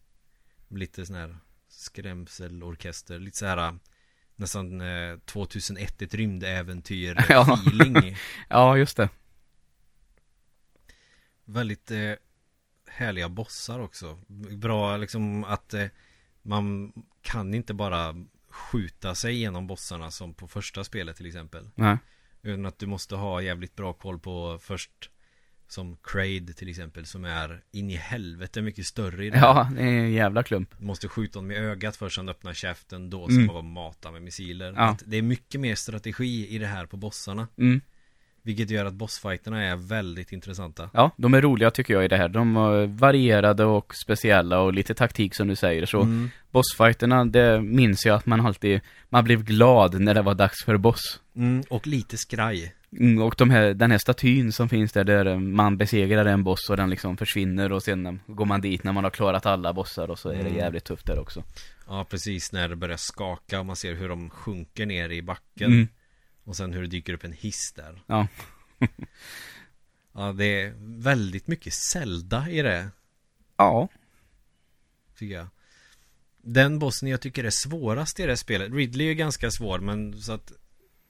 Lite 0.69 1.07
sån 1.07 1.17
här 1.17 1.37
skrämselorkester, 1.69 3.19
lite 3.19 3.37
så 3.37 3.47
här 3.47 3.79
nästan 4.37 4.81
eh, 4.81 5.19
2001 5.19 6.03
ett 6.03 6.15
rymdäventyr 6.15 7.25
Ja. 7.29 7.59
feeling. 7.67 8.17
Ja, 8.49 8.77
just 8.77 8.97
det. 8.97 9.09
Väldigt 11.45 11.91
eh, 11.91 12.13
härliga 12.87 13.29
bossar 13.29 13.79
också. 13.79 14.19
Bra 14.57 14.97
liksom 14.97 15.45
att 15.45 15.75
eh, 15.75 15.87
man 16.43 16.93
kan 17.23 17.55
inte 17.55 17.75
bara 17.75 18.15
skjuta 18.49 19.15
sig 19.15 19.35
igenom 19.35 19.67
bossarna 19.67 20.11
som 20.11 20.35
på 20.35 20.49
första 20.49 20.85
spelet 20.85 21.17
till 21.17 21.27
exempel. 21.27 21.71
Nej. 21.75 21.99
Utan 22.43 22.67
att 22.67 22.79
du 22.79 22.87
måste 22.87 23.15
ha 23.17 23.43
jävligt 23.43 23.77
bra 23.77 23.93
koll 23.93 24.19
på 24.19 24.59
först 24.63 25.11
som 25.69 25.97
Kraid 26.03 26.57
till 26.57 26.69
exempel 26.69 27.07
som 27.07 27.25
är 27.25 27.61
in 27.73 27.91
i 27.91 27.97
helvete 27.97 28.63
mycket 28.63 28.87
större 28.87 29.25
i 29.27 29.31
det 29.31 29.39
här. 29.39 29.47
Ja, 29.47 29.71
det 29.77 29.83
är 29.83 29.87
en 29.87 30.13
jävla 30.13 30.43
klump. 30.43 30.81
Måste 30.81 31.09
skjuta 31.09 31.39
honom 31.39 31.51
i 31.51 31.57
ögat 31.57 31.97
först, 31.97 32.17
sen 32.17 32.29
öppna 32.29 32.55
käften, 32.55 33.11
då 33.11 33.25
ska 33.27 33.35
Mm. 33.35 33.47
man 33.55 33.73
mata 33.73 34.11
med 34.13 34.23
missiler. 34.23 34.73
Ja. 34.77 34.83
Att 34.83 35.03
det 35.07 35.17
är 35.17 35.23
mycket 35.23 35.61
mer 35.61 35.75
strategi 35.75 36.49
i 36.49 36.59
det 36.59 36.67
här 36.67 36.87
på 36.87 36.97
bossarna. 36.97 37.49
Mm. 37.59 37.81
Vilket 38.43 38.71
gör 38.71 38.85
att 38.85 38.95
bossfighterna 38.95 39.63
är 39.65 39.77
väldigt 39.77 40.33
intressanta. 40.33 40.91
Ja, 40.93 41.11
de 41.17 41.35
är 41.35 41.41
roliga 41.41 41.71
tycker 41.71 41.95
jag 41.95 42.05
i 42.05 42.09
det 42.09 42.17
här. 42.17 42.29
De 42.29 42.57
är 42.57 42.87
varierade 42.87 43.65
och 43.65 43.95
speciella 43.95 44.61
och 44.61 44.73
lite 44.73 44.95
taktik 44.95 45.35
som 45.35 45.49
du 45.49 45.57
säger. 45.57 45.87
Så 45.87 46.03
Mm. 46.03 46.31
bossfighterna, 46.51 47.25
det 47.25 47.61
minns 47.61 48.07
jag 48.07 48.17
att 48.17 48.27
man 48.27 48.47
alltid, 48.47 48.81
man 49.09 49.25
blev 49.25 49.45
glad 49.45 50.01
när 50.01 50.15
det 50.15 50.23
var 50.23 50.35
dags 50.35 50.65
för 50.65 50.77
boss. 50.77 51.21
Mm, 51.37 51.63
och 51.71 51.87
lite 51.87 52.17
skraj. 52.17 52.75
Mm, 52.93 53.23
och 53.23 53.35
de 53.39 53.51
här, 53.51 53.75
den 53.75 53.91
här 53.91 53.99
statyn 53.99 54.53
som 54.53 54.69
finns 54.69 54.93
där, 54.93 55.05
där 55.05 55.37
man 55.39 55.77
besegrar 55.77 56.25
en 56.27 56.45
boss 56.45 56.71
och 56.71 56.77
den 56.77 56.91
liksom 56.91 57.17
försvinner 57.17 57.73
och 57.73 57.83
sen 57.83 58.21
går 58.27 58.45
man 58.45 58.61
dit 58.61 58.85
när 58.85 58.93
man 58.93 59.05
har 59.05 59.11
klarat 59.11 59.47
alla 59.47 59.73
bossar 59.73 60.11
och 60.11 60.19
så 60.19 60.29
är 60.29 60.35
det 60.35 60.41
Mm. 60.41 60.57
jävligt 60.57 60.85
tufft 60.85 61.07
där 61.07 61.19
också. 61.19 61.45
Ja, 61.87 62.05
precis 62.11 62.53
när 62.53 62.69
det 62.69 62.77
börjar 62.77 62.97
skaka 62.97 63.61
och 63.61 63.67
man 63.67 63.77
ser 63.77 63.95
hur 63.95 64.09
de 64.09 64.31
sjunker 64.31 64.87
ner 64.87 65.11
i 65.11 65.23
backen. 65.23 65.73
Mm. 65.73 65.89
Och 66.45 66.57
sen 66.57 66.73
hur 66.73 66.81
det 66.83 66.89
dyker 66.89 67.13
upp 67.13 67.25
en 67.25 67.33
hiss 67.33 67.73
där. 67.77 68.03
Ja. 68.07 68.27
Ja, 70.19 70.33
det 70.33 70.63
är 70.63 70.73
väldigt 71.03 71.47
mycket 71.47 71.73
Zelda 71.75 72.51
i 72.51 72.63
det, 72.63 72.89
Ja. 73.57 73.89
tycker 75.19 75.35
jag. 75.35 75.47
Den 76.43 76.79
bossen 76.79 77.09
jag 77.09 77.21
tycker 77.21 77.45
är 77.45 77.51
svårast 77.51 78.21
i 78.21 78.23
det 78.23 78.29
här 78.29 78.37
spelet, 78.37 78.73
Ridley 78.73 79.11
är 79.11 79.15
ganska 79.15 79.51
svår 79.51 79.79
men 79.79 80.21
så 80.23 80.33
att 80.33 80.53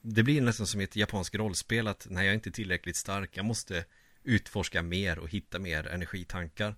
Det 0.09 0.23
blir 0.23 0.41
nästan 0.41 0.67
som 0.67 0.81
ett 0.81 0.95
japanskt 0.95 1.35
rollspel 1.35 1.87
att 1.87 2.07
när 2.09 2.21
jag 2.21 2.29
är 2.29 2.33
inte 2.35 2.51
tillräckligt 2.51 2.95
stark, 2.97 3.29
jag 3.37 3.45
måste 3.45 3.85
utforska 4.23 4.81
mer 4.81 5.19
och 5.19 5.29
hitta 5.29 5.59
mer 5.59 5.87
energitankar. 5.87 6.75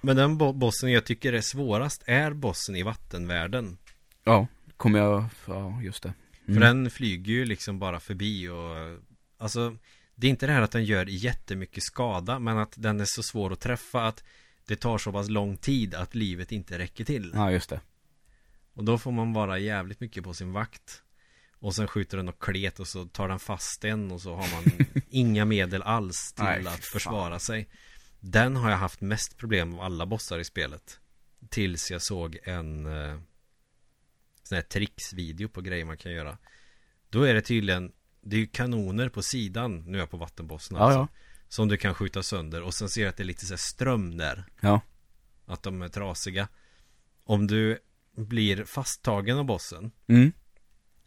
Men 0.00 0.16
den 0.16 0.38
bo- 0.38 0.52
bossen 0.52 0.92
jag 0.92 1.04
tycker 1.04 1.32
är 1.32 1.40
svårast 1.40 2.02
är 2.06 2.32
bossen 2.32 2.76
i 2.76 2.82
vattenvärlden. 2.82 3.78
Ja, 4.24 4.46
kommer 4.76 4.98
jag, 4.98 5.24
ja 5.46 5.82
just 5.82 6.02
det. 6.02 6.12
För 6.44 6.52
Mm. 6.52 6.60
den 6.60 6.90
flyger 6.90 7.32
ju 7.32 7.44
liksom 7.44 7.78
bara 7.78 8.00
förbi 8.00 8.48
och 8.48 8.98
Alltså 9.40 9.76
Det 10.14 10.26
är 10.26 10.30
inte 10.30 10.46
det 10.46 10.52
här 10.52 10.62
att 10.62 10.70
den 10.70 10.84
gör 10.84 11.06
jättemycket 11.06 11.82
skada 11.82 12.38
Men 12.38 12.58
att 12.58 12.72
den 12.76 13.00
är 13.00 13.04
så 13.08 13.22
svår 13.22 13.52
att 13.52 13.60
träffa 13.60 14.06
att 14.06 14.24
Det 14.66 14.76
tar 14.76 14.98
så 14.98 15.12
pass 15.12 15.28
lång 15.28 15.56
tid 15.56 15.94
att 15.94 16.14
livet 16.14 16.52
inte 16.52 16.78
räcker 16.78 17.04
till 17.04 17.32
Ja, 17.34 17.50
just 17.52 17.70
det. 17.70 17.80
Och 18.74 18.84
då 18.84 18.98
får 18.98 19.12
man 19.12 19.32
vara 19.32 19.58
jävligt 19.58 20.00
mycket 20.00 20.24
på 20.24 20.34
sin 20.34 20.52
vakt 20.52 21.02
Och 21.60 21.74
sen 21.74 21.88
skjuter 21.88 22.16
den 22.16 22.28
och 22.28 22.42
klet 22.42 22.80
och 22.80 22.88
så 22.88 23.04
tar 23.06 23.28
den 23.28 23.38
fast 23.38 23.84
en 23.84 24.10
och 24.12 24.20
så 24.20 24.34
har 24.34 24.52
man 24.54 24.86
inga 25.10 25.44
medel 25.44 25.82
alls 25.82 26.32
till 26.32 26.44
Nej, 26.44 26.58
att 26.60 26.64
fan. 26.64 26.80
försvara 26.80 27.38
sig 27.38 27.68
Den 28.20 28.56
har 28.56 28.70
jag 28.70 28.76
haft 28.76 29.00
mest 29.00 29.36
problem 29.36 29.74
av 29.74 29.80
alla 29.80 30.06
bossar 30.06 30.38
i 30.38 30.44
spelet 30.44 31.00
Tills 31.48 31.90
jag 31.90 32.02
såg 32.02 32.38
en 32.44 32.86
eh, 32.86 33.20
Sån 34.42 34.56
här 34.56 34.62
tricksvideo 34.62 35.48
på 35.48 35.60
grejer 35.60 35.84
man 35.84 35.96
kan 35.96 36.12
göra 36.12 36.38
Då 37.10 37.22
är 37.22 37.34
det 37.34 37.42
tydligen 37.42 37.92
Det 38.20 38.36
är 38.36 38.40
ju 38.40 38.46
kanoner 38.46 39.08
på 39.08 39.22
sidan 39.22 39.76
Nu 39.86 39.98
är 39.98 40.02
jag 40.02 40.10
på 40.10 40.16
vattenbossen 40.16 40.76
Ja, 40.76 40.82
alltså 40.82 40.98
ja. 40.98 41.08
Som 41.48 41.68
du 41.68 41.76
kan 41.76 41.94
skjuta 41.94 42.22
sönder 42.22 42.62
och 42.62 42.74
sen 42.74 42.88
ser 42.88 43.00
jag 43.02 43.08
att 43.08 43.16
det 43.16 43.22
är 43.22 43.24
lite 43.24 43.46
så 43.46 43.52
här 43.52 43.58
ström 43.58 44.16
där 44.16 44.44
Ja. 44.60 44.80
Att 45.46 45.62
de 45.62 45.82
är 45.82 45.88
trasiga 45.88 46.48
Om 47.24 47.46
du 47.46 47.78
blir 48.16 48.64
fasttagen 48.64 49.38
av 49.38 49.44
bossen 49.44 49.90
Mm. 50.06 50.32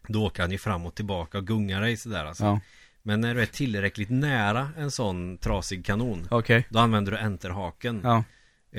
Då 0.08 0.24
åker 0.26 0.42
han 0.42 0.50
ju 0.50 0.58
fram 0.58 0.86
och 0.86 0.94
tillbaka 0.94 1.38
och 1.38 1.46
gungar 1.46 1.80
dig 1.80 1.96
sådär 1.96 2.24
alltså. 2.24 2.44
Ja. 2.44 2.60
Men 3.02 3.20
när 3.20 3.34
du 3.34 3.42
är 3.42 3.46
tillräckligt 3.46 4.10
nära 4.10 4.70
en 4.76 4.90
sån 4.90 5.38
trasig 5.38 5.84
kanon 5.84 6.28
Okej. 6.30 6.66
Då 6.70 6.78
använder 6.78 7.12
du 7.12 7.18
enterhaken 7.18 8.00
Ja. 8.04 8.24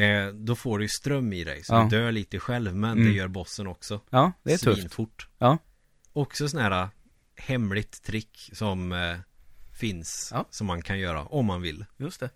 eh, 0.01 0.27
Då 0.27 0.55
får 0.55 0.79
du 0.79 0.87
ström 0.87 1.33
i 1.33 1.43
dig 1.43 1.63
Så 1.63 1.73
Ja. 1.73 1.83
du 1.91 1.97
dör 1.97 2.11
lite 2.11 2.39
själv 2.39 2.75
Men 2.75 2.91
Mm. 2.91 3.05
det 3.05 3.11
gör 3.11 3.27
bossen 3.27 3.67
också 3.67 4.01
Ja, 4.09 4.31
det 4.43 4.53
är 4.53 4.57
tufft. 4.57 4.79
Svinfort 4.79 5.27
Ja. 5.37 5.57
Också 6.13 6.49
sån 6.49 6.59
här 6.61 6.87
hemligt 7.35 8.03
trick 8.03 8.49
som 8.53 8.91
eh, 8.91 9.17
finns 9.79 10.29
Ja. 10.33 10.45
Som 10.49 10.67
man 10.67 10.81
kan 10.81 10.99
göra 10.99 11.23
om 11.25 11.45
man 11.45 11.61
vill 11.61 11.85
Just 11.97 12.19
det. 12.19 12.29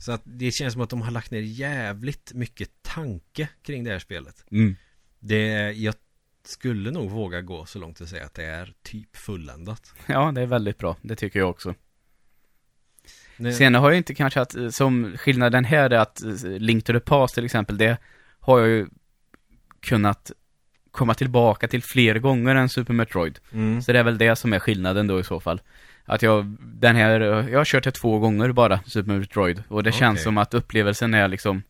Så 0.00 0.12
att 0.12 0.22
det 0.24 0.50
känns 0.52 0.72
som 0.72 0.82
att 0.82 0.90
de 0.90 1.02
har 1.02 1.10
lagt 1.10 1.30
ner 1.30 1.40
jävligt 1.40 2.32
mycket 2.34 2.70
tanke 2.82 3.48
kring 3.62 3.84
det 3.84 3.90
här 3.90 3.98
spelet 3.98 4.44
Mm. 4.50 4.76
Det, 5.18 5.72
jag 5.72 5.94
skulle 6.50 6.90
nog 6.90 7.10
våga 7.10 7.40
gå 7.40 7.66
så 7.66 7.78
långt 7.78 8.00
att 8.00 8.08
säga 8.08 8.24
att 8.24 8.34
det 8.34 8.44
är 8.44 8.72
typ 8.82 9.16
fulländat 9.16 9.92
Ja, 10.06 10.32
det 10.34 10.40
är 10.40 10.46
väldigt 10.46 10.78
bra. 10.78 10.96
Det 11.02 11.16
tycker 11.16 11.38
jag 11.38 11.50
också. 11.50 11.74
Nej, 13.36 13.52
Sen 13.52 13.74
har 13.74 13.90
jag 13.90 13.96
inte 13.98 14.14
kanske 14.14 14.40
att, 14.40 14.54
eh, 14.56 14.68
som 14.68 15.16
skillnaden 15.16 15.64
här 15.64 15.90
är 15.90 15.98
att 15.98 16.22
eh, 16.22 16.30
Link 16.44 16.84
to 16.84 16.92
the 16.92 17.00
Past 17.00 17.34
till 17.34 17.44
exempel, 17.44 17.78
det 17.78 17.96
har 18.40 18.58
jag 18.58 18.68
ju 18.68 18.86
kunnat 19.80 20.32
komma 20.90 21.14
tillbaka 21.14 21.68
till 21.68 21.82
fler 21.82 22.18
gånger 22.18 22.54
än 22.54 22.68
Super 22.68 22.92
Metroid. 22.94 23.38
mm, 23.52 23.82
Så 23.82 23.92
det 23.92 23.98
är 23.98 24.02
väl 24.04 24.18
det 24.18 24.36
som 24.36 24.52
är 24.52 24.58
skillnaden 24.58 25.06
då 25.06 25.20
i 25.20 25.24
så 25.24 25.40
fall. 25.40 25.60
Att 26.04 26.22
jag, 26.22 26.56
den 26.60 26.96
här, 26.96 27.20
jag 27.50 27.58
har 27.58 27.64
kört 27.64 27.84
det 27.84 27.90
två 27.90 28.18
gånger 28.18 28.52
bara, 28.52 28.80
Super 28.86 29.12
Metroid. 29.18 29.62
Och 29.68 29.82
det 29.82 29.92
känns 29.92 30.16
Okej. 30.16 30.24
som 30.24 30.38
att 30.38 30.54
upplevelsen 30.54 31.14
är 31.14 31.28
liksom 31.28 31.62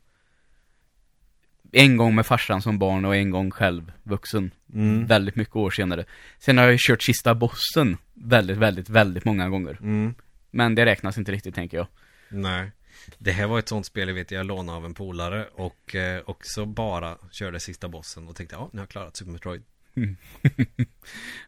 en 1.73 1.97
gång 1.97 2.15
med 2.15 2.27
farsan 2.27 2.63
som 2.63 2.79
barn 2.79 3.05
och 3.05 3.17
en 3.17 3.31
gång 3.31 3.51
själv 3.51 3.93
vuxen. 4.03 4.51
mm, 4.73 5.07
Väldigt 5.07 5.37
mycket 5.37 5.57
år 5.57 5.71
senare. 5.71 6.05
Sen 6.39 6.59
har 6.59 6.65
jag 6.65 6.73
ju 6.73 6.79
kört 6.81 7.03
sista 7.03 7.35
bossen 7.35 7.97
väldigt, 8.15 8.57
väldigt, 8.57 8.89
väldigt 8.89 9.25
många 9.25 9.49
gånger. 9.49 9.79
mm, 9.81 10.15
Men 10.51 10.75
det 10.75 10.87
räknas 10.87 11.19
inte 11.19 11.33
riktigt 11.33 11.55
tänker 11.55 11.77
jag. 11.77 11.87
Nej 12.29 12.71
Det 13.19 13.33
här 13.33 13.47
var 13.47 13.59
ett 13.59 13.69
sånt 13.69 13.87
spel 13.87 14.09
jag 14.09 14.15
vet 14.15 14.31
jag 14.31 14.47
lånade 14.47 14.79
av 14.79 14.85
en 14.85 14.95
polare 14.95 15.47
Och 15.55 15.95
eh, 15.95 16.23
också 16.27 16.67
bara 16.67 17.17
körde 17.31 17.61
sista 17.61 17.89
bossen 17.89 18.29
och 18.29 18.37
tänkte 18.37 18.57
ja 18.57 18.71
nu 18.73 18.79
har 18.79 18.83
jag 18.83 18.89
klarat 18.89 19.17
Super 19.17 19.33
Metroid 19.33 19.63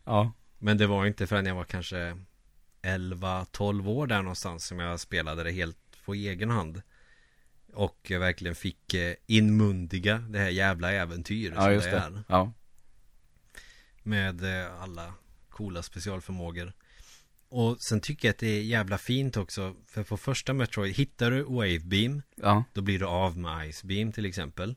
Ja. 0.04 0.32
Men 0.58 0.78
det 0.78 0.86
var 0.86 1.06
inte 1.06 1.26
förrän 1.26 1.46
jag 1.46 1.54
var 1.54 1.64
kanske 1.64 2.16
11-12 2.82 3.88
år 3.88 4.06
där 4.06 4.22
någonstans 4.22 4.66
som 4.66 4.78
jag 4.78 5.00
spelade 5.00 5.42
det 5.44 5.50
helt 5.52 5.76
på 6.04 6.14
egen 6.14 6.50
hand 6.50 6.82
Och 7.74 8.06
verkligen 8.10 8.54
fick 8.54 8.94
eh, 8.94 9.14
inmundiga 9.26 10.18
det 10.18 10.38
här 10.38 10.48
jävla 10.48 10.92
äventyret 10.92 11.54
Ja, 11.56 11.62
som 11.62 11.72
just 11.72 11.84
det 11.84 11.90
det. 11.90 11.96
är 11.96 12.24
Ja. 12.28 12.52
Med 14.02 14.62
eh, 14.62 14.82
alla 14.82 15.14
coola 15.50 15.82
specialförmågor 15.82 16.72
Och 17.48 17.76
sen 17.80 18.00
tycker 18.00 18.28
jag 18.28 18.32
att 18.32 18.38
det 18.38 18.46
är 18.58 18.62
jävla 18.62 18.98
fint 18.98 19.36
också 19.36 19.74
För 19.86 20.02
på 20.02 20.16
första 20.16 20.52
Metroid, 20.52 20.94
hittar 20.94 21.30
du 21.30 21.42
Wave 21.42 21.78
Beam 21.80 22.22
Ja. 22.36 22.64
Då 22.72 22.80
blir 22.82 22.98
du 22.98 23.06
av 23.06 23.38
med 23.38 23.74
Ice 23.74 23.82
Beam 23.84 24.12
till 24.12 24.26
exempel 24.26 24.74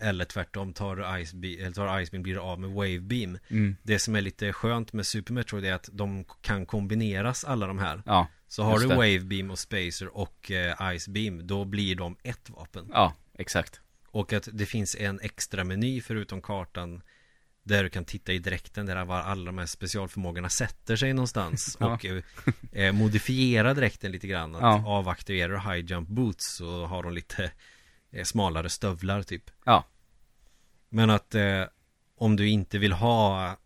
Eller 0.00 0.24
tvärtom, 0.24 0.72
tar 0.72 0.96
du 0.96 1.24
Ice 1.26 1.32
Beam, 1.34 1.60
eller 1.60 1.72
tar 1.72 1.98
du 1.98 2.06
Ice 2.06 2.10
Beam 2.10 2.22
blir 2.22 2.34
du 2.34 2.40
av 2.40 2.60
med 2.60 2.70
Wave 2.70 3.00
Beam 3.00 3.38
Mm. 3.48 3.76
Det 3.82 3.98
som 3.98 4.16
är 4.16 4.20
lite 4.20 4.52
skönt 4.52 4.92
med 4.92 5.06
Super 5.06 5.32
Metroid 5.34 5.64
är 5.64 5.72
att 5.72 5.88
de 5.92 6.24
kan 6.40 6.66
kombineras 6.66 7.44
alla 7.44 7.66
de 7.66 7.78
här 7.78 8.02
Ja. 8.06 8.26
Så 8.48 8.62
har 8.62 8.72
Just 8.72 8.82
du 8.82 8.88
det. 8.88 8.94
Wave 8.94 9.20
Beam 9.20 9.50
och 9.50 9.58
Spacer 9.58 10.16
och 10.16 10.50
eh, 10.50 10.98
Ice 10.98 11.08
Beam 11.08 11.46
Då 11.46 11.64
blir 11.64 11.94
de 11.96 12.16
ett 12.22 12.50
vapen 12.50 12.88
Ja, 12.92 13.14
exakt. 13.38 13.80
Och 14.06 14.32
att 14.32 14.48
det 14.52 14.66
finns 14.66 14.96
en 14.98 15.20
extra 15.20 15.64
meny 15.64 16.00
förutom 16.00 16.42
kartan 16.42 17.02
Där 17.62 17.82
du 17.84 17.90
kan 17.90 18.04
titta 18.04 18.32
i 18.32 18.38
dräkten 18.38 18.86
där 18.86 19.04
var 19.04 19.20
alla 19.20 19.44
de 19.44 19.58
här 19.58 19.66
specialförmågorna 19.66 20.48
sätter 20.48 20.96
sig 20.96 21.12
någonstans 21.12 21.76
Ja. 21.80 21.94
Och 21.94 22.04
eh, 22.04 22.22
eh, 22.72 22.92
modifiera 22.92 23.74
dräkten 23.74 24.12
lite 24.12 24.26
grann 24.26 24.54
Att 24.54 24.62
Ja. 24.62 24.86
avaktiverar 24.86 25.52
du 25.52 25.58
high 25.74 25.86
jump 25.92 26.08
boots 26.08 26.56
så 26.56 26.86
har 26.86 27.02
de 27.02 27.12
lite 27.12 27.50
eh, 28.10 28.24
smalare 28.24 28.68
stövlar 28.68 29.22
typ 29.22 29.50
Ja. 29.64 29.84
Men 30.88 31.10
att 31.10 31.34
eh, 31.34 31.64
om 32.16 32.36
du 32.36 32.48
inte 32.48 32.78
vill 32.78 32.92
ha 32.92 33.56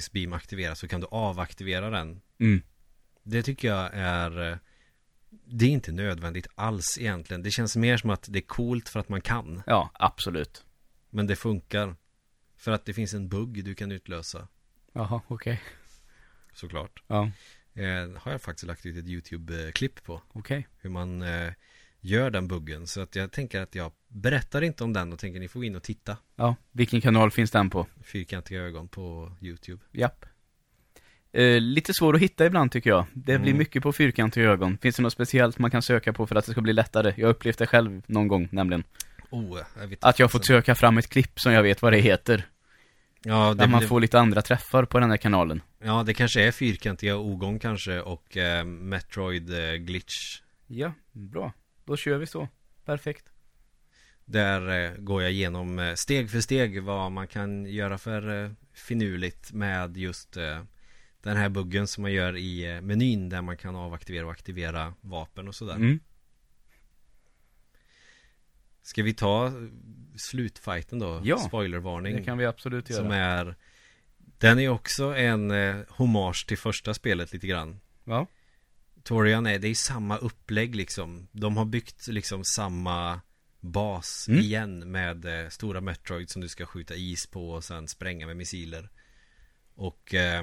Ice 0.00 0.12
Beam 0.12 0.32
aktiverat 0.32 0.78
så 0.78 0.88
kan 0.88 1.00
du 1.00 1.06
avaktivera 1.10 1.90
den 1.90 2.20
Mm. 2.40 2.62
Det 3.22 3.42
tycker 3.42 3.68
jag 3.68 3.90
är 3.92 4.50
eh, 4.50 4.58
Det 5.44 5.64
är 5.64 5.70
inte 5.70 5.92
nödvändigt 5.92 6.46
alls 6.54 6.98
egentligen 6.98 7.42
Det 7.42 7.50
känns 7.50 7.76
mer 7.76 7.96
som 7.96 8.10
att 8.10 8.26
det 8.28 8.38
är 8.38 8.46
coolt 8.46 8.88
för 8.88 9.00
att 9.00 9.08
man 9.08 9.20
kan 9.20 9.62
Ja, 9.66 9.90
absolut. 9.94 10.64
Men 11.10 11.26
det 11.26 11.36
funkar 11.36 11.96
För 12.56 12.72
att 12.72 12.84
det 12.84 12.94
finns 12.94 13.14
en 13.14 13.28
bugg 13.28 13.64
du 13.64 13.74
kan 13.74 13.92
utlösa 13.92 14.48
Jaha, 14.92 15.20
okej. 15.28 15.60
Såklart 16.54 17.02
Ja, 17.06 17.30
eh, 17.74 18.10
Har 18.16 18.32
jag 18.32 18.42
faktiskt 18.42 18.66
lagt 18.66 18.86
ut 18.86 18.96
ett 18.96 19.06
YouTube-klipp 19.06 20.04
på 20.04 20.22
okej. 20.32 20.68
Hur 20.78 20.90
man 20.90 21.22
eh, 21.22 21.52
gör 22.00 22.30
den 22.30 22.48
buggen 22.48 22.86
Så 22.86 23.00
att 23.00 23.16
jag 23.16 23.32
tänker 23.32 23.60
att 23.60 23.74
jag 23.74 23.92
berättar 24.08 24.62
inte 24.62 24.84
om 24.84 24.92
den 24.92 25.12
och 25.12 25.18
tänker 25.18 25.40
ni 25.40 25.48
får 25.48 25.60
gå 25.60 25.64
in 25.64 25.76
och 25.76 25.82
titta 25.82 26.16
Ja, 26.36 26.56
vilken 26.72 27.00
kanal 27.00 27.30
finns 27.30 27.50
den 27.50 27.70
på? 27.70 27.86
Fyrkantiga 28.02 28.60
ögon 28.62 28.88
på 28.88 29.32
YouTube 29.40 29.82
Japp. 29.92 30.24
Eh, 31.32 31.60
lite 31.60 31.94
svår 31.94 32.14
att 32.14 32.20
hitta 32.22 32.46
ibland 32.46 32.72
tycker 32.72 32.90
jag. 32.90 33.06
Det 33.12 33.38
blir 33.38 33.50
Mm. 33.50 33.58
mycket 33.58 33.82
på 33.82 33.92
fyrkantiga 33.92 34.44
ögon. 34.50 34.78
Finns 34.82 34.96
det 34.96 35.02
något 35.02 35.12
speciellt 35.12 35.58
man 35.58 35.70
kan 35.70 35.82
söka 35.82 36.12
på 36.12 36.26
för 36.26 36.36
att 36.36 36.44
det 36.46 36.52
ska 36.52 36.60
bli 36.60 36.72
lättare? 36.72 37.14
Jag 37.16 37.30
upplevt 37.30 37.58
det 37.58 37.66
själv 37.66 38.02
någon 38.06 38.28
gång 38.28 38.48
nämligen. 38.52 38.84
Oh, 39.30 39.58
jag 39.80 39.86
vet 39.86 40.04
Att 40.04 40.18
jag 40.18 40.24
har 40.24 40.28
fått 40.28 40.46
söka 40.46 40.74
fram 40.74 40.98
ett 40.98 41.08
klipp 41.08 41.40
som 41.40 41.52
jag 41.52 41.62
vet 41.62 41.82
vad 41.82 41.92
det 41.92 41.98
heter. 41.98 42.46
Ja, 43.24 43.48
det, 43.48 43.54
Där 43.54 43.66
man 43.68 43.78
blir- 43.78 43.88
får 43.88 44.00
lite 44.00 44.20
andra 44.20 44.42
träffar 44.42 44.84
på 44.84 44.98
den 45.00 45.10
här 45.10 45.16
kanalen. 45.16 45.62
ja, 45.84 46.02
det 46.02 46.14
kanske 46.14 46.42
är 46.42 46.50
fyrkantiga 46.52 47.16
ogång 47.16 47.58
kanske 47.58 48.00
och 48.00 48.36
eh, 48.36 48.64
Metroid 48.64 49.50
eh, 49.54 49.72
glitch 49.74 50.40
Ja, 50.66 50.92
bra. 51.12 51.52
Då 51.84 51.96
kör 51.96 52.18
vi 52.18 52.26
så. 52.26 52.48
Perfekt. 52.84 53.24
Där 54.24 54.84
eh, 54.84 54.90
går 54.98 55.22
jag 55.22 55.32
igenom 55.32 55.78
eh, 55.78 55.94
steg 55.94 56.30
för 56.30 56.40
steg 56.40 56.82
vad 56.82 57.12
man 57.12 57.26
kan 57.26 57.66
göra 57.66 57.98
för 57.98 58.44
eh, 58.44 58.50
finurligt 58.74 59.52
med 59.52 59.96
just 59.96 60.36
den 61.22 61.36
här 61.36 61.48
buggen 61.48 61.86
som 61.86 62.02
man 62.02 62.12
gör 62.12 62.36
i 62.36 62.74
eh, 62.74 62.80
menyn 62.80 63.28
där 63.28 63.42
man 63.42 63.56
kan 63.56 63.76
avaktivera 63.76 64.26
och 64.26 64.32
aktivera 64.32 64.94
vapen 65.00 65.48
och 65.48 65.54
sådär. 65.54 65.74
Mm. 65.74 66.00
Ska 68.82 69.02
vi 69.02 69.14
ta 69.14 69.46
eh, 69.46 69.52
slutfighten 70.16 70.98
då? 70.98 71.20
Ja, 71.24 71.38
Spoilervarning. 71.38 72.16
Det 72.16 72.22
kan 72.22 72.38
vi 72.38 72.46
absolut 72.46 72.90
göra. 72.90 73.02
som 73.02 73.10
är 73.10 73.56
Den 74.38 74.58
är 74.58 74.68
också 74.68 75.04
en 75.04 75.50
eh, 75.50 75.76
hommage 75.88 76.46
till 76.48 76.58
första 76.58 76.94
spelet 76.94 77.32
lite 77.32 77.46
grann. 77.46 77.80
Ja. 78.04 78.26
Torian 79.02 79.46
är, 79.46 79.58
det 79.58 79.68
är 79.68 79.74
samma 79.74 80.16
upplägg 80.16 80.76
liksom. 80.76 81.28
De 81.32 81.56
har 81.56 81.64
byggt 81.64 82.06
liksom 82.08 82.44
samma 82.44 83.20
bas 83.60 84.26
Mm. 84.28 84.40
igen 84.40 84.90
med 84.90 85.24
eh, 85.44 85.48
stora 85.48 85.80
Metroid 85.80 86.30
som 86.30 86.42
du 86.42 86.48
ska 86.48 86.66
skjuta 86.66 86.94
is 86.94 87.26
på 87.26 87.50
och 87.50 87.64
sen 87.64 87.88
spränga 87.88 88.26
med 88.26 88.36
missiler. 88.36 88.88
Och 89.74 90.14
eh, 90.14 90.42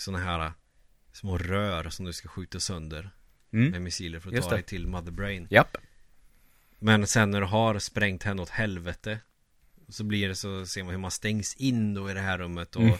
sådana 0.00 0.24
här 0.24 0.46
eh, 0.46 0.52
små 1.12 1.38
rör 1.38 1.90
som 1.90 2.04
du 2.04 2.12
ska 2.12 2.28
skjuta 2.28 2.60
sönder 2.60 3.10
Mm. 3.52 3.70
med 3.70 3.82
missiler 3.82 4.20
för 4.20 4.28
att 4.28 4.34
Just 4.34 4.48
ta 4.48 4.54
det. 4.54 4.60
dig 4.60 4.66
till 4.66 4.86
Mother 4.86 5.10
Brain. 5.12 5.46
Japp. 5.50 5.76
Men 6.78 7.06
sen 7.06 7.30
när 7.30 7.40
du 7.40 7.46
har 7.46 7.78
sprängt 7.78 8.22
henne 8.22 8.42
åt 8.42 8.48
helvete 8.48 9.18
Så 9.88 10.04
blir 10.04 10.28
det 10.28 10.34
så 10.34 10.66
ser 10.66 10.82
man 10.82 10.90
hur 10.92 10.98
man 10.98 11.10
stängs 11.10 11.54
in 11.54 11.94
då 11.94 12.10
i 12.10 12.14
det 12.14 12.20
här 12.20 12.38
rummet 12.38 12.76
och 12.76 12.82
Mm. 12.82 12.96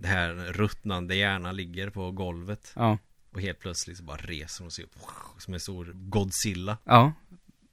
Det 0.00 0.08
här 0.08 0.30
ruttnande 0.34 1.14
hjärnan 1.14 1.56
ligger 1.56 1.90
på 1.90 2.10
golvet 2.10 2.72
Ja. 2.76 2.98
Och 3.32 3.40
helt 3.40 3.58
plötsligt 3.58 3.96
så 3.96 4.02
bara 4.04 4.16
reser 4.16 4.64
hon 4.64 4.70
sig 4.70 4.84
upp 4.84 4.94
Som 5.38 5.54
en 5.54 5.60
stor 5.60 5.92
Godzilla 5.94 6.78
Ja. 6.84 7.12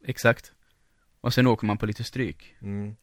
Exakt. 0.06 0.52
Och 1.26 1.34
sen 1.34 1.48
åker 1.48 1.66
man 1.68 1.78
på 1.78 1.86
lite 1.86 2.04
stryk. 2.04 2.56
mm. 2.62 2.96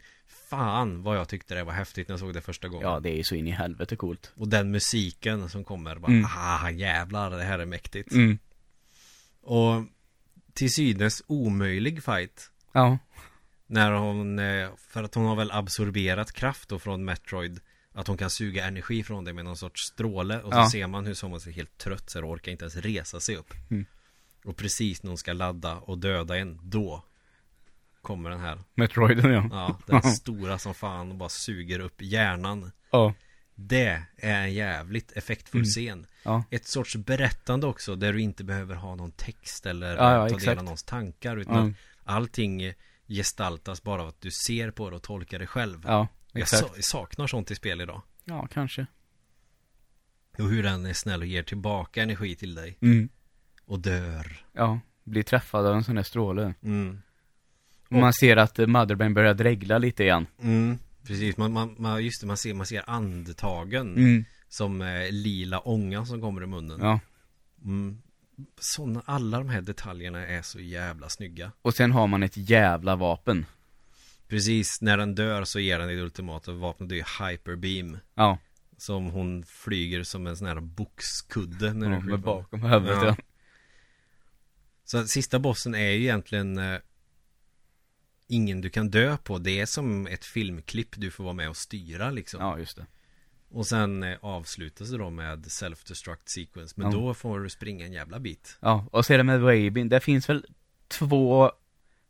Fan 0.50 1.02
vad 1.02 1.16
jag 1.16 1.28
tyckte 1.28 1.54
det 1.54 1.64
var 1.64 1.72
häftigt 1.72 2.08
när 2.08 2.12
jag 2.12 2.20
såg 2.20 2.34
det 2.34 2.40
första 2.40 2.68
gången 2.68 2.88
Ja, 2.88 3.00
det 3.00 3.18
är 3.18 3.22
så 3.22 3.34
in 3.34 3.46
i 3.46 3.50
helvete 3.50 3.96
coolt. 3.96 4.32
Och 4.36 4.48
den 4.48 4.70
musiken 4.70 5.48
som 5.48 5.64
kommer 5.64 5.96
bara 5.98 6.12
Mm. 6.12 6.24
ah 6.36 6.70
jävlar 6.70 7.30
det 7.30 7.42
här 7.42 7.58
är 7.58 7.66
mäktigt 7.66 8.12
Mm. 8.12 8.38
Och 9.42 9.84
till 10.52 10.72
synes 10.72 11.22
omöjlig 11.26 12.02
fight 12.02 12.50
Ja. 12.72 12.98
När 13.66 13.92
hon, 13.92 14.38
eh, 14.38 14.68
för 14.78 15.02
att 15.02 15.14
hon 15.14 15.26
har 15.26 15.36
väl 15.36 15.50
absorberat 15.50 16.32
kraft 16.32 16.68
då 16.68 16.78
från 16.78 17.04
Metroid 17.04 17.60
Att 17.94 18.06
hon 18.06 18.16
kan 18.16 18.30
suga 18.30 18.64
energi 18.66 19.02
från 19.02 19.24
det 19.24 19.32
med 19.32 19.44
någon 19.44 19.56
sorts 19.56 19.82
stråle 19.82 20.40
Och 20.42 20.52
så 20.52 20.58
Ja. 20.58 20.70
ser 20.70 20.86
man 20.86 21.06
hur 21.06 21.14
som 21.14 21.32
är 21.32 21.50
helt 21.52 21.78
trött 21.78 22.10
så 22.10 22.18
orkar 22.20 22.52
inte 22.52 22.64
ens 22.64 22.76
resa 22.76 23.20
sig 23.20 23.36
upp 23.36 23.54
Mm. 23.70 23.86
Och 24.44 24.56
precis 24.56 25.02
när 25.02 25.08
hon 25.10 25.18
ska 25.18 25.32
ladda 25.32 25.76
och 25.76 25.98
döda 25.98 26.38
en, 26.38 26.58
då 26.62 27.04
Kommer 28.02 28.30
den 28.30 28.40
här 28.40 28.58
Metroiden 28.74 29.32
ja. 29.32 29.48
Ja, 29.50 29.78
den 29.86 30.02
stora 30.12 30.58
som 30.58 30.74
fan 30.74 31.10
och 31.10 31.16
bara 31.16 31.28
suger 31.28 31.78
upp 31.80 32.02
hjärnan 32.02 32.72
Ja. 32.90 33.14
Det 33.54 34.02
är 34.16 34.42
en 34.42 34.54
jävligt 34.54 35.12
effektfull 35.12 35.60
Mm. 35.60 35.70
scen 35.70 36.06
Ja. 36.22 36.44
Ett 36.50 36.66
sorts 36.66 36.96
berättande 36.96 37.66
också 37.66 37.96
där 37.96 38.12
du 38.12 38.20
inte 38.20 38.44
behöver 38.44 38.74
ha 38.74 38.94
någon 38.94 39.12
text 39.12 39.66
eller 39.66 39.96
Ja, 39.96 40.12
ja, 40.12 40.18
ta 40.20 40.24
del 40.26 40.36
exakt. 40.36 40.58
av 40.58 40.64
någons 40.64 40.82
tankar 40.84 41.36
utan 41.36 41.68
Ja. 41.68 42.12
allting 42.14 42.72
gestaltas 43.08 43.82
bara 43.82 44.02
av 44.02 44.08
att 44.08 44.20
du 44.20 44.30
ser 44.30 44.70
på 44.70 44.90
det 44.90 44.96
och 44.96 45.02
tolkar 45.02 45.38
det 45.38 45.46
själv. 45.46 45.82
Ja. 45.86 46.08
jag, 46.32 46.42
Exakt. 46.42 46.72
jag 46.74 46.84
saknar 46.84 47.26
sånt 47.26 47.50
i 47.50 47.54
spel 47.54 47.80
idag. 47.80 48.02
Ja, 48.24 48.48
kanske. 48.52 48.86
Och 50.38 50.48
hur 50.48 50.62
den 50.62 50.86
är 50.86 50.92
snäll 50.92 51.20
och 51.20 51.26
ger 51.26 51.42
tillbaka 51.42 52.02
energi 52.02 52.36
till 52.36 52.54
dig. 52.54 52.78
Mm. 52.80 53.08
Och 53.64 53.78
dör. 53.80 54.46
Ja. 54.52 54.80
Blir 55.04 55.22
träffad 55.22 55.66
av 55.66 55.74
en 55.76 55.84
sån 55.84 55.94
där 55.94 56.02
stråle. 56.02 56.54
Mm. 56.62 57.02
Och 57.94 58.00
man 58.00 58.12
ser 58.12 58.36
att 58.36 58.58
Motherbrain 58.58 59.14
börjar 59.14 59.34
dregla 59.34 59.78
lite 59.78 60.02
igen. 60.02 60.26
Mm. 60.42 60.78
Precis, 61.06 61.36
man, 61.36 61.52
man, 61.52 61.74
man, 61.78 62.04
just 62.04 62.20
det, 62.20 62.26
man 62.26 62.36
ser, 62.36 62.54
man 62.54 62.66
ser 62.66 62.90
andetagen 62.90 63.94
Mm. 63.96 64.24
som 64.48 64.82
eh, 64.82 65.10
lila 65.10 65.58
ånga 65.58 66.06
som 66.06 66.20
kommer 66.20 66.42
i 66.42 66.46
munnen. 66.46 66.80
Ja. 66.80 67.00
Mm. 67.64 67.98
Såna, 68.60 69.02
alla 69.04 69.38
de 69.38 69.48
här 69.48 69.60
detaljerna 69.60 70.26
är 70.26 70.42
så 70.42 70.60
jävla 70.60 71.08
snygga. 71.08 71.52
Och 71.62 71.74
sen 71.74 71.92
har 71.92 72.06
man 72.06 72.22
ett 72.22 72.36
jävla 72.36 72.96
vapen. 72.96 73.46
Precis, 74.28 74.78
när 74.80 74.96
den 74.96 75.14
dör 75.14 75.44
så 75.44 75.60
ger 75.60 75.78
den 75.78 75.88
det 75.88 75.94
ultimata 76.02 76.52
vapnet, 76.52 76.88
det 76.88 76.98
är 77.00 77.30
hyperbeam. 77.30 77.98
Ja. 78.14 78.38
Som 78.76 79.06
hon 79.10 79.44
flyger 79.44 80.02
som 80.02 80.26
en 80.26 80.36
sån 80.36 80.46
här 80.46 80.60
boxkudde 80.60 81.72
när 81.74 81.90
ja 81.90 81.96
du 81.96 82.02
skjuter 82.02 82.16
bakom 82.16 82.62
huvudet 82.62 82.98
Ja. 83.02 83.06
ja. 83.06 83.16
Så 84.84 85.06
sista 85.06 85.38
bossen 85.38 85.74
är 85.74 85.90
ju 85.90 86.02
egentligen 86.02 86.58
eh, 86.58 86.78
Ingen 88.32 88.60
du 88.60 88.70
kan 88.70 88.90
dö 88.90 89.16
på 89.16 89.38
Det 89.38 89.60
är 89.60 89.66
som 89.66 90.06
ett 90.06 90.24
filmklipp 90.24 90.88
du 90.96 91.10
får 91.10 91.24
vara 91.24 91.34
med 91.34 91.48
och 91.48 91.56
styra 91.56 92.10
liksom 92.10 92.40
Ja, 92.40 92.58
just 92.58 92.76
det. 92.76 92.86
Och 93.50 93.66
sen 93.66 94.02
eh, 94.02 94.16
avslutas 94.20 94.90
det 94.90 94.98
då 94.98 95.10
med 95.10 95.44
Self-destruct 95.44 96.22
sequence 96.24 96.74
Men 96.76 96.92
Ja. 96.92 96.98
då 96.98 97.14
får 97.14 97.40
du 97.40 97.48
springa 97.50 97.84
en 97.86 97.92
jävla 97.92 98.18
bit 98.18 98.58
Ja, 98.60 98.86
och 98.90 99.06
så 99.06 99.12
är 99.12 99.18
det 99.18 99.24
med 99.24 99.40
Wabin. 99.40 99.88
Det 99.88 100.00
finns 100.00 100.28
väl 100.28 100.46
två 100.88 101.50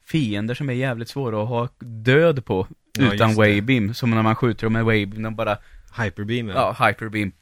fiender 0.05 0.55
som 0.55 0.69
är 0.71 0.73
jävligt 0.75 1.09
svåra 1.09 1.43
att 1.43 1.49
ha 1.49 1.69
död 1.79 2.45
på. 2.45 2.67
Ja, 2.99 3.15
utan. 3.15 3.35
Waybeam. 3.35 3.95
Som 3.95 4.11
när 4.11 4.23
man 4.23 4.37
skjuter 4.37 4.67
dem 4.67 4.73
med 4.73 4.85
Waybeam, 4.85 5.23
de 5.23 5.37
bara, 5.37 5.59
Hyperbeam 5.99 6.49
ja, 6.49 6.87
hyperbeam. 6.87 7.33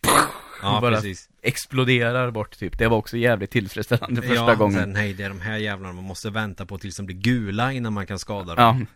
Ja 0.63 0.81
bara 0.81 0.95
precis 0.95 1.29
exploderar 1.43 2.31
bort 2.31 2.59
typ. 2.59 2.79
Det 2.79 2.89
var 2.89 2.97
också 2.97 3.17
jävligt 3.17 3.51
tillfredsställande 3.51 4.23
första 4.23 4.35
ja, 4.35 4.55
gången. 4.55 4.79
Sen, 4.81 4.93
nej 4.93 5.15
det 5.15 5.23
är 5.23 5.29
de 5.29 5.41
här 5.41 5.59
jävlarna 5.59 5.93
man 5.95 6.05
måste 6.05 6.31
vänta 6.31 6.67
på 6.67 6.79
tills 6.79 6.97
de 6.97 7.07
blir 7.07 7.17
gula 7.17 7.73
innan 7.73 7.93
man 7.93 8.07
kan 8.07 8.19
skada 8.19 8.55
dem 8.55 8.87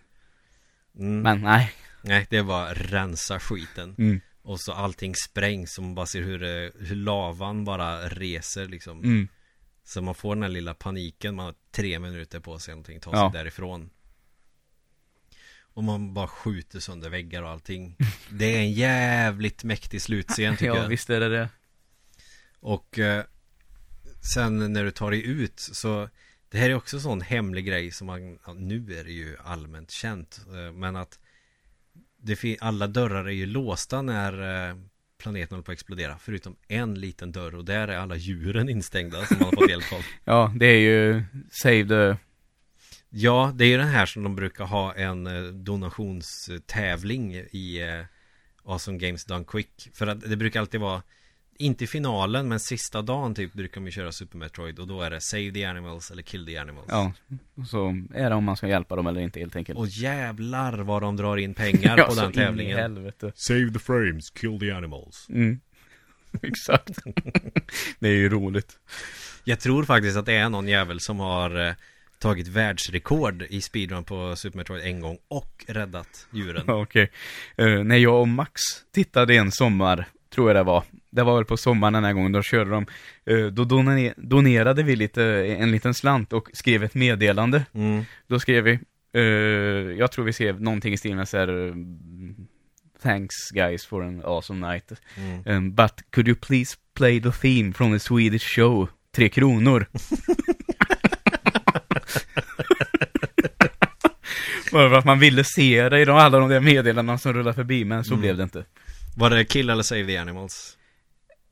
Ja, 0.94 1.00
mm. 1.04 1.22
men 1.22 1.40
nej. 1.40 1.72
Nej 2.02 2.26
det 2.30 2.42
bara 2.42 2.74
rensa 2.74 3.40
skiten 3.40 3.94
Mm. 3.98 4.20
Och 4.42 4.60
så 4.60 4.72
allting 4.72 5.14
sprängs 5.14 5.78
och 5.78 5.84
man 5.84 5.94
bara 5.94 6.06
ser 6.06 6.22
hur, 6.22 6.38
det- 6.38 6.72
hur 6.80 6.96
lavan 6.96 7.64
bara 7.64 8.08
reser 8.08 8.66
liksom 8.66 8.98
Mm. 8.98 9.28
Så 9.86 10.02
man 10.02 10.14
får 10.14 10.34
den 10.34 10.42
här 10.42 10.50
lilla 10.50 10.74
paniken, 10.74 11.34
man 11.34 11.44
har 11.46 11.54
tre 11.74 11.98
minuter 11.98 12.40
på 12.40 12.58
sig 12.58 12.72
någonting, 12.74 13.00
ta 13.00 13.10
Ja. 13.12 13.30
sig 13.30 13.38
därifrån 13.38 13.90
Och 15.74 15.84
man 15.84 16.14
bara 16.14 16.26
skjuter 16.28 16.80
sönder 16.80 17.10
väggar 17.10 17.42
och 17.42 17.50
allting. 17.50 17.96
Det 18.30 18.44
är 18.54 18.58
en 18.58 18.72
jävligt 18.72 19.64
mäktig 19.64 20.02
slutscen 20.02 20.56
tycker 20.56 20.66
Ja, 20.66 20.76
jag. 20.82 20.88
visst 20.88 21.10
är 21.10 21.20
det 21.20 21.28
det. 21.28 21.48
Och 22.60 22.98
eh, 22.98 23.24
Sen 24.34 24.72
när 24.72 24.84
du 24.84 24.90
tar 24.90 25.10
dig 25.10 25.26
ut 25.26 25.60
så 25.60 26.08
Det 26.48 26.58
här 26.58 26.70
är 26.70 26.74
också 26.74 26.96
en 26.96 27.02
sån 27.02 27.20
hemlig 27.20 27.66
grej 27.66 27.90
som 27.90 28.06
man 28.06 28.38
ja, 28.46 28.52
Nu 28.52 28.98
är 28.98 29.04
det 29.04 29.12
ju 29.12 29.36
allmänt 29.44 29.90
känt 29.90 30.40
eh, 30.48 30.72
Men 30.72 30.96
att 30.96 31.18
det 32.16 32.36
fin- 32.36 32.56
Alla 32.60 32.86
dörrar 32.86 33.24
är 33.24 33.30
ju 33.32 33.46
låsta 33.46 34.02
när 34.02 34.68
eh, 34.70 34.76
Planeten 35.18 35.54
håller 35.54 35.62
på 35.64 35.72
att 35.72 35.76
explodera 35.76 36.18
Förutom 36.18 36.56
en 36.68 36.94
liten 37.00 37.32
dörr 37.32 37.54
och 37.54 37.64
där 37.64 37.88
är 37.88 37.96
alla 37.98 38.16
djuren 38.16 38.68
instängda 38.68 39.26
som 39.26 39.36
man 39.38 39.46
har 39.46 39.52
fått 39.52 39.70
hjälp 39.70 39.92
av. 39.92 40.04
Ja, 40.24 40.52
det 40.56 40.66
är 40.66 40.78
ju 40.80 41.24
Save 41.50 41.84
the... 41.88 42.16
Ja, 43.16 43.52
det 43.54 43.64
är 43.64 43.68
ju 43.68 43.76
den 43.76 43.88
här 43.88 44.06
som 44.06 44.22
de 44.22 44.36
brukar 44.36 44.64
ha 44.64 44.94
en 44.94 45.26
eh, 45.26 45.42
donationstävling 45.42 47.34
i 47.34 47.80
eh, 47.80 48.04
Awesome 48.64 48.98
Games 48.98 49.24
Done 49.24 49.44
Quick 49.48 49.88
För 49.92 50.06
att 50.06 50.20
det 50.20 50.36
brukar 50.36 50.60
alltid 50.60 50.80
vara 50.80 51.02
Inte 51.58 51.84
i 51.84 51.86
finalen 51.86 52.48
men 52.48 52.60
sista 52.60 53.02
dagen 53.02 53.34
typ 53.34 53.52
brukar 53.52 53.74
de 53.74 53.86
ju 53.86 53.90
köra 53.90 54.12
Super 54.12 54.38
Metroid 54.38 54.78
Och 54.78 54.86
då 54.86 55.02
är 55.02 55.10
det 55.10 55.20
Save 55.20 55.50
the 55.50 55.64
Animals 55.64 56.10
eller 56.10 56.22
Kill 56.22 56.46
the 56.46 56.56
Animals 56.56 56.86
Ja, 56.88 57.12
så 57.68 58.02
är 58.14 58.30
det 58.30 58.36
om 58.36 58.44
man 58.44 58.56
ska 58.56 58.68
hjälpa 58.68 58.96
dem 58.96 59.06
eller 59.06 59.20
inte 59.20 59.40
helt 59.40 59.56
enkelt. 59.56 59.78
Och 59.78 59.88
jävlar 59.88 60.78
vad 60.78 61.02
de 61.02 61.16
drar 61.16 61.36
in 61.36 61.54
pengar 61.54 61.98
ja, 61.98 62.06
på 62.06 62.14
den 62.14 62.32
tävlingen 62.32 62.78
helvete. 62.78 63.32
Save 63.34 63.70
the 63.72 63.78
frames, 63.78 64.30
kill 64.30 64.60
the 64.60 64.70
animals 64.70 65.26
Mm. 65.28 65.60
Exakt. 66.42 66.98
det 67.98 68.08
är 68.08 68.12
ju 68.12 68.28
roligt. 68.28 68.78
Jag 69.44 69.60
tror 69.60 69.84
faktiskt 69.84 70.16
att 70.16 70.26
det 70.26 70.34
är 70.34 70.48
någon 70.48 70.68
jävel 70.68 71.00
som 71.00 71.20
har 71.20 71.68
eh, 71.68 71.74
tagit 72.18 72.48
världsrekord 72.48 73.42
i 73.50 73.60
speedrun 73.60 74.04
på 74.04 74.36
Super 74.36 74.56
Metroid 74.58 74.84
en 74.84 75.00
gång 75.00 75.18
och 75.28 75.64
räddat 75.68 76.26
djuren. 76.32 76.64
Okej. 76.68 77.10
Eh, 77.56 77.84
när 77.84 77.96
jag 77.96 78.20
och 78.20 78.28
Max 78.28 78.60
tittade 78.94 79.34
en 79.34 79.52
sommar, 79.52 80.06
tror 80.34 80.48
jag 80.48 80.56
det 80.56 80.62
var. 80.62 80.84
Det 81.10 81.22
var 81.22 81.34
väl 81.36 81.44
på 81.44 81.56
sommaren 81.56 81.92
den 81.92 82.04
här 82.04 82.12
gången, 82.12 82.32
då 82.32 82.42
körde 82.42 82.70
de. 82.70 82.86
eh, 83.26 83.46
då 83.46 83.64
done- 83.64 84.14
donerade 84.16 84.82
vi 84.82 84.96
lite, 84.96 85.24
en 85.58 85.70
liten 85.70 85.94
slant 85.94 86.32
och 86.32 86.48
skrev 86.52 86.84
ett 86.84 86.94
meddelande. 86.94 87.64
Mm. 87.72 88.04
Då 88.26 88.40
skrev 88.40 88.64
vi, 88.64 88.78
eh, 89.12 89.22
jag 89.98 90.12
tror 90.12 90.24
vi 90.24 90.32
skrev 90.32 90.62
någonting 90.62 90.94
i 90.94 90.96
stil 90.96 91.16
med 91.16 91.28
så 91.28 91.36
här, 91.38 91.74
Thanks 93.02 93.34
guys 93.50 93.86
for 93.86 94.02
an 94.02 94.22
awesome 94.24 94.72
night. 94.72 94.92
Mm. 95.16 95.42
Um, 95.46 95.74
but 95.74 95.92
could 96.10 96.28
you 96.28 96.36
please 96.36 96.76
play 96.94 97.20
the 97.20 97.30
theme 97.32 97.72
from 97.72 97.92
the 97.92 97.98
Swedish 97.98 98.42
show? 98.54 98.88
Tre 99.16 99.28
kronor. 99.28 99.86
För 104.74 104.92
att 104.92 105.04
man 105.04 105.18
ville 105.18 105.44
se 105.44 105.88
det 105.88 106.00
i 106.00 106.04
de, 106.04 106.16
alla 106.16 106.38
de 106.38 106.48
där 106.48 106.60
meddelandena 106.60 107.18
som 107.18 107.32
rullar 107.32 107.52
förbi, 107.52 107.84
men 107.84 108.04
så 108.04 108.12
Mm. 108.14 108.20
blev 108.20 108.36
det 108.36 108.42
inte. 108.42 108.64
Var 109.16 109.30
det 109.30 109.44
kill 109.44 109.70
eller 109.70 109.82
save 109.82 110.06
the 110.06 110.16
animals? 110.16 110.78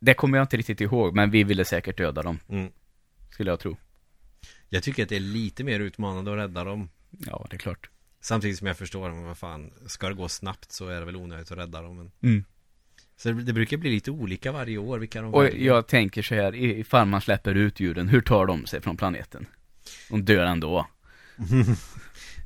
Det 0.01 0.15
kommer 0.15 0.39
jag 0.39 0.45
inte 0.45 0.57
riktigt 0.57 0.81
ihåg, 0.81 1.15
men 1.15 1.31
vi 1.31 1.45
ville 1.45 1.65
säkert 1.65 1.97
döda 1.99 2.23
dem, 2.23 2.39
Mm. 2.49 2.71
skulle 3.31 3.51
jag 3.51 3.61
tro. 3.61 3.77
Jag 4.69 4.83
tycker 4.83 5.03
att 5.03 5.09
det 5.09 5.17
är 5.17 5.21
lite 5.21 5.65
mer 5.65 5.81
utmanande 5.81 6.33
att 6.33 6.39
rädda 6.39 6.65
dem. 6.65 6.89
Ja, 7.11 7.47
det 7.51 7.57
är 7.57 7.59
klart. 7.59 7.91
Samtidigt 8.21 8.59
som 8.59 8.67
jag 8.67 8.77
förstår, 8.77 9.11
men 9.11 9.25
vad 9.25 9.39
fan, 9.39 9.71
ska 9.87 10.09
det 10.09 10.15
gå 10.15 10.29
snabbt 10.29 10.73
så 10.73 10.89
är 10.89 11.01
det 11.01 11.07
väl 11.07 11.17
onödigt 11.17 11.53
att 11.53 11.59
rädda 11.59 11.83
dem. 11.83 11.97
Men... 11.97 12.11
Mm. 12.23 12.45
Så 13.17 13.29
det, 13.29 13.43
det 13.43 13.53
brukar 13.53 13.77
bli 13.77 13.91
lite 13.91 14.11
olika 14.11 14.53
varje 14.53 14.79
år 14.79 14.99
vilka 14.99 15.23
de 15.23 15.35
Och 15.35 15.45
väljer. 15.45 15.67
jag 15.67 15.87
tänker 15.87 16.23
så 16.23 16.35
här, 16.35 16.55
ifall 16.55 17.07
man 17.07 17.21
släpper 17.21 17.55
ut 17.55 17.81
djuren, 17.81 18.09
hur 18.09 18.21
tar 18.21 18.47
de 18.47 18.67
sig 18.67 18.81
från 18.81 18.97
planeten? 18.97 19.47
De 20.11 20.25
dör 20.25 20.45
ändå. 20.45 20.87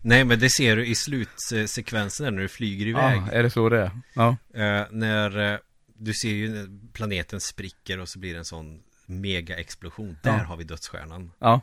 Nej 0.06 0.24
men 0.24 0.38
det 0.38 0.50
ser 0.50 0.76
du 0.76 0.86
i 0.86 0.94
slutsekvensen 0.94 2.34
när 2.34 2.42
du 2.42 2.48
flyger 2.48 2.86
iväg. 2.86 3.22
Ja, 3.26 3.32
är 3.32 3.42
det 3.42 3.50
så 3.50 3.68
det 3.68 3.80
är? 3.82 3.90
Ja. 4.14 4.36
Eh, 4.54 4.82
när 4.90 5.52
eh, 5.52 5.58
du 5.98 6.14
ser 6.14 6.28
ju 6.28 6.68
planeten 6.92 7.40
spricker 7.40 8.00
och 8.00 8.08
så 8.08 8.18
blir 8.18 8.32
det 8.32 8.38
en 8.38 8.44
sån 8.44 8.82
mega-explosion. 9.06 10.16
Där 10.22 10.30
Ja. 10.38 10.44
har 10.44 10.56
vi 10.56 10.64
dödsstjärnan. 10.64 11.30
Ja. 11.38 11.60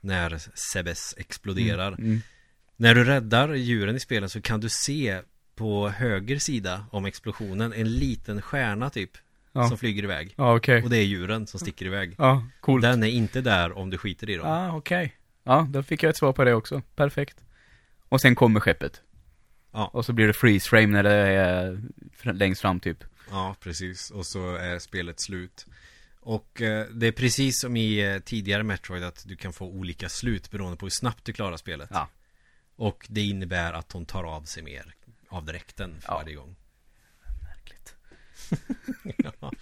När 0.00 0.38
Sebes 0.72 1.14
exploderar. 1.16 1.92
Mm. 1.92 2.20
När 2.76 2.94
du 2.94 3.04
räddar 3.04 3.54
djuren 3.54 3.96
i 3.96 4.00
spelen 4.00 4.28
så 4.28 4.40
kan 4.40 4.60
du 4.60 4.68
se 4.68 5.20
på 5.54 5.88
höger 5.88 6.38
sida 6.38 6.86
om 6.90 7.04
explosionen 7.04 7.72
en 7.72 7.94
liten 7.94 8.42
stjärna 8.42 8.90
typ. 8.90 9.10
Ja. 9.52 9.68
Som 9.68 9.78
flyger 9.78 10.02
iväg. 10.02 10.34
Ja, 10.36 10.56
okej. 10.56 10.82
Och 10.82 10.90
det 10.90 10.96
är 10.98 11.02
djuren 11.04 11.46
som 11.46 11.60
sticker 11.60 11.86
iväg. 11.86 12.14
Ja, 12.18 12.46
coolt. 12.60 12.82
Den 12.82 13.02
är 13.02 13.08
inte 13.08 13.40
där 13.40 13.78
om 13.78 13.90
du 13.90 13.98
skiter 13.98 14.30
i 14.30 14.34
dem. 14.36 14.48
Ja, 14.48 14.76
okej. 14.76 15.14
Ja, 15.44 15.66
då 15.70 15.82
fick 15.82 16.02
jag 16.02 16.10
ett 16.10 16.16
svar 16.16 16.32
på 16.32 16.44
det 16.44 16.54
också. 16.54 16.82
Perfekt. 16.96 17.36
Och 18.14 18.20
sen 18.20 18.34
kommer 18.34 18.60
skeppet. 18.60 19.02
Ja. 19.72 19.86
Och 19.92 20.04
så 20.04 20.12
blir 20.12 20.26
det 20.26 20.32
freeze 20.32 20.68
frame 20.68 20.86
när 20.86 21.02
det 21.02 21.12
är 21.12 21.80
längst 22.32 22.60
fram 22.60 22.80
typ. 22.80 23.04
Ja, 23.30 23.56
precis. 23.60 24.10
Och 24.10 24.26
så 24.26 24.54
är 24.56 24.78
spelet 24.78 25.20
slut. 25.20 25.66
Och 26.20 26.62
eh, 26.62 26.86
det 26.86 27.06
är 27.06 27.12
precis 27.12 27.60
som 27.60 27.76
i 27.76 28.12
eh, 28.14 28.18
tidigare 28.18 28.62
Metroid 28.62 29.02
att 29.02 29.24
du 29.28 29.36
kan 29.36 29.52
få 29.52 29.66
olika 29.66 30.08
slut 30.08 30.50
beroende 30.50 30.76
på 30.76 30.86
hur 30.86 30.90
snabbt 30.90 31.24
du 31.24 31.32
klarar 31.32 31.56
spelet. 31.56 31.88
Ja. 31.92 32.08
Och 32.76 33.06
det 33.08 33.20
innebär 33.22 33.72
att 33.72 33.92
hon 33.92 34.06
tar 34.06 34.24
av 34.24 34.42
sig 34.42 34.62
mer 34.62 34.94
av 35.28 35.44
dräkten 35.44 36.00
för 36.00 36.12
Ja. 36.12 36.14
varje 36.22 36.34
gång. 36.34 36.56
Märkligt. 37.42 37.94
ja. 39.40 39.52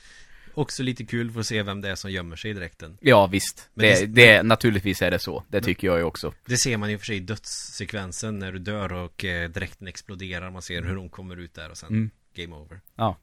Också 0.54 0.82
lite 0.82 1.04
kul 1.04 1.30
för 1.32 1.40
att 1.40 1.46
se 1.46 1.62
vem 1.62 1.80
det 1.80 1.88
är 1.90 1.94
som 1.94 2.10
gömmer 2.10 2.36
sig 2.36 2.50
i 2.50 2.54
dräkten. 2.54 2.98
Ja, 3.00 3.26
visst. 3.26 3.68
Men 3.74 3.82
det, 3.86 4.00
det- 4.06 4.06
det, 4.06 4.42
naturligtvis 4.42 5.02
är 5.02 5.10
det 5.10 5.18
så. 5.18 5.44
Det 5.48 5.60
tycker 5.60 5.86
jag 5.86 5.98
ju 5.98 6.04
också. 6.04 6.34
Det 6.46 6.56
ser 6.56 6.76
man 6.76 6.90
ju 6.90 6.98
för 6.98 7.06
sig 7.06 7.16
i 7.16 7.20
dödssekvensen 7.20 8.38
när 8.38 8.52
du 8.52 8.58
dör 8.58 8.92
och 8.92 9.24
eh, 9.24 9.50
dräkten 9.50 9.88
exploderar. 9.88 10.50
Man 10.50 10.62
ser 10.62 10.82
hur 10.82 10.96
hon 10.96 11.08
kommer 11.10 11.36
ut 11.36 11.54
där 11.54 11.70
och 11.70 11.78
sen 11.78 11.88
Mm. 11.88 12.10
game 12.34 12.56
over. 12.56 12.80
Ja. 12.96 13.16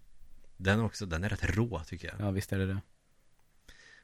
Den 0.58 0.80
också, 0.80 1.06
den 1.06 1.24
är 1.24 1.30
rätt 1.30 1.56
rå 1.56 1.82
tycker 1.88 2.08
jag. 2.08 2.28
Ja, 2.28 2.32
visst 2.32 2.52
är 2.54 2.60
det 2.60 2.68
det. 2.68 2.82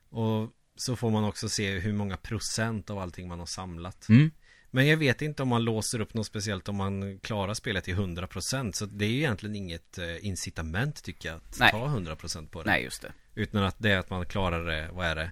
Och 0.10 0.52
så 0.76 0.96
får 0.96 1.12
man 1.12 1.24
också 1.24 1.50
se 1.50 1.80
hur 1.80 1.94
många 1.94 2.18
procent 2.18 2.90
av 2.90 3.00
allting 3.00 3.28
man 3.28 3.40
har 3.40 3.46
samlat. 3.46 4.10
Mm. 4.10 4.32
Men 4.76 4.88
jag 4.88 4.98
vet 4.98 5.22
inte 5.22 5.44
om 5.44 5.50
man 5.50 5.64
låser 5.64 6.02
upp 6.02 6.14
något 6.14 6.26
speciellt 6.26 6.70
om 6.70 6.76
man 6.76 7.20
klarar 7.20 7.54
spelet 7.54 7.84
till 7.84 7.96
100% 7.96 8.72
Så 8.72 8.86
det 8.86 9.06
är 9.06 9.10
ju 9.10 9.18
egentligen 9.18 9.56
inget 9.56 9.98
eh, 9.98 10.26
incitament 10.26 11.04
tycker 11.04 11.30
jag 11.30 11.38
att 11.38 11.60
Nej. 11.60 11.72
ta 11.72 11.88
100% 11.88 12.48
på 12.48 12.64
det 12.64 12.70
Nej, 12.70 12.84
just 12.84 13.02
det. 13.02 13.12
Utan 13.36 13.64
att 13.64 13.76
det 13.78 13.92
är 13.92 13.98
att 13.98 14.10
man 14.10 14.26
klarar 14.26 14.66
det, 14.66 14.90
vad 14.92 15.06
är 15.06 15.16
det? 15.16 15.32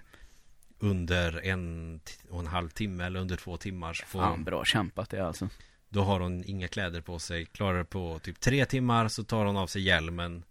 Under 0.78 1.46
en 1.46 2.00
och 2.30 2.40
en 2.40 2.46
halv 2.46 2.68
timme 2.68 3.04
eller 3.04 3.20
under 3.20 3.36
två 3.36 3.56
timmar 3.56 3.94
så 3.94 4.06
får, 4.06 4.20
Fan, 4.20 4.44
bra 4.44 4.64
kämpat 4.64 5.10
det 5.10 5.26
alltså. 5.26 5.48
Då 5.88 6.02
har 6.02 6.20
hon 6.20 6.44
inga 6.44 6.68
kläder 6.68 7.00
på 7.00 7.18
sig 7.18 7.46
Klarar 7.46 7.78
det 7.78 7.84
på 7.84 8.18
typ 8.18 8.40
tre 8.40 8.64
timmar 8.64 9.08
så 9.08 9.24
tar 9.24 9.44
hon 9.44 9.56
av 9.56 9.66
sig 9.66 9.82
hjälmen 9.82 10.44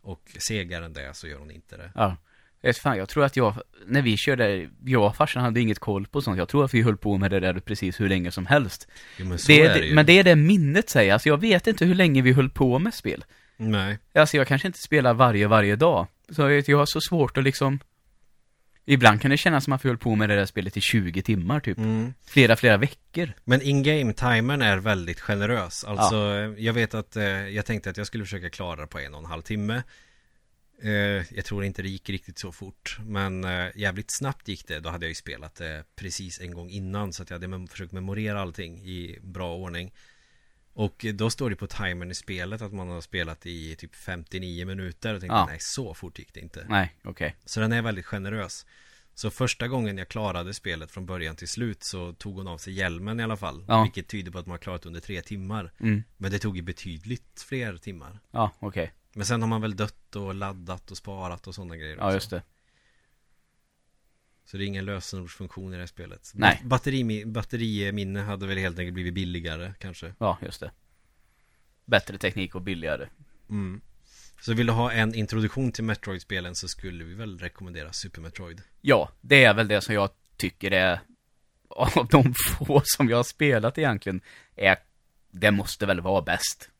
Och 0.00 0.36
segare 0.48 0.84
än 0.84 0.92
det 0.92 1.14
så 1.14 1.28
gör 1.28 1.38
hon 1.38 1.50
inte 1.50 1.76
det 1.76 1.92
Ja. 1.94 2.16
Vet 2.62 2.78
fan, 2.78 2.98
jag 2.98 3.08
tror 3.08 3.24
att 3.24 3.36
jag, 3.36 3.54
när 3.86 4.02
vi 4.02 4.16
körde, 4.16 4.68
jag 4.84 5.06
och 5.06 5.16
farsan 5.16 5.42
hade 5.42 5.60
inget 5.60 5.78
koll 5.78 6.06
på 6.06 6.22
sånt. 6.22 6.38
Jag 6.38 6.48
tror 6.48 6.64
att 6.64 6.74
vi 6.74 6.82
höll 6.82 6.96
på 6.96 7.18
med 7.18 7.30
det 7.30 7.40
där 7.40 7.54
precis 7.60 8.00
hur 8.00 8.08
länge 8.08 8.30
som 8.30 8.46
helst. 8.46 8.88
jo, 9.16 9.26
men 9.26 9.38
Det 9.46 9.62
är 9.62 9.74
det 9.74 9.86
ju 9.86 9.94
men 9.94 10.06
det 10.06 10.18
är 10.18 10.24
det 10.24 10.36
minnet 10.36 10.90
säger. 10.90 11.12
Alltså 11.12 11.28
jag 11.28 11.40
vet 11.40 11.66
inte 11.66 11.84
hur 11.84 11.94
länge 11.94 12.22
vi 12.22 12.32
höll 12.32 12.50
på 12.50 12.78
med 12.78 12.94
spel. 12.94 13.24
Nej 13.56 13.98
Alltså 14.14 14.36
jag 14.36 14.46
kanske 14.46 14.68
inte 14.68 14.78
spelar 14.78 15.14
varje, 15.14 15.46
varje 15.46 15.76
dag. 15.76 16.06
Så 16.30 16.42
jag, 16.42 16.68
jag 16.68 16.78
har 16.78 16.86
så 16.86 17.00
svårt 17.00 17.38
att 17.38 17.44
liksom 17.44 17.78
Ibland 18.84 19.20
kan 19.20 19.30
det 19.30 19.36
kännas 19.36 19.64
som 19.64 19.72
att 19.72 19.84
vi 19.84 19.88
höll 19.88 19.98
på 19.98 20.14
med 20.14 20.28
det 20.28 20.36
där 20.36 20.46
spelet 20.46 20.76
i 20.76 20.80
20 20.80 21.22
timmar 21.22 21.60
typ. 21.60 21.78
mm. 21.78 22.14
Flera, 22.26 22.56
flera 22.56 22.76
veckor. 22.76 23.32
Men 23.44 23.62
in-game 23.62 24.12
timern 24.12 24.62
är 24.62 24.76
väldigt 24.76 25.20
generös 25.20 25.84
Alltså 25.84 26.16
jag 26.58 26.72
vet 26.72 26.94
att 26.94 27.16
eh, 27.16 27.24
jag 27.24 27.66
tänkte 27.66 27.90
att 27.90 27.96
jag 27.96 28.06
skulle 28.06 28.24
försöka 28.24 28.50
klara 28.50 28.80
det 28.80 28.86
på 28.86 28.98
en 28.98 29.14
och 29.14 29.20
en 29.20 29.26
halv 29.26 29.42
timme 29.42 29.82
eh, 30.82 31.34
Jag 31.36 31.44
tror 31.44 31.64
inte 31.64 31.82
det 31.82 31.88
gick 31.88 32.10
riktigt 32.10 32.38
så 32.38 32.52
fort 32.52 32.98
Men 33.06 33.44
eh, 33.44 33.68
jävligt 33.74 34.10
snabbt 34.18 34.48
gick 34.48 34.66
det 34.68 34.80
Då 34.80 34.88
hade 34.90 35.04
jag 35.06 35.10
ju 35.10 35.14
spelat 35.14 35.54
det 35.54 35.84
precis 35.96 36.40
en 36.40 36.54
gång 36.54 36.70
innan 36.70 37.12
Så 37.12 37.22
att 37.22 37.30
jag 37.30 37.34
hade 37.34 37.48
mem- 37.48 37.66
försökt 37.68 37.92
memorera 37.92 38.40
allting 38.40 38.78
i 38.78 39.18
bra 39.22 39.56
ordning 39.56 39.92
Och 40.72 41.06
då 41.14 41.30
står 41.30 41.50
det 41.50 41.56
på 41.56 41.66
timern 41.66 42.10
i 42.10 42.14
spelet 42.14 42.62
att 42.62 42.72
man 42.72 42.88
har 42.88 43.00
spelat 43.00 43.46
i 43.46 43.76
typ 43.76 43.94
59 43.94 44.66
minuter 44.66 45.14
och 45.14 45.20
tänkte 45.20 45.34
Ja. 45.36 45.46
nej 45.46 45.58
så 45.60 45.94
fort 45.94 46.18
gick 46.18 46.34
det 46.34 46.40
inte 46.40 46.66
Nej, 46.68 46.94
okej. 47.04 47.36
så 47.44 47.60
den 47.60 47.72
är 47.72 47.82
väldigt 47.82 48.06
generös 48.06 48.66
Så 49.14 49.30
första 49.30 49.68
gången 49.68 49.98
jag 49.98 50.08
klarade 50.08 50.54
spelet 50.54 50.90
från 50.90 51.06
början 51.06 51.36
till 51.36 51.48
slut 51.48 51.82
så 51.82 52.12
tog 52.12 52.36
hon 52.36 52.48
av 52.48 52.58
sig 52.58 52.72
hjälmen 52.72 53.20
i 53.20 53.22
alla 53.22 53.36
fall 53.36 53.64
Ja. 53.68 53.82
Vilket 53.82 54.08
tyder 54.08 54.30
på 54.32 54.38
att 54.38 54.46
man 54.46 54.52
har 54.52 54.58
klarat 54.58 54.86
under 54.86 55.00
tre 55.00 55.22
timmar 55.22 55.72
Mm. 55.80 56.02
Men 56.16 56.30
det 56.30 56.38
tog 56.38 56.56
ju 56.56 56.62
betydligt 56.62 57.44
fler 57.48 57.76
timmar 57.76 58.18
Ja, 58.30 58.50
okej. 58.58 58.92
Men 59.14 59.26
sen 59.26 59.42
har 59.42 59.48
man 59.48 59.60
väl 59.60 59.76
dött 59.76 60.16
och 60.16 60.34
laddat 60.34 60.90
och 60.90 60.96
sparat 60.96 61.46
och 61.46 61.54
sådana 61.54 61.76
grejer 61.76 61.96
Ja, 61.96 62.04
också. 62.04 62.14
just 62.14 62.30
det. 62.30 62.42
Så 64.44 64.56
det 64.56 64.64
är 64.64 64.66
ingen 64.66 64.84
lösenordsfunktion 64.84 65.72
i 65.72 65.76
det 65.76 65.82
här 65.82 65.86
spelet 65.86 66.32
Nej. 66.34 66.60
Batteri, 66.64 67.24
Batteriminne 67.26 68.20
hade 68.20 68.46
väl 68.46 68.58
helt 68.58 68.78
enkelt 68.78 68.94
blivit 68.94 69.14
billigare 69.14 69.74
kanske 69.78 70.14
Ja, 70.18 70.38
just 70.42 70.60
det. 70.60 70.70
Bättre 71.84 72.18
teknik 72.18 72.54
och 72.54 72.62
billigare. 72.62 73.08
mm. 73.50 73.80
Så 74.40 74.54
vill 74.54 74.66
du 74.66 74.72
ha 74.72 74.92
en 74.92 75.14
introduktion 75.14 75.72
till 75.72 75.84
Metroid-spelen 75.84 76.54
så 76.54 76.68
skulle 76.68 77.04
vi 77.04 77.14
väl 77.14 77.38
rekommendera 77.38 77.92
Super 77.92 78.20
Metroid 78.20 78.62
Ja, 78.80 79.10
det 79.20 79.44
är 79.44 79.54
väl 79.54 79.68
det 79.68 79.80
som 79.80 79.94
jag 79.94 80.10
tycker 80.36 80.70
är 80.70 81.00
av 81.68 82.08
de 82.10 82.34
få 82.34 82.82
som 82.84 83.08
jag 83.08 83.16
har 83.16 83.24
spelat 83.24 83.78
egentligen 83.78 84.20
är 84.56 84.76
det 85.30 85.50
måste 85.50 85.86
väl 85.86 86.00
vara 86.00 86.22
bäst. 86.22 86.70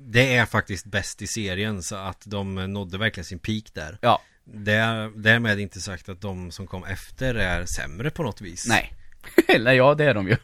Det 0.00 0.34
är 0.36 0.46
faktiskt 0.46 0.86
bäst 0.86 1.22
i 1.22 1.26
serien 1.26 1.82
så 1.82 1.96
att 1.96 2.22
de 2.26 2.54
nådde 2.54 2.98
verkligen 2.98 3.24
sin 3.24 3.38
peak 3.38 3.64
där 3.74 3.98
Ja, 4.02 4.22
Det 4.44 4.72
är 4.72 5.10
därmed 5.22 5.60
inte 5.60 5.80
sagt 5.80 6.08
att 6.08 6.20
de 6.20 6.50
som 6.50 6.66
kom 6.66 6.84
efter 6.84 7.34
är 7.34 7.64
sämre 7.64 8.10
på 8.10 8.22
något 8.22 8.40
vis 8.40 8.66
nej. 8.68 8.92
Eller 9.48 9.72
ja, 9.72 9.94
det 9.94 10.04
är 10.04 10.14
de 10.14 10.28
ju. 10.28 10.36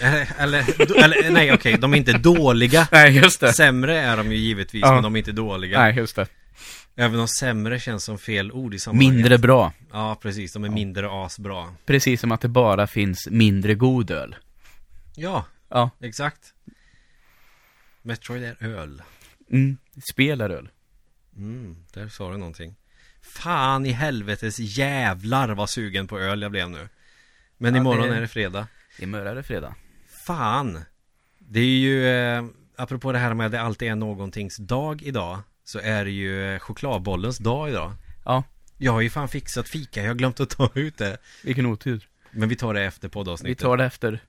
Eller, 0.00 0.40
eller, 0.40 1.04
eller 1.04 1.30
nej 1.30 1.52
okej, 1.52 1.78
de 1.78 1.92
är 1.92 1.96
inte 1.98 2.12
dåliga 2.18 2.88
Nej, 2.92 3.16
just 3.16 3.40
det. 3.40 3.52
Sämre 3.52 3.98
är 4.00 4.16
de 4.16 4.32
ju 4.32 4.38
givetvis, 4.38 4.82
Ja. 4.82 4.94
men 4.94 5.02
de 5.02 5.14
är 5.14 5.18
inte 5.18 5.32
dåliga 5.32 5.78
Nej, 5.80 5.96
just 5.96 6.16
det. 6.16 6.26
Även 6.96 7.20
om 7.20 7.28
sämre 7.28 7.80
känns 7.80 8.04
som 8.04 8.18
fel 8.18 8.52
ord 8.52 8.74
i 8.74 8.78
sammanhanget 8.78 9.14
Mindre 9.14 9.38
bra. 9.38 9.72
Ja, 9.92 10.18
precis, 10.22 10.52
de 10.52 10.64
är 10.64 10.68
mindre 10.68 11.08
asbra 11.24 11.74
Precis 11.86 12.20
som 12.20 12.32
att 12.32 12.40
det 12.40 12.48
bara 12.48 12.86
finns 12.86 13.28
mindre 13.30 13.74
god 13.74 14.10
öl. 14.10 14.36
Ja, 15.16 15.44
Ja. 15.70 15.90
exakt 16.00 16.38
Metroid 18.02 18.44
är 18.44 18.56
öl 18.62 19.02
Mm. 19.50 19.76
Spelar 20.12 20.50
öl. 20.50 20.68
Mm, 21.36 21.76
där 21.92 22.08
sa 22.08 22.30
du 22.30 22.36
någonting 22.36 22.74
Fan 23.22 23.86
i 23.86 23.90
helvetes 23.92 24.58
jävlar 24.58 25.48
vad 25.48 25.70
sugen 25.70 26.06
på 26.06 26.18
öl 26.18 26.42
jag 26.42 26.50
blev 26.50 26.70
nu 26.70 26.88
Men 27.56 27.74
Ja, 27.74 27.80
imorgon 27.80 28.08
det- 28.08 28.16
är 28.16 28.20
det 28.20 28.28
fredag 28.28 28.66
Det 28.98 29.02
är 29.02 29.06
mördare 29.08 29.42
fredag. 29.42 29.74
Fan 30.26 30.80
Det 31.38 31.60
är 31.60 31.64
ju 31.78 32.06
eh, 32.08 32.44
Apropå 32.76 33.12
det 33.12 33.18
här 33.18 33.34
med 33.34 33.46
att 33.46 33.52
det 33.52 33.60
alltid 33.60 33.88
är 33.88 33.94
någontings 33.94 34.56
dag 34.56 35.02
idag 35.02 35.38
Så 35.64 35.78
är 35.78 36.04
det 36.04 36.10
ju 36.10 36.54
eh, 36.54 36.58
chokladbollens 36.58 37.38
dag 37.38 37.68
idag 37.68 37.92
Ja. 38.24 38.44
Jag 38.78 38.92
har 38.92 39.00
ju 39.00 39.10
fan 39.10 39.28
fixat 39.28 39.68
fika, 39.68 40.02
jag 40.02 40.08
har 40.08 40.14
glömt 40.14 40.40
att 40.40 40.50
ta 40.50 40.70
ut 40.74 40.98
det 40.98 41.18
Vilken 41.44 41.66
otur. 41.66 42.08
Men 42.30 42.48
vi 42.48 42.56
tar 42.56 42.74
det 42.74 42.82
efter 42.82 43.08
Vi 43.08 43.12
poddavsnittet 43.12 43.58
tar 43.58 43.76
det 43.76 43.84
efter. 43.84 44.20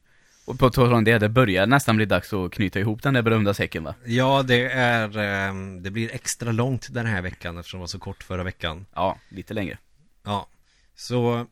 Och 0.50 0.60
på 0.60 0.70
tal 0.70 0.94
om 0.94 1.04
det, 1.04 1.18
det 1.18 1.30
börjar 1.30 1.68
nästan 1.68 1.96
bli 1.96 2.06
dags 2.06 2.34
att 2.34 2.52
knyta 2.52 2.80
ihop 2.80 3.04
den 3.04 3.14
där 3.14 3.22
berömda 3.22 3.54
säcken 3.54 3.84
va? 3.84 3.96
Ja, 4.06 4.44
det 4.44 4.72
är, 4.72 5.18
ehm, 5.18 5.84
det 5.84 5.92
blir 5.92 6.14
extra 6.14 6.52
långt 6.52 6.94
den 6.94 7.06
här 7.06 7.22
veckan 7.22 7.58
eftersom 7.58 7.78
det 7.78 7.82
var 7.82 7.88
så 7.88 8.00
kort 8.00 8.24
förra 8.24 8.44
veckan 8.44 8.86
Ja, 8.94 9.20
lite 9.30 9.54
längre. 9.54 9.78
Ja, 10.24 10.48
så 10.96 11.48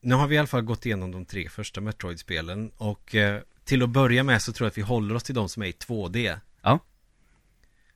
nu 0.00 0.14
har 0.14 0.26
vi 0.26 0.34
i 0.34 0.38
alla 0.38 0.46
fall 0.46 0.62
gått 0.62 0.86
igenom 0.86 1.12
de 1.12 1.24
tre 1.24 1.48
första 1.48 1.80
Metroid-spelen 1.80 2.70
och 2.76 3.14
eh, 3.14 3.40
till 3.64 3.82
att 3.82 3.90
börja 3.90 4.22
med 4.22 4.42
så 4.42 4.52
tror 4.52 4.66
jag 4.66 4.70
att 4.70 4.78
vi 4.78 4.82
håller 4.82 5.14
oss 5.14 5.22
till 5.22 5.34
de 5.34 5.48
som 5.48 5.62
är 5.62 5.66
i 5.66 5.72
2D. 5.72 6.38
Ja. 6.62 6.78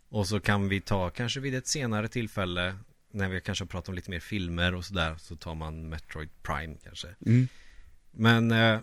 Och 0.09 0.27
så 0.27 0.41
kan 0.41 0.69
vi 0.69 0.81
ta, 0.81 1.11
kanske 1.11 1.41
vid 1.41 1.55
ett 1.55 1.67
senare 1.67 2.09
tillfälle, 2.09 2.77
när 3.13 3.29
vi 3.29 3.41
kanske 3.41 3.65
har 3.65 3.69
pratat 3.69 3.89
om 3.89 3.95
lite 3.95 4.11
mer 4.11 4.21
filmer 4.21 4.75
och 4.75 4.85
sådär, 4.85 5.15
så 5.19 5.37
tar 5.37 5.55
man 5.55 5.89
Metroid 5.89 6.29
Prime 6.43 6.77
kanske. 6.85 7.09
Mm. 7.27 7.49
Men 8.11 8.51
eh, 8.51 8.81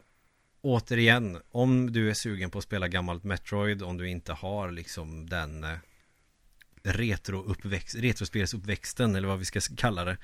återigen, 0.62 1.42
om 1.52 1.92
du 1.92 2.10
är 2.10 2.14
sugen 2.14 2.52
på 2.52 2.58
att 2.58 2.64
spela 2.64 2.88
gammalt 2.88 3.24
Metroid, 3.24 3.84
om 3.84 3.98
du 3.98 4.10
inte 4.10 4.34
har 4.34 4.72
liksom 4.72 5.30
den 5.30 5.64
eh, 5.64 5.78
retrouppväxt, 6.84 7.96
retrospelsuppväxten 7.96 9.16
eller 9.16 9.28
vad 9.28 9.40
vi 9.40 9.46
ska 9.46 9.60
kalla 9.78 10.06
det. 10.06 10.18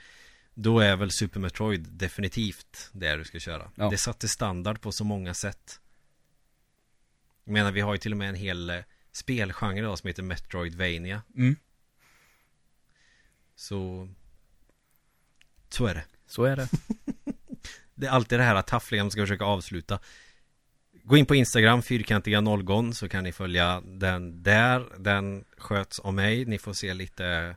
Då 0.53 0.79
är 0.79 0.95
väl 0.95 1.11
Super 1.11 1.39
Metroid 1.39 1.87
definitivt 1.91 2.89
det 2.91 3.15
du 3.15 3.23
ska 3.23 3.39
köra. 3.39 3.71
Ja. 3.75 3.89
Det 3.89 3.97
satte 3.97 4.27
standard 4.27 4.81
på 4.81 4.91
så 4.91 5.03
många 5.03 5.33
sätt. 5.33 5.79
Jag 7.43 7.53
menar, 7.53 7.71
vi 7.71 7.81
har 7.81 7.93
ju 7.93 7.97
till 7.97 8.11
och 8.11 8.17
med 8.17 8.29
en 8.29 8.35
hel 8.35 8.69
eh, 8.69 8.79
spelgenre 9.11 9.79
idag 9.79 9.99
som 9.99 10.07
heter 10.07 10.23
Metroidvania. 10.23 11.21
Mm. 11.35 11.55
Så... 13.55 14.09
Så 15.69 15.85
är 15.85 15.95
det. 15.95 16.03
Så 16.27 16.43
är 16.43 16.55
det. 16.55 16.69
Det 17.95 18.07
är 18.07 18.11
alltid 18.11 18.39
det 18.39 18.43
här 18.43 18.61
taffliga 18.61 19.03
man 19.03 19.11
ska 19.11 19.21
försöka 19.21 19.45
avsluta 19.45 19.99
Gå 21.05 21.17
in 21.17 21.25
på 21.25 21.35
Instagram, 21.35 21.81
fyrkantiga 21.81 22.41
nollgon 22.41 22.93
Så 22.93 23.09
kan 23.09 23.23
ni 23.23 23.31
följa 23.31 23.81
den 23.85 24.43
där 24.43 24.85
Den 24.97 25.43
sköts 25.57 25.99
av 25.99 26.13
mig 26.13 26.45
Ni 26.45 26.57
får 26.57 26.73
se 26.73 26.93
lite 26.93 27.55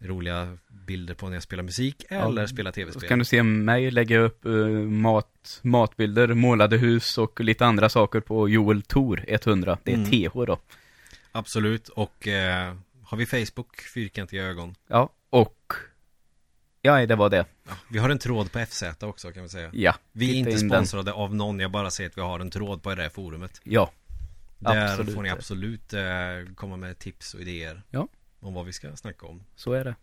roliga 0.00 0.58
bilder 0.86 1.14
på 1.14 1.26
när 1.26 1.34
jag 1.36 1.42
spelar 1.42 1.62
musik 1.62 2.04
Eller 2.08 2.40
Ja. 2.42 2.48
spelar 2.48 2.70
Så 2.70 2.74
tv-spel 2.74 3.08
kan 3.08 3.18
du 3.18 3.24
se 3.24 3.42
mig 3.42 3.90
lägga 3.90 4.18
upp 4.18 4.44
eh, 4.44 4.52
mat, 4.76 5.60
matbilder, 5.62 6.34
målade 6.34 6.76
hus 6.76 7.18
och 7.18 7.40
lite 7.40 7.66
andra 7.66 7.88
saker 7.88 8.20
på 8.20 8.48
Joel 8.48 8.82
Tor 8.82 9.24
100. 9.28 9.78
Det 9.82 9.92
är 9.92 9.96
Mm. 9.96 10.10
TH 10.10 10.44
då. 10.46 10.58
Absolut 11.32 11.88
och 11.88 12.28
eh, 12.28 12.74
Har 13.02 13.16
vi 13.18 13.26
Facebook, 13.26 13.80
fyrkantiga 13.94 14.44
ögon 14.44 14.74
Ja, 14.88 15.08
och... 15.30 15.72
Ja, 16.86 17.06
det 17.06 17.14
var 17.16 17.30
det. 17.30 17.44
ja, 17.68 17.72
Vi 17.90 17.98
har 17.98 18.10
en 18.10 18.18
tråd 18.18 18.52
på 18.52 18.66
FZ 18.66 18.82
också 19.00 19.32
kan 19.32 19.42
vi 19.42 19.48
säga 19.48 19.70
Ja. 19.72 19.94
Vi 20.12 20.30
är 20.30 20.34
inte 20.34 20.50
in 20.50 20.58
den. 20.58 20.70
sponsrade 20.70 21.12
av 21.12 21.34
någon 21.34 21.60
Jag 21.60 21.70
bara 21.70 21.90
säger 21.90 22.10
att 22.10 22.18
vi 22.18 22.22
har 22.22 22.40
en 22.40 22.50
tråd 22.50 22.82
på 22.82 22.94
det 22.94 23.02
här 23.02 23.08
forumet 23.08 23.60
Ja, 23.64 23.90
Där 24.58 24.86
Absolut. 24.86 25.14
får 25.14 25.22
ni 25.22 25.30
absolut 25.30 25.92
eh, 25.92 26.00
komma 26.54 26.76
med 26.76 26.98
tips 26.98 27.34
och 27.34 27.40
idéer 27.40 27.82
Ja. 27.90 28.08
Om 28.40 28.54
vad 28.54 28.66
vi 28.66 28.72
ska 28.72 28.96
snacka 28.96 29.26
om 29.26 29.42
så 29.56 29.72
är 29.72 29.84
det. 29.84 29.94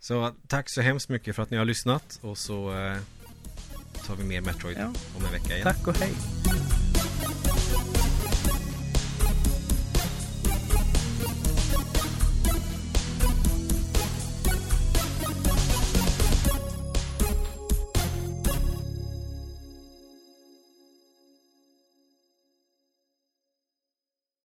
Så 0.00 0.32
tack 0.48 0.70
så 0.70 0.80
hemskt 0.80 1.08
mycket 1.08 1.36
för 1.36 1.42
att 1.42 1.50
ni 1.50 1.56
har 1.56 1.64
lyssnat 1.64 2.18
och 2.22 2.38
så 2.38 2.78
eh, 2.78 2.96
tar 4.06 4.16
vi 4.16 4.24
mer 4.24 4.40
Metroid 4.40 4.76
Ja. 4.80 4.86
om 5.18 5.24
en 5.26 5.32
vecka 5.32 5.54
igen. 5.56 5.62
Tack 5.74 5.86
och 5.86 5.96
hej. 5.98 6.12